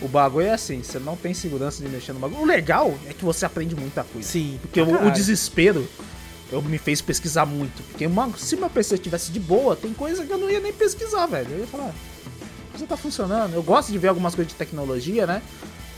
o 0.02 0.08
bagulho 0.10 0.48
é 0.48 0.54
assim, 0.54 0.84
você 0.84 1.00
não 1.00 1.16
tem 1.16 1.34
segurança 1.34 1.82
de 1.82 1.90
mexer 1.90 2.12
no 2.14 2.20
bagulho. 2.20 2.42
O 2.42 2.46
legal 2.46 2.94
é 3.08 3.14
que 3.14 3.24
você 3.24 3.46
aprende 3.46 3.76
muita 3.76 4.04
coisa. 4.04 4.28
Sim. 4.28 4.60
Porque 4.62 4.82
o, 4.82 5.08
o 5.08 5.12
desespero 5.12 5.88
eu 6.52 6.62
me 6.62 6.78
fez 6.78 7.02
pesquisar 7.02 7.46
muito. 7.46 7.82
Porque 7.90 8.06
uma- 8.08 8.30
se 8.38 8.56
meu 8.58 8.70
PC 8.70 8.96
estivesse 8.96 9.32
de 9.32 9.40
boa, 9.40 9.76
tem 9.76 9.94
coisa 9.94 10.26
que 10.26 10.32
eu 10.32 10.38
não 10.38 10.50
ia 10.50 10.60
nem 10.60 10.72
pesquisar, 10.74 11.26
velho. 11.28 11.48
Eu 11.52 11.60
ia 11.60 11.68
falar, 11.68 11.94
você 12.76 12.86
tá 12.86 12.96
funcionando. 12.98 13.54
Eu 13.54 13.64
gosto 13.64 13.92
de 13.92 13.98
ver 13.98 14.10
algumas 14.10 14.36
coisas 14.36 14.52
de 14.52 14.58
tecnologia, 14.58 15.26
né? 15.26 15.42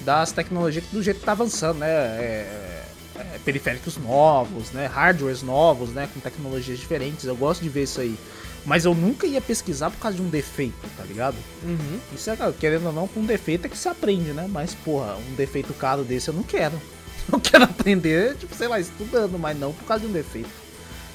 Das 0.06 0.32
tecnologias 0.32 0.86
do 0.86 1.04
jeito 1.04 1.20
que 1.20 1.26
tá 1.26 1.34
avançando, 1.34 1.80
né? 1.80 1.88
É, 1.88 2.86
é, 3.16 3.40
periféricos 3.44 3.98
novos, 3.98 4.72
né? 4.72 4.86
Hardwares 4.88 5.44
novos, 5.44 5.90
né? 5.90 6.10
Com 6.14 6.20
tecnologias 6.20 6.80
diferentes. 6.80 7.26
Eu 7.26 7.36
gosto 7.36 7.62
de 7.62 7.70
ver 7.70 7.84
isso 7.84 8.02
aí. 8.02 8.18
Mas 8.66 8.86
eu 8.86 8.94
nunca 8.94 9.26
ia 9.26 9.42
pesquisar 9.42 9.90
por 9.90 10.00
causa 10.00 10.18
de 10.18 10.24
um 10.24 10.30
defeito, 10.30 10.88
tá 10.98 11.04
ligado? 11.04 11.36
Uhum. 11.64 12.00
Isso 12.14 12.30
é, 12.30 12.38
querendo 12.60 12.88
ou 12.88 12.94
não, 12.94 13.08
com 13.08 13.22
um 13.22 13.26
defeito 13.26 13.66
é 13.66 13.70
que 13.70 13.78
se 13.78 13.88
aprende, 13.88 14.32
né? 14.32 14.48
Mas, 14.50 14.76
porra, 14.76 15.16
um 15.16 15.36
defeito 15.36 15.74
caro 15.74 16.04
desse 16.04 16.30
eu 16.30 16.34
não 16.34 16.44
quero. 16.44 16.80
Eu 17.32 17.40
quero 17.40 17.64
aprender, 17.64 18.36
tipo, 18.38 18.56
sei 18.56 18.68
lá, 18.68 18.80
estudando, 18.80 19.38
mas 19.38 19.56
não 19.56 19.72
por 19.72 19.86
causa 19.86 20.04
de 20.04 20.10
um 20.10 20.14
defeito. 20.14 20.50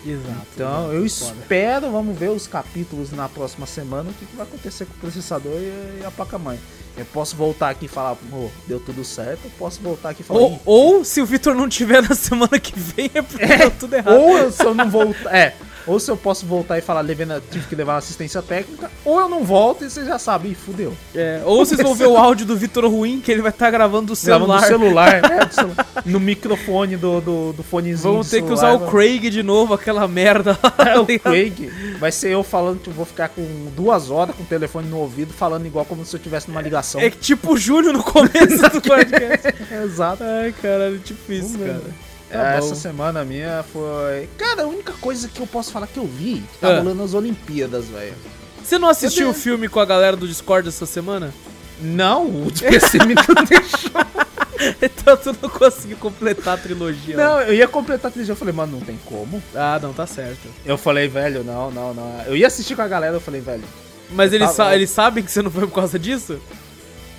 Exato. 0.07 0.46
Então 0.55 0.92
eu 0.92 1.05
espero, 1.07 1.90
vamos 1.90 2.18
ver 2.18 2.30
os 2.30 2.46
capítulos 2.46 3.11
na 3.12 3.28
próxima 3.28 3.66
semana, 3.66 4.11
o 4.11 4.12
que, 4.14 4.26
que 4.26 4.36
vai 4.36 4.46
acontecer 4.46 4.84
com 4.86 4.92
o 4.94 4.96
processador 4.98 5.52
e, 5.59 6.00
e 6.00 6.05
a 6.05 6.11
placa-mãe. 6.11 6.59
Eu 6.96 7.05
posso 7.07 7.34
voltar 7.34 7.70
aqui 7.70 7.86
e 7.86 7.88
falar, 7.88 8.14
pô, 8.30 8.48
deu 8.68 8.78
tudo 8.78 9.05
certo, 9.05 9.40
eu 9.44 9.50
posso 9.59 9.80
voltar 9.80 10.11
aqui 10.11 10.22
e 10.22 10.24
falar. 10.24 10.40
Ou, 10.40 10.52
"Ih, 10.52 10.61
ou 10.64 11.05
se 11.05 11.20
o 11.20 11.26
Vitor 11.26 11.55
não 11.55 11.68
tiver 11.68 12.00
na 12.09 12.14
semana 12.14 12.59
que 12.61 12.78
vem, 12.78 13.11
é 13.14 13.22
porque 13.22 13.44
deu 13.46 13.70
tudo 13.72 13.94
errado. 13.96 14.14
Ou 14.20 14.38
eu- 14.38 14.52
se 14.52 14.64
eu 14.64 14.74
não 14.74 14.88
voltar. 14.88 15.34
É. 15.34 15.55
Ou 15.87 16.01
se 16.01 16.11
eu 16.11 16.16
posso 16.16 16.47
voltar 16.47 16.78
e 16.78 16.80
falar, 16.80 17.03
na- 17.03 17.41
tive 17.41 17.66
que 17.66 17.74
levar 17.74 17.93
na 17.93 17.99
assistência 17.99 18.41
técnica, 18.41 18.91
ou 19.05 19.20
eu 19.20 19.28
não 19.28 19.45
volto 19.45 19.85
e 19.85 19.91
você 19.91 20.05
já 20.05 20.18
sabe, 20.18 20.49
ih, 20.49 20.55
fudeu. 20.55 20.95
É, 21.14 21.43
ou 21.45 21.64
vocês 21.64 21.80
vão 21.80 21.95
ver 21.95 22.07
o 22.07 22.16
áudio 22.16 22.47
do 22.47 22.57
Vitor 22.57 22.87
ruim, 22.91 23.20
que 23.20 23.30
ele 23.30 23.43
vai 23.43 23.51
estar 23.51 23.70
gravando 23.70 24.14
do 24.14 24.20
Gravando 24.24 24.59
celular. 24.59 24.61
no 24.61 24.66
celular, 24.66 25.14
é, 25.43 25.45
do 25.45 25.55
celular. 25.55 25.87
no 26.07 26.20
microfone 26.20 26.97
do, 26.97 27.20
do, 27.20 27.53
do 27.53 27.62
fonezinho. 27.62 28.12
Vamos 28.12 28.26
do 28.28 28.30
ter 28.30 28.43
que 28.43 28.49
celular, 28.49 28.74
usar 28.76 28.85
o 28.85 28.91
Craig 28.91 29.28
de 29.30 29.43
novo, 29.43 29.74
aquela 29.74 30.09
merda 30.09 30.59
lá. 30.62 30.74
É, 30.91 30.99
o 30.99 31.05
tá 31.05 31.12
ligado? 31.12 31.32
Craig. 31.32 31.70
Vai 31.99 32.11
ser 32.12 32.30
eu 32.30 32.43
falando 32.43 32.80
que 32.80 32.89
eu 32.89 32.95
vou 32.95 33.05
ficar 33.07 33.28
com 33.28 33.43
duas 33.76 34.11
horas 34.11 34.35
com 34.35 34.43
o 34.43 34.47
telefone 34.47 34.89
no 34.89 34.99
ouvido, 34.99 35.32
falando 35.32 35.66
igual 35.66 35.85
como 35.85 36.05
se 36.05 36.14
eu 36.16 36.20
tivesse 36.20 36.49
numa 36.49 36.61
ligação. 36.62 37.01
É 37.01 37.11
tipo 37.11 37.53
o 37.53 37.57
Júnior 37.57 37.93
no 37.93 38.03
começo 38.03 38.59
do 38.72 38.80
podcast. 38.80 39.55
Exato. 39.85 40.22
Ai, 40.24 40.55
caralho, 40.61 41.01
Vamos 41.28 41.57
ver. 41.57 41.66
cara. 41.68 42.03
Tá 42.39 42.55
essa 42.55 42.68
bom. 42.68 42.74
semana 42.74 43.24
minha 43.24 43.64
foi. 43.72 44.28
Cara, 44.39 44.62
a 44.62 44.66
única 44.66 44.93
coisa 45.01 45.28
que 45.28 45.41
eu 45.41 45.47
posso 45.47 45.70
falar 45.72 45.87
que 45.87 45.99
eu 45.99 46.07
vi 46.07 46.43
que 46.53 46.59
tá 46.59 46.68
Ah. 46.68 46.78
rolando 46.78 47.03
nas 47.03 47.14
Olimpíadas, 47.14 47.87
velho. 47.87 48.14
Você 48.62 48.78
não 48.78 48.89
assistiu 48.89 49.28
o 49.30 49.35
filme 49.35 49.68
com 49.68 49.78
a 49.80 49.85
galera 49.85 50.16
do 50.16 50.26
Discord 50.26 50.68
essa 50.68 50.87
semana? 50.87 51.32
Não, 51.80 52.26
o 52.26 52.51
PC 52.53 52.99
me 53.05 53.14
não 53.28 53.45
deixou. 53.45 53.91
então 54.80 55.16
tu 55.16 55.37
não 55.43 55.51
conseguiu 55.51 55.97
completar 55.99 56.55
a 56.55 56.57
trilogia. 56.57 57.16
Não, 57.16 57.41
eu 57.43 57.55
ia 57.55 57.68
completar 57.68 58.11
a 58.11 58.12
trilha, 58.14 58.30
eu 58.32 58.37
falei, 58.37 58.55
mano, 58.55 58.72
não 58.78 58.80
tem 58.80 58.99
como. 59.05 59.43
Ah, 59.55 59.78
não, 59.82 59.93
tá 59.93 60.07
certo. 60.07 60.49
Eu 60.64 60.78
falei, 60.78 61.09
velho, 61.09 61.43
não, 61.45 61.70
não, 61.70 61.93
não. 61.93 62.22
Eu 62.26 62.37
ia 62.37 62.47
assistir 62.47 62.74
com 62.74 62.82
a 62.82 62.89
galera, 62.89 63.14
eu 63.16 63.20
falei, 63.20 63.41
velho, 63.41 63.64
Mas 64.11 64.32
eles, 64.32 64.49
Tá 64.49 64.55
sa- 64.55 64.74
eles 64.74 64.91
sabem 64.91 65.24
que 65.24 65.30
você 65.32 65.43
não 65.43 65.51
foi 65.51 65.66
por 65.66 65.74
causa 65.74 65.99
disso? 65.99 66.39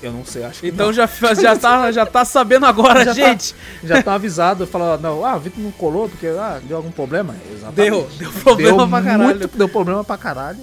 Eu 0.08 0.12
não 0.12 0.26
sei, 0.26 0.44
acho 0.44 0.62
que 0.62 0.68
Então 0.68 0.88
não. 0.88 0.94
já, 0.94 1.08
já, 1.42 1.56
tá, 1.56 1.92
já 1.92 2.06
tá 2.06 2.24
sabendo 2.26 2.66
agora, 2.66 3.04
Já 3.06 3.14
tá. 3.14 3.14
gente. 3.14 3.56
Já 3.84 4.00
estão 4.00 4.14
avisados, 4.14 4.70
falaram, 4.70 5.02
não, 5.02 5.26
ah, 5.26 5.36
o 5.36 5.40
Vitor 5.40 5.64
não 5.64 5.72
colou 5.72 6.08
porque 6.10 6.28
ah, 6.28 6.60
deu 6.64 6.78
algum 6.78 6.92
problema? 6.92 7.36
Exatamente. 7.54 7.90
Deu, 7.90 8.08
deu 8.18 8.32
problema 8.32 8.88
pra 8.88 9.02
caralho. 9.02 9.24
Muito, 9.40 9.58
deu 9.58 9.70
problema 9.70 10.04
pra 10.04 10.18
caralho. 10.18 10.60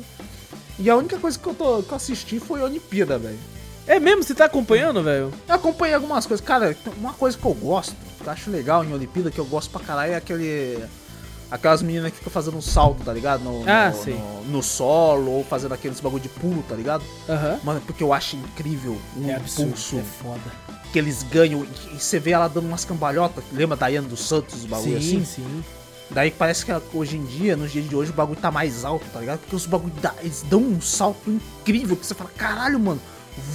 E 0.79 0.89
a 0.91 0.97
única 0.97 1.19
coisa 1.19 1.39
que 1.39 1.47
eu, 1.47 1.55
tô, 1.55 1.83
que 1.83 1.93
eu 1.93 1.97
assisti 1.97 2.41
foi 2.41 2.61
a 2.61 2.65
Olimpíada, 2.65 3.19
velho. 3.19 3.39
É 3.87 3.99
mesmo? 4.01 4.23
Você 4.23 4.35
tá 4.35 4.45
acompanhando, 4.45 5.03
velho? 5.03 5.33
Eu 5.49 5.55
acompanhei 5.55 5.95
algumas 5.95 6.25
coisas. 6.27 6.45
Cara, 6.45 6.77
uma 6.99 7.13
coisa 7.13 7.37
que 7.37 7.45
eu 7.45 7.53
gosto, 7.55 7.95
que 8.21 8.27
eu 8.27 8.33
acho 8.33 8.51
legal 8.51 8.85
em 8.85 8.93
Olimpíada, 8.93 9.31
que 9.31 9.39
eu 9.39 9.45
gosto 9.45 9.71
pra 9.71 9.81
caralho, 9.81 10.13
é 10.13 10.17
aquele. 10.17 10.79
Aquelas 11.53 11.83
meninas 11.83 12.11
que 12.11 12.17
ficam 12.17 12.33
fazendo 12.33 12.57
um 12.57 12.63
salto, 12.63 13.05
tá 13.05 13.13
ligado? 13.13 13.45
No, 13.45 13.63
Ah, 13.69 13.91
no, 13.95 14.03
sim. 14.03 14.13
no, 14.15 14.45
no 14.45 14.63
solo, 14.63 15.31
ou 15.31 15.45
fazendo 15.45 15.75
aqueles 15.75 16.01
bagulho 16.01 16.23
de 16.23 16.29
pulo, 16.31 16.65
tá 16.67 16.75
ligado? 16.75 17.05
Aham. 17.29 17.61
Mano, 17.63 17.81
porque 17.87 18.03
eu 18.03 18.11
acho 18.13 18.37
incrível 18.37 18.97
o 19.17 19.29
É 19.29 19.35
absurdo, 19.35 19.75
é 19.99 20.03
foda. 20.03 20.41
que 20.91 20.99
eles 20.99 21.23
ganham. 21.25 21.67
E 21.93 21.99
você 22.01 22.19
vê 22.19 22.31
ela 22.31 22.49
dando 22.49 22.67
umas 22.67 22.87
cambalhotas. 22.87 23.45
Lembra 23.53 23.77
da 23.77 23.85
Daiane 23.87 24.09
dos 24.09 24.27
Santos, 24.27 24.65
o 24.65 24.67
bagulho 24.67 24.99
Sim, 25.01 25.17
assim? 25.19 25.25
sim. 25.27 25.65
Daí 26.11 26.31
parece 26.31 26.65
que 26.65 26.73
hoje 26.95 27.17
em 27.19 27.25
dia, 27.25 27.55
nos 27.57 27.71
dias 27.71 27.87
de 27.89 27.95
hoje, 27.95 28.11
o 28.11 28.15
bagulho 28.15 28.39
tá 28.41 28.51
mais 28.51 28.83
alto, 28.85 29.05
tá 29.13 29.21
ligado? 29.21 29.41
Porque 29.41 29.57
os 29.57 29.67
bagulho 29.67 29.93
dá- 30.01 30.15
eles 30.21 30.43
dão 30.49 30.61
um 30.61 30.81
salto 30.81 31.31
incrível 31.31 31.97
que 31.97 32.05
você 32.07 32.15
fala, 32.15 32.31
caralho, 32.37 32.79
mano, 32.81 33.01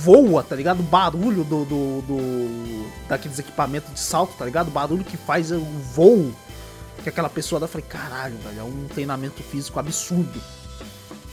voa, 0.03 0.41
tá 0.43 0.55
ligado? 0.55 0.79
O 0.79 0.83
barulho 0.83 1.43
do, 1.43 1.65
do, 1.65 2.01
do- 2.01 2.87
daqueles 3.07 3.37
equipamentos 3.39 3.93
de 3.93 3.99
salto, 3.99 4.33
tá 4.37 4.45
ligado? 4.45 4.67
O 4.69 4.71
barulho 4.71 5.03
que 5.03 5.17
faz 5.17 5.51
o 5.51 5.59
voo 5.93 6.31
que 7.07 7.09
aquela 7.09 7.29
pessoa 7.29 7.59
dá. 7.59 7.63
Eu 7.65 7.69
falei, 7.69 7.87
caralho, 7.87 8.37
velho, 8.39 8.59
é 8.59 8.63
um 8.63 8.87
treinamento 8.87 9.41
físico 9.41 9.79
absurdo 9.79 10.41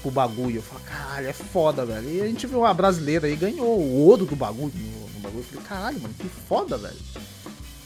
pro 0.01 0.11
bagulho. 0.11 0.59
Eu 0.59 0.63
falei, 0.63 0.85
caralho, 0.87 1.29
é 1.29 1.33
foda, 1.33 1.85
velho. 1.85 2.09
E 2.09 2.21
a 2.21 2.27
gente 2.27 2.47
viu 2.47 2.61
uma 2.61 2.73
brasileira 2.73 3.27
aí, 3.27 3.35
ganhou 3.35 3.81
o 3.81 4.07
ouro 4.07 4.25
do 4.25 4.37
bagulho 4.37 4.73
no, 4.73 5.09
no 5.09 5.21
bagulho. 5.21 5.41
Eu 5.41 5.45
falei, 5.45 5.65
caralho, 5.65 6.01
mano, 6.01 6.15
que 6.15 6.29
foda, 6.29 6.79
velho. 6.79 6.97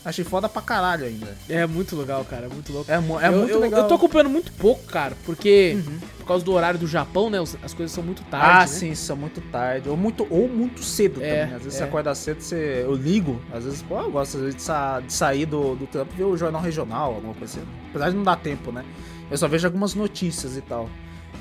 Achei 0.04 0.24
foda 0.24 0.48
pra 0.48 0.62
caralho 0.62 1.04
ainda. 1.04 1.36
É 1.48 1.66
muito 1.66 1.94
legal, 1.96 2.24
cara. 2.24 2.46
É 2.46 2.48
muito 2.48 2.72
louco. 2.72 2.90
É, 2.90 2.94
é 2.94 2.98
eu, 2.98 3.02
muito 3.02 3.50
eu, 3.50 3.58
legal. 3.60 3.80
eu 3.80 3.88
tô 3.88 3.94
acompanhando 3.94 4.30
muito 4.30 4.52
pouco, 4.52 4.84
cara, 4.84 5.14
porque 5.26 5.76
Uhum. 5.76 5.98
por 6.18 6.26
causa 6.26 6.44
do 6.44 6.52
horário 6.52 6.78
do 6.78 6.86
Japão, 6.86 7.28
né? 7.28 7.38
As 7.62 7.74
coisas 7.74 7.90
são 7.92 8.02
muito 8.02 8.22
ah, 8.28 8.30
tarde. 8.30 8.72
né? 8.72 8.78
sim, 8.78 8.94
são 8.94 9.16
muito 9.16 9.40
tarde. 9.50 9.88
Ou 9.88 9.96
muito, 9.96 10.26
ou 10.30 10.48
muito 10.48 10.82
cedo 10.82 11.22
É, 11.22 11.40
também. 11.42 11.56
Às 11.56 11.62
vezes 11.62 11.74
é. 11.74 11.78
você 11.78 11.84
acorda 11.84 12.14
cedo, 12.14 12.40
você, 12.40 12.82
eu 12.86 12.94
ligo. 12.94 13.40
Às 13.52 13.64
vezes, 13.64 13.82
pô, 13.82 13.98
eu 14.00 14.10
gosto 14.10 14.36
às 14.36 14.42
vezes, 14.42 14.56
de, 14.56 14.62
sa- 14.62 15.00
de 15.00 15.12
sair 15.12 15.44
do, 15.46 15.74
do 15.74 15.86
trampo 15.86 16.12
e 16.14 16.16
ver 16.16 16.24
o 16.24 16.36
jornal 16.36 16.62
regional, 16.62 17.14
alguma 17.14 17.34
coisa 17.34 17.58
assim. 17.58 17.68
Apesar 17.90 18.10
de 18.10 18.16
não 18.16 18.22
dar 18.22 18.36
tempo, 18.36 18.70
né? 18.72 18.84
Eu 19.30 19.36
só 19.36 19.46
vejo 19.48 19.66
algumas 19.66 19.94
notícias 19.94 20.56
e 20.56 20.60
tal. 20.62 20.88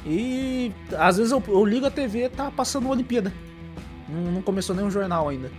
E 0.05 0.73
às 0.97 1.17
vezes 1.17 1.31
eu, 1.31 1.41
eu 1.47 1.63
ligo 1.63 1.85
a 1.85 1.91
TV 1.91 2.25
e 2.25 2.29
tá 2.29 2.49
passando 2.51 2.89
Olimpíada. 2.89 3.31
Não, 4.09 4.31
não 4.31 4.41
começou 4.41 4.75
nenhum 4.75 4.89
jornal 4.91 5.29
ainda. 5.29 5.51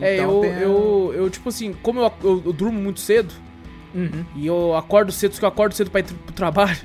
É, 0.00 0.16
Então 0.16 0.34
eu, 0.36 0.40
tem 0.40 0.54
a- 0.54 0.58
eu, 0.60 1.12
eu, 1.16 1.30
tipo 1.30 1.48
assim, 1.48 1.72
como 1.82 2.00
eu, 2.00 2.12
eu, 2.22 2.42
eu 2.46 2.52
durmo 2.52 2.80
muito 2.80 3.00
cedo 3.00 3.32
Uhum, 3.94 4.24
e 4.36 4.46
eu 4.46 4.74
acordo 4.76 5.10
cedo, 5.10 5.32
porque 5.32 5.44
eu 5.44 5.48
acordo 5.48 5.74
cedo 5.74 5.90
pra 5.90 6.00
ir 6.00 6.04
pro 6.04 6.32
trabalho, 6.32 6.78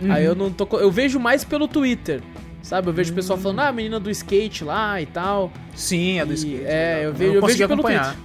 uhum. 0.00 0.12
aí 0.12 0.24
eu 0.24 0.34
não 0.36 0.50
tô. 0.52 0.66
Eu 0.78 0.90
vejo 0.90 1.18
mais 1.18 1.42
pelo 1.44 1.66
Twitter. 1.66 2.20
Sabe, 2.62 2.88
eu 2.88 2.92
vejo 2.92 3.12
o 3.12 3.14
pessoal 3.14 3.38
Hum. 3.38 3.42
falando, 3.42 3.60
ah, 3.60 3.68
a 3.68 3.72
menina 3.72 3.98
do 3.98 4.10
skate 4.10 4.62
lá 4.62 5.00
e 5.00 5.06
tal. 5.06 5.50
Sim, 5.74 6.18
é 6.20 6.24
do 6.26 6.34
skate. 6.34 6.62
é, 6.64 6.94
legal. 6.96 7.02
eu 7.02 7.12
vejo- 7.14 7.32
eu 7.34 7.40
consegui 7.40 7.58
vejo 7.58 7.68
pelo 7.68 7.80
acompanhar. 7.80 8.16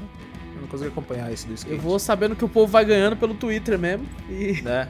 Eu 0.56 0.62
não 0.62 0.68
consegui 0.68 0.90
acompanhar 0.92 1.32
esse 1.32 1.48
do 1.48 1.54
skate. 1.54 1.76
Eu 1.76 1.82
vou 1.82 1.98
sabendo 1.98 2.36
que 2.36 2.44
o 2.46 2.50
povo 2.50 2.68
vai 2.72 2.84
ganhando 2.86 3.16
pelo 3.16 3.34
Twitter 3.34 3.80
mesmo. 3.80 4.06
E, 4.30 4.62
né? 4.62 4.90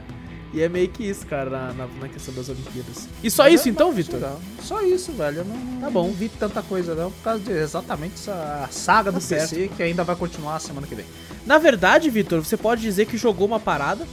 E 0.54 0.62
é 0.62 0.68
meio 0.68 0.88
que 0.88 1.02
isso, 1.02 1.26
cara, 1.26 1.50
na, 1.50 1.72
na, 1.72 1.86
na 2.00 2.08
questão 2.08 2.32
das 2.32 2.48
Olimpíadas. 2.48 3.08
E 3.22 3.30
só 3.30 3.42
Mas 3.44 3.54
isso 3.54 3.68
é- 3.68 3.70
então, 3.72 3.88
mas 3.88 3.96
Vitor? 3.96 4.36
Só 4.62 4.80
isso, 4.82 5.12
velho. 5.12 5.38
Eu 5.38 5.44
não, 5.44 5.80
Tá 5.80 5.90
bom. 5.90 6.06
não 6.06 6.12
vi 6.14 6.28
tanta 6.28 6.62
coisa 6.62 6.94
não, 6.94 7.10
por 7.10 7.22
causa 7.22 7.40
de 7.42 7.50
exatamente 7.52 8.14
essa 8.14 8.68
saga 8.70 9.12
Tá 9.12 9.18
do 9.18 9.24
PC 9.24 9.68
que 9.76 9.82
ainda 9.82 10.04
vai 10.04 10.14
continuar 10.16 10.56
a 10.56 10.60
semana 10.60 10.86
que 10.86 10.94
vem. 10.94 11.04
Na 11.44 11.58
verdade, 11.58 12.08
Vitor, 12.08 12.42
você 12.44 12.56
pode 12.56 12.80
dizer 12.82 13.06
que 13.06 13.16
jogou 13.18 13.46
uma 13.46 13.58
parada, 13.60 14.06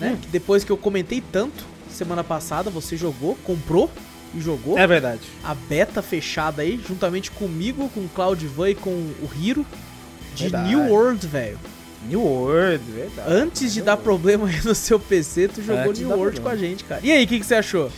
né? 0.00 0.12
Hum. 0.12 0.16
Que 0.20 0.28
depois 0.28 0.64
que 0.64 0.72
eu 0.72 0.76
comentei 0.76 1.22
tanto, 1.32 1.64
semana 1.90 2.24
passada, 2.24 2.70
você 2.70 2.96
jogou, 2.96 3.36
comprou 3.44 3.90
e 4.34 4.40
jogou. 4.40 4.78
É 4.78 4.86
verdade. 4.86 5.20
A 5.44 5.54
beta 5.54 6.00
fechada 6.00 6.62
aí, 6.62 6.80
juntamente 6.88 7.30
comigo, 7.30 7.88
com 7.90 8.00
o 8.00 8.08
Claudivan 8.08 8.70
e 8.70 8.74
com 8.74 8.90
o 8.90 9.30
Hiro, 9.38 9.64
de 10.34 10.44
Verdade. 10.44 10.68
New 10.70 10.90
World, 10.90 11.26
velho. 11.26 11.58
New 12.08 12.22
World, 12.22 12.84
verdade. 12.90 13.32
Antes 13.32 13.72
de 13.72 13.78
New 13.80 13.86
dar 13.86 13.92
World. 13.92 14.04
problema 14.04 14.48
aí 14.48 14.60
no 14.64 14.74
seu 14.74 14.98
PC, 14.98 15.48
tu 15.48 15.62
jogou 15.62 15.90
Antes 15.90 16.00
New 16.00 16.16
World 16.16 16.40
com 16.40 16.48
a 16.48 16.56
gente, 16.56 16.84
cara. 16.84 17.00
E 17.04 17.10
aí, 17.10 17.24
o 17.24 17.26
que, 17.26 17.40
que 17.40 17.46
você 17.46 17.54
achou? 17.56 17.90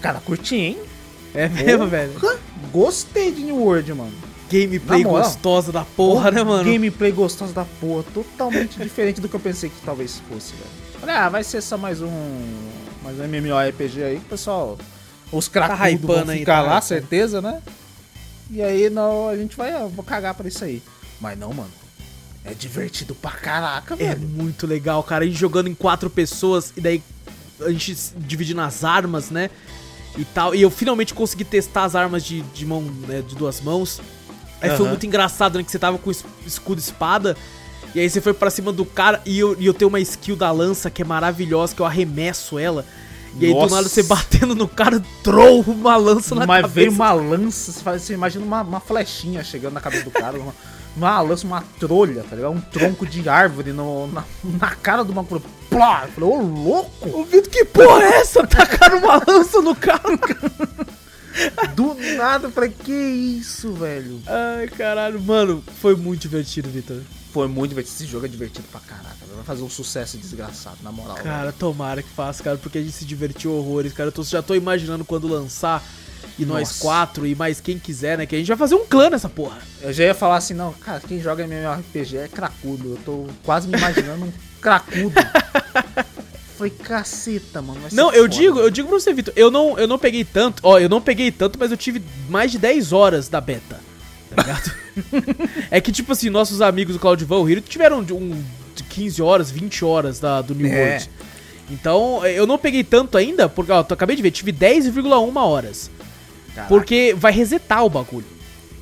Cara, 0.00 0.20
curti, 0.20 0.56
hein? 0.56 0.78
É 1.34 1.48
mesmo, 1.48 1.86
velho? 1.86 2.12
Gostei 2.72 3.32
de 3.32 3.42
New 3.42 3.56
World, 3.56 3.92
mano. 3.94 4.12
Gameplay 4.50 5.04
moral. 5.04 5.24
gostosa 5.24 5.70
da 5.70 5.84
porra, 5.84 6.30
né, 6.30 6.42
mano? 6.42 6.70
Gameplay 6.70 7.12
gostoso 7.12 7.52
da 7.52 7.66
porra. 7.80 8.04
Totalmente 8.14 8.78
diferente 8.82 9.20
do 9.20 9.28
que 9.28 9.36
eu 9.36 9.40
pensei 9.40 9.68
que 9.68 9.80
talvez 9.84 10.22
fosse, 10.28 10.54
velho. 10.54 11.16
Ah, 11.16 11.28
vai 11.28 11.44
ser 11.44 11.60
só 11.60 11.76
mais 11.76 12.00
um. 12.00 12.10
Mais 13.02 13.18
um 13.20 13.24
MMORPG 13.24 14.02
aí 14.02 14.20
pessoal. 14.20 14.78
Os 15.30 15.48
cracudos 15.48 15.92
hypando 15.92 16.24
vão 16.24 16.34
aí, 16.34 16.38
ficar 16.40 16.62
tá 16.62 16.62
lá, 16.62 16.80
certeza, 16.80 17.42
né? 17.42 17.62
E 18.50 18.62
aí 18.62 18.88
não, 18.88 19.28
a 19.28 19.36
gente 19.36 19.56
vai. 19.56 19.72
ah, 19.72 19.86
vou 19.86 20.04
cagar 20.04 20.34
pra 20.34 20.48
isso 20.48 20.64
aí. 20.64 20.82
Mas 21.20 21.38
não, 21.38 21.52
mano. 21.52 21.70
É 22.44 22.54
divertido 22.54 23.14
pra 23.14 23.30
caraca, 23.32 23.94
É 23.94 24.14
velho. 24.14 24.20
muito 24.28 24.66
legal, 24.66 25.02
cara. 25.02 25.24
A 25.24 25.26
gente 25.26 25.38
jogando 25.38 25.68
em 25.68 25.74
quatro 25.74 26.08
pessoas 26.08 26.72
e 26.76 26.80
daí 26.80 27.02
a 27.60 27.70
gente 27.70 27.94
dividindo 28.16 28.60
as 28.60 28.84
armas, 28.84 29.30
né? 29.30 29.50
E 30.16 30.24
tal. 30.24 30.54
E 30.54 30.62
eu 30.62 30.70
finalmente 30.70 31.12
consegui 31.12 31.44
testar 31.44 31.84
as 31.84 31.94
armas 31.94 32.24
de, 32.24 32.40
de 32.42 32.64
mão, 32.64 32.82
né, 33.06 33.22
de 33.22 33.34
duas 33.34 33.60
mãos. 33.60 34.00
Aí 34.60 34.70
foi 34.70 34.80
Aham. 34.80 34.88
muito 34.88 35.06
engraçado, 35.06 35.58
né? 35.58 35.64
Que 35.64 35.70
você 35.70 35.78
tava 35.78 35.98
com 35.98 36.10
es- 36.10 36.24
escudo 36.46 36.80
e 36.80 36.82
espada. 36.82 37.36
E 37.94 38.00
aí 38.00 38.08
você 38.08 38.20
foi 38.20 38.32
pra 38.34 38.50
cima 38.50 38.72
do 38.72 38.84
cara 38.84 39.20
e 39.24 39.38
eu, 39.38 39.56
e 39.58 39.66
eu 39.66 39.74
tenho 39.74 39.88
uma 39.88 40.00
skill 40.00 40.34
da 40.36 40.50
lança 40.50 40.90
que 40.90 41.02
é 41.02 41.04
maravilhosa, 41.04 41.74
que 41.74 41.80
eu 41.82 41.86
arremesso 41.86 42.58
ela. 42.58 42.84
E 43.38 43.46
aí 43.46 43.52
do 43.52 43.58
Nossa. 43.60 43.76
nada 43.76 43.88
você 43.88 44.02
batendo 44.02 44.54
no 44.54 44.66
cara, 44.66 45.02
troll 45.22 45.60
uma 45.66 45.96
lança 45.96 46.34
na 46.34 46.46
Mas 46.46 46.62
cabeça. 46.62 46.74
veio 46.74 46.90
uma 46.90 47.12
lança, 47.12 47.72
você 47.98 48.14
imagina 48.14 48.44
uma, 48.44 48.62
uma 48.62 48.80
flechinha 48.80 49.44
chegando 49.44 49.74
na 49.74 49.80
cabeça 49.80 50.04
do 50.04 50.10
cara, 50.10 50.38
uma, 50.38 50.54
uma 50.98 51.20
lança, 51.20 51.46
uma 51.46 51.62
trolha, 51.78 52.24
tá 52.28 52.34
ligado? 52.36 52.52
Um 52.52 52.60
tronco 52.60 53.06
de 53.06 53.28
árvore 53.28 53.72
no, 53.72 54.06
na, 54.08 54.24
na 54.44 54.74
cara 54.76 55.02
do 55.04 55.12
maluco. 55.14 55.40
Plá! 55.70 56.04
Eu 56.06 56.12
falei, 56.12 56.30
ô 56.30 56.42
louco! 56.42 57.08
O 57.20 57.24
Vitor, 57.24 57.50
que 57.50 57.64
porra 57.64 58.02
é 58.02 58.20
essa? 58.20 58.46
Tacaram 58.46 58.98
uma 58.98 59.22
lança 59.26 59.60
no 59.60 59.74
cara. 59.74 60.02
Do 61.76 61.94
nada, 62.16 62.48
eu 62.48 62.50
falei, 62.50 62.70
que 62.70 62.92
isso, 62.92 63.72
velho? 63.72 64.20
Ai, 64.26 64.66
caralho. 64.68 65.20
Mano, 65.20 65.62
foi 65.80 65.94
muito 65.94 66.22
divertido, 66.22 66.68
Vitor. 66.68 67.00
Foi 67.32 67.46
muito 67.46 67.68
divertido. 67.70 67.94
Esse 67.96 68.06
jogo 68.06 68.26
é 68.26 68.28
divertido 68.28 68.66
pra 68.72 68.80
caraca. 68.80 69.14
velho. 69.20 69.36
Vai 69.36 69.44
fazer 69.44 69.62
um 69.62 69.70
sucesso 69.70 70.16
desgraçado, 70.18 70.78
na 70.82 70.90
moral. 70.90 71.16
Cara, 71.16 71.52
tomara 71.52 72.02
que 72.02 72.08
faça, 72.08 72.42
cara, 72.42 72.56
porque 72.56 72.78
a 72.78 72.80
gente 72.82 72.92
se 72.92 73.04
divertiu 73.04 73.52
horrores, 73.52 73.92
cara. 73.92 74.08
Eu 74.08 74.12
tô- 74.12 74.24
já 74.24 74.42
tô 74.42 74.54
imaginando 74.54 75.04
quando 75.04 75.28
lançar. 75.28 75.80
E 76.38 76.44
nós 76.44 76.68
Nossa. 76.68 76.80
quatro, 76.80 77.26
e 77.26 77.34
mais 77.34 77.60
quem 77.60 77.78
quiser, 77.78 78.16
né? 78.16 78.24
Que 78.26 78.36
a 78.36 78.38
gente 78.38 78.46
vai 78.48 78.56
fazer 78.56 78.76
um 78.76 78.86
clã 78.86 79.10
nessa 79.10 79.28
porra. 79.28 79.58
Eu 79.82 79.92
já 79.92 80.04
ia 80.04 80.14
falar 80.14 80.36
assim, 80.36 80.54
não, 80.54 80.72
cara, 80.72 81.00
quem 81.00 81.20
joga 81.20 81.44
MMORPG 81.44 82.16
é 82.16 82.28
cracudo. 82.28 82.90
Eu 82.90 82.98
tô 83.04 83.26
quase 83.42 83.66
me 83.66 83.76
imaginando 83.76 84.24
um 84.24 84.32
cracudo 84.60 85.14
falei, 86.58 86.72
caceta, 86.72 87.62
mano. 87.62 87.80
Não, 87.92 88.12
eu 88.12 88.24
foda. 88.24 88.28
digo, 88.28 88.58
eu 88.58 88.70
digo 88.70 88.88
pra 88.88 88.98
você, 88.98 89.14
Vitor, 89.14 89.32
eu 89.36 89.50
não, 89.50 89.78
eu 89.78 89.86
não 89.86 89.98
peguei 89.98 90.24
tanto, 90.24 90.60
ó, 90.64 90.78
eu 90.78 90.88
não 90.88 91.00
peguei 91.00 91.30
tanto, 91.30 91.58
mas 91.58 91.70
eu 91.70 91.76
tive 91.76 92.02
mais 92.28 92.50
de 92.50 92.58
10 92.58 92.92
horas 92.92 93.28
da 93.28 93.40
beta, 93.40 93.80
tá 94.34 94.42
ligado? 94.42 94.72
é 95.70 95.80
que, 95.80 95.92
tipo 95.92 96.12
assim, 96.12 96.28
nossos 96.28 96.60
amigos 96.60 96.94
do 96.94 97.00
Claudivan, 97.00 97.36
o 97.38 97.48
Hiro, 97.48 97.60
tiveram 97.60 98.02
de 98.02 98.12
um, 98.12 98.42
de 98.74 98.82
15 98.82 99.22
horas, 99.22 99.50
20 99.50 99.84
horas 99.84 100.18
da, 100.18 100.42
do 100.42 100.54
New 100.54 100.66
É. 100.66 100.90
World. 100.90 101.10
Então, 101.70 102.26
eu 102.26 102.46
não 102.46 102.58
peguei 102.58 102.82
tanto 102.82 103.16
ainda, 103.16 103.48
porque, 103.48 103.70
ó, 103.70 103.80
eu 103.80 103.94
acabei 103.94 104.16
de 104.16 104.22
ver, 104.22 104.30
tive 104.30 104.52
10,1 104.52 105.36
horas. 105.36 105.90
Caraca. 106.62 106.74
Porque 106.74 107.14
vai 107.16 107.32
resetar 107.32 107.84
o 107.84 107.90
bagulho, 107.90 108.26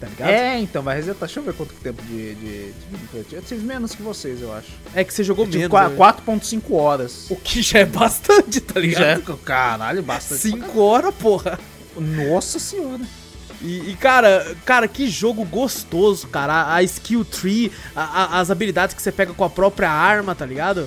tá 0.01 0.07
ligado? 0.09 0.29
É, 0.31 0.59
então, 0.59 0.83
vai 0.83 0.97
resetar. 0.97 1.27
Deixa 1.27 1.41
eu 1.41 1.45
ver 1.45 1.55
quanto 1.55 1.75
tempo 1.75 2.03
de, 2.03 2.35
de, 2.35 2.73
de- 2.73 3.35
Eu 3.35 3.43
tive 3.43 3.65
menos 3.67 3.95
que 3.95 4.03
vocês, 4.03 4.41
eu 4.41 4.53
acho. 4.53 4.69
É 4.95 5.03
que 5.05 5.13
você 5.13 5.23
jogou 5.25 5.45
Eu 5.45 5.51
tive 5.51 5.69
menos. 5.69 5.71
qua- 5.71 5.89
né? 5.89 5.97
4.5 5.97 6.73
horas. 6.75 7.27
O 7.31 7.37
que 7.37 7.63
já 7.63 7.81
é 7.81 7.85
bastante, 7.85 8.61
tá 8.61 8.79
ligado? 8.81 9.01
Já 9.27 9.33
é, 9.33 9.37
caralho, 9.45 10.03
bastante. 10.03 10.41
5 10.41 10.81
horas, 10.81 11.15
porra. 11.15 11.59
Nossa 11.97 12.59
senhora. 12.59 13.01
E, 13.63 13.91
e, 13.91 13.97
cara, 13.97 14.55
cara, 14.67 14.87
que 14.87 15.09
jogo 15.09 15.43
gostoso, 15.45 16.29
cara. 16.29 16.53
A, 16.53 16.75
a 16.77 16.83
skill 16.83 17.25
tree, 17.25 17.73
a- 17.95 18.03
a- 18.37 18.41
as 18.41 18.51
habilidades 18.51 18.95
que 18.95 19.01
você 19.03 19.11
pega 19.11 19.33
com 19.33 19.45
a 19.45 19.49
própria 19.51 19.91
arma, 19.91 20.35
tá 20.35 20.45
ligado? 20.45 20.87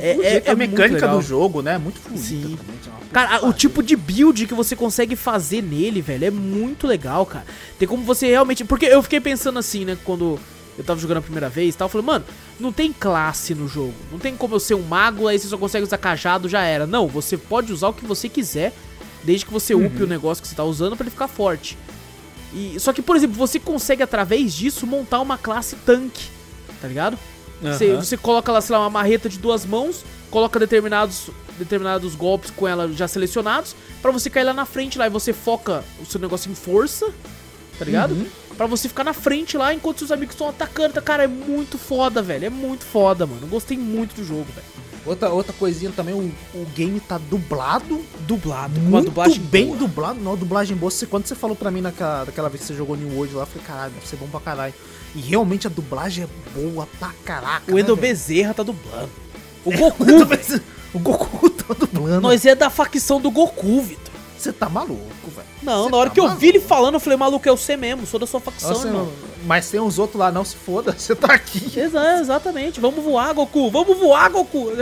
É, 0.00 0.10
é, 0.10 0.30
jeito, 0.30 0.48
é 0.48 0.50
a 0.50 0.56
mecânica 0.56 1.06
do 1.08 1.22
jogo, 1.22 1.62
né? 1.62 1.74
é 1.74 1.78
Muito 1.78 1.98
fluida. 2.00 2.22
Sim. 2.22 2.58
Cara, 3.12 3.36
a- 3.36 3.46
o 3.46 3.52
tipo 3.52 3.82
de 3.82 3.96
build 3.96 4.46
que 4.46 4.54
você 4.54 4.74
consegue 4.76 5.14
fazer 5.16 5.62
nele, 5.62 6.02
velho, 6.02 6.24
é 6.26 6.30
muito 6.30 6.86
legal, 6.86 7.24
cara. 7.24 7.46
Tem 7.78 7.86
como 7.88 8.02
você 8.02 8.26
realmente. 8.26 8.64
Porque 8.64 8.86
eu 8.86 9.02
fiquei 9.02 9.20
pensando 9.20 9.58
assim, 9.58 9.84
né, 9.84 9.96
quando 10.04 10.38
eu 10.76 10.84
tava 10.84 11.00
jogando 11.00 11.18
a 11.18 11.22
primeira 11.22 11.48
vez 11.48 11.74
e 11.74 11.78
tal, 11.78 11.86
eu 11.86 11.90
falei, 11.90 12.06
mano, 12.06 12.24
não 12.60 12.72
tem 12.72 12.92
classe 12.92 13.54
no 13.54 13.66
jogo. 13.68 13.94
Não 14.12 14.18
tem 14.18 14.36
como 14.36 14.54
eu 14.56 14.60
ser 14.60 14.74
um 14.74 14.82
mago, 14.82 15.26
aí 15.26 15.38
você 15.38 15.48
só 15.48 15.56
consegue 15.56 15.84
usar 15.84 15.98
cajado, 15.98 16.48
já 16.48 16.62
era. 16.62 16.86
Não, 16.86 17.06
você 17.08 17.36
pode 17.36 17.72
usar 17.72 17.88
o 17.88 17.92
que 17.94 18.04
você 18.04 18.28
quiser, 18.28 18.72
desde 19.24 19.46
que 19.46 19.52
você 19.52 19.74
upe 19.74 20.02
o 20.02 20.06
negócio 20.06 20.42
que 20.42 20.48
você 20.48 20.54
tá 20.54 20.64
usando 20.64 20.96
pra 20.96 21.04
ele 21.04 21.10
ficar 21.10 21.28
forte. 21.28 21.78
E, 22.52 22.76
só 22.78 22.92
que, 22.92 23.02
por 23.02 23.14
exemplo, 23.16 23.36
você 23.36 23.58
consegue, 23.58 24.02
através 24.02 24.54
disso, 24.54 24.86
montar 24.86 25.20
uma 25.20 25.36
classe 25.36 25.76
tanque, 25.76 26.24
tá 26.80 26.88
ligado? 26.88 27.18
Você, 27.60 27.90
Aham. 27.90 28.02
você 28.02 28.16
coloca 28.16 28.52
lá, 28.52 28.60
sei 28.60 28.74
lá, 28.74 28.82
uma 28.82 28.90
marreta 28.90 29.28
de 29.28 29.38
duas 29.38 29.64
mãos, 29.66 30.04
coloca 30.30 30.58
determinados, 30.58 31.30
determinados 31.58 32.14
golpes 32.14 32.50
com 32.50 32.68
ela 32.68 32.90
já 32.92 33.08
selecionados, 33.08 33.74
pra 34.00 34.10
você 34.10 34.30
cair 34.30 34.44
lá 34.44 34.52
na 34.54 34.64
frente 34.64 34.98
lá 34.98 35.06
e 35.06 35.10
você 35.10 35.32
foca 35.32 35.84
o 36.00 36.06
seu 36.06 36.20
negócio 36.20 36.50
em 36.50 36.54
força, 36.54 37.12
tá 37.78 37.84
ligado? 37.84 38.12
Uhum. 38.12 38.26
Pra 38.58 38.66
você 38.66 38.88
ficar 38.88 39.04
na 39.04 39.12
frente 39.14 39.56
lá 39.56 39.72
enquanto 39.72 39.98
seus 39.98 40.10
amigos 40.10 40.34
estão 40.34 40.48
atacando. 40.48 40.94
Tá, 40.94 41.00
Cara, 41.00 41.22
é 41.22 41.28
muito 41.28 41.78
foda, 41.78 42.20
velho. 42.20 42.44
É 42.44 42.50
muito 42.50 42.84
foda, 42.84 43.24
mano. 43.24 43.46
Gostei 43.46 43.78
muito 43.78 44.16
do 44.16 44.24
jogo, 44.24 44.46
velho. 44.52 44.66
Outra, 45.06 45.30
outra 45.30 45.52
coisinha 45.52 45.92
também, 45.94 46.12
o, 46.12 46.34
o 46.54 46.66
game 46.74 46.98
tá 46.98 47.18
dublado. 47.18 48.04
Dublado, 48.26 48.74
com 48.74 48.80
uma 48.80 48.90
Muito 48.90 49.06
dublagem 49.06 49.40
bem 49.40 49.66
boa. 49.68 49.78
dublado. 49.78 50.20
Não, 50.20 50.36
dublagem 50.36 50.76
boa. 50.76 50.90
Você, 50.90 51.06
quando 51.06 51.26
você 51.26 51.36
falou 51.36 51.54
pra 51.54 51.70
mim 51.70 51.80
naquela, 51.80 52.24
daquela 52.24 52.48
vez 52.48 52.62
que 52.62 52.66
você 52.66 52.74
jogou 52.74 52.96
New 52.96 53.14
World 53.16 53.32
lá, 53.34 53.42
eu 53.42 53.46
falei, 53.46 53.64
caralho, 53.66 53.92
deve 53.92 54.06
ser 54.08 54.16
bom 54.16 54.26
pra 54.26 54.40
caralho. 54.40 54.74
E 55.14 55.20
realmente 55.20 55.66
a 55.68 55.70
dublagem 55.70 56.24
é 56.24 56.28
boa 56.60 56.86
pra 56.98 57.12
caraca. 57.24 57.70
O 57.72 57.76
né, 57.76 57.80
Endo 57.80 57.94
velho? 57.94 58.08
Bezerra 58.08 58.52
tá 58.52 58.64
dublando. 58.64 59.08
O 59.64 59.70
Goku, 59.78 60.04
O 60.92 60.98
Goku 60.98 61.50
tá 61.50 61.74
dublando. 61.74 62.20
Nós 62.20 62.44
é 62.44 62.54
da 62.56 62.68
facção 62.68 63.20
do 63.20 63.30
Goku, 63.30 63.80
Vitor. 63.82 64.07
Você 64.38 64.52
tá 64.52 64.68
maluco, 64.68 65.30
velho. 65.34 65.48
Não, 65.62 65.84
Você 65.84 65.90
na 65.90 65.96
hora 65.96 66.08
tá 66.10 66.14
que 66.14 66.20
eu 66.20 66.24
maluco. 66.24 66.40
vi 66.40 66.48
ele 66.48 66.60
falando, 66.60 66.94
eu 66.94 67.00
falei, 67.00 67.18
maluco, 67.18 67.48
é 67.48 67.50
você 67.50 67.76
mesmo, 67.76 68.06
sou 68.06 68.20
da 68.20 68.26
sua 68.26 68.40
facção, 68.40 68.70
Nossa, 68.70 68.86
irmão. 68.86 69.12
mas 69.44 69.68
tem 69.68 69.80
uns 69.80 69.98
outros 69.98 70.18
lá, 70.20 70.30
não 70.30 70.44
se 70.44 70.54
foda, 70.56 70.92
você 70.96 71.14
tá 71.16 71.34
aqui. 71.34 71.78
Exa- 71.78 72.20
exatamente, 72.20 72.78
vamos 72.80 73.02
voar, 73.04 73.32
Goku, 73.34 73.70
vamos 73.70 73.98
voar, 73.98 74.30
Goku. 74.30 74.72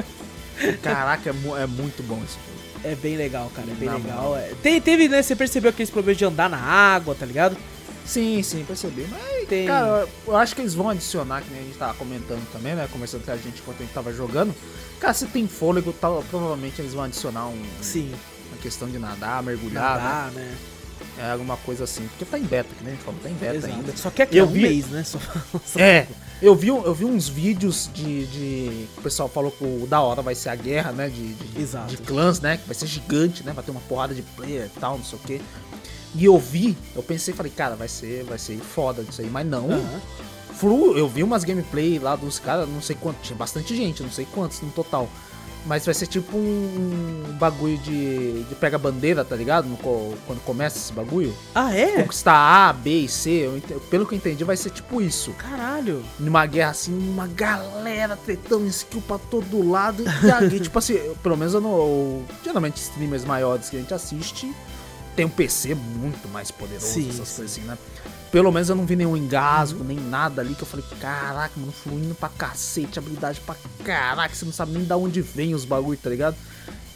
Caraca, 0.83 1.31
é, 1.31 1.63
é 1.63 1.67
muito 1.67 2.03
bom 2.03 2.17
esse 2.25 2.35
jogo. 2.35 2.57
É 2.85 2.95
bem 2.95 3.17
legal, 3.17 3.51
cara, 3.55 3.69
é 3.71 3.75
bem 3.75 3.89
legal. 3.89 4.37
É. 4.37 4.53
Tem- 4.63 4.81
teve, 4.81 5.09
né, 5.09 5.23
você 5.23 5.35
percebeu 5.35 5.71
aqueles 5.71 5.91
problemas 5.91 6.19
de 6.19 6.25
andar 6.25 6.49
na 6.49 6.59
água, 6.59 7.15
tá 7.15 7.27
ligado? 7.27 7.57
Sim, 8.05 8.41
sim, 8.43 8.65
percebi. 8.65 9.05
Mas, 9.11 9.49
Tem. 9.49 9.67
cara, 9.67 10.07
eu 10.27 10.37
acho 10.37 10.55
que 10.55 10.61
eles 10.61 10.75
vão 10.75 10.89
adicionar, 10.91 11.43
que 11.43 11.51
nem 11.51 11.61
a 11.63 11.65
gente 11.65 11.77
tava 11.77 11.95
comentando 11.95 12.47
também, 12.53 12.75
né? 12.77 12.89
Conversando 12.93 13.25
com 13.25 13.33
a 13.33 13.37
gente 13.37 13.61
enquanto 13.61 13.79
a 13.81 13.83
gente 13.83 13.93
tava 13.93 14.13
jogando. 14.13 14.55
Cara, 15.01 15.13
se 15.13 15.27
tem 15.27 15.49
fôlego, 15.49 15.93
tal, 15.93 16.23
provavelmente 16.31 16.81
eles 16.81 16.95
vão 16.95 17.03
adicionar 17.03 17.47
um, 17.49 17.61
Sim, 17.83 18.13
questão 18.67 18.89
de 18.89 18.99
nadar, 18.99 19.43
mergulhar, 19.43 19.97
né? 19.97 20.03
nadar, 20.03 20.31
né? 20.33 20.55
É 21.19 21.31
alguma 21.31 21.57
coisa 21.59 21.85
assim. 21.85 22.07
Porque 22.09 22.25
tá 22.25 22.39
em 22.39 22.43
beta, 22.43 22.69
que 22.77 22.83
nem 22.85 22.93
a 22.93 22.97
gente 22.97 23.05
falou, 23.05 23.21
tá 23.23 23.31
em 23.31 23.35
beta 23.35 23.57
Exato. 23.57 23.75
ainda. 23.75 23.97
Só 23.97 24.11
que 24.11 24.23
aqui 24.23 24.37
Eu 24.37 24.45
é 24.45 24.49
um 24.49 24.53
vi- 24.53 24.63
mês, 24.63 24.87
né? 24.87 25.03
Só... 25.05 25.19
É, 25.77 26.07
eu 26.43 26.55
vi, 26.55 26.69
eu 26.69 26.95
vi 26.95 27.05
uns 27.05 27.29
vídeos 27.29 27.89
de, 27.95 28.27
de. 28.27 28.87
O 28.99 29.03
pessoal 29.03 29.29
falou 29.29 29.51
que 29.51 29.65
o 29.65 29.87
da 29.89 30.01
hora 30.01 30.21
vai 30.21 30.35
ser 30.35 30.49
a 30.51 30.55
guerra, 30.57 30.93
né? 30.93 31.09
De, 31.09 31.35
de, 31.35 31.63
Exato. 31.63 31.87
de 31.89 31.97
clãs, 31.99 32.41
né? 32.41 32.57
Que 32.59 32.67
vai 32.67 32.75
ser 32.75 32.87
gigante, 32.87 33.43
né? 33.45 33.53
Vai 33.53 33.65
ter 33.65 33.71
uma 33.71 33.81
porrada 33.83 34.15
de 34.15 34.23
player 34.23 34.67
e 34.75 34.81
tal, 34.81 34.99
não 34.99 35.05
sei 35.05 35.19
o 35.19 35.23
quê. 35.23 35.41
E 36.15 36.25
eu 36.25 36.39
vi, 36.39 36.77
eu 36.95 37.03
pensei, 37.03 37.33
falei, 37.35 37.53
cara, 37.55 37.77
vai 37.77 37.89
ser, 37.89 38.25
vai 38.25 38.39
ser 38.39 38.59
foda 38.59 39.03
isso 39.09 39.21
aí, 39.21 39.29
mas 39.31 39.47
não. 39.47 39.69
Flu, 40.55 40.97
eu 40.97 41.07
vi 41.07 41.23
umas 41.23 41.45
gameplay 41.45 41.99
lá 41.99 42.17
dos 42.17 42.39
caras, 42.39 42.67
não 42.69 42.81
sei 42.81 42.97
quanto, 42.97 43.19
tinha 43.23 43.37
bastante 43.37 43.77
gente, 43.77 44.03
não 44.03 44.11
sei 44.11 44.27
quantos 44.35 44.61
no 44.63 44.71
total. 44.71 45.09
Mas 45.67 45.85
vai 45.85 45.93
ser 45.95 46.07
tipo 46.07 46.37
um 46.37 47.35
bagulho 47.41 47.77
de, 47.79 48.45
de 48.45 48.55
pega 48.55 48.79
bandeira, 48.79 49.25
tá 49.25 49.35
ligado? 49.35 49.67
No 49.69 49.77
quando 49.77 50.41
começa 50.45 50.79
esse 50.79 50.93
bagulho. 50.93 51.35
Ah, 51.53 51.75
é? 51.75 52.03
Conquistar 52.03 52.35
A, 52.69 52.73
B 52.73 53.01
e 53.01 53.09
C, 53.09 53.31
eu 53.31 53.61
pelo 53.91 54.07
que 54.07 54.15
eu 54.15 54.17
entendi, 54.17 54.45
vai 54.45 54.57
ser 54.57 54.71
tipo 54.71 55.03
isso. 55.03 55.33
Caralho. 55.33 56.05
Numa 56.21 56.47
guerra 56.47 56.71
assim, 56.71 56.97
uma 56.97 57.27
galera 57.27 58.17
tretando 58.17 58.67
skill 58.69 59.03
pra 59.03 59.19
todo 59.19 59.69
lado. 59.69 60.05
E 60.23 60.31
aí, 60.31 60.61
tipo 60.61 60.79
assim, 60.79 60.99
pelo 61.23 61.37
menos 61.37 61.53
eu 61.53 61.61
não. 61.61 61.71
eu- 61.77 62.25
geralmente, 62.45 62.77
streamers 62.77 63.25
maiores 63.25 63.69
que 63.69 63.77
a 63.77 63.81
gente 63.81 63.93
assiste 63.93 64.55
tem 65.17 65.25
um 65.25 65.31
PC 65.31 65.75
muito 65.75 66.29
mais 66.29 66.51
poderoso, 66.51 66.87
Sim, 66.87 67.09
essas 67.09 67.27
sim. 67.29 67.37
coisas 67.37 67.53
assim, 67.59 67.61
né? 67.63 67.77
Pelo 68.37 68.53
menos 68.53 68.69
eu 68.69 68.77
não 68.77 68.85
vi 68.85 68.97
nenhum 68.97 69.17
engasgo, 69.17 69.83
nem 69.83 69.99
nada 69.99 70.43
ali 70.43 70.55
que 70.55 70.61
eu 70.63 70.67
falei, 70.67 70.85
caraca, 71.01 71.53
mano, 71.57 71.73
fluindo 71.73 72.15
pra 72.15 72.29
cacete, 72.29 72.99
habilidade 72.99 73.41
pra 73.41 73.57
caraca, 73.83 74.35
você 74.35 74.45
não 74.45 74.53
sabe 74.53 74.73
nem 74.73 74.85
da 74.85 74.95
onde 74.95 75.23
vem 75.23 75.55
os 75.55 75.65
bagulho, 75.65 75.99
tá 75.99 76.11
ligado? 76.11 76.37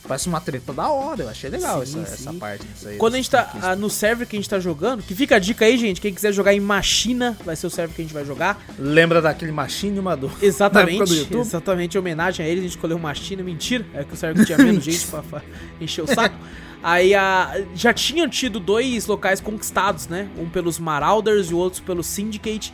Parece 0.06 0.28
uma 0.28 0.38
treta 0.38 0.70
da 0.74 0.90
hora, 0.90 1.22
eu 1.22 1.30
achei 1.30 1.48
legal 1.48 1.86
Sim, 1.86 2.02
essa, 2.02 2.14
sim. 2.14 2.28
essa 2.28 2.32
parte. 2.34 2.66
aí, 2.84 2.98
Quando 2.98 3.14
a 3.14 3.16
gente 3.16 3.30
tá 3.30 3.44
dessa 3.44 3.70
ah, 3.70 3.74
no 3.74 3.88
server 3.88 4.28
que 4.28 4.36
a 4.36 4.38
gente 4.38 4.50
tá 4.50 4.60
jogando, 4.60 5.02
que 5.02 5.14
fica 5.14 5.36
a 5.36 5.38
dica 5.38 5.64
aí, 5.64 5.78
gente, 5.78 5.98
quem 5.98 6.12
quiser 6.12 6.30
jogar 6.30 6.52
em 6.52 6.60
Machina, 6.60 7.38
vai 7.42 7.56
ser 7.56 7.68
o 7.68 7.70
server 7.70 7.96
que 7.96 8.02
a 8.02 8.04
gente 8.04 8.12
vai 8.12 8.26
jogar. 8.26 8.62
Lembra 8.78 9.22
daquele 9.22 9.50
machinho, 9.50 10.02
Madu? 10.02 10.26
Na 10.36 10.46
Exatamente, 10.46 11.24
do 11.24 11.40
exatamente, 11.40 11.94
em 11.94 12.00
homenagem 12.00 12.44
a 12.44 12.48
ele, 12.50 12.60
a 12.60 12.62
gente 12.64 12.72
escolheu 12.72 12.98
Machina, 12.98 13.42
mentira, 13.42 13.86
é 13.94 14.04
que 14.04 14.12
o 14.12 14.16
server 14.16 14.44
tinha 14.44 14.58
menos 14.58 14.84
gente 14.84 15.06
pra, 15.06 15.22
pra 15.22 15.42
encher 15.80 16.02
o 16.04 16.06
saco. 16.06 16.36
Aí 16.82 17.14
a, 17.14 17.62
já 17.74 17.92
tinham 17.92 18.28
tido 18.28 18.58
dois 18.58 19.06
locais 19.06 19.40
conquistados, 19.40 20.08
né? 20.08 20.28
Um 20.38 20.48
pelos 20.48 20.78
Marauders 20.78 21.50
e 21.50 21.54
o 21.54 21.58
outro 21.58 21.82
pelo 21.82 22.02
Syndicate. 22.02 22.72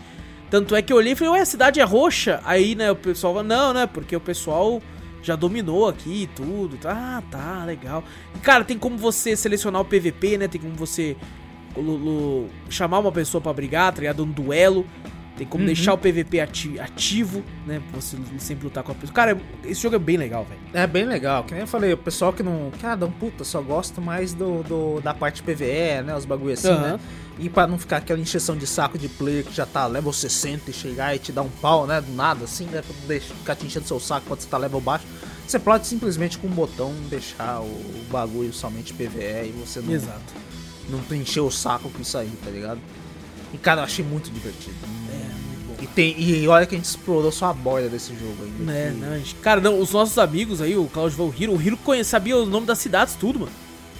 Tanto 0.48 0.76
é 0.76 0.82
que 0.82 0.92
eu 0.92 0.96
olhei 0.96 1.12
e 1.12 1.16
falei, 1.16 1.32
ué, 1.34 1.40
a 1.40 1.46
cidade 1.46 1.80
é 1.80 1.84
roxa? 1.84 2.40
Aí, 2.44 2.76
né, 2.76 2.90
o 2.90 2.94
pessoal 2.96 3.34
falou, 3.34 3.48
não, 3.48 3.74
né, 3.74 3.84
porque 3.84 4.14
o 4.14 4.20
pessoal 4.20 4.80
já 5.20 5.34
dominou 5.34 5.88
aqui 5.88 6.22
e 6.22 6.26
tudo. 6.28 6.78
Ah, 6.84 7.20
tá, 7.30 7.64
legal. 7.64 8.04
E, 8.34 8.38
cara, 8.38 8.62
tem 8.64 8.78
como 8.78 8.96
você 8.96 9.34
selecionar 9.34 9.82
o 9.82 9.84
PVP, 9.84 10.38
né? 10.38 10.46
Tem 10.46 10.60
como 10.60 10.74
você 10.74 11.16
chamar 12.70 13.00
uma 13.00 13.10
pessoa 13.10 13.40
pra 13.40 13.52
brigar, 13.52 13.92
tá 13.92 14.00
ligado? 14.00 14.22
Um 14.22 14.30
duelo. 14.30 14.86
Tem 15.36 15.46
como 15.46 15.62
Uhum. 15.62 15.66
deixar 15.66 15.92
o 15.92 15.98
PVP 15.98 16.40
ati- 16.40 16.80
ativo, 16.80 17.42
né? 17.66 17.82
Pra 17.90 18.00
você 18.00 18.16
sempre 18.38 18.64
lutar 18.64 18.82
com 18.82 18.92
a 18.92 18.94
pessoa. 18.94 19.14
Cara, 19.14 19.38
esse 19.64 19.82
jogo 19.82 19.96
é 19.96 19.98
bem 19.98 20.16
legal, 20.16 20.44
velho. 20.46 20.60
É 20.72 20.86
bem 20.86 21.04
legal, 21.04 21.44
que 21.44 21.52
nem 21.52 21.60
eu 21.60 21.66
falei, 21.66 21.92
o 21.92 21.96
pessoal 21.98 22.32
que 22.32 22.42
não. 22.42 22.70
Cara, 22.80 23.04
um 23.04 23.10
puta, 23.10 23.44
só 23.44 23.60
gosta 23.60 24.00
mais 24.00 24.32
do, 24.32 24.62
do- 24.62 25.00
da 25.02 25.12
parte 25.12 25.42
PVE, 25.42 26.02
né? 26.04 26.16
Os 26.16 26.24
bagulho 26.24 26.54
assim, 26.54 26.68
Aham. 26.68 26.92
né? 26.92 27.00
E 27.38 27.50
pra 27.50 27.66
não 27.66 27.76
ficar 27.78 27.98
aquela 27.98 28.18
encheção 28.18 28.56
de 28.56 28.66
saco 28.66 28.96
de 28.96 29.08
player 29.10 29.44
que 29.44 29.52
já 29.54 29.66
tá 29.66 29.86
level 29.86 30.10
60 30.10 30.70
e 30.70 30.72
chegar 30.72 31.14
e 31.14 31.18
te 31.18 31.30
dar 31.32 31.42
um 31.42 31.50
pau, 31.50 31.86
né? 31.86 32.00
Do 32.00 32.12
nada, 32.14 32.44
assim, 32.44 32.64
né? 32.64 32.80
Pra 32.80 32.96
não 32.98 33.06
deixar, 33.06 33.34
ficar 33.34 33.54
te 33.56 33.66
enchendo 33.66 33.86
seu 33.86 34.00
saco 34.00 34.24
quando 34.26 34.40
você 34.40 34.48
tá 34.48 34.56
level 34.56 34.80
baixo. 34.80 35.04
Você 35.46 35.58
pode 35.58 35.86
simplesmente 35.86 36.38
com 36.38 36.46
um 36.46 36.50
botão 36.50 36.94
deixar 37.10 37.60
o, 37.60 37.64
o 37.66 38.06
bagulho 38.10 38.54
somente 38.54 38.94
PVE 38.94 39.48
e 39.50 39.54
você 39.64 39.80
não, 39.80 39.92
Exato. 39.92 40.32
não 40.88 41.00
encher 41.16 41.40
o 41.40 41.50
saco 41.50 41.90
com 41.90 42.00
isso 42.00 42.16
aí, 42.16 42.32
tá 42.42 42.50
ligado? 42.50 42.80
E 43.52 43.58
cara, 43.58 43.80
eu 43.80 43.84
achei 43.84 44.04
muito 44.04 44.30
divertido. 44.30 44.74
É, 45.10 45.14
muito 45.16 45.66
bom. 45.68 45.82
E, 45.82 45.86
tem, 45.86 46.18
e 46.20 46.46
olha 46.48 46.66
que 46.66 46.74
a 46.74 46.78
gente 46.78 46.86
explorou 46.86 47.30
só 47.32 47.46
a 47.46 47.52
borda 47.52 47.88
desse 47.88 48.12
jogo 48.14 48.36
ainda. 48.44 48.72
É, 48.72 48.90
que- 48.90 48.96
não, 48.98 49.16
gente- 49.18 49.34
cara, 49.36 49.60
não, 49.60 49.80
os 49.80 49.90
nossos 49.92 50.18
amigos 50.18 50.60
aí, 50.60 50.76
o 50.76 50.86
Claudio 50.86 51.16
Van 51.16 51.32
Hero, 51.42 51.54
o 51.54 51.60
Hiro 51.62 51.76
conhe- 51.78 52.04
sabia 52.04 52.36
o 52.36 52.46
nome 52.46 52.66
das 52.66 52.78
cidades, 52.78 53.14
tudo, 53.14 53.40
mano. 53.40 53.52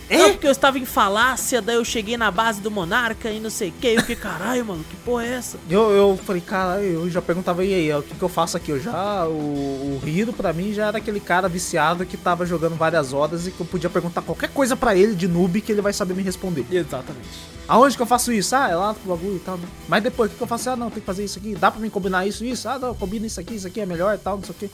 É? 0.09 0.19
Não, 0.19 0.33
porque 0.33 0.47
eu 0.47 0.53
estava 0.53 0.79
em 0.79 0.85
falácia, 0.85 1.61
daí 1.61 1.77
eu 1.77 1.85
cheguei 1.85 2.17
na 2.17 2.31
base 2.31 2.61
do 2.61 2.71
Monarca 2.71 3.29
e 3.31 3.41
não 3.41 3.51
sei 3.51 3.71
o 3.71 3.73
que. 3.73 3.89
Eu 3.89 4.01
fiquei, 4.01 4.17
caralho, 4.17 4.65
mano, 4.65 4.85
que 4.85 4.97
porra 4.97 5.25
é 5.25 5.35
essa? 5.35 5.59
Eu, 5.69 5.91
eu 5.91 6.17
falei, 6.25 6.41
cara, 6.41 6.81
eu 6.81 7.11
já 7.11 7.21
perguntava, 7.21 7.65
e 7.65 7.75
aí, 7.75 7.93
o 7.93 8.03
que, 8.03 8.15
que 8.15 8.23
eu 8.23 8.29
faço 8.29 8.57
aqui? 8.57 8.71
Eu 8.71 8.81
já, 8.81 9.27
o, 9.27 10.01
o 10.03 10.09
Hiro 10.09 10.33
pra 10.33 10.53
mim 10.53 10.73
já 10.73 10.87
era 10.87 10.99
aquele 10.99 11.19
cara 11.19 11.49
viciado 11.49 12.07
que 12.07 12.17
tava 12.17 12.47
jogando 12.47 12.77
várias 12.77 13.13
horas 13.13 13.47
e 13.47 13.51
que 13.51 13.61
eu 13.61 13.67
podia 13.67 13.91
perguntar 13.91 14.23
qualquer 14.23 14.51
coisa 14.51 14.77
pra 14.77 14.95
ele 14.95 15.15
de 15.15 15.27
noob 15.27 15.61
que 15.61 15.73
ele 15.73 15.83
vai 15.83 15.93
saber 15.93 16.15
me 16.15 16.23
responder. 16.23 16.65
Exatamente. 16.71 17.57
Aonde 17.67 17.97
que 17.97 18.03
eu 18.03 18.07
faço 18.07 18.33
isso? 18.33 18.55
Ah, 18.55 18.71
é 18.71 18.77
lá 18.77 18.95
pro 18.95 19.17
bagulho 19.17 19.37
e 19.37 19.41
tal. 19.41 19.59
Mas 19.89 20.03
depois, 20.03 20.29
o 20.29 20.33
que, 20.33 20.37
que 20.37 20.43
eu 20.43 20.47
faço? 20.47 20.71
Ah, 20.71 20.77
não, 20.77 20.89
tem 20.89 21.01
que 21.01 21.07
fazer 21.07 21.25
isso 21.25 21.39
aqui. 21.39 21.57
Dá 21.57 21.69
pra 21.71 21.81
mim 21.81 21.91
combinar 21.91 22.25
isso 22.25 22.45
e 22.45 22.51
isso? 22.51 22.69
Ah, 22.69 22.79
não, 22.79 22.95
combina 22.95 23.27
isso 23.27 23.41
aqui, 23.41 23.57
isso 23.57 23.67
aqui 23.67 23.81
é 23.81 23.87
melhor 23.87 24.15
e 24.15 24.19
tal, 24.19 24.37
não 24.37 24.45
sei 24.45 24.55
o 24.55 24.59
que. 24.59 24.71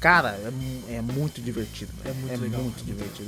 Cara, 0.00 0.30
é, 0.88 0.94
é 0.94 1.02
muito 1.02 1.42
divertido. 1.42 1.92
É 2.02 2.12
muito 2.12 2.32
é 2.32 2.36
legal, 2.38 2.62
muito 2.62 2.80
é 2.80 2.94
muito 2.94 3.22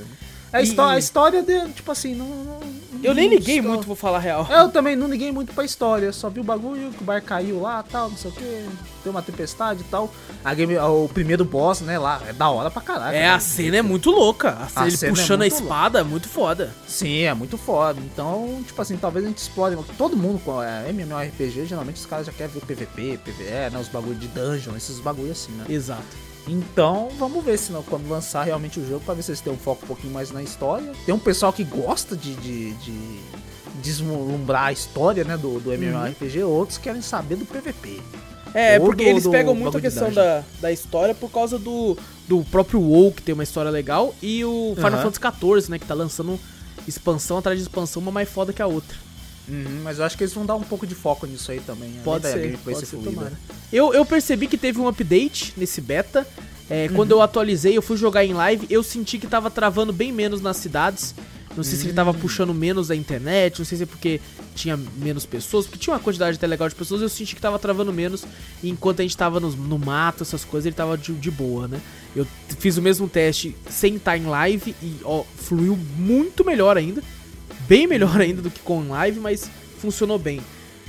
divertido. 0.61 0.83
A, 0.83 0.93
E- 0.93 0.97
a 0.97 0.99
história 0.99 1.43
de, 1.43 1.69
tipo 1.73 1.91
assim, 1.91 2.15
não. 2.15 2.27
não- 2.27 2.61
Eu 3.03 3.15
nem 3.15 3.29
liguei 3.29 3.61
muito, 3.61 3.85
vou 3.85 3.97
falar 3.97 4.19
a 4.19 4.21
real. 4.21 4.47
Eu 4.49 4.69
também 4.69 4.95
não 4.95 5.09
liguei 5.09 5.33
muito 5.33 5.53
pra 5.53 5.65
história, 5.65 6.13
só 6.13 6.29
vi 6.31 6.39
o 6.39 6.45
bagulho, 6.45 6.93
que 6.93 7.03
o 7.03 7.05
bar 7.05 7.21
caiu 7.21 7.61
lá 7.61 7.83
tal, 7.83 8.09
não 8.09 8.17
sei 8.17 8.31
o 8.31 8.35
que, 8.35 8.65
deu 9.03 9.11
uma 9.11 9.21
tempestade 9.21 9.81
e 9.81 9.85
tal. 9.85 10.09
A 10.45 10.55
game, 10.55 10.79
o 10.79 11.09
primeiro 11.13 11.45
boss, 11.45 11.81
né, 11.81 11.99
lá, 11.99 12.23
é 12.29 12.33
da 12.33 12.49
hora 12.49 12.71
pra 12.71 12.81
caraca. 12.81 13.13
É, 13.17 13.29
a 13.29 13.33
né? 13.35 13.41
cena 13.41 13.79
é 13.79 13.83
muito 13.83 14.09
louca. 14.09 14.51
A 14.51 14.69
cena, 14.69 14.85
A 14.85 14.87
ele 14.87 14.97
cena 14.97 15.11
é 15.13 15.15
puxando 15.17 15.41
a 15.43 15.45
muito 15.47 15.53
espada 15.55 15.99
é 15.99 16.03
muito 16.05 16.29
foda. 16.29 16.73
Sim, 16.87 17.23
é 17.23 17.35
muito 17.35 17.59
foda. 17.59 18.01
Então, 18.01 18.63
tipo 18.65 18.81
assim, 18.81 18.97
talvez 18.97 19.25
a 19.25 19.29
gente 19.29 19.39
explore. 19.39 19.77
Todo 19.99 20.17
mundo 20.17 20.41
com 20.45 20.63
é, 20.63 20.89
MMORPG, 20.91 21.67
geralmente 21.67 21.97
os 21.97 22.07
caras 22.07 22.27
já 22.27 22.33
querem 22.33 22.53
ver 22.53 22.61
PVP, 22.61 23.19
PVE, 23.25 23.71
né? 23.73 23.79
Os 23.81 23.89
bagulho 23.89 24.15
de 24.15 24.29
dungeon, 24.29 24.77
esses 24.77 25.01
bagulho 25.01 25.33
assim, 25.33 25.51
né? 25.53 25.65
Exato. 25.69 26.03
Então, 26.49 27.09
vamos 27.19 27.45
ver 27.45 27.57
se 27.59 27.71
não, 27.73 27.83
quando 27.83 28.09
lançar 28.09 28.43
realmente 28.45 28.81
o 28.81 28.87
jogo, 28.89 29.05
pra 29.05 29.15
ver 29.15 29.23
se 29.23 29.31
eles 29.31 29.41
têm 29.41 29.53
um 29.53 29.57
foco 29.57 29.85
um 29.85 29.87
pouquinho 29.87 30.13
mais 30.13 30.31
na 30.33 30.43
história. 30.43 30.93
Tem 31.07 31.15
um 31.15 31.19
pessoal 31.19 31.53
que 31.53 31.63
gosta 31.65 32.17
de, 32.17 32.35
de, 32.37 32.73
de 32.75 33.21
deslumbrar 33.81 34.65
a 34.67 34.73
história, 34.73 35.25
né, 35.25 35.37
do, 35.37 35.61
do 35.61 35.73
MMORPG, 35.73 36.43
outros 36.43 36.79
querem 36.79 37.01
saber 37.03 37.37
do 37.37 37.45
PVP. 37.45 38.01
É, 38.55 38.79
Ou 38.79 38.87
porque 38.87 39.05
do- 39.05 39.11
eles 39.11 39.27
pegam 39.27 39.55
muito 39.55 39.79
a 39.79 39.81
questão 39.81 40.13
da, 40.13 40.43
da 40.61 40.71
história 40.73 41.15
por 41.15 41.31
causa 41.31 41.59
do, 41.59 41.97
do 42.29 42.45
próprio 42.45 42.81
WoW, 42.81 43.13
que 43.13 43.23
tem 43.23 43.33
uma 43.33 43.45
história 43.45 43.71
legal, 43.71 44.15
e 44.21 44.45
o 44.45 44.73
Final 44.77 44.93
Aham. 44.95 45.11
Fantasy 45.11 45.39
XIV, 45.61 45.71
né, 45.71 45.79
que 45.79 45.87
tá 45.87 45.95
lançando 45.95 46.39
expansão 46.87 47.39
atrás 47.39 47.57
de 47.59 47.63
expansão, 47.63 48.03
uma 48.03 48.11
mais 48.13 48.29
foda 48.29 48.53
que 48.53 48.61
a 48.61 48.67
outra. 48.67 48.97
Uhum, 49.49 49.81
mas 49.83 49.99
eu 49.99 50.05
acho 50.05 50.17
que 50.17 50.23
eles 50.25 50.33
vão 50.35 50.47
dar 50.47 50.55
um 50.55 50.63
pouco 50.63 50.87
de 50.87 50.95
foco 50.95 51.27
nisso 51.27 51.51
aí 51.51 51.61
também. 51.61 51.89
além 51.91 52.03
Pode 52.05 52.27
ser, 52.27 52.59
pode 52.59 52.79
ser 52.79 52.87
ser, 52.87 52.97
tomara. 52.99 53.33
Eu, 53.73 53.93
eu 53.93 54.05
percebi 54.07 54.47
que 54.47 54.57
teve 54.57 54.79
um 54.79 54.87
update 54.89 55.53
nesse 55.57 55.81
beta. 55.81 56.27
É, 56.71 56.87
Uhum. 56.89 56.95
Quando 56.97 57.11
eu 57.11 57.21
atualizei, 57.21 57.77
eu 57.77 57.83
fui 57.83 57.97
jogar 57.97 58.25
em 58.25 58.33
live, 58.33 58.67
eu 58.71 58.83
senti 58.83 59.19
que 59.19 59.27
tava 59.27 59.51
travando 59.51 59.93
bem 59.93 60.13
menos 60.13 60.41
nas 60.41 60.57
cidades. 60.57 61.15
Não 61.55 61.63
sei 61.63 61.77
se 61.77 61.85
ele 61.85 61.93
Hum. 61.93 61.97
tava 61.97 62.15
puxando 62.15 62.55
menos 62.55 62.91
a 62.91 62.97
internet, 62.97 63.59
não 63.59 63.67
sei 63.67 63.77
se 63.77 63.85
é 63.85 63.87
porque 63.87 64.23
tinha 64.55 64.75
menos 64.97 65.27
pessoas, 65.27 65.67
porque 65.67 65.79
tinha 65.79 65.93
uma 65.93 66.01
quantidade 66.01 66.39
até 66.39 66.47
legal 66.47 66.67
de 66.67 66.75
pessoas, 66.75 67.03
eu 67.03 67.11
senti 67.11 67.35
que 67.35 67.43
tava 67.43 67.59
travando 67.59 67.93
menos. 67.93 68.25
E 68.63 68.71
enquanto 68.71 69.01
a 69.01 69.03
gente 69.03 69.15
tava 69.15 69.39
nos- 69.39 69.55
no, 69.55 69.79
mato, 69.79 70.23
essas 70.23 70.45
coisas, 70.47 70.65
ele 70.67 70.75
tava 70.75 70.97
de, 70.97 71.13
de 71.13 71.31
boa, 71.31 71.69
né? 71.69 71.79
Eu 72.17 72.27
fiz 72.59 72.79
o 72.79 72.83
mesmo 72.83 73.07
teste 73.07 73.55
sem 73.69 73.97
estar 73.97 74.17
em 74.17 74.25
live 74.25 74.75
e 74.83 74.97
ó, 75.05 75.25
fluiu 75.37 75.77
muito 75.99 76.43
melhor 76.43 76.79
ainda. 76.79 77.03
Bem 77.69 77.87
melhor 77.87 78.19
ainda 78.21 78.43
do 78.43 78.51
que 78.51 78.61
com 78.61 78.89
live, 78.89 79.21
mas 79.21 79.51
funcionou 79.81 80.19
bem. 80.19 80.41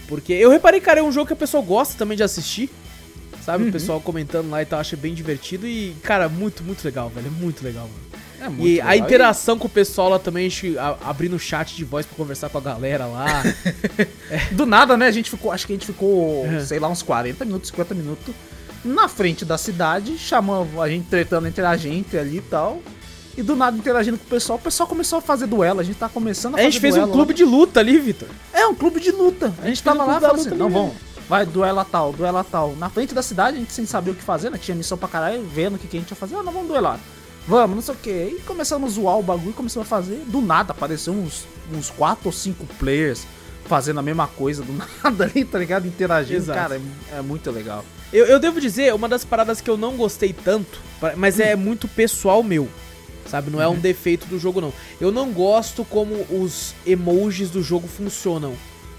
Porque 0.08 0.34
eu 0.34 0.50
reparei, 0.50 0.80
cara, 0.82 1.00
é 1.00 1.04
um 1.04 1.12
jogo 1.12 1.28
que 1.28 1.34
a 1.34 1.38
pessoa 1.38 1.64
gosta 1.64 1.96
também 1.98 2.18
de 2.18 2.24
assistir. 2.24 2.70
Sabe? 3.46 3.64
Uhum. 3.64 3.70
O 3.70 3.72
pessoal 3.74 4.00
comentando 4.00 4.50
lá 4.50 4.62
e 4.62 4.66
tal, 4.66 4.80
acha 4.80 4.96
bem 4.96 5.14
divertido. 5.14 5.68
E, 5.68 5.94
cara, 6.02 6.30
muito, 6.30 6.64
muito 6.64 6.84
legal, 6.86 7.10
velho. 7.10 7.28
É 7.28 7.30
muito 7.30 7.62
legal, 7.64 7.84
mano. 7.90 8.04
É 8.40 8.50
muito 8.50 8.66
E 8.68 8.80
a 8.82 8.90
legal. 8.92 9.06
interação 9.08 9.58
com 9.58 9.68
o 9.68 9.70
pessoal 9.70 10.10
lá 10.10 10.20
também, 10.20 10.46
a 10.46 10.50
gente 10.50 10.78
a- 10.78 10.98
abrindo 11.04 11.38
chat 11.40 11.76
de 11.76 11.84
voz 11.84 12.06
pra 12.06 12.16
conversar 12.16 12.50
com 12.50 12.58
a 12.58 12.62
galera 12.62 13.06
lá. 13.06 13.44
Do 14.52 14.66
nada, 14.66 14.96
né? 14.98 15.08
A 15.08 15.12
gente 15.12 15.30
ficou, 15.30 15.52
acho 15.52 15.66
que 15.68 15.74
a 15.74 15.76
gente 15.76 15.86
ficou, 15.86 16.46
É. 16.46 16.60
sei 16.62 16.80
lá, 16.80 16.88
uns 16.90 17.02
40 17.02 17.44
minutos, 17.46 17.70
50 17.70 17.94
minutos 17.96 18.34
na 18.84 19.08
frente 19.08 19.44
da 19.46 19.58
cidade, 19.58 20.18
chamando 20.18 20.82
a 20.82 20.88
gente 20.90 21.08
tretando 21.10 21.48
entre 21.48 21.66
a 21.66 21.76
gente 21.78 22.18
ali 22.18 22.38
e 22.38 22.42
tal. 22.42 22.82
E 23.36 23.42
do 23.42 23.56
nada 23.56 23.76
interagindo 23.76 24.18
com 24.18 24.26
o 24.26 24.30
pessoal, 24.30 24.60
o 24.60 24.62
pessoal 24.62 24.88
começou 24.88 25.20
a 25.20 25.22
fazer 25.22 25.48
duelo, 25.48 25.80
a 25.80 25.84
gente 25.84 25.98
tá 25.98 26.08
começando 26.08 26.54
a 26.54 26.58
a 26.58 26.60
fazer 26.60 26.72
gente 26.72 26.82
fez 26.82 26.98
um 26.98 27.12
clube 27.12 27.34
de 27.34 27.44
luta 27.44 27.80
ali, 27.80 27.98
Vitor. 27.98 28.28
lá. 28.28 28.60
É 28.60 28.68
um 28.68 28.76
clube 28.76 29.00
de 29.00 29.12
luta. 29.12 29.48
A 29.62 29.68
gente 29.68 29.82
fez 29.82 29.82
tava 29.82 30.04
um 30.04 30.08
lá 30.08 30.18
e 30.18 30.22
falou 30.22 30.36
assim, 30.36 30.50
não, 30.52 30.70
vamos, 30.70 30.94
vai, 31.28 31.46
duela 31.46 31.84
tal, 31.84 32.14
duela 32.14 32.44
tal. 32.44 32.76
Na 32.76 32.90
frente 32.90 33.14
da 33.14 33.24
cidade, 33.24 33.58
a 33.58 33.60
gente 33.60 33.74
sem 33.74 33.86
saber 33.86 34.12
o 34.12 34.16
que 34.16 34.24
fazer, 34.24 34.52
né? 34.52 34.58
Tinha 34.58 34.76
missão 34.76 34.98
pra 34.98 35.08
caralho, 35.08 35.44
vendo 35.44 35.76
o 35.76 35.80
que, 35.80 35.88
que 35.88 35.98
a 35.98 36.00
gente 36.00 36.12
ia 36.12 36.16
fazer. 36.16 36.36
Ah, 36.36 36.44
não, 36.44 36.52
vamos 36.52 36.68
duelar. 36.68 37.00
Vamos, 37.48 37.76
não 37.76 37.82
sei 37.82 37.94
o 37.96 37.98
que. 37.98 38.10
E 38.38 38.42
começamos 38.46 38.92
a 38.92 38.96
zoar 38.96 39.18
o 39.18 39.24
bagulho, 39.24 39.54
começamos 39.54 39.88
a 39.88 39.90
fazer. 39.90 40.24
Do 40.28 40.42
nada, 40.42 40.72
apareceu 40.72 41.12
uns, 41.12 41.46
uns 41.74 41.90
4 41.90 42.22
ou 42.26 42.32
5 42.32 42.66
players 42.80 43.26
fazendo 43.66 44.00
a 44.00 44.04
mesma 44.04 44.28
coisa, 44.28 44.64
do 44.64 44.74
nada 45.04 45.26
ali, 45.26 45.44
tá 45.44 45.58
ligado? 45.58 45.88
Interagindo. 45.88 46.38
Exato. 46.38 46.60
Cara, 46.60 46.82
é, 47.12 47.18
é 47.18 47.22
muito 47.22 47.50
legal. 47.52 47.84
Eu, 48.12 48.26
eu 48.28 48.40
devo 48.40 48.62
dizer, 48.62 48.94
uma 48.94 49.10
das 49.10 49.26
paradas 49.26 49.60
que 49.60 49.70
eu 49.70 49.76
não 49.76 49.98
gostei 49.98 50.32
tanto, 50.34 50.80
mas 51.18 51.40
é 51.40 51.56
muito 51.56 51.88
pessoal 51.88 52.44
meu. 52.44 52.70
Sabe? 53.28 53.50
Não 53.50 53.62
é 53.62 53.68
Uhum. 53.68 53.74
um 53.76 53.80
defeito 53.80 54.26
do 54.28 54.38
jogo, 54.38 54.60
não. 54.62 54.74
Eu 55.02 55.12
não 55.12 55.32
gosto 55.32 55.84
como 55.86 56.14
os 56.30 56.74
emojis 56.86 57.50
do 57.50 57.62
jogo 57.64 57.88
funcionam. 57.88 58.54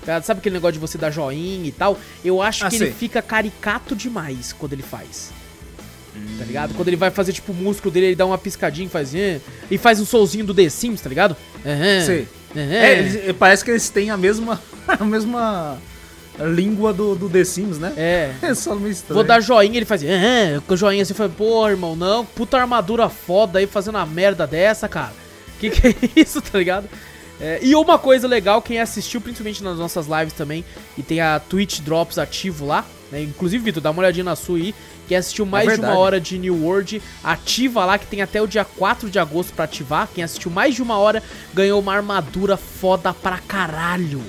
tá? 0.05 0.21
Sabe 0.21 0.41
aquele 0.41 0.55
negócio 0.55 0.75
de 0.75 0.79
você 0.79 0.99
dar 0.99 1.11
joinha 1.11 1.67
e 1.67 1.73
tal? 1.73 1.99
Eu 2.23 2.43
acho 2.43 2.67
Ah, 2.67 2.69
que 2.69 2.77
sei. 2.77 2.89
ele 2.89 2.95
fica 2.95 3.23
caricato 3.23 3.97
demais 3.97 4.53
quando 4.53 4.75
ele 4.75 4.83
faz. 4.83 5.31
Tá 6.39 6.45
ligado? 6.45 6.75
Quando 6.75 6.89
ele 6.89 6.97
vai 6.97 7.11
fazer, 7.11 7.33
tipo, 7.33 7.53
o 7.53 7.55
músculo 7.55 7.91
dele, 7.91 8.07
ele 8.07 8.15
dá 8.15 8.25
uma 8.27 8.37
piscadinha 8.39 8.87
e 8.87 8.91
faz. 8.91 9.15
"Eh", 9.15 9.41
E 9.71 9.79
faz 9.79 9.99
um 10.01 10.05
solzinho 10.05 10.45
do 10.45 10.53
The 10.55 10.69
Sims, 10.69 11.01
tá 11.01 11.09
ligado? 11.09 11.35
Sei. 12.05 12.29
aham. 12.55 12.61
É, 12.73 12.99
eles- 12.99 13.37
parece 13.37 13.65
que 13.65 13.71
eles 13.71 13.89
têm 13.89 14.11
a 14.11 14.17
mesma, 14.17 14.61
a 14.87 15.05
mesma 15.05 15.79
língua 16.41 16.93
do, 16.93 17.15
do 17.15 17.29
The 17.29 17.45
Sims, 17.45 17.79
né? 17.79 17.93
É. 17.97 18.33
É 18.43 18.55
só 18.55 18.75
meio 18.75 18.91
estranho. 18.93 19.15
Vou 19.15 19.25
dar 19.25 19.41
joinha, 19.41 19.77
ele 19.77 19.85
faz. 19.87 20.03
"Ah", 20.03 20.61
com 20.67 20.77
joinha 20.77 21.05
você 21.05 21.15
fala, 21.15 21.29
pô, 21.31 21.69
irmão, 21.69 21.95
não, 21.95 22.25
puta 22.25 22.59
armadura 22.59 23.09
foda 23.09 23.59
aí 23.59 23.67
fazendo 23.67 23.97
uma 23.97 24.07
merda 24.07 24.47
dessa, 24.47 24.89
cara. 24.89 25.13
Que 25.61 25.71
que 25.71 25.89
é 25.89 25.95
isso, 26.21 26.41
tá 26.41 26.59
ligado? 26.59 26.89
É, 27.41 27.59
e 27.63 27.75
uma 27.75 27.99
coisa 27.99 28.29
legal, 28.29 28.63
quem 28.63 28.81
assistiu, 28.81 29.21
principalmente 29.21 29.63
nas 29.63 29.77
nossas 29.79 30.07
lives 30.07 30.33
também, 30.33 30.65
e 30.97 31.03
tem 31.03 31.21
a 31.21 31.41
Twitch 31.41 31.81
Drops 31.81 32.17
ativo 32.17 32.65
lá, 32.65 32.85
né? 33.11 33.23
Inclusive, 33.23 33.63
Vitor, 33.65 33.83
dá 33.83 33.91
uma 33.91 34.01
olhadinha 34.01 34.25
na 34.25 34.37
sua 34.37 34.57
aí. 34.59 34.75
Quem 35.09 35.17
assistiu 35.19 35.45
mais 35.45 35.67
de 35.75 35.81
uma 35.81 35.99
hora 35.99 36.21
de 36.21 36.39
New 36.39 36.63
World, 36.65 37.03
ativa 37.23 37.85
lá, 37.85 37.99
que 37.99 38.07
tem 38.07 38.23
até 38.23 38.41
o 38.41 38.47
dia 38.47 38.65
4 38.65 39.11
de 39.11 39.19
agosto 39.19 39.53
pra 39.53 39.67
ativar. 39.67 40.09
Quem 40.15 40.25
assistiu 40.25 40.51
mais 40.51 40.75
de 40.75 40.83
uma 40.83 40.97
hora 40.97 41.23
ganhou 41.53 41.79
uma 41.81 41.93
armadura 41.95 42.57
foda 42.57 43.13
pra 43.13 43.39
caralho. 43.39 44.23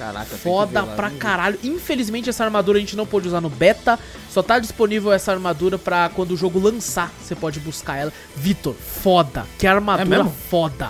Caraca, 0.00 0.34
Foda 0.36 0.80
lá, 0.82 0.94
pra 0.96 1.10
caralho. 1.10 1.58
Infelizmente 1.62 2.30
essa 2.30 2.42
armadura 2.42 2.78
a 2.78 2.80
gente 2.80 2.96
não 2.96 3.06
pôde 3.06 3.28
usar 3.28 3.40
no 3.42 3.50
beta. 3.50 3.98
Só 4.30 4.42
tá 4.42 4.58
disponível 4.58 5.12
essa 5.12 5.30
armadura 5.30 5.78
pra 5.78 6.08
quando 6.08 6.30
o 6.32 6.36
jogo 6.38 6.58
lançar. 6.58 7.12
Você 7.22 7.34
pode 7.34 7.60
buscar 7.60 7.96
ela. 7.96 8.12
Vitor, 8.34 8.74
foda. 8.74 9.46
Que 9.58 9.66
armadura 9.66 10.22
É 10.22 10.48
foda. 10.48 10.88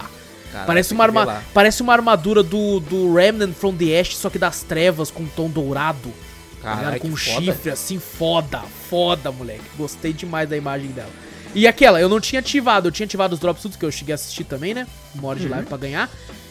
Caraca, 0.52 0.66
parece, 0.66 0.94
uma 0.94 1.04
arma... 1.04 1.42
parece 1.52 1.82
uma 1.82 1.92
armadura 1.92 2.42
do, 2.42 2.78
do 2.80 3.12
Remnant 3.14 3.52
from 3.54 3.74
the 3.74 3.98
Ash, 4.00 4.16
só 4.16 4.30
que 4.30 4.38
das 4.38 4.62
trevas 4.62 5.10
com 5.10 5.24
tom 5.26 5.48
dourado. 5.48 6.12
tá? 6.62 6.74
Caralho, 6.76 7.00
com 7.00 7.08
um 7.08 7.16
chifre 7.16 7.70
assim, 7.70 7.98
foda. 7.98 8.60
Foda, 8.88 9.30
moleque. 9.32 9.62
Gostei 9.76 10.12
demais 10.12 10.48
da 10.48 10.56
imagem 10.56 10.90
dela. 10.90 11.10
E 11.52 11.66
aquela, 11.66 12.00
eu 12.00 12.08
não 12.08 12.20
tinha 12.20 12.38
ativado. 12.38 12.86
Eu 12.88 12.92
tinha 12.92 13.04
ativado 13.06 13.34
os 13.34 13.40
drops 13.40 13.62
tudo 13.62 13.76
que 13.76 13.84
eu 13.84 13.90
cheguei 13.90 14.12
a 14.12 14.14
assistir 14.14 14.44
também, 14.44 14.72
né? 14.72 14.86
Uma 15.16 15.28
hora 15.28 15.38
de 15.40 15.46
Uhum. 15.46 15.50
live 15.52 15.66
pra 15.66 15.76
ganhar. 15.78 16.08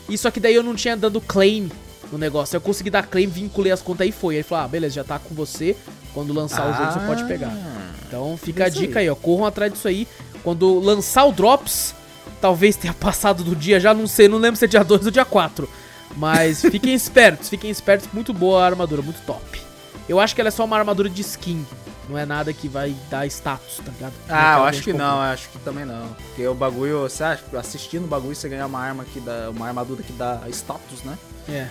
E 0.09 0.17
só 0.17 0.29
que 0.31 0.39
daí 0.41 0.55
eu 0.55 0.63
não 0.63 0.75
tinha 0.75 0.97
dado 0.97 1.21
claim 1.21 1.69
no 2.11 2.17
negócio. 2.17 2.55
Eu 2.55 2.61
consegui 2.61 2.89
dar 2.89 3.05
claim, 3.05 3.27
vinculei 3.27 3.71
as 3.71 3.81
contas 3.81 4.01
aí 4.01 4.09
e 4.09 4.11
foi. 4.11 4.37
Aí 4.37 4.43
falou, 4.43 4.65
ah, 4.65 4.67
beleza, 4.67 4.95
já 4.95 5.03
tá 5.03 5.19
com 5.19 5.33
você. 5.35 5.75
Quando 6.13 6.33
lançar 6.33 6.69
o 6.69 6.73
jogo 6.73 6.91
você 6.91 6.99
pode 7.05 7.23
pegar. 7.25 7.49
Ah. 7.49 7.91
Então 8.07 8.37
fica 8.37 8.65
a 8.65 8.69
dica 8.69 8.99
aí. 8.99 9.05
aí. 9.05 9.09
ó. 9.09 9.15
Corram 9.15 9.45
atrás 9.45 9.71
disso 9.71 9.87
aí. 9.87 10.07
Quando 10.43 10.79
lançar 10.79 11.25
o 11.25 11.31
Drops, 11.31 11.93
talvez 12.41 12.75
tenha 12.75 12.93
passado 12.93 13.43
do 13.43 13.55
dia, 13.55 13.79
já 13.79 13.93
não 13.93 14.07
sei, 14.07 14.27
não 14.27 14.37
lembro 14.37 14.57
se 14.57 14.65
é 14.65 14.67
dia 14.67 14.83
2 14.83 15.05
ou 15.05 15.11
dia 15.11 15.25
4. 15.25 15.69
Mas 16.15 16.61
fiquem 16.71 16.93
espertos, 16.93 17.49
fiquem 17.49 17.69
espertos. 17.69 18.09
Muito 18.11 18.33
boa 18.33 18.63
a 18.63 18.65
armadura, 18.65 19.01
muito 19.01 19.21
top. 19.25 19.61
Eu 20.07 20.19
acho 20.19 20.33
que 20.33 20.41
ela 20.41 20.47
é 20.47 20.51
só 20.51 20.65
uma 20.65 20.77
armadura 20.77 21.09
de 21.09 21.21
skin. 21.21 21.65
Não 22.09 22.17
é 22.17 22.25
nada 22.25 22.51
que 22.51 22.67
vai 22.67 22.95
dar 23.07 23.27
status, 23.27 23.77
tá 23.85 23.91
ligado? 23.91 24.13
Ah, 24.27 24.57
eu 24.57 24.63
acho 24.63 24.81
que 24.81 24.91
não, 24.91 25.21
acho 25.21 25.47
que 25.49 25.59
também 25.59 25.85
não. 25.85 26.07
Porque 26.07 26.47
o 26.47 26.55
bagulho, 26.55 27.01
você 27.01 27.23
acha, 27.23 27.43
assistindo 27.55 28.05
o 28.05 28.07
bagulho, 28.07 28.35
você 28.35 28.49
ganhar 28.49 28.65
uma 28.65 28.79
arma 28.79 29.05
que 29.05 29.19
dá. 29.19 29.51
Uma 29.51 29.67
armadura 29.67 30.01
que 30.01 30.11
dá 30.13 30.41
status, 30.49 31.03
né? 31.03 31.15
É. 31.47 31.67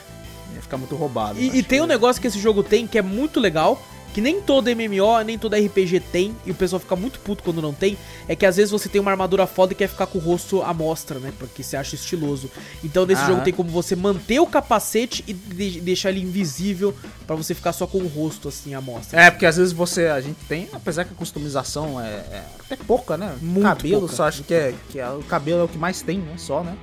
Ia 0.54 0.62
ficar 0.62 0.76
muito 0.76 0.96
roubado. 0.96 1.38
E, 1.40 1.48
Acho 1.48 1.56
e 1.56 1.62
tem 1.62 1.78
que- 1.78 1.84
um 1.84 1.86
negócio 1.86 2.20
que 2.20 2.28
esse 2.28 2.38
jogo 2.38 2.62
tem 2.62 2.86
que 2.86 2.98
é 2.98 3.02
muito 3.02 3.38
legal, 3.38 3.80
que 4.14 4.22
nem 4.22 4.40
todo 4.40 4.68
MMO, 4.70 5.20
nem 5.24 5.38
todo 5.38 5.54
RPG 5.54 6.00
tem, 6.00 6.34
e 6.46 6.50
o 6.50 6.54
pessoal 6.54 6.80
fica 6.80 6.96
muito 6.96 7.20
puto 7.20 7.42
quando 7.44 7.60
não 7.60 7.74
tem, 7.74 7.96
é 8.26 8.34
que 8.34 8.46
às 8.46 8.56
vezes 8.56 8.70
você 8.72 8.88
tem 8.88 9.00
uma 9.00 9.10
armadura 9.10 9.46
foda 9.46 9.72
e 9.74 9.76
quer 9.76 9.86
ficar 9.86 10.06
com 10.06 10.18
o 10.18 10.20
rosto 10.20 10.62
à 10.62 10.72
mostra, 10.72 11.18
né? 11.20 11.30
Porque 11.38 11.62
você 11.62 11.76
acha 11.76 11.94
estiloso. 11.94 12.50
Então 12.82 13.04
nesse 13.04 13.20
Aham. 13.20 13.30
jogo 13.32 13.44
tem 13.44 13.52
como 13.52 13.68
você 13.70 13.94
manter 13.94 14.40
o 14.40 14.46
capacete 14.46 15.22
e 15.28 15.34
de- 15.34 15.80
deixar 15.82 16.08
ele 16.10 16.22
invisível 16.22 16.94
pra 17.26 17.36
você 17.36 17.54
ficar 17.54 17.72
só 17.74 17.86
com 17.86 17.98
o 17.98 18.08
rosto 18.08 18.48
assim 18.48 18.74
à 18.74 18.80
mostra. 18.80 19.20
É, 19.20 19.30
porque 19.30 19.44
às 19.46 19.58
vezes 19.58 19.72
você, 19.74 20.06
a 20.06 20.20
gente 20.22 20.38
tem, 20.48 20.68
apesar 20.72 21.04
que 21.04 21.12
a 21.12 21.16
customização 21.16 22.00
é, 22.00 22.06
é 22.08 22.44
até 22.60 22.76
pouca, 22.76 23.16
né? 23.18 23.36
Muito 23.42 23.62
cabelo, 23.64 24.00
pouca, 24.00 24.16
só 24.16 24.24
acho 24.24 24.42
que, 24.42 24.54
é, 24.54 24.74
que 24.88 24.98
é- 24.98 25.08
o 25.10 25.22
cabelo 25.22 25.60
é 25.60 25.64
o 25.64 25.68
que 25.68 25.78
mais 25.78 26.00
tem, 26.00 26.18
né? 26.18 26.32
Só, 26.38 26.64
né? 26.64 26.74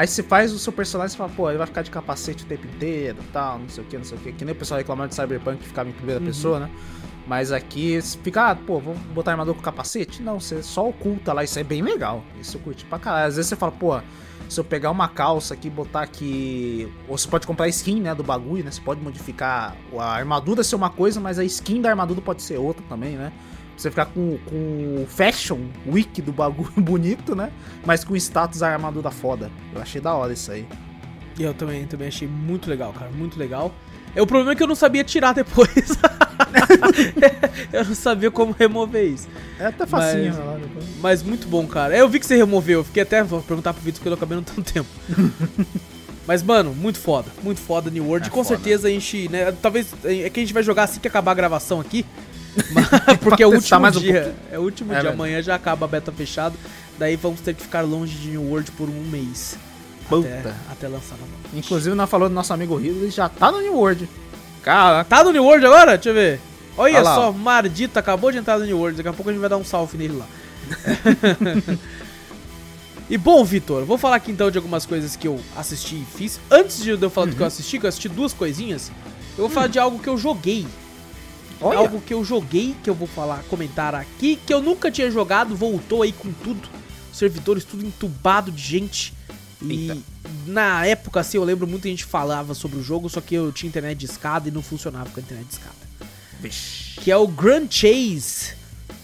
Aí 0.00 0.06
você 0.06 0.22
faz 0.22 0.50
o 0.50 0.58
seu 0.58 0.72
personagem 0.72 1.14
e 1.14 1.18
fala, 1.18 1.28
pô, 1.28 1.50
ele 1.50 1.58
vai 1.58 1.66
ficar 1.66 1.82
de 1.82 1.90
capacete 1.90 2.42
o 2.42 2.46
tempo 2.46 2.66
inteiro 2.66 3.18
tal, 3.34 3.58
não 3.58 3.68
sei 3.68 3.84
o 3.84 3.86
que, 3.86 3.98
não 3.98 4.04
sei 4.04 4.16
o 4.16 4.20
que. 4.22 4.32
Que 4.32 4.46
nem 4.46 4.54
o 4.54 4.56
pessoal 4.56 4.78
reclamando 4.78 5.10
de 5.10 5.14
Cyberpunk 5.14 5.58
que 5.58 5.68
ficava 5.68 5.90
em 5.90 5.92
primeira 5.92 6.18
Uhum. 6.18 6.26
pessoa, 6.26 6.58
né? 6.58 6.70
Mas 7.26 7.52
aqui 7.52 8.00
fica, 8.24 8.52
ah, 8.52 8.56
pô, 8.56 8.80
vou 8.80 8.94
botar 9.14 9.32
armador 9.32 9.54
com 9.54 9.60
capacete? 9.60 10.22
Não, 10.22 10.40
você 10.40 10.62
só 10.62 10.88
oculta 10.88 11.34
lá, 11.34 11.44
isso 11.44 11.58
é 11.58 11.62
bem 11.62 11.82
legal. 11.82 12.24
Isso 12.40 12.56
eu 12.56 12.62
curti 12.62 12.86
pra 12.86 12.98
caralho. 12.98 13.26
Às 13.28 13.36
vezes 13.36 13.50
você 13.50 13.56
fala, 13.56 13.72
pô, 13.72 14.00
se 14.48 14.58
eu 14.58 14.64
pegar 14.64 14.90
uma 14.90 15.06
calça 15.06 15.52
aqui 15.52 15.68
e 15.68 15.70
botar 15.70 16.00
aqui. 16.00 16.90
Ou 17.06 17.18
você 17.18 17.28
pode 17.28 17.46
comprar 17.46 17.68
skin, 17.68 18.00
né? 18.00 18.14
Do 18.14 18.24
bagulho, 18.24 18.64
né? 18.64 18.70
Você 18.70 18.80
pode 18.80 19.02
modificar 19.02 19.76
a 19.98 20.04
armadura 20.14 20.64
ser 20.64 20.76
uma 20.76 20.88
coisa, 20.88 21.20
mas 21.20 21.38
a 21.38 21.44
skin 21.44 21.82
da 21.82 21.90
armadura 21.90 22.22
pode 22.22 22.40
ser 22.42 22.56
outra 22.56 22.82
também, 22.88 23.16
né? 23.18 23.30
Você 23.80 23.88
ficar 23.88 24.06
com, 24.06 24.36
com 24.44 25.02
o 25.02 25.06
fashion 25.08 25.58
week 25.86 26.20
do 26.20 26.32
bagulho 26.32 26.70
bonito, 26.76 27.34
né? 27.34 27.50
Mas 27.84 28.04
com 28.04 28.14
status 28.14 28.62
armadura 28.62 29.10
foda. 29.10 29.50
Eu 29.74 29.80
achei 29.80 30.02
da 30.02 30.14
hora 30.14 30.34
isso 30.34 30.52
aí. 30.52 30.66
Eu 31.38 31.54
também, 31.54 31.86
também 31.86 32.08
achei 32.08 32.28
muito 32.28 32.68
legal, 32.68 32.92
cara, 32.92 33.10
muito 33.10 33.38
legal. 33.38 33.74
É, 34.14 34.20
o 34.20 34.26
problema 34.26 34.52
é 34.52 34.54
que 34.54 34.62
eu 34.62 34.66
não 34.66 34.74
sabia 34.74 35.02
tirar 35.02 35.32
depois. 35.32 35.70
eu 37.72 37.84
não 37.86 37.94
sabia 37.94 38.30
como 38.30 38.52
remover 38.52 39.14
isso. 39.14 39.28
É 39.58 39.66
até 39.66 39.86
facinho, 39.86 40.34
mas, 40.34 40.60
depois. 40.60 40.84
mas 41.00 41.22
muito 41.22 41.48
bom, 41.48 41.66
cara. 41.66 41.96
Eu 41.96 42.06
vi 42.06 42.20
que 42.20 42.26
você 42.26 42.36
removeu, 42.36 42.80
eu 42.80 42.84
fiquei 42.84 43.02
até 43.02 43.22
vou 43.22 43.40
perguntar 43.40 43.72
pro 43.72 43.82
Vitor 43.82 44.00
porque 44.00 44.10
eu 44.10 44.14
acabei 44.14 44.36
não 44.36 44.44
tendo 44.44 44.62
tempo. 44.62 44.88
mas, 46.26 46.42
mano, 46.42 46.74
muito 46.74 46.98
foda. 46.98 47.30
Muito 47.42 47.60
foda 47.60 47.90
New 47.90 48.04
World. 48.04 48.26
É 48.26 48.30
Com 48.30 48.44
foda. 48.44 48.56
certeza 48.56 48.88
a 48.88 48.90
gente, 48.90 49.26
né? 49.30 49.50
Talvez. 49.62 49.94
É 50.04 50.28
que 50.28 50.40
a 50.40 50.42
gente 50.42 50.52
vai 50.52 50.62
jogar 50.62 50.82
assim 50.82 51.00
que 51.00 51.08
acabar 51.08 51.30
a 51.30 51.34
gravação 51.34 51.80
aqui. 51.80 52.04
Porque 53.20 53.42
é 53.42 53.46
o 53.46 53.50
último 53.54 53.80
mais 53.80 53.96
um 53.96 54.00
dia. 54.00 54.34
é 54.50 54.58
o 54.58 54.62
último 54.62 54.90
É 54.92 54.94
dia. 54.94 55.02
verdade. 55.02 55.14
Amanhã 55.14 55.42
já 55.42 55.54
acaba 55.54 55.86
a 55.86 55.88
beta 55.88 56.10
fechada. 56.12 56.54
Daí 56.98 57.16
vamos 57.16 57.40
ter 57.40 57.54
que 57.54 57.62
ficar 57.62 57.82
longe 57.82 58.16
de 58.16 58.28
New 58.30 58.42
World 58.50 58.70
por 58.72 58.88
um 58.88 59.02
mês. 59.10 59.56
Puta. 60.08 60.28
Até, 60.28 60.54
até 60.72 60.88
lançar 60.88 61.16
novamente. 61.16 61.56
Inclusive, 61.56 61.94
nós 61.94 62.10
falamos 62.10 62.32
do 62.32 62.34
nosso 62.34 62.52
amigo 62.52 62.76
Rio, 62.76 62.92
ele 62.96 63.10
já 63.10 63.28
tá 63.28 63.50
no 63.52 63.60
New 63.60 63.74
World. 63.74 64.08
Caraca. 64.62 65.08
Tá 65.08 65.22
no 65.24 65.30
New 65.32 65.44
World 65.44 65.64
agora? 65.64 65.92
Deixa 65.96 66.10
eu 66.10 66.14
ver. 66.14 66.40
Olha 66.76 67.04
só. 67.04 67.32
Mardito 67.32 67.98
acabou 67.98 68.30
de 68.32 68.38
entrar 68.38 68.58
no 68.58 68.64
New 68.66 68.76
World. 68.78 68.96
Daqui 68.96 69.08
a 69.08 69.12
pouco 69.12 69.30
a 69.30 69.32
gente 69.32 69.40
vai 69.40 69.48
dar 69.50 69.56
um 69.56 69.64
salve 69.64 69.96
nele 69.96 70.16
lá. 70.16 70.26
e 73.08 73.16
bom, 73.18 73.44
Vitor, 73.44 73.84
vou 73.84 73.98
falar 73.98 74.16
aqui 74.16 74.30
então 74.30 74.50
de 74.50 74.58
algumas 74.58 74.86
coisas 74.86 75.16
que 75.16 75.26
eu 75.26 75.40
assisti 75.56 75.96
e 75.96 76.06
fiz. 76.16 76.40
Antes 76.50 76.82
de 76.82 76.90
eu 76.90 77.10
falar 77.10 77.26
do 77.26 77.32
que 77.34 77.40
eu 77.40 77.44
Uhum. 77.44 77.48
assisti, 77.48 77.78
que 77.78 77.86
eu 77.86 77.88
assisti 77.88 78.08
duas 78.08 78.32
coisinhas, 78.32 78.90
eu 79.36 79.44
vou 79.46 79.50
falar 79.50 79.66
de 79.68 79.78
algo 79.78 79.98
que 79.98 80.08
eu 80.08 80.16
joguei. 80.18 80.66
Olha. 81.60 81.78
Algo 81.78 82.00
que 82.00 82.14
eu 82.14 82.24
joguei, 82.24 82.74
que 82.82 82.88
eu 82.88 82.94
vou 82.94 83.06
falar, 83.06 83.42
comentar 83.44 83.94
aqui, 83.94 84.36
que 84.46 84.52
eu 84.52 84.62
nunca 84.62 84.90
tinha 84.90 85.10
jogado, 85.10 85.54
voltou 85.54 86.02
aí 86.02 86.12
com 86.12 86.32
tudo. 86.32 86.68
Servidores 87.12 87.64
tudo 87.64 87.84
entubado 87.84 88.50
de 88.50 88.62
gente. 88.62 89.12
E 89.62 89.90
Eita. 89.90 90.00
na 90.46 90.86
época, 90.86 91.20
assim, 91.20 91.36
eu 91.36 91.44
lembro 91.44 91.66
muita 91.66 91.88
gente 91.88 92.04
falava 92.04 92.54
sobre 92.54 92.78
o 92.78 92.82
jogo, 92.82 93.10
só 93.10 93.20
que 93.20 93.34
eu 93.34 93.52
tinha 93.52 93.68
internet 93.68 93.98
de 93.98 94.06
escada 94.06 94.48
e 94.48 94.52
não 94.52 94.62
funcionava 94.62 95.10
com 95.10 95.20
a 95.20 95.22
internet 95.22 95.46
de 95.46 95.52
escada. 95.52 95.74
Vixe. 96.40 96.98
Que 97.00 97.10
é 97.10 97.16
o 97.16 97.26
Grand 97.26 97.66
Chase. 97.68 98.54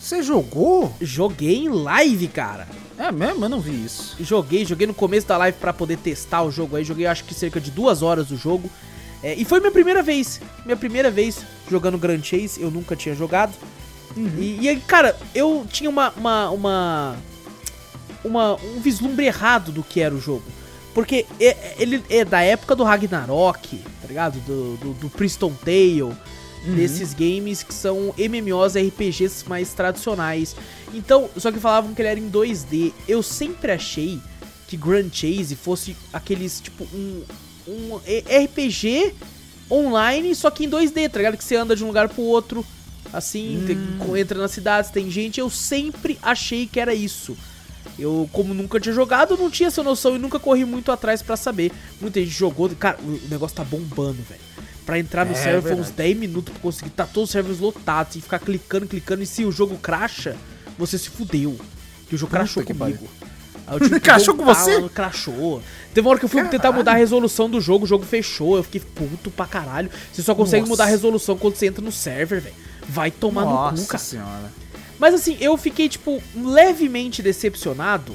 Você 0.00 0.22
jogou? 0.22 0.94
Joguei 1.00 1.56
em 1.56 1.68
live, 1.68 2.28
cara. 2.28 2.68
É 2.98 3.12
mesmo? 3.12 3.44
Eu 3.44 3.48
não 3.48 3.60
vi 3.60 3.84
isso. 3.84 4.16
Joguei, 4.20 4.64
joguei 4.64 4.86
no 4.86 4.94
começo 4.94 5.26
da 5.26 5.36
live 5.36 5.58
pra 5.58 5.72
poder 5.72 5.98
testar 5.98 6.42
o 6.42 6.50
jogo 6.50 6.76
aí. 6.76 6.84
Joguei 6.84 7.06
acho 7.06 7.24
que 7.24 7.34
cerca 7.34 7.60
de 7.60 7.70
duas 7.70 8.02
horas 8.02 8.30
o 8.30 8.36
jogo. 8.36 8.70
É, 9.22 9.34
e 9.34 9.44
foi 9.44 9.60
minha 9.60 9.72
primeira 9.72 10.02
vez. 10.02 10.40
Minha 10.64 10.76
primeira 10.76 11.10
vez 11.10 11.38
jogando 11.70 11.98
Grand 11.98 12.22
Chase. 12.22 12.60
Eu 12.60 12.70
nunca 12.70 12.94
tinha 12.94 13.14
jogado. 13.14 13.52
E, 14.16 14.58
e 14.62 14.68
aí, 14.68 14.80
cara, 14.80 15.16
eu 15.34 15.66
tinha 15.70 15.90
uma, 15.90 16.10
uma, 16.16 16.50
uma, 16.50 17.16
uma- 18.24 18.54
um 18.56 18.80
vislumbre 18.80 19.26
errado 19.26 19.72
do 19.72 19.82
que 19.82 20.00
era 20.00 20.14
o 20.14 20.20
jogo. 20.20 20.44
Porque 20.94 21.26
é- 21.38 21.74
ele 21.78 22.02
é 22.08 22.24
da 22.24 22.40
época 22.40 22.74
do 22.74 22.82
Ragnarok, 22.84 23.76
tá 24.00 24.08
ligado? 24.08 24.38
Do, 24.40 24.76
do, 24.78 24.92
do 24.94 25.10
Priston 25.10 25.52
Tale, 25.64 26.14
desses 26.74 27.12
games 27.14 27.62
que 27.62 27.72
são 27.74 28.12
MMOs 28.18 28.74
RPGs 28.76 29.46
mais 29.48 29.72
tradicionais. 29.74 30.56
Então, 30.94 31.28
só 31.36 31.52
que 31.52 31.60
falavam 31.60 31.94
que 31.94 32.00
ele 32.00 32.08
era 32.08 32.18
em 32.18 32.30
2D. 32.30 32.92
Eu 33.06 33.22
sempre 33.22 33.70
achei 33.72 34.18
que 34.66 34.76
Grand 34.76 35.08
Chase 35.12 35.54
fosse 35.54 35.94
aqueles, 36.12 36.58
tipo, 36.60 36.84
um, 36.92 37.22
um 37.68 37.96
RPG 37.96 39.14
online, 39.70 40.34
só 40.34 40.50
que 40.50 40.64
em 40.64 40.70
2D, 40.70 41.08
tá 41.10 41.18
ligado? 41.18 41.36
Que 41.36 41.44
você 41.44 41.56
anda 41.56 41.74
de 41.74 41.82
um 41.84 41.88
lugar 41.88 42.08
pro 42.08 42.22
outro, 42.22 42.64
assim, 43.12 43.62
tem- 43.66 44.20
entra 44.20 44.38
nas 44.38 44.50
cidades, 44.52 44.90
tem 44.90 45.10
gente. 45.10 45.40
Eu 45.40 45.50
sempre 45.50 46.18
achei 46.22 46.66
que 46.66 46.78
era 46.80 46.94
isso. 46.94 47.36
Eu, 47.98 48.28
como 48.32 48.52
nunca 48.52 48.78
tinha 48.78 48.94
jogado, 48.94 49.36
não 49.36 49.50
tinha 49.50 49.68
essa 49.68 49.82
noção 49.82 50.14
e 50.16 50.18
nunca 50.18 50.38
corri 50.38 50.64
muito 50.64 50.92
atrás 50.92 51.22
pra 51.22 51.36
saber. 51.36 51.72
Muita 52.00 52.20
gente 52.20 52.30
jogou, 52.32 52.68
cara, 52.70 52.98
o 53.02 53.20
negócio 53.28 53.56
tá 53.56 53.64
bombando, 53.64 54.18
velho. 54.28 54.40
Pra 54.84 54.98
entrar 54.98 55.24
no 55.24 55.32
É, 55.32 55.34
server 55.34 55.62
foi 55.62 55.72
uns 55.72 55.86
verdade. 55.88 55.96
10 55.96 56.16
minutos 56.18 56.52
pra 56.52 56.62
conseguir. 56.62 56.90
Tá 56.90 57.04
todos 57.06 57.30
os 57.30 57.32
servers 57.32 57.58
lotados 57.58 58.14
e 58.16 58.20
ficar 58.20 58.38
clicando, 58.38 58.86
clicando. 58.86 59.22
E 59.22 59.26
se 59.26 59.44
o 59.44 59.50
jogo 59.50 59.76
cracha, 59.78 60.36
você 60.78 60.96
se 60.98 61.10
fudeu. 61.10 61.58
Que 62.08 62.14
o 62.14 62.18
jogo 62.18 62.30
Puta 62.30 62.38
crashou 62.44 62.62
comigo. 62.64 63.08
Aí 63.66 63.74
eu 63.76 63.80
tive 63.80 63.94
que 63.98 64.00
Crashou 64.00 64.34
com 64.36 64.44
você? 64.44 64.88
Crashou. 64.90 65.60
Teve 65.96 66.06
uma 66.06 66.10
hora 66.10 66.18
que 66.18 66.26
eu 66.26 66.28
fui 66.28 66.42
tentar 66.42 66.58
Caralho. 66.58 66.76
mudar 66.76 66.92
a 66.92 66.96
resolução 66.96 67.48
do 67.48 67.58
jogo, 67.58 67.86
o 67.86 67.88
jogo 67.88 68.04
fechou. 68.04 68.58
Eu 68.58 68.62
fiquei 68.62 68.82
puto 68.82 69.30
pra 69.30 69.46
caralho. 69.46 69.90
Você 70.12 70.22
só 70.22 70.34
consegue 70.34 70.60
Nossa. 70.60 70.70
mudar 70.70 70.84
a 70.84 70.88
resolução 70.88 71.38
quando 71.38 71.56
você 71.56 71.68
entra 71.68 71.82
no 71.82 71.90
server, 71.90 72.38
velho. 72.42 72.54
Vai 72.86 73.10
tomar 73.10 73.46
no 73.46 73.50
Nossa 73.54 73.80
cu, 73.82 73.88
cara. 73.88 74.04
senhora. 74.04 74.52
Mas 74.98 75.14
assim, 75.14 75.38
eu 75.40 75.56
fiquei, 75.56 75.88
tipo, 75.88 76.22
levemente 76.36 77.22
decepcionado. 77.22 78.14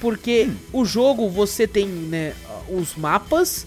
Porque 0.00 0.48
Hum. 0.48 0.56
o 0.72 0.84
jogo 0.86 1.28
você 1.28 1.66
tem, 1.66 1.86
né, 1.86 2.32
os 2.66 2.94
mapas, 2.96 3.66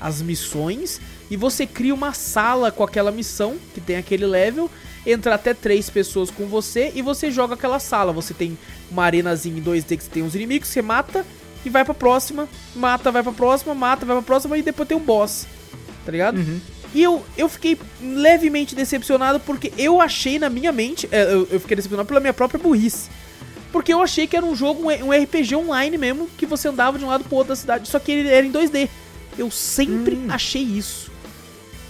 as 0.00 0.22
missões, 0.22 1.00
e 1.28 1.36
você 1.36 1.66
cria 1.66 1.92
uma 1.92 2.12
sala 2.12 2.70
com 2.70 2.84
aquela 2.84 3.10
missão, 3.10 3.56
que 3.74 3.80
tem 3.80 3.96
aquele 3.96 4.24
level, 4.24 4.70
entra 5.04 5.34
até 5.34 5.52
três 5.52 5.90
pessoas 5.90 6.30
com 6.30 6.46
você 6.46 6.92
e 6.94 7.02
você 7.02 7.28
joga 7.28 7.54
aquela 7.54 7.80
sala. 7.80 8.12
Você 8.12 8.32
tem 8.32 8.56
uma 8.88 9.02
arenazinha 9.02 9.58
em 9.58 9.62
2D 9.62 9.96
que 9.96 10.04
você 10.04 10.10
tem 10.10 10.22
os 10.22 10.36
inimigos, 10.36 10.68
você 10.68 10.80
mata 10.80 11.26
e 11.64 11.70
vai 11.70 11.84
pra 11.84 11.94
próxima, 11.94 12.48
mata, 12.74 13.10
vai 13.10 13.22
pra 13.22 13.32
próxima, 13.32 13.74
mata, 13.74 14.06
vai 14.06 14.16
pra 14.16 14.22
próxima 14.24 14.56
e 14.56 14.62
depois 14.62 14.88
tem 14.88 14.96
um 14.96 15.00
boss. 15.00 15.46
Tá 16.04 16.12
ligado? 16.12 16.38
Uhum. 16.38 16.60
E 16.94 17.02
eu, 17.02 17.24
eu 17.36 17.48
fiquei 17.48 17.78
levemente 18.02 18.74
decepcionado 18.74 19.38
porque 19.40 19.72
eu 19.78 20.00
achei 20.00 20.38
na 20.38 20.48
minha 20.50 20.72
mente. 20.72 21.08
é, 21.12 21.22
Eu, 21.24 21.46
eu 21.50 21.60
fiquei 21.60 21.76
decepcionado 21.76 22.08
pela 22.08 22.18
minha 22.20 22.32
própria 22.32 22.58
burrice. 22.58 23.08
Porque 23.70 23.92
eu 23.92 24.02
achei 24.02 24.26
que 24.26 24.36
era 24.36 24.44
um 24.44 24.56
jogo, 24.56 24.82
um, 24.82 25.06
um 25.06 25.12
RPG 25.12 25.54
online 25.54 25.96
mesmo, 25.96 26.28
que 26.36 26.44
você 26.46 26.66
andava 26.66 26.98
de 26.98 27.04
um 27.04 27.08
lado 27.08 27.22
pro 27.22 27.36
outro 27.36 27.50
da 27.50 27.56
cidade. 27.56 27.88
Só 27.88 28.00
que 28.00 28.10
ele 28.10 28.28
era 28.28 28.44
em 28.44 28.50
2D. 28.50 28.88
Eu 29.38 29.48
sempre 29.50 30.16
Hum. 30.16 30.26
achei 30.28 30.62
isso. 30.62 31.10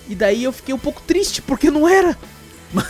E 0.06 0.14
daí 0.14 0.44
eu 0.44 0.52
fiquei 0.52 0.74
um 0.74 0.78
pouco 0.78 1.00
triste, 1.06 1.40
porque 1.40 1.70
não 1.70 1.88
era. 1.88 2.18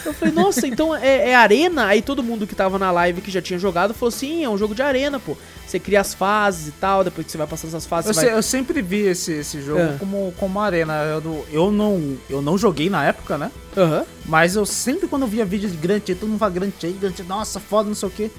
Eu 0.05 0.13
falei, 0.15 0.35
nossa, 0.35 0.67
então 0.67 0.95
é, 0.95 1.31
é 1.31 1.35
arena? 1.35 1.87
Aí 1.87 2.03
todo 2.03 2.23
mundo 2.23 2.47
que 2.47 2.55
tava 2.55 2.79
na 2.79 2.91
live 2.91 3.21
que 3.21 3.31
já 3.31 3.41
tinha 3.41 3.59
jogado 3.59 3.95
falou, 3.95 4.11
sim, 4.11 4.45
é 4.45 4.49
um 4.49 4.59
jogo 4.59 4.75
de 4.75 4.83
arena, 4.83 5.19
pô. 5.19 5.37
Você 5.67 5.79
cria 5.79 6.01
as 6.01 6.13
fases 6.13 6.69
e 6.69 6.73
tal, 6.73 7.03
depois 7.05 7.25
que 7.25 7.31
você 7.33 7.39
vai 7.39 7.47
passando 7.47 7.69
essas 7.71 7.87
fases, 7.87 8.09
Eu, 8.09 8.15
se- 8.15 8.27
vai... 8.27 8.35
eu 8.35 8.43
sempre 8.43 8.83
vi 8.83 9.01
esse, 9.07 9.33
esse 9.33 9.63
jogo 9.63 9.81
É. 9.81 9.97
como, 9.99 10.35
como 10.37 10.61
arena. 10.61 10.95
Eu, 11.05 11.21
não- 11.21 11.45
eu, 11.51 11.71
não, 11.73 12.17
eu 12.29 12.43
não 12.43 12.59
joguei 12.59 12.91
na 12.91 13.05
época, 13.05 13.39
né? 13.39 13.51
Aham. 13.77 14.05
Mas 14.27 14.57
eu 14.57 14.67
sempre 14.67 15.07
quando 15.09 15.23
eu 15.23 15.29
via 15.29 15.45
vídeo 15.45 15.71
de 15.71 15.77
Grand 15.77 16.01
Chase, 16.01 16.17
todo 16.17 16.29
mundo 16.29 16.39
fala 16.39 16.51
Grand 16.53 16.73
Chase, 16.79 16.95
Grand 16.95 17.11
Chase, 17.13 17.29
nossa, 17.29 17.61
foda, 17.61 17.89
não 17.89 17.95
sei 17.95 18.09
o 18.09 18.13
que. 18.13 18.31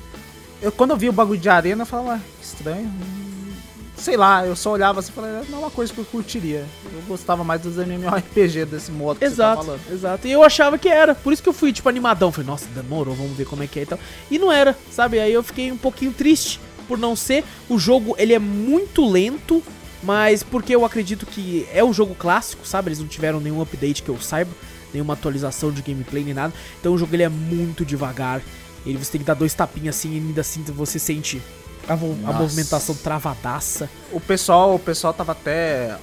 Eu, 0.62 0.72
quando 0.72 0.92
eu 0.92 0.98
vi 0.98 1.10
o 1.10 1.14
bagulho 1.14 1.40
de 1.40 1.50
arena, 1.50 1.84
eu 1.84 1.86
falava, 1.88 2.20
que 2.40 2.46
estranho. 2.46 2.86
Hum, 2.86 3.31
Sei 4.02 4.18
lá, 4.18 4.44
eu 4.48 4.56
só 4.56 4.72
olhava 4.72 5.00
assim 5.00 5.12
e 5.12 5.16
falei, 5.16 5.32
não 5.48 5.60
é 5.60 5.62
uma 5.62 5.70
coisa 5.70 5.94
que 5.94 6.00
eu 6.00 6.06
curtiria. 6.06 6.66
Eu 6.92 7.02
gostava 7.08 7.44
mais 7.44 7.62
dos 7.62 7.78
MMORPG 7.78 8.66
desse 8.66 8.92
modo 8.92 9.20
que 9.20 9.30
você 9.30 9.36
tá 9.36 9.52
Exato, 9.52 9.64
falando. 9.64 9.82
exato. 9.92 10.28
E 10.28 10.32
eu 10.32 10.44
achava 10.44 10.76
que 10.78 10.90
era. 10.90 11.14
Por 11.14 11.32
isso 11.32 11.44
que 11.44 11.48
eu 11.50 11.54
fui, 11.54 11.72
tipo, 11.72 11.88
animadão. 11.88 12.32
Falei, 12.32 12.48
nossa, 12.48 12.66
demorou, 12.74 13.14
vamos 13.14 13.38
ver 13.38 13.46
como 13.46 13.62
é 13.62 13.68
que 13.68 13.80
é 13.80 13.84
e 13.84 13.86
tal. 13.86 14.00
E 14.32 14.40
não 14.40 14.52
era, 14.52 14.76
sabe? 14.90 15.20
Aí 15.20 15.32
eu 15.32 15.44
fiquei 15.44 15.72
um 15.72 15.78
pouquinho 15.78 16.12
triste 16.12 16.60
por 16.88 16.98
não 16.98 17.16
ser. 17.16 17.44
O 17.70 17.78
jogo, 17.78 18.16
ele 18.18 18.34
é 18.34 18.40
muito 18.40 19.08
lento, 19.08 19.62
mas 20.02 20.42
porque 20.42 20.74
eu 20.76 20.84
acredito 20.84 21.28
que 21.28 21.68
é 21.72 21.84
um 21.84 21.94
jogo 21.94 22.16
clássico, 22.16 22.66
sabe? 22.68 22.88
Eles 22.90 23.00
não 23.00 23.08
tiveram 23.08 23.40
nenhum 23.40 23.62
update 23.62 24.02
que 24.02 24.10
eu 24.10 24.20
saiba, 24.20 24.50
nenhuma 24.92 25.14
atualização 25.14 25.72
de 25.72 25.84
gameplay 25.84 26.24
nem 26.24 26.34
nada. 26.34 26.52
Então 26.80 26.92
o 26.94 26.98
jogo, 26.98 27.16
ele 27.16 27.22
é 27.24 27.30
muito 27.30 27.86
devagar. 27.86 28.42
Ele 28.84 28.98
você 28.98 29.12
tem 29.12 29.22
que 29.22 29.28
dar 29.28 29.36
dois 29.36 29.54
tapinhas 29.54 29.96
assim 29.96 30.14
e 30.14 30.18
ainda 30.18 30.42
assim 30.42 30.64
você 30.64 30.98
sente 30.98 31.40
a, 31.88 31.94
a 31.94 32.34
movimentação 32.34 32.96
travadaça. 32.96 33.90
O 34.12 34.20
pessoal, 34.20 34.76
o 34.76 34.80
pessoal 34.80 35.14
tava 35.14 35.32
até. 35.32 35.98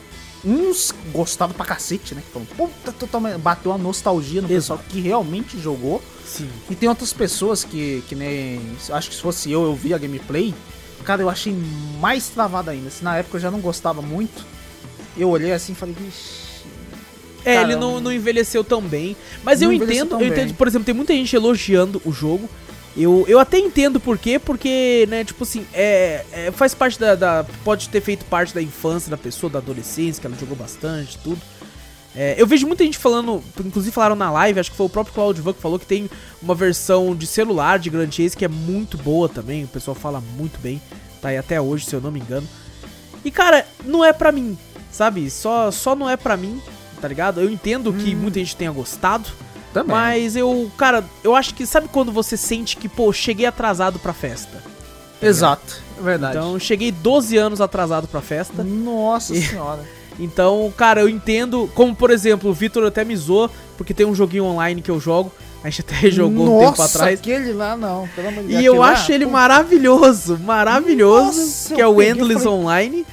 Uns 0.45 0.95
gostavam 1.13 1.55
pra 1.55 1.67
cacete, 1.67 2.15
né? 2.15 2.23
Falando, 2.33 2.49
puta, 2.57 2.93
totalmente. 2.93 3.39
Bateu 3.39 3.73
uma 3.73 3.79
nostalgia 3.79 4.41
no 4.41 4.47
Exato. 4.51 4.79
pessoal 4.79 4.81
que 4.89 5.01
realmente 5.01 5.59
jogou. 5.59 6.01
Sim. 6.25 6.49
E 6.71 6.77
tem 6.77 6.89
outras 6.89 7.13
pessoas 7.13 7.65
que, 7.65 8.05
que 8.09 8.15
nem. 8.15 8.61
Acho 8.91 9.09
que 9.11 9.17
se 9.17 9.23
fosse 9.23 9.51
eu, 9.51 9.65
eu 9.65 9.75
vi 9.75 9.93
a 9.93 9.99
gameplay. 9.99 10.55
Cara, 11.05 11.23
eu 11.23 11.29
achei 11.29 11.57
mais 12.01 12.29
travado 12.29 12.71
ainda. 12.71 12.91
Se 12.91 13.03
na 13.03 13.17
época 13.17 13.37
eu 13.37 13.41
já 13.41 13.51
não 13.51 13.61
gostava 13.61 14.01
muito, 14.03 14.45
eu 15.17 15.29
olhei 15.29 15.53
assim 15.53 15.73
e 15.73 15.75
falei, 15.75 15.95
vixi. 15.99 16.49
É, 17.45 17.55
ele 17.55 17.73
Caramba. 17.75 17.81
não, 17.81 18.01
não 18.01 18.13
envelheceu 18.13 18.63
tão 18.63 18.83
bem. 18.83 19.17
Mas 19.43 19.61
Não 19.61 19.73
eu 19.73 19.73
entendo, 19.73 20.21
eu 20.21 20.27
entendo, 20.27 20.47
bem. 20.49 20.55
por 20.55 20.69
exemplo, 20.69 20.85
tem 20.85 20.95
muita 20.95 21.13
gente 21.15 21.35
elogiando 21.35 22.03
o 22.05 22.13
jogo. 22.13 22.49
Eu, 23.01 23.25
eu 23.29 23.39
até 23.39 23.59
entendo 23.59 24.01
por 24.01 24.19
quê, 24.19 24.39
porque, 24.41 25.07
né, 25.09 25.23
tipo 25.25 25.45
assim, 25.45 25.65
é, 25.73 26.25
é, 26.33 26.51
faz 26.51 26.75
parte 26.75 26.99
da, 26.99 27.15
da- 27.15 27.47
Pode 27.65 27.89
ter 27.89 28.01
feito 28.01 28.25
parte 28.25 28.53
da 28.53 28.61
infância 28.61 29.09
da 29.09 29.17
pessoa, 29.17 29.49
da 29.49 29.61
adolescência, 29.61 30.21
que 30.21 30.27
ela 30.27 30.37
jogou 30.37 30.57
bastante, 30.57 31.17
tudo. 31.19 31.41
É, 32.17 32.35
eu 32.37 32.47
vejo 32.47 32.67
muita 32.67 32.83
gente 32.83 32.99
falando, 32.99 33.41
inclusive 33.65 33.93
falaram 33.95 34.17
na 34.17 34.29
live, 34.33 34.59
acho 34.59 34.71
que 34.73 34.77
foi 34.77 34.87
o 34.87 34.89
próprio 34.89 35.15
Claudio 35.15 35.55
que 35.55 35.61
falou 35.63 35.79
que 35.79 35.87
tem 35.87 36.11
uma 36.43 36.55
versão 36.55 37.15
de 37.15 37.27
celular 37.29 37.79
de 37.79 37.89
Grand 37.91 38.11
Chase 38.11 38.37
que 38.37 38.45
é 38.45 38.49
muito 38.49 38.97
boa 38.99 39.29
também, 39.29 39.63
o 39.63 39.69
pessoal 39.69 39.95
fala 39.95 40.21
muito 40.37 40.59
bem, 40.59 40.83
tá 41.23 41.29
aí 41.29 41.37
até 41.39 41.61
hoje, 41.61 41.85
se 41.87 41.95
eu 41.95 42.01
não 42.01 42.11
me 42.11 42.19
engano. 42.19 42.49
E 43.25 43.31
cara, 43.31 43.65
não 43.85 44.05
é 44.05 44.13
pra 44.13 44.33
mim, 44.33 44.59
sabe? 44.91 45.31
Só, 45.31 45.71
só 45.71 45.95
não 45.95 46.11
é 46.11 46.17
pra 46.17 46.37
mim, 46.37 46.61
tá 47.01 47.07
ligado? 47.07 47.41
Eu 47.41 47.49
entendo 47.51 47.93
que 47.93 48.15
muita 48.17 48.41
gente 48.41 48.57
tenha 48.57 48.73
gostado, 48.73 49.29
Também. 49.73 49.95
Mas 49.95 50.35
eu, 50.37 50.71
cara, 50.77 51.05
eu 51.23 51.35
acho 51.37 51.55
que 51.55 51.67
sabe 51.67 51.89
quando 51.89 52.11
você 52.11 52.37
sente 52.37 52.77
que, 52.77 52.89
pô, 52.89 53.13
cheguei 53.13 53.47
atrasado 53.47 53.99
pra 53.99 54.13
festa? 54.13 54.63
Exato, 55.21 55.81
é 55.99 56.03
verdade. 56.03 56.37
Então, 56.39 56.59
cheguei 56.59 56.91
12 56.93 57.37
anos 57.37 57.61
atrasado 57.61 58.07
pra 58.09 58.21
festa. 58.21 58.63
Nossa 58.65 59.35
E- 59.35 59.43
senhora. 59.43 59.81
Então, 60.21 60.73
cara, 60.77 61.01
eu 61.01 61.09
entendo, 61.09 61.71
como 61.77 61.95
por 61.95 62.11
exemplo, 62.11 62.51
o 62.51 62.53
Vitor 62.53 62.85
até 62.85 63.05
me 63.05 63.15
zoou, 63.17 63.49
porque 63.77 63.95
tem 63.95 64.05
um 64.05 64.17
joguinho 64.17 64.47
online 64.47 64.83
que 64.83 64.91
eu 64.91 64.99
jogo, 64.99 65.31
a 65.63 65.71
gente 65.71 65.83
até 65.83 66.11
jogou 66.11 66.57
um 66.57 66.59
tempo 66.71 66.83
atrás. 66.83 67.21
aquele 67.21 67.53
lá 67.53 67.77
não, 67.77 68.09
pelo 68.17 68.27
amor 68.27 68.43
de 68.43 68.49
Deus. 68.49 68.61
E 68.61 68.65
eu 68.65 68.73
aquele 68.73 68.85
lá, 68.85 68.91
acho 68.95 69.13
ele 69.13 69.25
pô, 69.27 69.31
maravilhoso, 69.31 70.37
maravilhoso, 70.39 71.39
Nossa, 71.41 71.73
que 71.77 71.81
é 71.81 71.87
o 71.87 71.95
peguei 71.95 72.11
Endless 72.11 72.43
falei- 72.43 72.59
Online. 72.59 73.07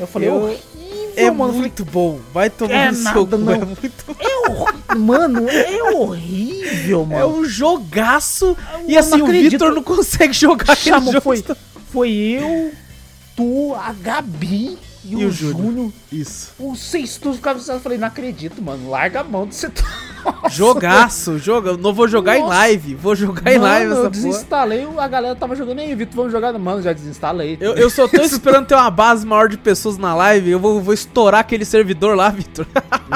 Eu 0.00 0.06
falei, 0.06 0.28
eu- 0.30 0.58
horrível, 0.86 1.12
É 1.16 1.30
mano. 1.30 1.52
Muito 1.52 1.84
bom, 1.84 2.20
vai 2.32 2.50
tomar 2.50 2.74
É 2.74 2.90
no 2.90 2.96
seu 3.12 3.26
cu, 3.26 3.34
é 3.50 3.58
muito 3.64 4.16
é 4.18 4.48
horrível, 4.48 4.98
mano, 4.98 5.48
é 5.48 5.82
horrível, 5.94 7.06
mano. 7.06 7.20
É 7.20 7.26
um 7.26 7.44
jogaço. 7.44 8.56
E 8.86 8.94
Eu 8.94 9.00
assim, 9.00 9.16
não 9.18 9.26
o. 9.26 9.50
Vitor 9.50 9.72
não 9.72 9.82
consegue 9.82 10.32
jogar 10.32 10.76
jogo. 11.12 11.20
foi, 11.20 11.44
foi 11.92 12.10
eu, 12.12 12.72
tu, 13.36 13.74
a 13.74 13.92
Gabi 13.92 14.78
e, 15.04 15.12
E 15.12 15.24
o 15.24 15.28
o 15.28 15.30
Júnior. 15.30 15.62
Júnior. 15.62 15.92
Isso. 16.10 16.52
Vocês 16.58 17.16
todos 17.16 17.38
ficavam 17.38 17.62
eu 17.66 17.80
falei, 17.80 17.98
não 17.98 18.06
acredito, 18.08 18.62
mano. 18.62 18.90
Larga 18.90 19.20
a 19.20 19.24
mão 19.24 19.46
de 19.46 19.54
você. 19.54 19.70
Jogaço, 20.50 21.38
joga. 21.38 21.70
Eu 21.70 21.78
não 21.78 21.92
vou 21.92 22.08
jogar 22.08 22.36
em 22.36 22.40
Nossa. 22.40 22.54
live. 22.54 22.94
Vou 22.94 23.14
jogar 23.14 23.52
em 23.52 23.58
Mano, 23.58 23.62
live 23.64 23.84
eu 23.86 23.92
essa 23.92 24.00
porra. 24.00 24.10
desinstalei, 24.10 24.86
a 24.98 25.08
galera 25.08 25.36
tava 25.36 25.54
jogando 25.54 25.78
aí, 25.80 25.94
Vitor, 25.94 26.16
vamos 26.16 26.32
jogar. 26.32 26.52
Mano, 26.58 26.82
já 26.82 26.92
desinstalei. 26.92 27.56
Eu, 27.60 27.74
eu 27.74 27.90
só 27.90 28.08
tô 28.08 28.20
esperando 28.22 28.66
ter 28.66 28.74
uma 28.74 28.90
base 28.90 29.26
maior 29.26 29.48
de 29.48 29.56
pessoas 29.56 29.96
na 29.98 30.14
live. 30.14 30.50
Eu 30.50 30.58
vou, 30.58 30.80
vou 30.80 30.94
estourar 30.94 31.40
aquele 31.40 31.64
servidor 31.64 32.16
lá, 32.16 32.28
Vitor. 32.28 32.66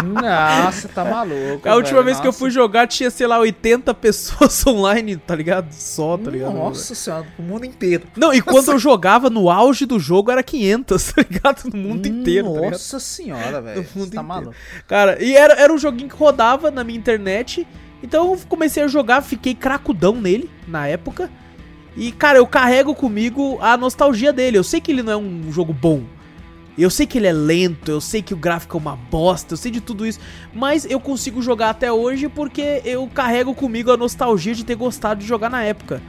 Nossa, 0.05 0.89
tá 0.89 1.05
maluco. 1.05 1.69
A 1.69 1.75
última 1.75 1.95
velho, 1.95 2.05
vez 2.05 2.21
que 2.21 2.27
eu 2.27 2.29
nossa. 2.29 2.39
fui 2.39 2.51
jogar 2.51 2.87
tinha, 2.87 3.11
sei 3.11 3.27
lá, 3.27 3.39
80 3.39 3.93
pessoas 3.95 4.65
online, 4.67 5.17
tá 5.17 5.35
ligado? 5.35 5.73
Só, 5.73 6.17
tá 6.17 6.31
ligado? 6.31 6.55
Nossa 6.55 6.95
senhora, 6.95 7.27
o 7.39 7.43
mundo 7.43 7.65
inteiro. 7.65 8.05
Não, 8.17 8.33
e 8.33 8.41
quando 8.41 8.71
eu 8.71 8.79
jogava 8.79 9.29
no 9.29 9.51
auge 9.51 9.85
do 9.87 9.99
jogo 9.99 10.31
era 10.31 10.43
500, 10.43 11.13
tá 11.13 11.25
ligado? 11.29 11.65
No 11.73 11.79
mundo 11.79 12.07
inteiro, 12.07 12.53
tá 12.53 12.61
ligado? 12.61 12.80
Nossa 12.81 12.99
senhora, 12.99 13.61
velho. 13.63 13.85
Tá 13.85 14.01
inteiro. 14.01 14.25
maluco. 14.25 14.55
Cara, 14.87 15.23
e 15.23 15.37
era, 15.37 15.55
era 15.55 15.73
um 15.73 15.79
joguinho 15.79 16.09
que 16.09 16.17
rodava 16.17 16.71
na 16.71 16.83
minha 16.83 16.99
internet. 16.99 17.67
Então 18.03 18.33
eu 18.33 18.41
comecei 18.49 18.83
a 18.83 18.89
jogar, 18.89 19.21
fiquei 19.21 19.55
cracudão 19.55 20.15
nele 20.15 20.51
na 20.67 20.87
época. 20.87 21.31
E, 21.97 22.13
cara, 22.13 22.39
eu 22.39 22.47
carrego 22.47 22.95
comigo 22.95 23.59
a 23.61 23.77
nostalgia 23.77 24.33
dele. 24.33 24.57
Eu 24.57 24.65
sei 24.65 24.81
que 24.81 24.91
ele 24.91 25.03
não 25.03 25.13
é 25.13 25.17
um 25.17 25.53
jogo 25.53 25.73
bom. 25.73 26.03
Eu 26.79 26.89
sei 26.89 27.07
que 27.07 27.19
ele 27.19 27.27
é 27.27 27.33
lento, 27.33 27.91
eu 27.91 28.01
sei 28.01 28.23
que 28.23 28.33
o 28.33 28.37
gráfico 28.37 28.79
é 28.79 28.81
uma 28.81 28.97
bosta, 28.97 29.53
eu 29.53 29.57
sei 29.59 29.71
de 29.71 29.83
tudo 29.83 30.07
isso. 30.07 30.19
Mas 30.55 30.87
eu 30.87 30.99
consigo 30.99 31.43
jogar 31.43 31.71
até 31.71 31.93
hoje 31.93 32.29
porque 32.29 32.81
eu 32.85 33.07
carrego 33.09 33.55
comigo 33.55 33.93
a 33.93 33.97
nostalgia 33.97 34.55
de 34.55 34.65
ter 34.65 34.77
gostado 34.77 35.21
de 35.21 35.27
jogar 35.27 35.51
na 35.51 35.63
época. 35.63 36.01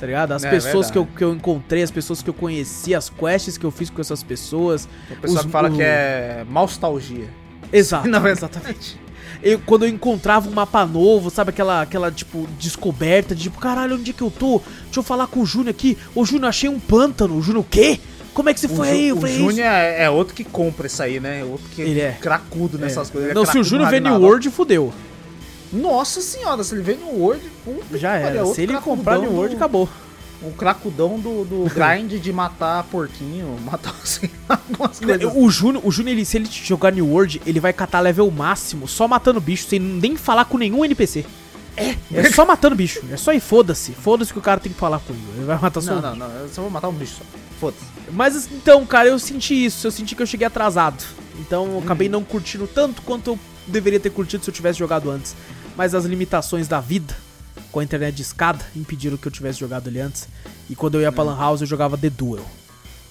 Tá 0.00 0.06
ligado? 0.06 0.32
As 0.32 0.42
É, 0.42 0.48
pessoas 0.50 0.90
que 0.90 0.96
eu, 0.96 1.04
que 1.06 1.22
eu 1.22 1.34
encontrei, 1.34 1.82
as 1.82 1.90
pessoas 1.90 2.22
que 2.22 2.30
eu 2.30 2.34
conheci, 2.34 2.94
as 2.94 3.10
quests 3.10 3.58
que 3.58 3.64
eu 3.66 3.70
fiz 3.70 3.90
com 3.90 4.00
essas 4.00 4.22
pessoas. 4.22 4.88
O 5.10 5.16
pessoal 5.16 5.40
Os- 5.40 5.44
que 5.46 5.52
fala 5.52 5.68
o- 5.68 5.74
que 5.76 5.82
é 5.82 6.44
nostalgia. 6.50 7.28
Exato, 7.72 8.08
Não, 8.08 8.26
é- 8.26 8.30
exatamente. 8.32 8.98
Eu, 9.42 9.60
quando 9.64 9.84
eu 9.84 9.88
encontrava 9.90 10.48
um 10.48 10.52
mapa 10.52 10.84
novo, 10.86 11.30
sabe, 11.30 11.50
aquela, 11.50 11.82
aquela, 11.82 12.10
tipo, 12.10 12.46
descoberta 12.58 13.34
de, 13.34 13.44
tipo, 13.44 13.58
caralho, 13.60 13.96
onde 13.96 14.10
é 14.10 14.14
que 14.14 14.22
eu 14.22 14.30
tô? 14.30 14.60
Deixa 14.84 15.00
eu 15.00 15.02
falar 15.02 15.26
com 15.28 15.40
o 15.40 15.46
Júnior 15.46 15.70
aqui. 15.70 15.96
Ô, 16.14 16.24
Júnior, 16.24 16.48
achei 16.48 16.68
um 16.68 16.80
pântano. 16.80 17.36
O 17.36 17.42
Júnior, 17.42 17.62
o 17.62 17.66
quê? 17.68 18.00
Como 18.34 18.48
é 18.48 18.54
que 18.54 18.60
você 18.60 18.66
O, 18.66 18.70
foi 18.70 18.86
Ju- 18.88 18.92
aí? 18.94 19.08
Eu 19.08 19.16
o 19.16 19.20
falei, 19.20 19.36
Júnior 19.36 19.66
é, 19.66 20.04
é 20.04 20.10
outro 20.10 20.34
que 20.34 20.44
compra 20.44 20.86
isso 20.86 21.02
aí, 21.02 21.20
né? 21.20 21.44
Outro 21.44 21.66
que 21.74 21.82
Ele 21.82 22.00
é. 22.00 22.16
cracudo 22.20 22.78
nessas 22.78 23.08
É. 23.08 23.12
coisas. 23.12 23.30
Ele 23.30 23.38
é 23.38 23.42
Não, 23.42 23.46
se 23.50 23.58
o 23.58 23.64
Júnior 23.64 23.88
vê 23.90 24.00
New. 24.00 24.14
World, 24.20 24.50
fudeu. 24.50 24.92
Nossa 25.72 26.20
senhora, 26.20 26.64
se 26.64 26.74
ele 26.74 26.82
vem 26.82 26.96
no 26.98 27.08
Word, 27.20 27.42
puta 27.64 27.96
Já 27.98 28.18
que 28.18 28.24
era. 28.26 28.46
Se 28.46 28.62
ele 28.62 28.76
comprar 28.80 29.18
New 29.18 29.32
World, 29.32 29.54
do- 29.54 29.56
acabou. 29.56 29.88
Um 30.42 30.50
cracudão 30.52 31.20
do, 31.20 31.44
do 31.44 31.64
grind 31.74 32.12
de 32.20 32.32
matar 32.32 32.82
porquinho, 32.84 33.56
matar 33.64 33.94
assim, 34.02 34.28
algumas 34.48 34.98
coisas. 34.98 35.32
O 35.34 35.50
Júnior, 35.50 35.86
o 35.86 35.90
Júnior 35.92 36.16
ele, 36.16 36.24
se 36.24 36.38
ele 36.38 36.48
jogar 36.50 36.90
New 36.92 37.06
World, 37.06 37.40
ele 37.46 37.60
vai 37.60 37.72
catar 37.72 38.00
level 38.00 38.30
máximo, 38.30 38.88
só 38.88 39.06
matando 39.06 39.40
bicho, 39.40 39.66
sem 39.68 39.78
nem 39.78 40.16
falar 40.16 40.46
com 40.46 40.56
nenhum 40.58 40.84
NPC. 40.84 41.24
É, 41.76 41.94
é 42.12 42.30
só 42.32 42.44
matando 42.44 42.74
bicho. 42.74 43.00
É 43.12 43.16
só 43.16 43.32
ir, 43.32 43.40
foda-se. 43.40 43.92
Foda-se 43.92 44.32
que 44.32 44.38
o 44.38 44.42
cara 44.42 44.58
tem 44.60 44.72
que 44.72 44.78
falar 44.78 44.98
comigo. 44.98 45.24
Ele 45.36 45.44
vai 45.44 45.58
matar 45.58 45.80
só 45.80 45.92
Não, 45.92 45.98
um 45.98 46.02
não, 46.02 46.16
não, 46.28 46.36
eu 46.40 46.48
só 46.48 46.62
vou 46.62 46.70
matar 46.70 46.88
um 46.88 46.92
bicho 46.92 47.16
só. 47.18 47.24
Foda-se. 47.60 47.84
Mas 48.10 48.48
então, 48.50 48.84
cara, 48.84 49.08
eu 49.08 49.18
senti 49.18 49.64
isso. 49.66 49.86
Eu 49.86 49.90
senti 49.90 50.16
que 50.16 50.22
eu 50.22 50.26
cheguei 50.26 50.46
atrasado. 50.46 51.04
Então 51.38 51.66
eu 51.72 51.78
acabei 51.78 52.08
Uhum. 52.08 52.12
não 52.12 52.24
curtindo 52.24 52.66
tanto 52.66 53.00
quanto 53.02 53.30
eu 53.30 53.38
deveria 53.66 54.00
ter 54.00 54.10
curtido 54.10 54.42
se 54.42 54.50
eu 54.50 54.54
tivesse 54.54 54.78
jogado 54.78 55.10
antes. 55.10 55.34
Mas 55.80 55.94
as 55.94 56.04
limitações 56.04 56.68
da 56.68 56.78
vida, 56.78 57.16
com 57.72 57.80
a 57.80 57.82
internet 57.82 58.14
de 58.14 58.20
escada, 58.20 58.62
impediram 58.76 59.16
que 59.16 59.26
eu 59.26 59.32
tivesse 59.32 59.58
jogado 59.60 59.86
ele 59.88 59.98
antes. 59.98 60.28
E 60.68 60.76
quando 60.76 60.96
eu 60.96 61.00
ia 61.00 61.10
pra 61.10 61.24
Lan 61.24 61.38
House, 61.38 61.62
eu 61.62 61.66
jogava 61.66 61.96
The 61.96 62.10
Duel. 62.10 62.44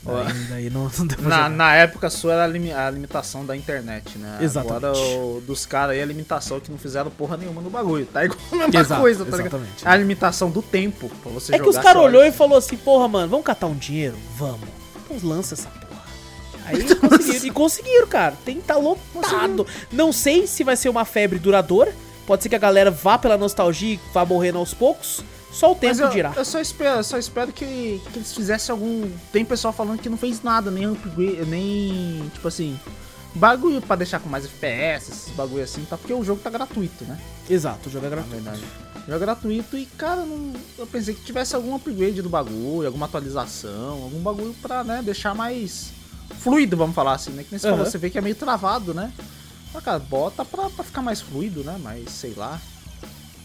Daí, 0.04 0.44
daí 0.50 0.70
não, 0.70 0.84
não 1.20 1.28
Na, 1.28 1.50
na 1.50 1.74
época 1.74 2.12
sua 2.12 2.34
era 2.34 2.44
a, 2.44 2.48
limi- 2.48 2.72
a 2.72 2.88
limitação 2.91 3.44
da 3.44 3.58
internet, 3.58 4.20
né? 4.20 4.38
Exatamente. 4.40 4.86
Agora 4.86 5.00
o, 5.00 5.41
dos 5.48 5.66
caras 5.66 5.96
aí 5.96 6.02
a 6.04 6.06
limitação 6.06 6.60
que 6.60 6.70
não 6.70 6.78
fizeram 6.78 7.10
porra 7.10 7.38
nenhuma 7.38 7.60
no 7.60 7.72
bagulho. 7.72 8.06
Tá 8.06 8.24
igual 8.24 8.40
a 8.52 8.56
mesma 8.68 8.80
Exato, 8.82 9.02
coisa, 9.02 9.26
tá 9.26 9.32
ligado? 9.38 9.48
exatamente. 9.48 9.88
A 9.88 9.96
limitação 9.96 10.52
do 10.52 10.62
tempo 10.62 11.10
pra 11.24 11.32
você 11.32 11.52
É 11.56 11.58
jogar. 11.58 11.64
que 11.72 11.76
os 11.76 11.84
caras 11.84 12.04
olhou 12.04 12.24
e 12.24 12.32
falou 12.32 12.60
assim, 12.60 12.78
porra, 12.78 13.08
mano, 13.08 13.28
vamos 13.30 13.46
catar 13.48 13.66
um 13.66 13.76
dinheiro? 13.76 14.16
Vamos. 14.38 14.70
Então 15.06 15.18
lança 15.28 15.56
essa 15.56 15.70
porra. 15.70 16.04
Aí 16.66 16.84
conseguiram, 16.96 17.46
e 17.48 17.50
conseguiram, 17.50 18.08
cara. 18.08 18.36
Tem 18.46 18.58
que 18.58 18.64
tá 18.68 18.78
lotado. 18.78 19.66
Não 19.91 20.14
sei 20.14 20.46
se 20.46 20.64
vai 20.64 20.76
ser 20.78 20.88
uma 20.90 21.04
febre 21.04 21.40
duradoura. 21.40 21.91
Pode 22.30 22.43
ser 22.43 22.49
que 22.49 22.56
a 22.56 22.60
galera 22.60 22.91
vá 22.91 23.18
pela 23.18 23.39
nostalgia 23.39 23.95
e 23.95 23.99
vá 24.14 24.23
morrendo 24.23 24.60
aos 24.60 24.72
poucos. 24.72 25.23
Só 25.51 25.72
o 25.72 25.73
tempo 25.73 25.88
Mas 25.88 25.99
eu, 25.99 26.10
dirá. 26.10 26.31
eu 26.35 26.45
só 26.45 26.60
espero, 26.60 26.99
eu 26.99 27.03
só 27.03 27.18
espero 27.18 27.51
que, 27.51 27.65
que 27.65 28.19
eles 28.19 28.31
fizessem 28.35 28.72
algum. 28.72 29.10
Tem 29.34 29.43
pessoal 29.43 29.73
falando 29.73 29.99
que 29.99 30.07
não 30.07 30.15
fez 30.18 30.43
nada, 30.43 30.69
nem 30.69 30.85
upgrade, 30.85 31.43
nem. 31.47 32.30
Tipo 32.31 32.47
assim. 32.47 32.80
Bagulho 33.34 33.81
pra 33.81 33.95
deixar 33.95 34.19
com 34.19 34.30
mais 34.30 34.45
FPS, 34.45 35.11
esses 35.11 35.30
bagulho 35.35 35.64
assim, 35.64 35.84
tá? 35.85 35.97
Porque 35.97 36.14
o 36.14 36.23
jogo 36.23 36.39
tá 36.39 36.51
gratuito, 36.51 37.03
né? 37.06 37.19
Exato, 37.49 37.89
o 37.89 37.91
jogo 37.91 38.06
é 38.06 38.10
Na 38.10 38.15
gratuito. 38.18 38.43
verdade. 38.43 38.64
O 38.97 39.11
jogo 39.11 39.15
é 39.15 39.19
gratuito 39.19 39.76
e, 39.77 39.85
cara, 39.88 40.18
não- 40.23 40.53
eu 40.77 40.85
pensei 40.85 41.15
que 41.15 41.22
tivesse 41.22 41.56
algum 41.56 41.73
upgrade 41.76 42.22
do 42.22 42.30
bagulho, 42.30 42.85
alguma 42.85 43.07
atualização, 43.07 44.03
algum 44.03 44.19
bagulho 44.19 44.56
pra, 44.61 44.84
né, 44.84 45.01
deixar 45.03 45.34
mais 45.34 45.91
fluido, 46.39 46.77
vamos 46.77 46.95
falar 46.95 47.14
assim, 47.14 47.31
né? 47.31 47.41
Que 47.43 47.49
nem 47.51 47.60
você 47.60 47.68
Aham. 47.68 47.77
falou, 47.77 47.91
você 47.91 47.97
vê 47.97 48.10
que 48.11 48.18
é 48.19 48.22
meio 48.22 48.35
travado, 48.35 48.93
né? 48.93 49.11
Cara, 49.84 50.00
bota 50.00 50.44
pra, 50.44 50.70
pra 50.70 50.84
ficar 50.84 51.02
mais 51.02 51.22
fluido, 51.22 51.64
né? 51.64 51.78
Mas 51.82 52.10
sei 52.12 52.34
lá. 52.36 52.60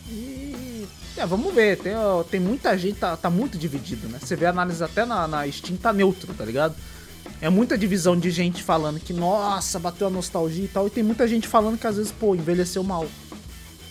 E. 0.09 0.87
É, 1.17 1.25
vamos 1.27 1.55
ver. 1.55 1.79
Tem, 1.79 1.93
tem 2.31 2.41
muita 2.41 2.77
gente, 2.77 2.99
tá, 2.99 3.17
tá 3.17 3.31
muito 3.31 3.57
dividido, 3.57 4.09
né? 4.09 4.19
Você 4.21 4.35
vê 4.37 4.47
a 4.47 4.51
análise 4.51 4.83
até 4.83 5.05
na, 5.05 5.27
na 5.29 5.51
Steam, 5.51 5.77
tá 5.77 5.93
neutro, 5.93 6.33
tá 6.35 6.45
ligado? 6.45 6.75
É 7.41 7.49
muita 7.49 7.77
divisão 7.79 8.19
de 8.19 8.31
gente 8.31 8.63
falando 8.63 9.01
que, 9.01 9.13
nossa, 9.13 9.79
bateu 9.79 10.07
a 10.07 10.11
nostalgia 10.11 10.65
e 10.65 10.69
tal. 10.69 10.87
E 10.87 10.91
tem 10.91 11.03
muita 11.03 11.27
gente 11.29 11.47
falando 11.49 11.79
que 11.79 11.87
às 11.87 11.97
vezes, 11.97 12.13
pô, 12.13 12.35
envelheceu 12.35 12.83
mal. 12.83 13.07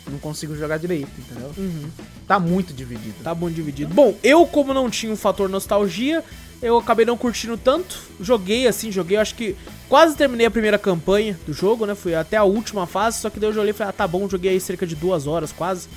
Não 0.09 0.19
consigo 0.19 0.55
jogar 0.55 0.77
direito, 0.77 1.09
entendeu? 1.17 1.51
Uhum, 1.57 1.89
Tá 2.27 2.39
muito 2.39 2.73
dividido. 2.73 3.15
tá 3.23 3.33
bom 3.33 3.49
dividido. 3.49 3.93
Bom, 3.93 4.15
eu 4.21 4.45
como 4.45 4.73
não 4.73 4.89
tinha 4.89 5.11
um 5.11 5.15
fator 5.15 5.47
nostalgia, 5.49 6.23
eu 6.63 6.77
acabei 6.77 7.05
não 7.05 7.17
curtindo 7.17 7.57
tanto. 7.57 7.99
Joguei 8.21 8.65
assim, 8.67 8.89
joguei, 8.89 9.17
eu 9.17 9.21
acho 9.21 9.35
que 9.35 9.55
quase 9.89 10.15
terminei 10.15 10.47
a 10.47 10.51
primeira 10.51 10.79
campanha 10.79 11.37
do 11.45 11.53
jogo, 11.53 11.85
né? 11.85 11.93
Fui 11.93 12.15
até 12.15 12.37
a 12.37 12.43
última 12.43 12.87
fase, 12.87 13.19
só 13.19 13.29
que 13.29 13.39
daí 13.39 13.51
eu 13.51 13.59
olhei 13.59 13.71
e 13.71 13.73
falei, 13.73 13.89
ah, 13.89 13.93
tá 13.93 14.07
bom, 14.07 14.27
joguei 14.29 14.51
aí 14.51 14.59
cerca 14.59 14.87
de 14.87 14.95
duas 14.95 15.27
horas 15.27 15.51
quase. 15.51 15.89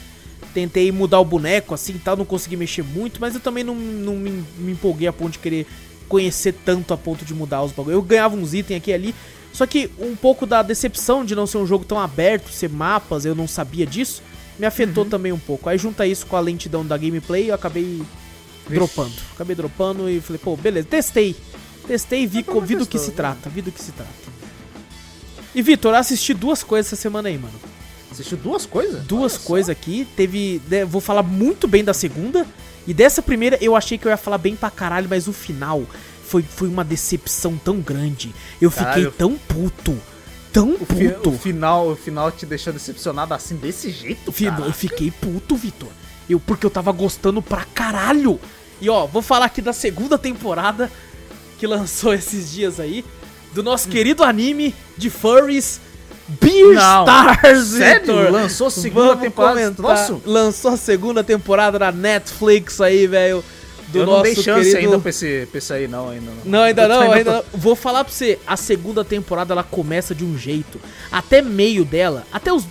Tentei 0.52 0.90
mudar 0.90 1.20
o 1.20 1.24
boneco 1.24 1.72
assim 1.72 1.94
e 1.94 1.98
tal, 1.98 2.16
não 2.16 2.24
consegui 2.24 2.56
mexer 2.56 2.82
muito, 2.82 3.20
mas 3.20 3.34
eu 3.34 3.40
também 3.40 3.62
não, 3.62 3.76
não 3.76 4.16
me, 4.16 4.44
me 4.58 4.72
empolguei 4.72 5.06
a 5.06 5.12
ponto 5.12 5.32
de 5.32 5.38
querer 5.38 5.66
conhecer 6.08 6.52
tanto 6.64 6.92
a 6.92 6.96
ponto 6.96 7.24
de 7.24 7.32
mudar 7.32 7.62
os 7.62 7.70
bagulhos. 7.70 7.96
Eu 7.96 8.02
ganhava 8.02 8.36
uns 8.36 8.52
itens 8.52 8.78
aqui 8.78 8.90
e 8.90 8.94
ali, 8.94 9.14
só 9.52 9.66
que 9.66 9.88
um 9.98 10.16
pouco 10.16 10.46
da 10.46 10.62
decepção 10.62 11.24
de 11.24 11.34
não 11.36 11.46
ser 11.46 11.58
um 11.58 11.66
jogo 11.66 11.84
tão 11.84 12.00
aberto, 12.00 12.50
ser 12.50 12.68
mapas, 12.68 13.24
eu 13.24 13.34
não 13.34 13.46
sabia 13.46 13.86
disso, 13.86 14.22
me 14.58 14.66
afetou 14.66 15.04
também 15.04 15.32
um 15.32 15.38
pouco. 15.38 15.68
Aí 15.68 15.78
junta 15.78 16.06
isso 16.06 16.26
com 16.26 16.36
a 16.36 16.40
lentidão 16.40 16.84
da 16.84 16.96
gameplay, 16.96 17.50
eu 17.50 17.54
acabei 17.54 18.02
dropando. 18.68 19.12
Acabei 19.34 19.54
dropando 19.56 20.08
e 20.10 20.20
falei, 20.20 20.40
pô, 20.42 20.56
beleza, 20.56 20.86
testei. 20.88 21.36
Testei, 21.86 22.26
vi, 22.26 22.44
vi 22.64 22.76
do 22.76 22.86
que 22.86 22.98
se 22.98 23.12
trata, 23.12 23.48
vi 23.48 23.62
do 23.62 23.70
que 23.70 23.82
se 23.82 23.92
trata. 23.92 24.10
E 25.54 25.62
Vitor, 25.62 25.94
assisti 25.94 26.34
duas 26.34 26.62
coisas 26.62 26.92
essa 26.92 27.00
semana 27.00 27.28
aí, 27.28 27.38
mano. 27.38 27.54
Assistiu 28.10 28.36
duas 28.36 28.66
coisas? 28.66 29.04
Duas 29.04 29.36
coisas 29.38 29.70
aqui. 29.70 30.06
Teve. 30.16 30.60
né, 30.68 30.84
vou 30.84 31.00
falar 31.00 31.22
muito 31.22 31.66
bem 31.66 31.82
da 31.84 31.94
segunda. 31.94 32.46
E 32.86 32.94
dessa 32.94 33.22
primeira 33.22 33.58
eu 33.60 33.74
achei 33.74 33.98
que 33.98 34.06
eu 34.06 34.10
ia 34.10 34.16
falar 34.16 34.38
bem 34.38 34.54
pra 34.54 34.70
caralho, 34.70 35.08
mas 35.08 35.26
o 35.26 35.32
final 35.32 35.82
foi, 36.24 36.42
foi 36.42 36.68
uma 36.68 36.84
decepção 36.84 37.56
tão 37.56 37.80
grande. 37.80 38.34
Eu 38.60 38.70
fiquei 38.70 38.84
Caralho. 38.86 39.12
tão 39.12 39.36
puto. 39.36 39.96
Tão 40.52 40.70
O, 40.74 40.86
fi- 40.86 41.08
puto. 41.10 41.30
o 41.30 41.38
final, 41.38 41.88
o 41.90 41.96
final 41.96 42.30
te 42.32 42.46
deixou 42.46 42.72
decepcionado 42.72 43.34
assim, 43.34 43.56
desse 43.56 43.90
jeito, 43.90 44.30
Fi- 44.32 44.46
cara? 44.46 44.64
Eu 44.64 44.72
fiquei 44.72 45.10
puto, 45.10 45.54
Vitor. 45.56 45.88
Eu, 46.28 46.40
porque 46.40 46.66
eu 46.66 46.70
tava 46.70 46.90
gostando 46.92 47.40
pra 47.40 47.64
caralho. 47.64 48.38
E 48.80 48.90
ó, 48.90 49.06
vou 49.06 49.22
falar 49.22 49.46
aqui 49.46 49.62
da 49.62 49.72
segunda 49.72 50.18
temporada 50.18 50.90
que 51.58 51.66
lançou 51.66 52.12
esses 52.14 52.52
dias 52.52 52.78
aí. 52.80 53.04
Do 53.54 53.60
Hum. 53.60 53.64
nosso 53.64 53.88
querido 53.88 54.22
anime 54.22 54.74
de 54.98 55.08
furries, 55.08 55.80
Beer 56.28 56.74
Não. 56.74 57.04
Stars, 57.04 57.64
Sério? 57.68 58.30
Lançou 58.30 58.66
a 58.66 58.70
segunda 58.70 59.06
Vamos 59.08 59.22
temporada. 59.22 59.74
Nossa. 59.78 60.20
Lançou 60.26 60.72
a 60.72 60.76
segunda 60.76 61.22
temporada 61.24 61.78
na 61.78 61.92
Netflix 61.92 62.80
aí, 62.80 63.06
velho. 63.06 63.42
Do 63.88 64.00
eu 64.00 64.04
nosso 64.06 64.16
não 64.16 64.22
dei 64.24 64.34
chance 64.34 64.70
querido... 64.72 64.78
ainda 64.78 64.98
pra 64.98 65.10
esse, 65.10 65.46
pra 65.48 65.58
esse 65.58 65.72
aí, 65.72 65.86
não, 65.86 66.10
ainda 66.10 66.26
não. 66.32 66.36
Não, 66.44 66.62
ainda 66.64 66.82
Eu 66.82 66.88
não, 66.88 67.12
ainda 67.12 67.30
tô- 67.30 67.36
não. 67.52 67.60
Vou 67.60 67.76
falar 67.76 68.02
pra 68.02 68.12
você, 68.12 68.36
a 68.44 68.56
segunda 68.56 69.04
temporada 69.04 69.54
ela 69.54 69.62
começa 69.62 70.12
de 70.12 70.24
um 70.24 70.36
jeito. 70.36 70.80
Até 71.12 71.40
meio 71.40 71.84
dela, 71.84 72.26
até 72.32 72.52
os, 72.52 72.64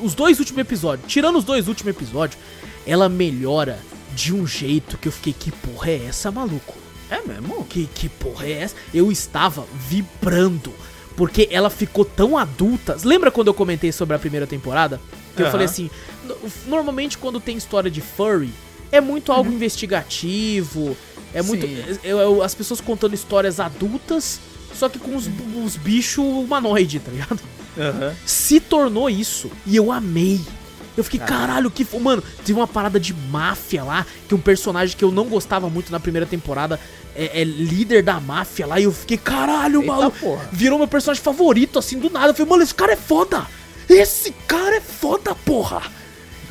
os 0.00 0.14
dois 0.14 0.38
últimos 0.38 0.60
episódios, 0.60 1.10
tirando 1.10 1.36
os 1.38 1.44
dois 1.44 1.66
últimos 1.66 1.90
episódios, 1.94 2.40
ela 2.86 3.08
melhora 3.08 3.78
de 4.14 4.34
um 4.34 4.46
jeito 4.46 4.98
que 4.98 5.08
eu 5.08 5.12
fiquei, 5.12 5.32
que 5.32 5.50
porra 5.50 5.90
é 5.90 6.04
essa, 6.06 6.30
maluco? 6.30 6.74
É 7.10 7.20
mesmo? 7.26 7.64
Que, 7.64 7.86
que 7.94 8.08
porra 8.08 8.46
é 8.46 8.52
essa? 8.62 8.74
Eu 8.92 9.10
estava 9.12 9.64
vibrando. 9.88 10.72
Porque 11.16 11.46
ela 11.50 11.68
ficou 11.68 12.04
tão 12.06 12.38
adulta. 12.38 12.96
Lembra 13.04 13.30
quando 13.30 13.48
eu 13.48 13.54
comentei 13.54 13.92
sobre 13.92 14.16
a 14.16 14.18
primeira 14.18 14.46
temporada? 14.46 14.98
Que 15.36 15.42
eu 15.42 15.46
Aham. 15.46 15.52
falei 15.52 15.66
assim: 15.66 15.90
no- 16.24 16.36
normalmente 16.66 17.18
quando 17.18 17.38
tem 17.38 17.56
história 17.56 17.90
de 17.90 18.00
furry, 18.00 18.50
é 18.90 18.98
muito 19.00 19.30
algo 19.30 19.50
investigativo. 19.52 20.96
É 21.34 21.42
muito. 21.42 21.66
Sim. 21.66 21.98
é- 22.02 22.08
é- 22.10 22.44
as 22.44 22.54
pessoas 22.54 22.80
contando 22.80 23.14
histórias 23.14 23.60
adultas, 23.60 24.40
só 24.74 24.88
que 24.88 24.98
com 24.98 25.14
os, 25.16 25.28
os 25.64 25.76
bichos 25.76 26.24
humanoide, 26.24 26.98
tá 26.98 27.10
ligado? 27.10 27.40
Aham. 27.78 28.14
se 28.26 28.60
tornou 28.60 29.08
isso. 29.08 29.50
E 29.66 29.76
eu 29.76 29.90
amei. 29.92 30.40
Eu 30.96 31.02
fiquei, 31.04 31.20
caralho, 31.20 31.70
que. 31.70 31.84
fo- 31.84 31.98
Mano, 32.00 32.22
teve 32.44 32.52
uma 32.54 32.66
parada 32.66 33.00
de 33.00 33.14
máfia 33.14 33.82
lá, 33.82 34.04
que 34.28 34.34
um 34.34 34.38
personagem 34.40 34.96
que 34.96 35.04
eu 35.04 35.10
não 35.10 35.24
gostava 35.24 35.70
muito 35.70 35.90
na 35.90 35.98
primeira 35.98 36.26
temporada 36.26 36.78
é, 37.16 37.40
é 37.40 37.44
líder 37.44 38.02
da 38.02 38.20
máfia 38.20 38.66
lá, 38.66 38.78
e 38.80 38.84
eu 38.84 38.92
fiquei, 38.92 39.16
caralho, 39.16 39.80
Eita 39.80 39.92
maluco. 39.92 40.18
porra. 40.18 40.48
Virou 40.52 40.78
meu 40.78 40.88
personagem 40.88 41.22
favorito, 41.22 41.78
assim, 41.78 41.98
do 41.98 42.10
nada. 42.10 42.28
Eu 42.28 42.34
falei, 42.34 42.50
mano, 42.50 42.62
esse 42.62 42.74
cara 42.74 42.92
é 42.92 42.96
foda. 42.96 43.46
Esse 43.88 44.32
cara 44.46 44.76
é 44.76 44.80
foda, 44.80 45.34
porra. 45.34 45.82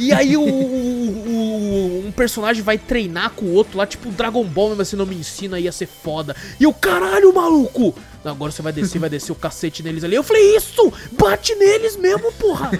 E 0.01 0.11
aí 0.13 0.35
o, 0.35 0.41
o- 0.41 0.45
o- 0.45 2.07
um 2.07 2.11
personagem 2.11 2.63
vai 2.63 2.77
treinar 2.77 3.31
com 3.31 3.45
o 3.45 3.53
outro 3.53 3.77
lá, 3.77 3.85
tipo 3.85 4.09
Dragon 4.11 4.43
Ball, 4.43 4.75
mas 4.75 4.87
você 4.89 4.95
não 4.95 5.05
me 5.05 5.15
ensina, 5.15 5.59
ia 5.59 5.71
ser 5.71 5.87
foda. 5.87 6.35
E 6.59 6.63
eu, 6.63 6.73
caralho, 6.73 7.33
maluco! 7.33 7.93
Agora 8.23 8.51
você 8.51 8.61
vai 8.61 8.71
descer, 8.73 8.99
vai 8.99 9.09
descer 9.09 9.31
o 9.31 9.35
cacete 9.35 9.81
neles 9.83 10.03
ali. 10.03 10.15
Eu 10.15 10.23
falei, 10.23 10.55
isso! 10.55 10.91
Bate 11.13 11.55
neles 11.55 11.95
mesmo, 11.97 12.31
porra! 12.33 12.71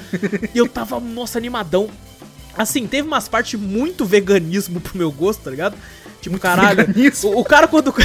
E 0.54 0.58
eu 0.58 0.68
tava, 0.68 1.00
nossa, 1.00 1.38
animadão. 1.38 1.90
Assim, 2.58 2.86
teve 2.86 3.08
umas 3.08 3.28
partes 3.28 3.60
muito 3.60 4.06
veganismo 4.06 4.80
pro 4.82 4.98
meu 4.98 5.12
gosto, 5.12 5.44
tá 5.44 5.50
ligado? 5.52 5.76
Tipo, 6.22 6.38
caralho. 6.38 6.86
veganismo? 6.86 7.32
O, 7.32 7.40
o 7.40 7.46
cara 7.46 7.68
quando. 7.68 7.94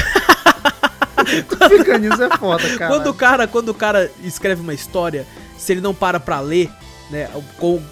Veganismo 1.69 2.23
é 2.23 2.37
foda, 2.37 2.63
cara. 2.77 2.93
Quando 2.93 3.07
o 3.07 3.13
cara, 3.13 3.47
quando 3.47 3.69
o 3.69 3.73
cara 3.73 4.09
escreve 4.23 4.61
uma 4.61 4.73
história, 4.73 5.25
se 5.57 5.71
ele 5.73 5.81
não 5.81 5.93
para 5.93 6.19
pra 6.19 6.39
ler, 6.39 6.69
né? 7.09 7.29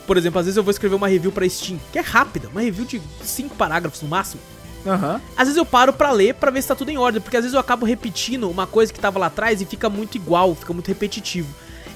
por 0.06 0.18
exemplo, 0.18 0.40
às 0.40 0.46
vezes 0.46 0.58
eu 0.58 0.64
vou 0.64 0.72
escrever 0.72 0.96
uma 0.96 1.08
review 1.08 1.32
pra 1.32 1.48
Steam, 1.48 1.80
que 1.92 2.00
é 2.00 2.02
rápida, 2.02 2.50
uma 2.50 2.62
review 2.62 2.86
de 2.86 3.02
cinco 3.24 3.56
parágrafos 3.56 4.02
no 4.02 4.08
máximo. 4.08 4.42
Aham. 4.86 5.20
Às 5.36 5.48
vezes 5.48 5.58
eu 5.58 5.66
paro 5.66 5.92
pra 5.94 6.12
ler 6.12 6.36
pra 6.36 6.52
ver 6.52 6.62
se 6.62 6.68
tá 6.68 6.76
tudo 6.76 6.90
em 6.90 6.98
ordem, 6.98 7.22
porque 7.22 7.38
às 7.38 7.44
vezes 7.44 7.54
eu 7.54 7.60
acabo 7.60 7.86
repetindo 7.86 8.50
uma 8.50 8.68
coisa 8.68 8.94
que 8.94 9.00
tava 9.00 9.18
lá 9.18 9.28
atrás 9.28 9.62
e 9.62 9.66
fica 9.66 9.90
muito 9.90 10.16
igual, 10.16 10.54
fica 10.54 10.74
muito 10.74 10.88
repetitivo. 10.88 11.48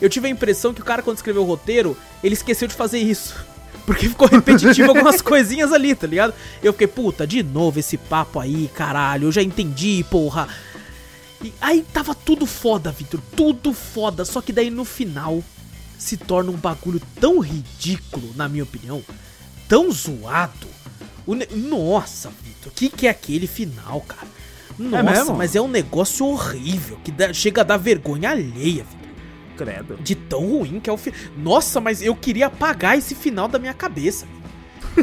Eu 0.01 0.09
tive 0.09 0.27
a 0.27 0.31
impressão 0.31 0.73
que 0.73 0.81
o 0.81 0.85
cara 0.85 1.01
quando 1.01 1.17
escreveu 1.17 1.43
o 1.43 1.45
roteiro, 1.45 1.95
ele 2.23 2.33
esqueceu 2.33 2.67
de 2.67 2.73
fazer 2.73 2.99
isso. 2.99 3.35
Porque 3.85 4.07
ficou 4.07 4.27
repetitivo 4.27 4.89
algumas 4.89 5.21
coisinhas 5.21 5.73
ali, 5.73 5.93
tá 5.93 6.07
ligado? 6.07 6.33
Eu 6.63 6.73
fiquei, 6.73 6.87
puta, 6.87 7.25
de 7.27 7.43
novo 7.43 7.79
esse 7.79 7.97
papo 7.97 8.39
aí, 8.39 8.69
caralho, 8.73 9.27
eu 9.27 9.31
já 9.31 9.41
entendi, 9.41 10.05
porra. 10.09 10.47
E 11.43 11.53
aí 11.61 11.85
tava 11.93 12.13
tudo 12.13 12.45
foda, 12.45 12.91
Victor, 12.91 13.19
tudo 13.35 13.73
foda. 13.73 14.25
Só 14.25 14.41
que 14.41 14.51
daí 14.51 14.69
no 14.69 14.85
final 14.85 15.43
se 15.99 16.17
torna 16.17 16.49
um 16.49 16.55
bagulho 16.57 16.99
tão 17.19 17.39
ridículo, 17.39 18.33
na 18.35 18.49
minha 18.49 18.63
opinião, 18.63 19.03
tão 19.67 19.91
zoado. 19.91 20.67
O 21.27 21.35
ne- 21.35 21.45
Nossa, 21.53 22.31
Victor, 22.43 22.71
o 22.71 22.75
que, 22.75 22.89
que 22.89 23.05
é 23.05 23.09
aquele 23.11 23.45
final, 23.45 24.01
cara? 24.01 24.27
Nossa, 24.79 25.03
mesmo? 25.03 25.35
mas 25.35 25.55
é 25.55 25.61
um 25.61 25.67
negócio 25.67 26.25
horrível, 26.25 26.97
que 27.03 27.11
dá- 27.11 27.33
chega 27.33 27.61
a 27.61 27.63
dar 27.65 27.77
vergonha 27.77 28.29
alheia, 28.31 28.83
Victor. 28.85 28.99
Credo. 29.57 29.97
De 30.01 30.15
tão 30.15 30.39
ruim 30.39 30.79
que 30.79 30.89
é 30.89 30.93
o 30.93 30.97
final. 30.97 31.19
Nossa, 31.37 31.81
mas 31.81 32.01
eu 32.01 32.15
queria 32.15 32.47
apagar 32.47 32.97
esse 32.97 33.13
final 33.13 33.47
da 33.49 33.59
minha 33.59 33.73
cabeça. 33.73 34.25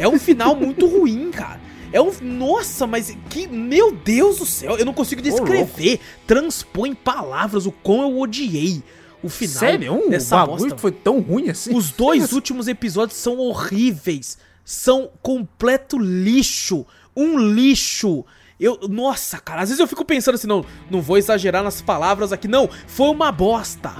É 0.00 0.08
um 0.08 0.18
final 0.18 0.56
muito 0.56 0.86
ruim, 0.86 1.30
cara. 1.30 1.60
É 1.92 2.00
um. 2.00 2.10
Nossa, 2.22 2.86
mas 2.86 3.14
que. 3.28 3.46
Meu 3.46 3.92
Deus 3.92 4.38
do 4.38 4.46
céu, 4.46 4.78
eu 4.78 4.86
não 4.86 4.94
consigo 4.94 5.20
descrever. 5.20 6.00
Transpor 6.26 6.86
em 6.86 6.94
palavras 6.94 7.66
o 7.66 7.70
quão 7.70 8.00
eu 8.00 8.18
odiei 8.18 8.82
o 9.22 9.28
final 9.28 9.58
Sério? 9.58 10.08
Dessa 10.08 10.36
bagulho 10.36 10.58
bosta. 10.70 10.78
foi 10.78 10.92
tão 10.92 11.20
ruim 11.20 11.48
assim? 11.50 11.74
Os 11.74 11.90
dois 11.90 12.32
últimos 12.32 12.68
episódios 12.68 13.18
são 13.18 13.38
horríveis. 13.38 14.38
São 14.64 15.10
completo 15.22 15.98
lixo. 15.98 16.84
Um 17.16 17.38
lixo. 17.38 18.24
Eu, 18.58 18.78
nossa, 18.88 19.38
cara, 19.38 19.62
às 19.62 19.68
vezes 19.68 19.80
eu 19.80 19.86
fico 19.86 20.04
pensando 20.04 20.34
assim, 20.36 20.46
não, 20.46 20.64
não 20.90 21.00
vou 21.02 21.18
exagerar 21.18 21.62
nas 21.62 21.82
palavras 21.82 22.32
aqui, 22.32 22.48
não. 22.48 22.68
Foi 22.86 23.08
uma 23.08 23.30
bosta. 23.30 23.92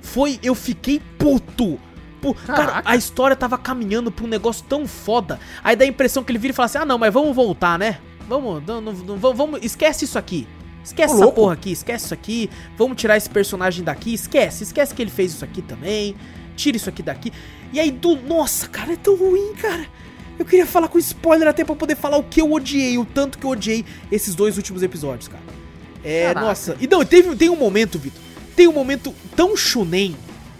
Foi, 0.00 0.38
eu 0.42 0.54
fiquei 0.54 1.00
puto. 1.18 1.80
Pu- 2.20 2.34
Cara, 2.46 2.80
a 2.84 2.96
história 2.96 3.34
tava 3.36 3.58
caminhando 3.58 4.10
pra 4.10 4.24
um 4.24 4.28
negócio 4.28 4.64
tão 4.68 4.86
foda. 4.86 5.38
Aí 5.62 5.74
dá 5.76 5.84
a 5.84 5.88
impressão 5.88 6.22
que 6.24 6.30
ele 6.32 6.38
vira 6.38 6.52
e 6.52 6.54
fala 6.54 6.66
assim: 6.66 6.78
ah, 6.78 6.84
não, 6.86 6.96
mas 6.98 7.12
vamos 7.12 7.34
voltar, 7.34 7.78
né? 7.78 7.98
Vamos, 8.28 8.62
não, 8.66 8.80
não, 8.80 8.92
não, 8.92 9.16
vamos, 9.18 9.36
vamos- 9.36 9.60
esquece 9.62 10.04
isso 10.06 10.18
aqui. 10.18 10.46
Esquece 10.84 11.14
Ô, 11.14 11.16
essa 11.16 11.32
porra 11.32 11.54
aqui, 11.54 11.72
esquece 11.72 12.04
isso 12.04 12.14
aqui. 12.14 12.50
Vamos 12.76 12.96
tirar 12.96 13.16
esse 13.16 13.30
personagem 13.30 13.82
daqui, 13.82 14.12
esquece, 14.12 14.64
esquece 14.64 14.94
que 14.94 15.00
ele 15.00 15.10
fez 15.10 15.32
isso 15.32 15.44
aqui 15.44 15.62
também. 15.62 16.14
Tira 16.54 16.76
isso 16.76 16.88
aqui 16.88 17.02
daqui. 17.02 17.32
E 17.72 17.80
aí, 17.80 17.90
do. 17.90 18.14
Nossa, 18.16 18.68
cara, 18.68 18.92
é 18.92 18.96
tão 18.96 19.16
ruim, 19.16 19.54
cara. 19.54 19.86
Eu 20.38 20.44
queria 20.44 20.66
falar 20.66 20.88
com 20.88 20.98
spoiler 20.98 21.48
até 21.48 21.64
pra 21.64 21.74
poder 21.74 21.96
falar 21.96 22.16
o 22.18 22.22
que 22.22 22.40
eu 22.40 22.52
odiei, 22.52 22.98
o 22.98 23.04
tanto 23.04 23.38
que 23.38 23.44
eu 23.46 23.50
odiei 23.50 23.84
esses 24.10 24.34
dois 24.34 24.56
últimos 24.56 24.82
episódios, 24.82 25.28
cara. 25.28 25.42
É, 26.04 26.26
Caraca. 26.26 26.46
nossa. 26.46 26.76
E 26.80 26.86
não, 26.86 27.04
teve, 27.04 27.34
tem 27.34 27.48
um 27.48 27.56
momento, 27.56 27.98
Vitor. 27.98 28.20
Tem 28.54 28.68
um 28.68 28.72
momento 28.72 29.14
tão 29.34 29.56
shunen, 29.56 30.14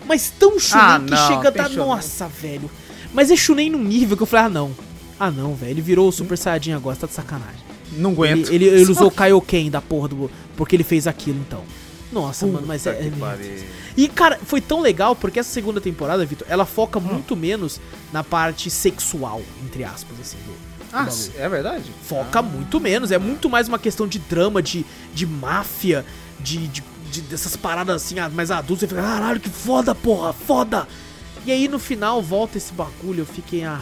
mas 0.06 0.30
tão 0.30 0.58
shunen 0.58 0.84
Ah, 0.84 1.00
que 1.04 1.10
não, 1.10 1.28
chega 1.28 1.48
a 1.48 1.52
tem 1.52 1.62
dar. 1.62 1.68
Nossa, 1.70 2.26
velho. 2.28 2.70
Mas 3.12 3.30
é 3.30 3.36
shunen 3.36 3.70
num 3.70 3.84
nível 3.84 4.16
que 4.16 4.22
eu 4.22 4.26
falei, 4.26 4.46
ah, 4.46 4.48
não. 4.48 4.74
Ah, 5.18 5.30
não, 5.30 5.54
velho. 5.54 5.70
Ele 5.72 5.82
virou 5.82 6.08
o 6.08 6.12
Super 6.12 6.36
Saiyajin 6.38 6.72
agora, 6.72 6.96
tá 6.96 7.06
de 7.06 7.12
sacanagem. 7.12 7.63
Não 7.96 8.10
Ele, 8.10 8.22
aguento. 8.32 8.52
ele, 8.52 8.64
ele 8.66 8.90
usou 8.90 9.08
o 9.08 9.10
Kaioken 9.10 9.70
da 9.70 9.80
porra 9.80 10.08
do. 10.08 10.30
Porque 10.56 10.76
ele 10.76 10.84
fez 10.84 11.06
aquilo, 11.06 11.38
então. 11.46 11.62
Nossa, 12.12 12.46
mano, 12.46 12.66
mas 12.66 12.86
é. 12.86 12.92
Puta 12.92 13.26
é- 13.40 13.64
e, 13.96 14.08
cara, 14.08 14.38
foi 14.44 14.60
tão 14.60 14.80
legal 14.80 15.14
porque 15.16 15.38
essa 15.40 15.50
segunda 15.52 15.80
temporada, 15.80 16.24
Vitor, 16.24 16.46
ela 16.50 16.64
foca 16.64 16.98
Hum. 16.98 17.02
muito 17.02 17.34
menos 17.36 17.80
na 18.12 18.22
parte 18.24 18.70
sexual, 18.70 19.42
entre 19.64 19.82
aspas, 19.84 20.18
assim, 20.20 20.36
do, 20.46 20.52
Ah, 20.92 21.08
é 21.36 21.48
verdade? 21.48 21.90
Foca 22.08 22.40
muito 22.40 22.78
menos, 22.78 23.10
é 23.10 23.18
muito 23.18 23.50
mais 23.50 23.66
uma 23.66 23.80
questão 23.80 24.06
de 24.06 24.20
drama, 24.20 24.62
de, 24.62 24.86
de 25.12 25.26
máfia, 25.26 26.04
de, 26.38 26.68
de, 26.68 26.84
de- 27.10 27.20
dessas 27.22 27.56
paradas 27.56 27.96
assim, 28.02 28.20
ah, 28.20 28.28
mais 28.28 28.50
adultas. 28.52 28.88
Você 28.88 28.94
fica, 28.94 29.02
caralho, 29.02 29.40
que 29.40 29.50
foda, 29.50 29.92
porra, 29.92 30.32
foda! 30.32 30.86
E 31.44 31.50
aí 31.50 31.66
no 31.66 31.80
final 31.80 32.22
volta 32.22 32.58
esse 32.58 32.72
bagulho, 32.72 33.20
eu 33.22 33.26
fiquei, 33.26 33.64
ah. 33.64 33.80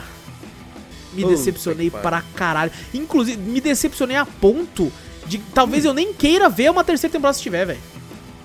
Me 1.13 1.25
decepcionei 1.25 1.91
que 1.91 1.97
pra 1.99 2.23
caralho. 2.35 2.71
Inclusive, 2.95 3.37
me 3.41 3.61
decepcionei 3.61 4.17
a 4.17 4.25
ponto 4.27 4.91
de 5.27 5.39
talvez 5.39 5.85
eu 5.85 5.95
nem 5.95 6.13
queira 6.13 6.49
ver 6.49 6.71
uma 6.71 6.83
terceira 6.85 7.13
temporada 7.13 7.37
se 7.37 7.43
tiver, 7.43 7.65
velho. 7.67 7.81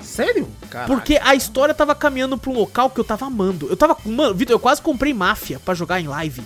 Sério? 0.01 0.47
Caraca. 0.69 0.93
Porque 0.93 1.19
a 1.21 1.35
história 1.35 1.73
tava 1.73 1.93
caminhando 1.95 2.37
pra 2.37 2.49
um 2.51 2.53
local 2.53 2.89
que 2.89 2.99
eu 2.99 3.03
tava 3.03 3.25
amando. 3.25 3.67
Eu 3.69 3.75
tava. 3.77 3.97
Mano, 4.05 4.33
Vitor, 4.33 4.53
eu 4.55 4.59
quase 4.59 4.81
comprei 4.81 5.13
máfia 5.13 5.59
pra 5.59 5.73
jogar 5.73 5.99
em 5.99 6.07
live. 6.07 6.41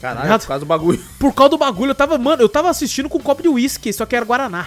Caralho, 0.00 0.38
por 0.38 0.46
causa 0.46 0.60
do 0.60 0.66
bagulho. 0.66 1.02
Por 1.18 1.32
causa 1.32 1.50
do 1.50 1.58
bagulho, 1.58 1.90
eu 1.90 1.94
tava. 1.94 2.18
Mano, 2.18 2.42
eu 2.42 2.48
tava 2.48 2.68
assistindo 2.68 3.08
com 3.08 3.18
um 3.18 3.22
copo 3.22 3.42
de 3.42 3.48
uísque, 3.48 3.92
só 3.92 4.04
que 4.04 4.14
era 4.14 4.24
Guaraná. 4.24 4.66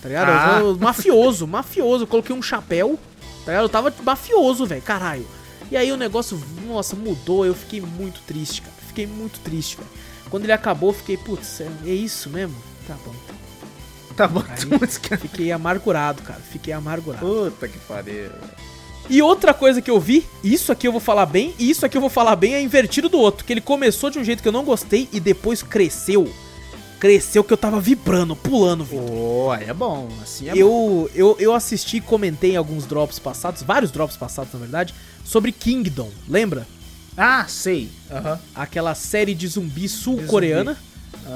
Tá 0.00 0.08
ligado? 0.08 0.28
Ah. 0.28 0.58
Eu- 0.60 0.76
mafioso, 0.78 1.46
mafioso. 1.46 2.04
Eu 2.04 2.06
coloquei 2.06 2.34
um 2.34 2.42
chapéu. 2.42 2.98
Tá 3.44 3.52
ligado? 3.52 3.64
Eu 3.64 3.68
tava 3.68 3.92
mafioso, 4.04 4.66
velho. 4.66 4.82
Caralho. 4.82 5.26
E 5.70 5.76
aí 5.76 5.90
o 5.90 5.96
negócio, 5.96 6.40
nossa, 6.66 6.94
mudou. 6.94 7.44
Eu 7.44 7.54
fiquei 7.54 7.80
muito 7.80 8.20
triste, 8.26 8.62
cara. 8.62 8.74
Fiquei 8.86 9.06
muito 9.06 9.40
triste, 9.40 9.76
velho. 9.76 9.88
Quando 10.30 10.44
ele 10.44 10.52
acabou, 10.52 10.92
fiquei, 10.92 11.16
putz, 11.16 11.60
é, 11.60 11.68
é 11.86 11.94
isso 11.94 12.28
mesmo? 12.30 12.56
Tá 12.86 12.96
bom. 13.04 13.14
Tá 14.16 14.26
bom, 14.26 14.42
Aí-. 14.48 15.16
Fiquei 15.18 15.52
amargurado, 15.52 16.22
cara. 16.22 16.40
Fiquei 16.40 16.72
amargurado. 16.72 17.24
Puta 17.24 17.68
que 17.68 17.78
pariu. 17.78 18.30
E 19.08 19.22
outra 19.22 19.54
coisa 19.54 19.80
que 19.80 19.90
eu 19.90 19.98
vi, 19.98 20.26
isso 20.44 20.70
aqui 20.70 20.86
eu 20.86 20.92
vou 20.92 21.00
falar 21.00 21.24
bem, 21.24 21.54
e 21.58 21.70
isso 21.70 21.86
aqui 21.86 21.96
eu 21.96 22.00
vou 22.00 22.10
falar 22.10 22.36
bem 22.36 22.54
é 22.54 22.60
invertido 22.60 23.08
do 23.08 23.18
outro. 23.18 23.44
Que 23.44 23.52
ele 23.52 23.60
começou 23.60 24.10
de 24.10 24.18
um 24.18 24.24
jeito 24.24 24.42
que 24.42 24.48
eu 24.48 24.52
não 24.52 24.64
gostei 24.64 25.08
e 25.12 25.20
depois 25.20 25.62
cresceu. 25.62 26.30
Cresceu 27.00 27.44
que 27.44 27.52
eu 27.52 27.56
tava 27.56 27.80
vibrando, 27.80 28.34
pulando, 28.34 28.84
Vitor. 28.84 29.06
Pô, 29.06 29.50
aí 29.52 29.68
é 29.68 29.72
bom. 29.72 30.08
Assim 30.20 30.48
é 30.48 30.52
bom. 30.52 30.58
Eu, 30.58 31.10
eu, 31.14 31.36
eu 31.38 31.54
assisti 31.54 31.98
e 31.98 32.00
comentei 32.00 32.52
em 32.52 32.56
alguns 32.56 32.86
drops 32.86 33.20
passados, 33.20 33.62
vários 33.62 33.92
drops 33.92 34.16
passados 34.16 34.52
na 34.52 34.58
verdade, 34.58 34.92
sobre 35.24 35.52
Kingdom, 35.52 36.10
lembra? 36.28 36.66
Ah, 37.20 37.44
sei. 37.48 37.90
Aham. 38.10 38.38
Aquela 38.54 38.94
série 38.94 39.34
de 39.34 39.46
zumbi 39.48 39.88
sul-coreana 39.88 40.76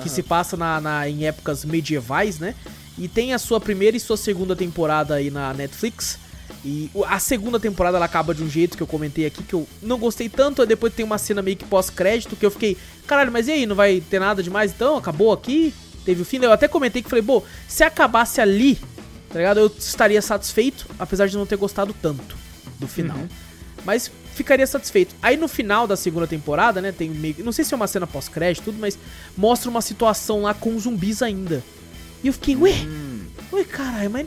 que 0.03 0.09
se 0.09 0.23
passa 0.23 0.57
na, 0.57 0.81
na- 0.81 1.09
em 1.09 1.27
épocas 1.27 1.65
medievais, 1.65 2.39
né? 2.39 2.55
E 2.97 3.09
tem 3.09 3.35
a 3.35 3.39
sua 3.39 3.61
primeira 3.61 3.97
e 3.97 4.01
sua 4.01 4.17
segunda 4.17 4.55
temporada 4.57 5.15
aí 5.17 5.31
na 5.31 5.53
Netflix. 5.53 6.19
E 6.65 6.89
a 7.09 7.19
segunda 7.19 7.59
temporada 7.59 7.97
ela 7.97 8.07
acaba 8.07 8.33
de 8.35 8.43
um 8.43 8.49
jeito 8.49 8.77
que 8.77 8.83
eu 8.83 8.87
comentei 8.87 9.27
aqui 9.27 9.43
que 9.43 9.55
eu 9.55 9.67
não 9.83 9.99
gostei 9.99 10.29
tanto. 10.29 10.63
Aí 10.63 10.69
depois 10.69 10.95
tem 10.95 11.05
uma 11.05 11.19
cena 11.19 11.43
meio 11.43 11.57
que 11.57 11.65
pós-crédito 11.65 12.37
que 12.37 12.47
eu 12.47 12.51
fiquei, 12.51 12.77
caralho, 13.07 13.33
mas 13.33 13.49
e 13.49 13.53
aí? 13.53 13.67
Não 13.67 13.75
vai 13.75 14.01
ter 14.01 14.21
nada 14.21 14.43
demais 14.43 14.71
então? 14.71 14.97
Acabou 14.97 15.33
aqui? 15.33 15.75
Teve 16.05 16.23
o 16.23 16.25
fim? 16.25 16.39
Eu 16.39 16.53
até 16.53 16.69
comentei 16.69 17.03
que 17.03 17.09
falei, 17.11 17.25
pô, 17.25 17.43
se 17.69 17.83
acabasse 17.83 18.41
ali, 18.41 18.77
tá 19.31 19.39
ligado? 19.39 19.59
Eu 19.61 19.67
estaria 19.77 20.23
satisfeito, 20.23 20.87
apesar 20.99 21.27
de 21.27 21.37
não 21.37 21.45
ter 21.47 21.57
gostado 21.57 21.93
tanto 22.01 22.37
do 22.79 22.87
final. 22.87 23.17
Uhum. 23.17 23.29
Mas 23.85 24.11
ficaria 24.35 24.67
satisfeito. 24.67 25.15
Aí 25.23 25.37
no 25.37 25.49
final 25.49 25.87
da 25.87 25.97
segunda 25.97 26.27
temporada, 26.27 26.81
né, 26.81 26.93
tem 26.93 27.11
meio, 27.11 27.37
não 27.45 27.53
sei 27.53 27.65
se 27.65 27.75
é 27.75 27.77
uma 27.77 27.87
cena 27.87 28.07
pós-crédito, 28.07 28.65
tudo, 28.65 28.79
mas 28.79 28.99
mostra 29.37 29.71
uma 29.71 29.81
situação 29.81 30.43
lá 30.43 30.55
com 30.55 30.79
zumbis 30.79 31.23
ainda. 31.23 31.63
E 32.23 32.27
eu 32.29 32.33
fiquei, 32.33 32.57
ué, 32.57 32.73
Hum. 32.73 33.25
ué, 33.53 33.65
caralho, 33.65 34.11
mas, 34.11 34.27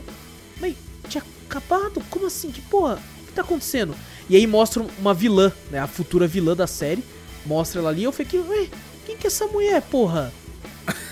mas 0.60 0.74
tinha 1.08 1.22
acabado? 1.48 2.02
Como 2.10 2.26
assim? 2.26 2.50
Que 2.50 2.60
porra? 2.60 3.00
O 3.22 3.26
que 3.26 3.32
tá 3.32 3.42
acontecendo? 3.42 3.94
E 4.28 4.36
aí 4.36 4.46
mostra 4.46 4.84
uma 4.98 5.14
vilã, 5.14 5.52
né, 5.70 5.78
a 5.78 5.86
futura 5.86 6.26
vilã 6.26 6.54
da 6.54 6.66
série. 6.66 7.02
Mostra 7.44 7.80
ela 7.80 7.90
ali, 7.90 8.02
eu 8.04 8.12
fiquei, 8.12 8.40
ué, 8.40 8.68
quem 9.04 9.16
que 9.16 9.26
é 9.26 9.28
essa 9.28 9.46
mulher, 9.46 9.80
porra? 9.82 10.32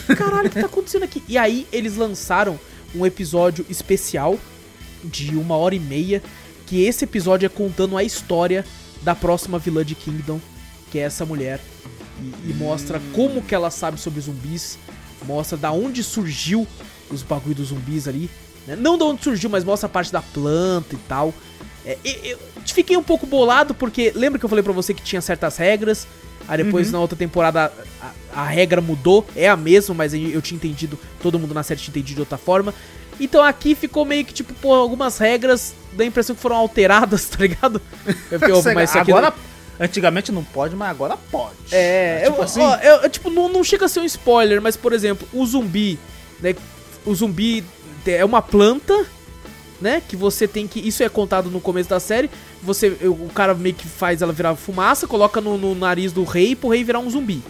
Que 0.06 0.14
caralho 0.16 0.50
que 0.50 0.60
tá 0.60 0.66
acontecendo 0.66 1.04
aqui? 1.04 1.22
E 1.28 1.38
aí 1.38 1.66
eles 1.72 1.96
lançaram 1.96 2.58
um 2.94 3.06
episódio 3.06 3.64
especial 3.70 4.38
de 5.02 5.36
uma 5.36 5.56
hora 5.56 5.74
e 5.74 5.80
meia, 5.80 6.22
que 6.66 6.84
esse 6.84 7.04
episódio 7.04 7.46
é 7.46 7.48
contando 7.48 7.96
a 7.96 8.02
história 8.04 8.64
da 9.05 9.14
próxima 9.14 9.59
vilã 9.59 9.85
de 9.85 9.94
Kingdom, 9.94 10.40
que 10.90 10.98
é 10.98 11.02
essa 11.02 11.24
mulher. 11.24 11.60
E, 12.20 12.51
e 12.51 12.55
mostra 12.55 13.01
como 13.12 13.43
que 13.43 13.55
ela 13.55 13.70
sabe 13.70 14.01
sobre 14.01 14.20
zumbis, 14.20 14.78
mostra 15.26 15.56
da 15.59 15.70
onde 15.72 16.02
surgiu 16.02 16.66
os 17.10 17.22
bagulho 17.22 17.56
dos 17.56 17.68
zumbis 17.68 18.09
ali. 18.09 18.31
né? 18.66 18.76
Não 18.76 18.97
da 18.97 19.05
onde 19.05 19.22
surgiu, 19.22 19.51
mas 19.51 19.62
mostra 19.64 19.86
a 19.86 19.90
parte 19.90 20.12
da 20.12 20.22
planta 20.22 20.94
e 20.94 20.98
tal. 21.09 21.35
É, 21.85 21.98
eu 22.05 22.39
fiquei 22.66 22.97
um 22.97 23.02
pouco 23.02 23.26
bolado 23.26 23.74
porque 23.74 24.10
lembra 24.14 24.39
que 24.39 24.44
eu 24.44 24.48
falei 24.48 24.62
pra 24.62 24.72
você 24.72 24.94
que 24.94 25.02
tinha 25.02 25.20
certas 25.20 25.56
regras. 25.59 26.06
Aí 26.47 26.62
depois 26.62 26.93
na 26.93 27.01
outra 27.01 27.16
temporada 27.16 27.72
a, 28.01 28.43
a 28.43 28.44
regra 28.44 28.81
mudou, 28.81 29.26
é 29.35 29.48
a 29.48 29.56
mesma, 29.56 29.94
mas 29.94 30.12
eu 30.12 30.43
tinha 30.43 30.56
entendido, 30.56 30.98
todo 31.22 31.39
mundo 31.39 31.55
na 31.55 31.62
série 31.62 31.81
tinha 31.81 31.90
entendido 31.93 32.16
de 32.16 32.20
outra 32.20 32.36
forma. 32.36 32.74
Então 33.20 33.43
aqui 33.43 33.74
ficou 33.74 34.05
meio 34.05 34.24
que 34.24 34.32
tipo, 34.35 34.53
pô, 34.55 34.74
algumas 34.74 35.19
regras 35.19 35.74
dá 35.93 36.05
a 36.05 36.07
impressão 36.07 36.35
que 36.35 36.43
foram 36.43 36.57
alteradas, 36.57 37.27
tá 37.31 37.39
ligado? 37.41 37.81
Eu 38.31 38.39
fiquei, 38.41 38.53
"Ô, 38.55 38.62
mas 38.74 38.91
isso 38.91 38.99
aqui 38.99 39.11
agora, 39.12 39.31
não- 39.31 39.85
antigamente 39.86 40.32
não 40.32 40.43
pode, 40.45 40.74
mas 40.77 40.91
agora 40.91 41.16
pode. 41.31 41.55
é, 41.73 42.23
tipo 42.24 42.36
eu, 42.39 42.43
assim. 42.43 42.61
ó, 42.61 42.77
eu- 42.77 43.09
tipo, 43.11 43.31
não, 43.31 43.49
não 43.49 43.62
chega 43.65 43.86
a 43.86 43.89
ser 43.89 44.01
um 44.01 44.05
spoiler, 44.05 44.61
mas 44.61 44.77
por 44.77 44.93
exemplo, 44.93 45.27
o 45.32 45.45
zumbi, 45.47 45.99
né? 46.41 46.55
O 47.07 47.15
zumbi 47.15 47.62
é 48.07 48.24
uma 48.24 48.41
planta, 48.43 49.07
né? 49.81 50.03
Que 50.09 50.16
você 50.16 50.47
tem 50.49 50.66
que. 50.66 50.81
Isso 50.81 51.03
é 51.03 51.09
contado 51.09 51.51
no 51.51 51.61
começo 51.61 51.89
da 51.91 52.01
série. 52.01 52.31
Você, 52.62 52.89
o 53.03 53.28
cara 53.35 53.55
meio 53.55 53.74
que 53.74 53.86
faz 53.86 54.23
ela 54.23 54.32
virar 54.32 54.55
fumaça, 54.57 55.07
coloca 55.07 55.41
no, 55.41 55.59
no 55.59 55.74
nariz 55.74 56.12
do 56.12 56.24
rei 56.24 56.57
pro 56.57 56.70
rei 56.70 56.82
virar 56.82 56.99
um 56.99 57.11
zumbi. 57.11 57.43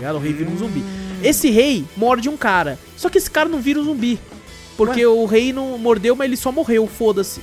Tá? 0.00 0.12
O 0.14 0.18
rei 0.18 0.32
vira 0.32 0.48
um 0.48 0.56
zumbi. 0.56 0.82
Esse 1.22 1.50
rei 1.50 1.84
morde 1.96 2.28
um 2.28 2.36
cara. 2.36 2.78
Só 2.96 3.08
que 3.10 3.18
esse 3.18 3.30
cara 3.30 3.48
não 3.48 3.60
vira 3.60 3.80
um 3.80 3.84
zumbi. 3.84 4.18
Porque 4.86 5.04
o 5.06 5.24
rei 5.26 5.52
não 5.52 5.76
mordeu, 5.78 6.14
mas 6.16 6.26
ele 6.26 6.36
só 6.36 6.50
morreu, 6.52 6.86
foda-se. 6.86 7.40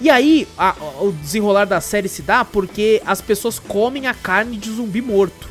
E 0.00 0.08
aí, 0.08 0.46
a- 0.56 0.70
a- 0.78 1.02
o 1.02 1.12
desenrolar 1.12 1.64
da 1.64 1.80
série 1.80 2.08
se 2.08 2.22
dá 2.22 2.44
porque 2.44 3.02
as 3.04 3.20
pessoas 3.20 3.58
comem 3.58 4.06
a 4.06 4.14
carne 4.14 4.56
de 4.56 4.70
zumbi 4.70 5.00
morto. 5.02 5.48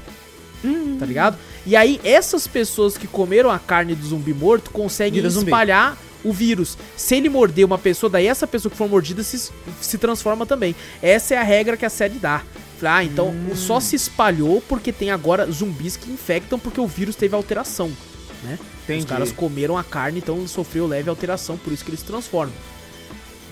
Tá 1.00 1.06
ligado? 1.06 1.38
E 1.66 1.76
aí, 1.76 2.00
essas 2.04 2.48
pessoas 2.48 2.98
que 2.98 3.08
comeram 3.08 3.50
a 3.52 3.60
carne 3.60 3.94
do 3.94 4.06
zumbi 4.06 4.34
morto 4.34 4.72
conseguem 4.72 5.16
Vira 5.22 5.30
zumbi. 5.30 5.46
espalhar 5.48 5.98
o 6.24 6.32
vírus. 6.34 6.78
Se 6.96 7.16
ele 7.16 7.30
morder 7.30 7.66
uma 7.66 7.78
pessoa, 7.78 8.10
daí 8.10 8.26
essa 8.28 8.48
pessoa 8.48 8.70
que 8.72 8.78
for 8.78 8.90
mordida 8.90 9.22
se, 9.22 9.50
se 9.82 9.98
transforma 9.98 10.46
também. 10.46 10.76
Essa 11.02 11.36
é 11.36 11.38
a 11.38 11.44
regra 11.44 11.78
que 11.78 11.86
a 11.86 11.90
série 11.90 12.16
dá. 12.18 12.42
Ah, 12.82 13.04
então 13.04 13.34
só 13.56 13.80
se 13.80 13.96
espalhou 13.96 14.62
porque 14.70 14.92
tem 14.94 15.10
agora 15.10 15.50
zumbis 15.52 15.98
que 15.98 16.12
infectam 16.12 16.60
porque 16.60 16.80
o 16.80 16.86
vírus 16.88 17.16
teve 17.16 17.34
alteração, 17.36 17.92
né? 18.44 18.58
Entendi. 18.84 19.00
Os 19.00 19.06
caras 19.06 19.32
comeram 19.32 19.78
a 19.78 19.84
carne, 19.84 20.20
então 20.20 20.48
sofreu 20.48 20.88
leve 20.88 21.10
alteração, 21.10 21.58
por 21.58 21.74
isso 21.74 21.84
que 21.84 21.90
eles 21.90 22.00
se 22.00 22.06
transformam. 22.06 22.54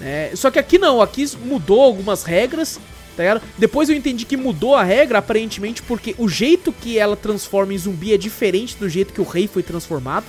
É, 0.01 0.31
só 0.35 0.51
que 0.51 0.59
aqui 0.59 0.77
não, 0.77 1.01
aqui 1.01 1.25
mudou 1.43 1.81
algumas 1.81 2.23
regras, 2.23 2.79
tá 3.15 3.23
ligado? 3.23 3.41
Depois 3.57 3.89
eu 3.89 3.95
entendi 3.95 4.25
que 4.25 4.35
mudou 4.35 4.75
a 4.75 4.83
regra, 4.83 5.19
aparentemente, 5.19 5.81
porque 5.81 6.15
o 6.17 6.27
jeito 6.27 6.71
que 6.71 6.97
ela 6.97 7.15
transforma 7.15 7.73
em 7.73 7.77
zumbi 7.77 8.13
é 8.13 8.17
diferente 8.17 8.75
do 8.77 8.89
jeito 8.89 9.13
que 9.13 9.21
o 9.21 9.25
rei 9.25 9.47
foi 9.47 9.63
transformado. 9.63 10.25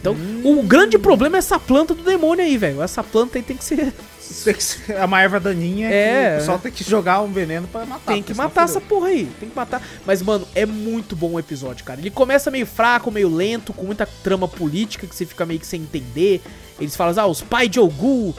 Então, 0.00 0.16
o 0.44 0.62
grande 0.62 0.98
problema 0.98 1.36
é 1.36 1.40
essa 1.40 1.58
planta 1.58 1.94
do 1.94 2.02
demônio 2.02 2.44
aí, 2.44 2.56
velho. 2.56 2.82
Essa 2.82 3.02
planta 3.02 3.38
aí 3.38 3.42
tem 3.42 3.56
que 3.56 3.64
ser. 3.64 3.92
Tem 4.44 4.52
que 4.52 4.62
ser- 4.62 4.92
É 4.92 5.02
uma 5.06 5.22
erva 5.22 5.40
daninha 5.40 5.88
É. 5.88 6.36
pessoal 6.36 6.58
tem 6.58 6.70
que 6.70 6.84
jogar 6.84 7.22
um 7.22 7.32
veneno 7.32 7.66
pra 7.66 7.86
matar. 7.86 8.12
tem 8.12 8.22
que 8.22 8.34
matar 8.34 8.64
essa 8.66 8.78
porra 8.78 9.08
aí. 9.08 9.26
Tem 9.40 9.48
que 9.48 9.56
matar. 9.56 9.80
Mas, 10.04 10.20
mano, 10.20 10.46
é 10.54 10.66
muito 10.66 11.16
bom 11.16 11.32
o 11.32 11.38
episódio, 11.38 11.82
cara. 11.82 11.98
Ele 11.98 12.10
começa 12.10 12.50
meio 12.50 12.66
fraco, 12.66 13.10
meio 13.10 13.34
lento, 13.34 13.72
com 13.72 13.86
muita 13.86 14.06
trama 14.22 14.46
política 14.46 15.06
que 15.06 15.14
você 15.16 15.24
fica 15.24 15.46
meio 15.46 15.58
que 15.58 15.66
sem 15.66 15.80
entender. 15.80 16.42
Eles 16.78 16.94
falam, 16.94 17.14
ah, 17.16 17.26
os 17.26 17.40
pais 17.40 17.70
de 17.70 17.80
Ogu 17.80 18.34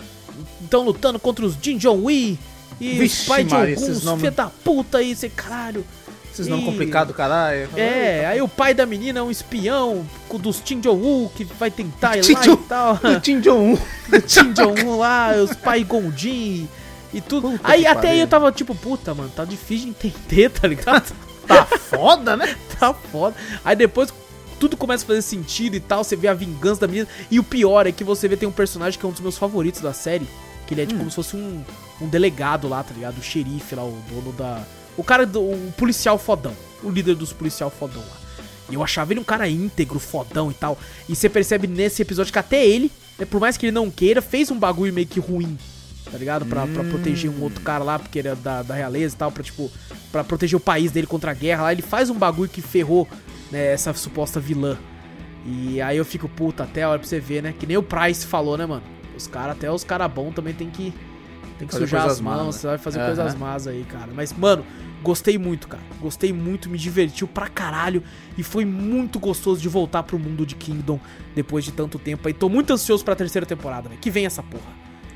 estão 0.64 0.84
lutando 0.86 1.18
contra 1.18 1.44
os 1.44 1.56
Jin 1.60 1.78
Jong 1.80 2.04
Wee. 2.06 2.40
E 2.80 2.94
Vixe, 3.00 3.22
os 3.24 3.28
pais 3.28 3.48
de 3.48 3.54
Maria, 3.56 3.76
Ogu, 3.76 3.90
os 3.92 4.04
nomes- 4.04 4.20
filha 4.22 4.32
da 4.32 4.46
puta 4.64 5.00
aí, 5.00 5.16
você, 5.16 5.28
caralho. 5.28 5.84
Esses 6.40 6.48
E- 6.48 6.66
complicados, 6.66 7.16
caralho. 7.16 7.70
É, 7.76 8.26
aí 8.26 8.42
o 8.42 8.48
pai 8.48 8.74
da 8.74 8.86
menina 8.86 9.20
é 9.20 9.22
um 9.22 9.32
espião 9.32 10.06
dos 10.40 10.60
Kim 10.62 10.80
Jong-un 10.80 11.30
que 11.36 11.44
vai 11.44 11.70
tentar 11.70 12.18
ir 12.18 12.34
lá 12.34 12.46
e 12.46 12.58
tal. 12.58 13.00
Kim 13.22 13.40
Jong-un. 13.42 13.78
Kim 14.28 14.54
Jong-un 14.54 14.98
lá, 14.98 15.34
os 15.36 15.56
pai 15.56 15.84
Gondin 15.84 16.68
e 17.14 17.22
tudo. 17.22 17.52
Puta 17.52 17.62
aí 17.64 17.86
até 17.86 18.12
aí 18.12 18.20
eu 18.20 18.28
tava 18.28 18.52
tipo, 18.52 18.74
puta, 18.76 19.14
mano, 19.14 19.32
tá 19.36 19.44
difícil 19.46 19.94
de 19.94 20.08
entender, 20.08 20.50
tá 20.50 20.68
ligado? 20.68 21.14
Tá 21.50 21.66
foda, 21.66 22.38
né? 22.38 22.56
tá 22.80 22.94
foda. 22.94 23.36
Aí 23.66 23.76
depois 23.76 24.14
tudo 24.60 24.78
começa 24.78 25.04
a 25.04 25.08
fazer 25.08 25.24
sentido 25.24 25.76
e 25.76 25.80
tal, 25.80 26.04
você 26.04 26.16
vê 26.16 26.28
a 26.28 26.34
vingança 26.36 26.82
da 26.82 26.88
menina. 26.88 27.08
E 27.32 27.40
o 27.40 27.44
pior 27.44 27.88
é 27.88 27.92
que 27.92 28.04
você 28.04 28.28
vê 28.28 28.38
tem 28.38 28.48
um 28.48 28.52
personagem 28.52 29.00
que 29.00 29.04
é 29.06 29.10
um 29.10 29.12
dos 29.12 29.22
meus 29.22 29.36
favoritos 29.36 29.82
da 29.82 29.92
série, 29.92 30.28
que 30.68 30.76
ele 30.76 30.82
é 30.82 30.86
tipo 30.86 31.00
como 31.00 31.10
se 31.10 31.16
fosse 31.16 31.36
um, 31.36 31.64
um 32.00 32.08
delegado 32.08 32.68
lá, 32.68 32.84
tá 32.84 32.94
ligado? 32.94 33.18
O 33.18 33.24
xerife 33.24 33.74
lá, 33.74 33.84
o 33.84 33.98
dono 34.12 34.32
da... 34.34 34.62
O 35.00 35.04
cara, 35.04 35.26
do, 35.26 35.40
o 35.40 35.74
policial 35.78 36.18
fodão, 36.18 36.54
o 36.84 36.90
líder 36.90 37.16
dos 37.16 37.32
policial 37.32 37.70
fodão 37.70 38.02
lá. 38.02 38.18
E 38.70 38.74
eu 38.74 38.84
achava 38.84 39.14
ele 39.14 39.20
um 39.22 39.24
cara 39.24 39.48
íntegro, 39.48 39.98
fodão 39.98 40.52
e 40.52 40.54
tal. 40.54 40.78
E 41.08 41.16
você 41.16 41.30
percebe 41.30 41.68
nesse 41.68 42.02
episódio 42.02 42.34
que 42.34 42.38
até 42.38 42.66
ele, 42.68 42.92
né, 43.18 43.26
por 43.26 43.40
mais 43.40 43.56
que 43.56 43.66
ele 43.66 43.72
não 43.72 43.90
queira, 43.90 44.22
fez 44.22 44.52
um 44.52 44.60
bagulho 44.60 44.94
meio 44.94 45.08
que 45.08 45.20
ruim. 45.20 45.58
Tá 46.12 46.18
ligado? 46.18 46.46
Pra, 46.46 46.68
pra 46.68 46.84
proteger 46.84 47.32
um 47.32 47.42
outro 47.42 47.62
cara 47.62 47.82
lá, 47.82 47.98
porque 47.98 48.20
ele 48.20 48.28
é 48.28 48.36
da, 48.36 48.62
da 48.62 48.74
realeza 48.74 49.16
e 49.16 49.18
tal, 49.18 49.32
pra 49.32 49.42
tipo, 49.42 49.72
pra 50.12 50.22
proteger 50.24 50.58
o 50.58 50.60
país 50.60 50.92
dele 50.92 51.08
contra 51.08 51.32
a 51.32 51.34
guerra 51.34 51.64
lá. 51.64 51.72
Ele 51.72 51.82
faz 51.82 52.10
um 52.10 52.16
bagulho 52.16 52.50
que 52.50 52.62
ferrou, 52.62 53.08
né, 53.50 53.72
essa 53.72 53.94
suposta 53.94 54.38
vilã. 54.40 54.78
E 55.46 55.82
aí 55.82 55.96
eu 55.96 56.04
fico, 56.04 56.28
puta, 56.28 56.64
até 56.64 56.84
a 56.84 56.90
hora 56.90 57.00
pra 57.00 57.08
você 57.08 57.20
ver, 57.22 57.42
né? 57.42 57.54
Que 57.58 57.66
nem 57.66 57.78
o 57.78 57.84
Price 57.84 58.26
falou, 58.26 58.58
né, 58.58 58.66
mano? 58.66 58.84
Os 59.16 59.28
caras, 59.28 59.56
até 59.56 59.72
os 59.72 59.86
caras 59.86 60.12
bons 60.12 60.34
também 60.34 60.54
tem 60.54 60.70
que, 60.70 60.94
tem 61.58 61.68
que 61.68 61.74
Fazer 61.74 61.88
sujar 61.88 62.06
as 62.06 62.20
mãos, 62.20 62.46
más, 62.48 62.56
você 62.56 62.68
vai 62.68 62.78
fazer 62.78 63.00
Aham. 63.00 63.16
coisas 63.16 63.36
más 63.36 63.68
aí, 63.68 63.86
cara. 63.88 64.10
Mas, 64.14 64.34
mano, 64.34 64.66
gostei 65.04 65.38
muito, 65.38 65.68
cara. 65.68 65.82
Gostei 66.02 66.32
muito, 66.34 66.70
me 66.70 66.78
divertiu 66.78 67.28
pra 67.28 67.48
caralho. 67.48 68.04
E 68.38 68.44
foi 68.44 68.66
muito 68.66 69.20
gostoso 69.20 69.62
de 69.62 69.68
voltar 69.70 70.04
pro 70.04 70.18
mundo 70.20 70.46
de 70.46 70.56
Kingdom 70.56 71.00
depois 71.36 71.64
de 71.66 71.72
tanto 71.72 71.98
tempo. 72.00 72.28
aí 72.28 72.34
tô 72.34 72.50
muito 72.50 72.72
ansioso 72.74 73.04
pra 73.04 73.16
terceira 73.16 73.46
temporada, 73.46 73.90
velho. 73.90 74.00
Que 74.02 74.10
vem 74.12 74.26
essa 74.26 74.42
porra. 74.44 74.72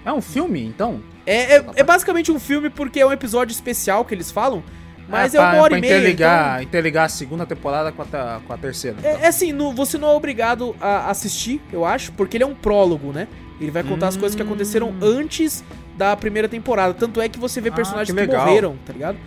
É 0.05 0.11
um 0.11 0.21
filme, 0.21 0.61
então? 0.65 1.01
É, 1.25 1.55
é, 1.57 1.65
é 1.77 1.83
basicamente 1.83 2.31
um 2.31 2.39
filme 2.39 2.69
porque 2.69 2.99
é 2.99 3.05
um 3.05 3.11
episódio 3.11 3.53
especial 3.53 4.03
que 4.03 4.13
eles 4.13 4.29
falam. 4.31 4.61
Mas 5.07 5.33
é, 5.33 5.37
pra- 5.37 5.51
uma 5.53 5.61
hora 5.61 5.69
pra 5.71 5.77
e 5.77 5.81
meia. 5.81 5.97
Interligar, 5.97 6.51
então- 6.55 6.63
interligar 6.63 7.05
a 7.05 7.09
segunda 7.09 7.45
temporada 7.45 7.91
com 7.91 8.01
a, 8.01 8.39
com 8.45 8.53
a 8.53 8.57
terceira. 8.57 8.97
então. 8.99 9.11
É, 9.11 9.23
é 9.23 9.27
assim, 9.27 9.51
no- 9.51 9.73
você 9.73 9.97
não 9.97 10.09
é 10.09 10.13
obrigado 10.13 10.75
a 10.81 11.09
assistir, 11.09 11.61
eu 11.71 11.85
acho, 11.85 12.11
porque 12.13 12.37
ele 12.37 12.43
é 12.43 12.47
um 12.47 12.55
prólogo, 12.55 13.11
né? 13.11 13.27
Ele 13.61 13.69
vai 13.71 13.83
contar 13.83 14.07
as 14.07 14.17
coisas 14.17 14.35
que 14.35 14.41
aconteceram 14.41 14.93
antes 15.01 15.63
da 15.97 16.15
primeira 16.17 16.49
temporada. 16.49 16.93
Tanto 16.93 17.21
é 17.21 17.29
que 17.29 17.39
você 17.39 17.61
vê 17.61 17.69
Hum. 17.69 17.73
Ah, 17.73 17.75
personagens 17.75 18.09
que 18.13 18.21
que, 18.21 18.27
legal. 18.27 18.45
morreram, 18.45 18.75
tá 18.85 18.91
ligado? 18.91 19.17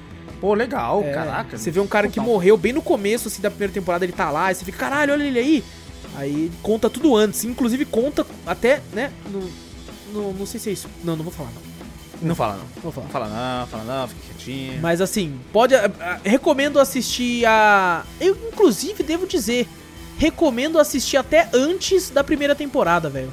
Pô, 0.41 0.55
legal, 0.55 1.03
É, 1.05 1.13
caraca. 1.13 1.57
Você 1.59 1.71
vê 1.71 1.81
um 1.81 1.87
cara 1.87 2.09
que 2.09 2.15
Total. 2.17 2.31
morreu 2.31 2.57
bem 2.57 2.73
no 2.73 2.83
começo, 2.83 3.29
assim, 3.29 3.41
da 3.43 3.51
primeira 3.51 3.73
temporada, 3.73 4.05
ele 4.05 4.13
tá 4.13 4.31
lá, 4.31 4.53
e 4.53 4.55
você 4.55 4.65
fica, 4.65 4.79
caralho, 4.79 5.13
olha 5.13 5.25
ele 5.25 5.39
aí. 5.39 5.65
Aí 6.15 6.51
conta 6.63 6.89
tudo 6.91 7.15
antes, 7.17 7.45
inclusive 7.45 7.85
conta 7.85 8.25
até, 8.47 8.81
né, 8.93 9.13
no, 9.31 9.41
no- 10.13 10.33
não 10.33 10.47
sei 10.47 10.59
se 10.61 10.71
é 10.71 10.73
isso. 10.73 10.89
Não, 11.05 11.17
não 11.17 11.25
vou 11.25 11.33
falar, 11.33 11.51
não. 11.55 11.77
Não 12.23 12.35
fala 12.35 12.55
não. 12.55 12.61
Não 12.77 12.83
vou 12.83 12.93
falar. 12.93 13.09
Fala 13.09 13.29
não, 13.29 13.67
fala 13.67 13.85
não, 13.85 14.09
fica 14.09 14.21
quietinho. 14.29 14.81
Mas 14.81 15.03
assim, 15.03 15.39
pode. 15.53 15.75
ah, 15.75 15.91
ah, 16.01 16.19
recomendo 16.25 16.79
assistir 16.81 17.45
a. 17.45 18.05
Eu, 18.19 18.35
inclusive, 18.51 19.03
devo 19.03 19.27
dizer. 19.27 19.69
Recomendo 20.17 20.79
assistir 20.79 21.19
até 21.19 21.47
antes 21.53 22.09
da 22.09 22.25
primeira 22.25 22.55
temporada, 22.55 23.11
velho. 23.11 23.31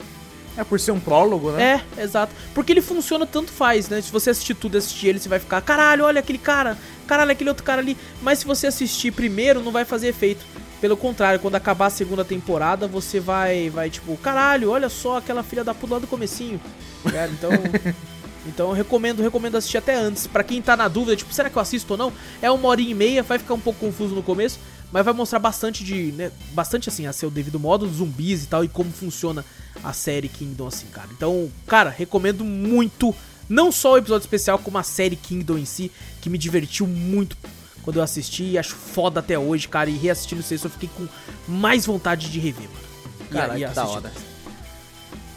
É 0.58 0.64
por 0.64 0.80
ser 0.80 0.92
um 0.92 1.00
prólogo, 1.00 1.52
né? 1.52 1.84
É, 1.98 2.04
exato. 2.04 2.34
Porque 2.54 2.72
ele 2.72 2.82
funciona 2.82 3.26
tanto 3.26 3.52
faz, 3.52 3.90
né? 3.90 4.02
Se 4.02 4.12
você 4.12 4.30
assistir 4.30 4.54
tudo 4.54 4.76
e 4.76 4.78
assistir 4.78 5.08
ele, 5.08 5.20
você 5.20 5.28
vai 5.30 5.40
ficar, 5.40 5.62
caralho, 5.62 6.06
olha 6.06 6.20
aquele 6.20 6.38
cara, 6.38 6.78
caralho, 7.08 7.32
aquele 7.32 7.50
outro 7.50 7.64
cara 7.64 7.82
ali. 7.82 7.98
Mas 8.22 8.40
se 8.40 8.46
você 8.46 8.68
assistir 8.68 9.12
primeiro, 9.12 9.62
não 9.62 9.72
vai 9.72 9.86
fazer 9.86 10.10
efeito. 10.10 10.46
Pelo 10.80 10.98
contrário, 10.98 11.40
quando 11.40 11.56
acabar 11.56 11.88
a 11.88 11.90
segunda 11.90 12.26
temporada, 12.26 12.88
você 12.88 13.20
vai, 13.20 13.70
vai 13.70 13.90
tipo, 13.90 14.16
caralho, 14.18 14.70
olha 14.70 14.90
só 14.90 15.18
aquela 15.18 15.42
filha 15.42 15.64
da 15.64 15.74
puta 15.74 15.94
lá 15.94 16.00
do 16.00 16.08
comecinho. 16.08 16.60
ligado? 17.06 17.32
Então, 17.32 17.52
Então 18.46 18.70
eu 18.70 18.74
recomendo, 18.74 19.22
recomendo 19.22 19.56
assistir 19.56 19.78
até 19.78 19.96
antes. 19.96 20.28
Pra 20.28 20.44
quem 20.44 20.62
tá 20.62 20.76
na 20.76 20.88
dúvida, 20.88 21.16
tipo, 21.16 21.34
será 21.34 21.50
que 21.50 21.56
eu 21.56 21.62
assisto 21.62 21.94
ou 21.94 21.98
não? 21.98 22.14
É 22.42 22.52
uma 22.52 22.68
horinha 22.68 22.92
e 22.92 22.94
meia, 22.94 23.24
vai 23.24 23.40
ficar 23.40 23.54
um 23.54 23.60
pouco 23.60 23.80
confuso 23.80 24.14
no 24.14 24.22
começo, 24.24 24.60
mas 24.94 25.03
vai 25.03 25.14
mostrar 25.14 25.40
bastante 25.40 25.84
de, 25.84 26.11
né, 26.11 26.32
bastante 26.52 26.88
assim, 26.88 27.07
a 27.07 27.11
seu 27.11 27.32
devido 27.32 27.60
modo, 27.60 27.91
zumbis 27.91 28.44
e 28.44 28.48
tal, 28.48 28.64
e 28.64 28.68
como 28.68 28.91
funciona 28.91 29.44
a 29.84 29.91
série 29.91 30.30
Kingdom 30.30 30.68
assim, 30.68 30.86
cara. 30.86 31.10
Então, 31.11 31.52
cara, 31.65 31.90
recomendo 31.90 32.45
muito, 32.45 33.14
não 33.49 33.72
só 33.72 33.94
o 33.94 33.98
episódio 33.98 34.24
especial, 34.24 34.60
como 34.60 34.78
a 34.78 34.84
série 34.84 35.15
Kingdom 35.15 35.57
em 35.57 35.65
si, 35.65 35.91
que 36.22 36.30
me 36.30 36.38
divertiu 36.38 36.86
muito 36.86 37.36
quando 37.82 37.98
eu 37.98 38.03
assisti 38.03 38.44
e 38.44 38.57
acho 38.57 38.76
foda 38.76 39.20
até 39.20 39.38
hoje, 39.38 39.68
cara, 39.68 39.90
e 39.90 39.98
reassistindo 39.98 40.41
isso 40.41 40.68
eu 40.68 40.70
fiquei 40.70 40.90
com 40.95 41.07
mais 41.48 41.88
vontade 41.88 42.30
de 42.30 42.40
rever, 42.40 42.70
mano. 42.70 43.30
Cara, 43.32 43.60
e, 43.60 43.68
que 43.68 43.74
da 43.74 43.88
hora. 43.88 44.11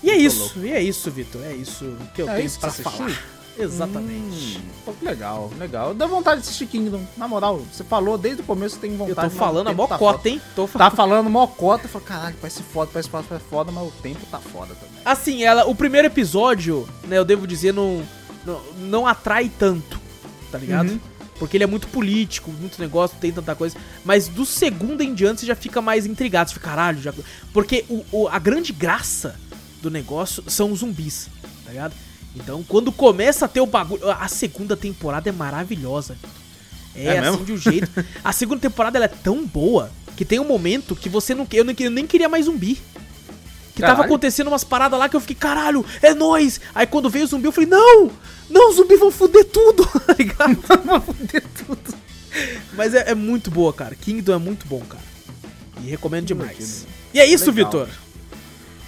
E 0.03 0.11
é 0.11 0.16
isso, 0.19 0.39
louco. 0.39 0.59
e 0.61 0.70
é 0.70 0.83
isso, 0.83 1.11
Vitor. 1.11 1.43
É 1.43 1.55
isso 1.55 1.97
que 2.15 2.20
eu 2.20 2.28
É 2.28 2.35
tenho 2.35 2.47
isso 2.47 2.61
pra 2.61 2.70
falar. 2.70 3.11
Exatamente. 3.59 4.59
Hum, 4.59 4.62
pô, 4.85 4.93
que 4.93 5.05
legal, 5.05 5.51
legal. 5.59 5.95
Dá 5.95 6.07
vontade 6.07 6.41
de 6.43 6.47
assistir 6.49 6.66
Kingdom. 6.66 7.03
Na 7.16 7.27
moral, 7.27 7.61
você 7.73 7.83
falou 7.85 8.16
desde 8.19 8.43
o 8.43 8.45
começo 8.45 8.77
que 8.77 8.83
tem 8.83 8.93
eu 8.93 8.99
vontade. 8.99 9.15
tô 9.16 9.23
mas 9.23 9.33
o 9.35 9.37
falando 9.37 9.66
a 9.69 9.70
tá 9.70 9.77
mocota, 9.77 9.99
foda. 10.19 10.28
hein? 10.28 10.43
Tô 10.55 10.66
falando. 10.66 10.91
Tá 10.91 10.97
falando 10.97 11.31
mocota. 11.31 11.85
Eu 11.85 11.89
falo, 11.89 12.05
caralho, 12.05 12.37
parece 12.41 12.62
foda, 12.62 12.91
parece 12.93 13.09
foda, 13.09 13.24
parece 13.28 13.47
foda, 13.49 13.73
mas 13.73 13.89
o 13.89 13.91
tempo 14.03 14.20
tá 14.31 14.39
foda 14.39 14.74
também. 14.74 15.01
Assim, 15.05 15.43
ela, 15.45 15.66
o 15.66 15.74
primeiro 15.74 16.07
episódio, 16.07 16.89
né, 17.05 17.16
eu 17.19 17.24
devo 17.24 17.47
dizer, 17.47 17.73
não, 17.73 18.03
não, 18.45 18.61
não 18.78 19.07
atrai 19.07 19.51
tanto, 19.59 20.01
tá 20.51 20.59
ligado? 20.59 20.91
Uhum. 20.91 21.01
Porque 21.39 21.57
ele 21.57 21.65
é 21.65 21.66
muito 21.66 21.87
político, 21.89 22.51
muito 22.51 22.81
negócio, 22.81 23.16
tem 23.20 23.31
tanta 23.31 23.55
coisa. 23.55 23.77
Mas 24.05 24.27
do 24.27 24.47
segundo 24.47 25.03
em 25.03 25.12
diante 25.15 25.41
você 25.41 25.47
já 25.47 25.55
fica 25.55 25.83
mais 25.83 26.07
intrigado. 26.07 26.49
Você 26.49 26.55
fica, 26.55 26.70
caralho, 26.70 27.01
já. 27.03 27.12
Porque 27.53 27.85
o, 27.91 28.05
o- 28.11 28.28
a 28.28 28.39
grande 28.39 28.73
graça 28.73 29.37
do 29.83 29.91
negócio 29.91 30.43
são 30.47 30.73
os 30.73 30.78
zumbis, 30.81 31.28
tá 31.65 31.70
ligado? 31.73 31.95
Então, 32.37 32.63
quando 32.63 32.93
começa 32.93 33.47
a 33.47 33.49
ter 33.49 33.61
o 33.61 33.67
bagulho. 33.67 34.09
A 34.11 34.29
segunda 34.29 34.77
temporada 34.77 35.29
é 35.29 35.33
maravilhosa. 35.33 36.17
É, 36.95 37.07
É 37.07 37.19
assim 37.19 37.31
mesmo? 37.31 37.45
de 37.45 37.53
um 37.53 37.57
jeito. 37.57 38.05
A 38.23 38.33
segunda 38.33 38.61
temporada 38.61 38.99
ela 38.99 39.07
é 39.07 39.09
tão 39.09 39.45
boa 39.47 39.91
que 40.17 40.25
tem 40.25 40.39
um 40.39 40.45
momento 40.47 40.95
que 40.95 41.09
você 41.09 41.35
não. 41.35 41.47
Eu, 41.53 41.65
não, 41.65 41.75
eu 41.79 41.91
nem 41.91 42.07
queria 42.07 42.29
mais 42.29 42.45
zumbi. 42.45 42.81
Que 43.75 43.83
tava 43.83 43.97
Caralho. 43.97 44.07
acontecendo 44.07 44.49
umas 44.49 44.65
paradas 44.65 44.99
lá 44.99 45.07
que 45.07 45.15
eu 45.17 45.21
fiquei, 45.21 45.37
caralho, 45.37 45.85
é 46.01 46.15
nóis! 46.15 46.59
Aí 46.75 46.87
quando 46.87 47.11
veio 47.11 47.27
o 47.27 47.29
zumbi, 47.29 47.45
eu 47.45 47.53
falei, 47.53 47.69
não! 47.69 48.11
Não, 48.49 48.71
os 48.71 48.77
zumbis 48.77 48.99
vão 48.99 49.11
foder 49.11 49.45
tudo, 49.45 49.85
tá 50.01 50.15
ligado? 50.15 50.57
Foder 51.05 51.45
tudo. 51.67 51.95
Mas 52.73 52.95
é, 52.95 53.11
é 53.11 53.15
muito 53.15 53.51
boa, 53.51 53.75
cara. 53.75 53.95
Kingdom 53.95 54.33
é 54.33 54.39
muito 54.39 54.67
bom, 54.67 54.81
cara. 54.81 55.03
E 55.83 55.91
recomendo 55.91 56.25
demais. 56.25 56.57
Divertido. 56.57 56.89
E 57.13 57.21
é 57.21 57.27
isso. 57.27 57.53
Vitor. 57.53 57.89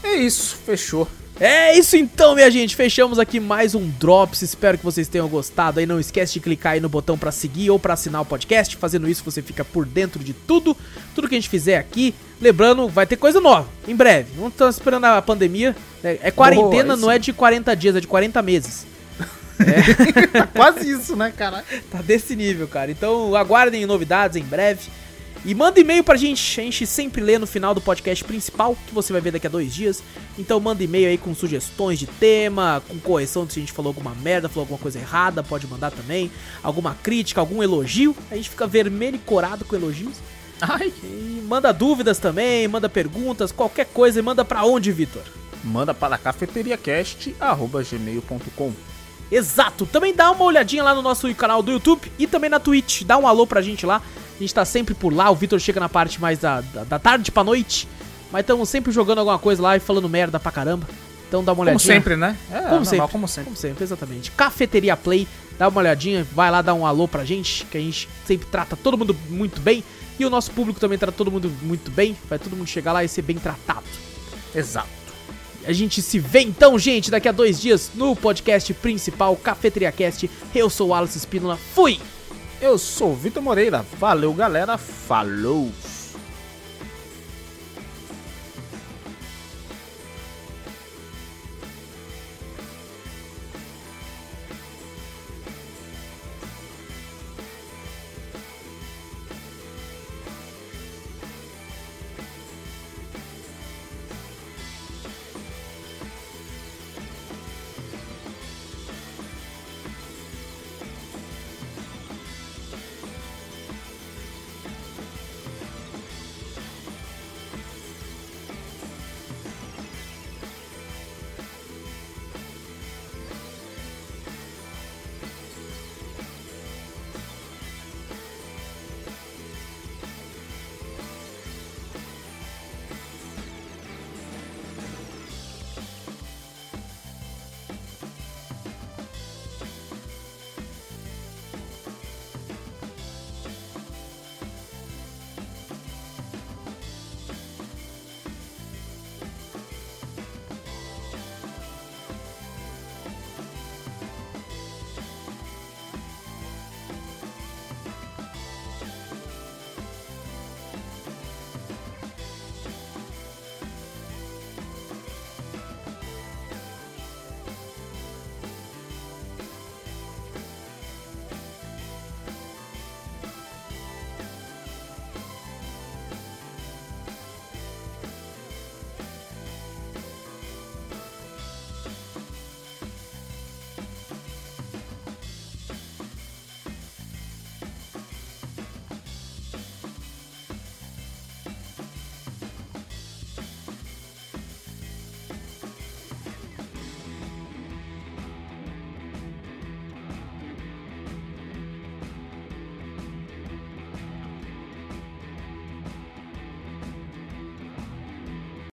É 0.03 0.15
isso, 0.17 0.57
fechou. 0.65 1.07
É 1.41 1.79
isso 1.79 1.97
então, 1.97 2.35
minha 2.35 2.51
gente. 2.51 2.75
Fechamos 2.75 3.17
aqui 3.17 3.39
mais 3.39 3.73
um 3.73 3.89
Drops. 3.89 4.43
Espero 4.43 4.77
que 4.77 4.85
vocês 4.85 5.07
tenham 5.07 5.29
gostado. 5.29 5.79
Aí 5.79 5.87
não 5.87 6.01
esquece 6.01 6.33
de 6.33 6.41
clicar 6.41 6.73
aí 6.73 6.81
no 6.81 6.89
botão 6.89 7.17
pra 7.17 7.31
seguir 7.31 7.71
ou 7.71 7.79
pra 7.79 7.95
assinar 7.95 8.23
o 8.23 8.25
podcast. 8.25 8.77
Fazendo 8.77 9.09
isso, 9.09 9.23
você 9.25 9.41
fica 9.41 9.65
por 9.65 9.87
dentro 9.87 10.25
de 10.25 10.33
tudo, 10.33 10.77
tudo 11.15 11.29
que 11.29 11.37
a 11.37 11.39
gente 11.39 11.49
fizer 11.49 11.79
aqui. 11.79 12.13
Lembrando, 12.41 12.89
vai 12.89 13.07
ter 13.07 13.17
coisa 13.17 13.41
nova 13.41 13.69
em 13.87 13.95
breve. 13.95 14.33
Não 14.37 14.49
estamos 14.49 14.75
esperando 14.75 15.05
a 15.05 15.23
pandemia. 15.23 15.77
né? 16.03 16.19
É 16.23 16.31
quarentena, 16.33 16.97
não 16.97 17.11
é 17.11 17.21
de 17.21 17.33
40 17.33 17.77
dias, 17.77 17.95
é 17.95 18.01
de 18.01 18.09
40 18.09 18.43
meses. 18.43 18.85
Tá 20.33 20.47
quase 20.55 20.91
isso, 20.91 21.15
né, 21.15 21.33
cara? 21.37 21.65
Tá 21.91 22.03
desse 22.03 22.35
nível, 22.35 22.67
cara. 22.67 22.91
Então 22.91 23.37
aguardem 23.37 23.87
novidades 23.87 24.37
em 24.37 24.45
breve. 24.45 24.91
E 25.45 25.55
manda 25.55 25.79
e-mail 25.81 26.03
pra 26.03 26.17
gente. 26.17 26.61
A 26.61 26.65
gente 26.65 26.85
sempre 26.87 27.23
lê 27.23 27.39
no 27.39 27.47
final 27.47 27.75
do 27.75 27.81
podcast 27.81 28.25
principal, 28.25 28.77
que 28.87 28.95
você 28.95 29.13
vai 29.13 29.23
ver 29.23 29.33
daqui 29.33 29.47
a 29.47 29.51
dois 29.51 29.75
dias. 29.75 30.03
Então 30.39 30.59
manda 30.61 30.83
e-mail 30.83 31.09
aí 31.09 31.19
com 31.19 31.35
sugestões 31.35 31.99
de 31.99 32.07
tema, 32.07 32.83
com 32.89 32.99
correção 32.99 33.47
se 33.49 33.59
a 33.59 33.63
gente 33.63 33.73
falou 33.73 33.91
alguma 33.91 34.15
merda, 34.15 34.49
falou 34.49 34.63
alguma 34.63 34.79
coisa 34.79 34.99
errada, 34.99 35.43
pode 35.43 35.67
mandar 35.67 35.91
também. 35.91 36.31
Alguma 36.63 36.95
crítica, 37.03 37.41
algum 37.41 37.63
elogio. 37.63 38.15
A 38.31 38.37
gente 38.37 38.51
fica 38.51 38.67
vermelho 38.67 39.17
e 39.17 39.21
corado 39.21 39.65
com 39.65 39.75
elogios. 39.77 40.17
Ai. 40.61 40.93
E 41.03 41.43
manda 41.47 41.73
dúvidas 41.73 42.19
também, 42.19 42.69
manda 42.69 42.89
perguntas, 42.89 43.53
qualquer 43.53 43.87
coisa. 43.87 44.19
E 44.19 44.23
manda 44.23 44.45
pra 44.45 44.65
onde, 44.65 44.91
Vitor? 44.93 45.23
Manda 45.65 45.95
para 45.95 46.19
cafeteriacast.gmail.com 46.19 48.73
Exato! 49.31 49.85
Também 49.85 50.15
dá 50.15 50.31
uma 50.31 50.45
olhadinha 50.45 50.83
lá 50.83 50.95
no 50.95 51.03
nosso 51.03 51.33
canal 51.35 51.63
do 51.63 51.73
YouTube 51.73 52.11
e 52.19 52.27
também 52.27 52.49
na 52.49 52.59
Twitch. 52.59 53.03
Dá 53.03 53.19
um 53.19 53.27
alô 53.27 53.47
pra 53.47 53.61
gente 53.61 53.85
lá. 53.85 54.01
A 54.39 54.41
gente 54.41 54.55
tá 54.55 54.65
sempre 54.65 54.95
por 54.95 55.13
lá. 55.13 55.31
O 55.31 55.35
Vitor 55.35 55.59
chega 55.59 55.81
na 55.81 55.89
parte 55.89 56.21
mais 56.21 56.39
da, 56.39 56.61
da, 56.61 56.85
da 56.85 56.99
tarde 56.99 57.31
pra 57.33 57.43
noite. 57.43 57.89
Mas 58.31 58.43
estamos 58.43 58.69
sempre 58.69 58.93
jogando 58.93 59.19
alguma 59.19 59.39
coisa 59.39 59.61
lá 59.63 59.77
e 59.77 59.81
falando 59.81 60.09
merda 60.09 60.39
pra 60.39 60.53
caramba. 60.53 60.87
Então 61.27 61.43
dá 61.45 61.53
uma 61.53 61.57
Como 61.57 61.69
olhadinha. 61.71 61.95
sempre, 61.95 62.17
né? 62.17 62.37
É, 62.51 62.55
Como 62.55 62.65
normal, 62.69 62.85
sempre. 62.85 63.09
como 63.09 63.29
sempre. 63.29 63.45
Como 63.45 63.57
sempre, 63.57 63.85
exatamente. 63.85 64.31
Cafeteria 64.31 64.97
Play, 64.97 65.27
dá 65.59 65.69
uma 65.69 65.81
olhadinha, 65.81 66.27
vai 66.33 66.51
lá 66.51 66.63
dar 66.63 66.73
um 66.75 66.87
alô 66.87 67.07
pra 67.09 67.25
gente, 67.25 67.67
que 67.67 67.77
a 67.77 67.81
gente 67.81 68.09
sempre 68.27 68.47
trata 68.47 68.77
todo 68.77 68.97
mundo 68.97 69.15
muito 69.29 69.61
bem. 69.61 69.83
E 70.19 70.25
o 70.25 70.31
nosso 70.31 70.51
público 70.53 70.81
também 70.81 70.99
trata 70.99 71.13
todo 71.17 71.31
mundo 71.31 71.53
muito 71.63 71.91
bem. 71.91 72.17
Vai 72.29 72.39
todo 72.39 72.57
mundo 72.57 72.67
chegar 72.69 72.93
lá 72.93 73.05
e 73.05 73.09
ser 73.09 73.23
bem 73.23 73.37
tratado. 73.37 73.85
Exato. 74.55 74.89
A 75.67 75.73
gente 75.73 76.01
se 76.01 76.19
vê 76.19 76.41
então, 76.41 76.79
gente, 76.79 77.11
daqui 77.11 77.29
a 77.29 77.33
dois 77.33 77.61
dias 77.61 77.91
no 77.95 78.17
podcast 78.17 78.73
principal 78.75 79.37
Cafeteria 79.37 79.93
Cast. 79.93 80.31
Eu 80.55 80.71
sou 80.71 80.89
o 80.89 80.91
Wallace 80.91 81.19
Espínola. 81.19 81.59
Fui! 81.75 82.01
Eu 82.61 82.77
sou 82.77 83.15
Vitor 83.15 83.41
Moreira. 83.41 83.85
Valeu, 83.99 84.33
galera. 84.35 84.77
Falou. 84.77 85.71